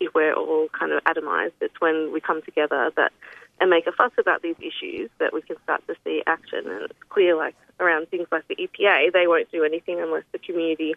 if 0.00 0.12
we're 0.14 0.34
all 0.34 0.68
kind 0.76 0.90
of 0.90 1.04
atomized. 1.04 1.52
It's 1.60 1.80
when 1.80 2.12
we 2.12 2.20
come 2.20 2.42
together 2.42 2.90
that 2.96 3.12
and 3.60 3.70
make 3.70 3.86
a 3.86 3.92
fuss 3.92 4.10
about 4.18 4.42
these 4.42 4.56
issues 4.58 5.10
that 5.20 5.32
we 5.32 5.40
can 5.40 5.56
start 5.62 5.86
to 5.86 5.94
see 6.04 6.22
action, 6.26 6.64
and 6.66 6.82
it's 6.82 6.98
clear, 7.08 7.36
like 7.36 7.54
around 7.78 8.08
things 8.08 8.26
like 8.32 8.46
the 8.48 8.56
EPA, 8.56 9.12
they 9.12 9.26
won't 9.26 9.50
do 9.52 9.62
anything 9.64 10.00
unless 10.00 10.24
the 10.32 10.38
community 10.38 10.94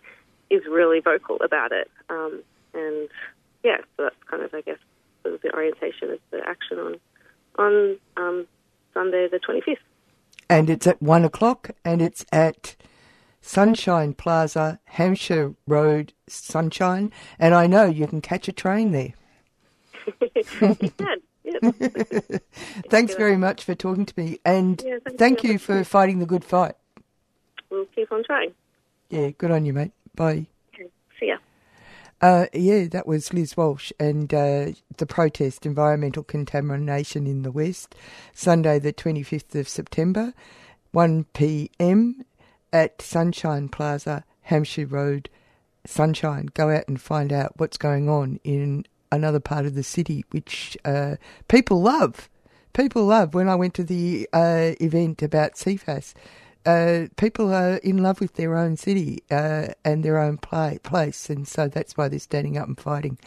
is 0.50 0.64
really 0.70 1.00
vocal 1.00 1.38
about 1.42 1.72
it. 1.72 1.90
Um, 2.10 2.42
and 2.74 3.10
yeah, 3.64 3.78
so 3.96 4.04
that's 4.04 4.16
kind 4.30 4.44
of, 4.44 4.54
I 4.54 4.62
guess, 4.62 4.78
sort 5.24 5.36
of 5.36 5.42
the 5.42 5.54
orientation 5.54 6.12
of 6.12 6.20
the 6.32 6.42
action 6.48 6.80
on 6.80 6.96
on 7.58 7.98
um, 8.18 8.48
Sunday 8.94 9.28
the 9.30 9.40
twenty 9.40 9.62
fifth. 9.62 9.80
And 10.50 10.70
it's 10.70 10.88
at 10.88 11.02
one 11.02 11.26
o'clock, 11.26 11.72
and 11.84 12.02
it's 12.02 12.26
at 12.32 12.76
Sunshine 13.42 14.14
Plaza, 14.14 14.80
Hampshire 14.86 15.56
Road, 15.68 16.14
Sunshine. 16.28 17.12
And 17.40 17.54
I 17.54 17.68
know 17.68 17.86
you 17.86 18.08
can 18.08 18.22
catch 18.22 18.48
a 18.48 18.54
train 18.54 18.92
there. 18.92 19.14
you 20.22 20.92
can. 20.92 21.22
Thanks 22.90 23.16
very 23.16 23.38
much 23.38 23.64
for 23.64 23.74
talking 23.74 24.06
to 24.06 24.14
me, 24.18 24.40
and 24.44 24.84
Yeah, 24.86 24.98
thank 25.18 25.44
you 25.44 25.58
for 25.58 25.84
fighting 25.84 26.20
the 26.20 26.26
good 26.26 26.44
fight. 26.44 26.76
We'll 27.70 27.86
keep 27.86 28.12
on 28.12 28.24
trying. 28.24 28.54
Yeah, 29.10 29.30
good 29.30 29.52
on 29.52 29.66
you, 29.66 29.74
mate. 29.74 29.92
Bye. 30.18 30.48
Okay. 30.74 30.90
See 31.20 31.28
ya. 31.28 31.38
Uh, 32.20 32.48
yeah, 32.52 32.88
that 32.88 33.08
was 33.08 33.32
Liz 33.32 33.56
Walsh 33.56 33.92
and 34.00 34.34
uh, 34.34 34.72
the 34.98 35.06
protest, 35.06 35.66
environmental 35.66 36.24
contamination 36.24 37.28
in 37.28 37.44
the 37.44 37.52
West, 37.52 37.94
Sunday 38.34 38.80
the 38.80 38.92
25th 38.92 39.54
of 39.54 39.70
September, 39.70 40.34
1 40.92 41.26
p.m. 41.34 42.26
at 42.74 43.02
Sunshine 43.02 43.70
Plaza, 43.70 44.26
Hampshire 44.42 44.88
Road, 44.88 45.30
Sunshine. 45.86 46.50
Go 46.56 46.72
out 46.72 46.88
and 46.88 47.00
find 47.00 47.32
out 47.32 47.54
what's 47.58 47.78
going 47.78 48.10
on 48.10 48.40
in 48.44 48.86
another 49.12 49.40
part 49.40 49.68
of 49.68 49.76
the 49.76 49.84
city, 49.84 50.26
which 50.32 50.76
uh, 50.84 51.18
people 51.48 51.84
love. 51.84 52.30
People 52.74 53.06
love. 53.06 53.36
When 53.36 53.48
I 53.48 53.56
went 53.56 53.76
to 53.76 53.84
the 53.84 54.28
uh, 54.34 54.72
event 54.82 55.22
about 55.22 55.54
PFAS, 55.54 56.16
uh, 56.68 57.08
people 57.16 57.54
are 57.54 57.78
in 57.78 58.04
love 58.04 58.20
with 58.20 58.34
their 58.34 58.58
own 58.58 58.76
city 58.76 59.24
uh, 59.32 59.68
and 59.86 60.04
their 60.04 60.20
own 60.20 60.38
play, 60.38 60.80
place, 60.84 61.30
and 61.30 61.48
so 61.48 61.70
that's 61.70 61.96
why 61.96 62.10
they're 62.10 62.20
standing 62.20 62.58
up 62.58 62.68
and 62.68 62.78
fighting. 62.78 63.18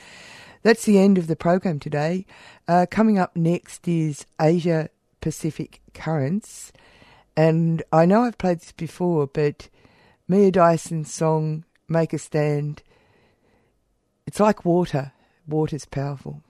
That's 0.62 0.84
the 0.84 0.98
end 0.98 1.16
of 1.16 1.26
the 1.26 1.36
program 1.36 1.80
today. 1.80 2.26
Uh, 2.68 2.84
coming 2.90 3.18
up 3.18 3.34
next 3.34 3.88
is 3.88 4.26
Asia 4.38 4.90
Pacific 5.22 5.80
Currents, 5.94 6.70
and 7.34 7.82
I 7.90 8.04
know 8.04 8.24
I've 8.24 8.36
played 8.36 8.60
this 8.60 8.72
before, 8.72 9.26
but 9.26 9.70
Mia 10.28 10.50
Dyson's 10.50 11.12
song 11.12 11.64
"Make 11.88 12.12
a 12.12 12.18
Stand." 12.18 12.82
It's 14.26 14.38
like 14.38 14.66
water. 14.66 15.12
Water's 15.48 15.86
powerful. 15.86 16.42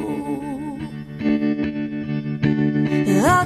Our 3.25 3.45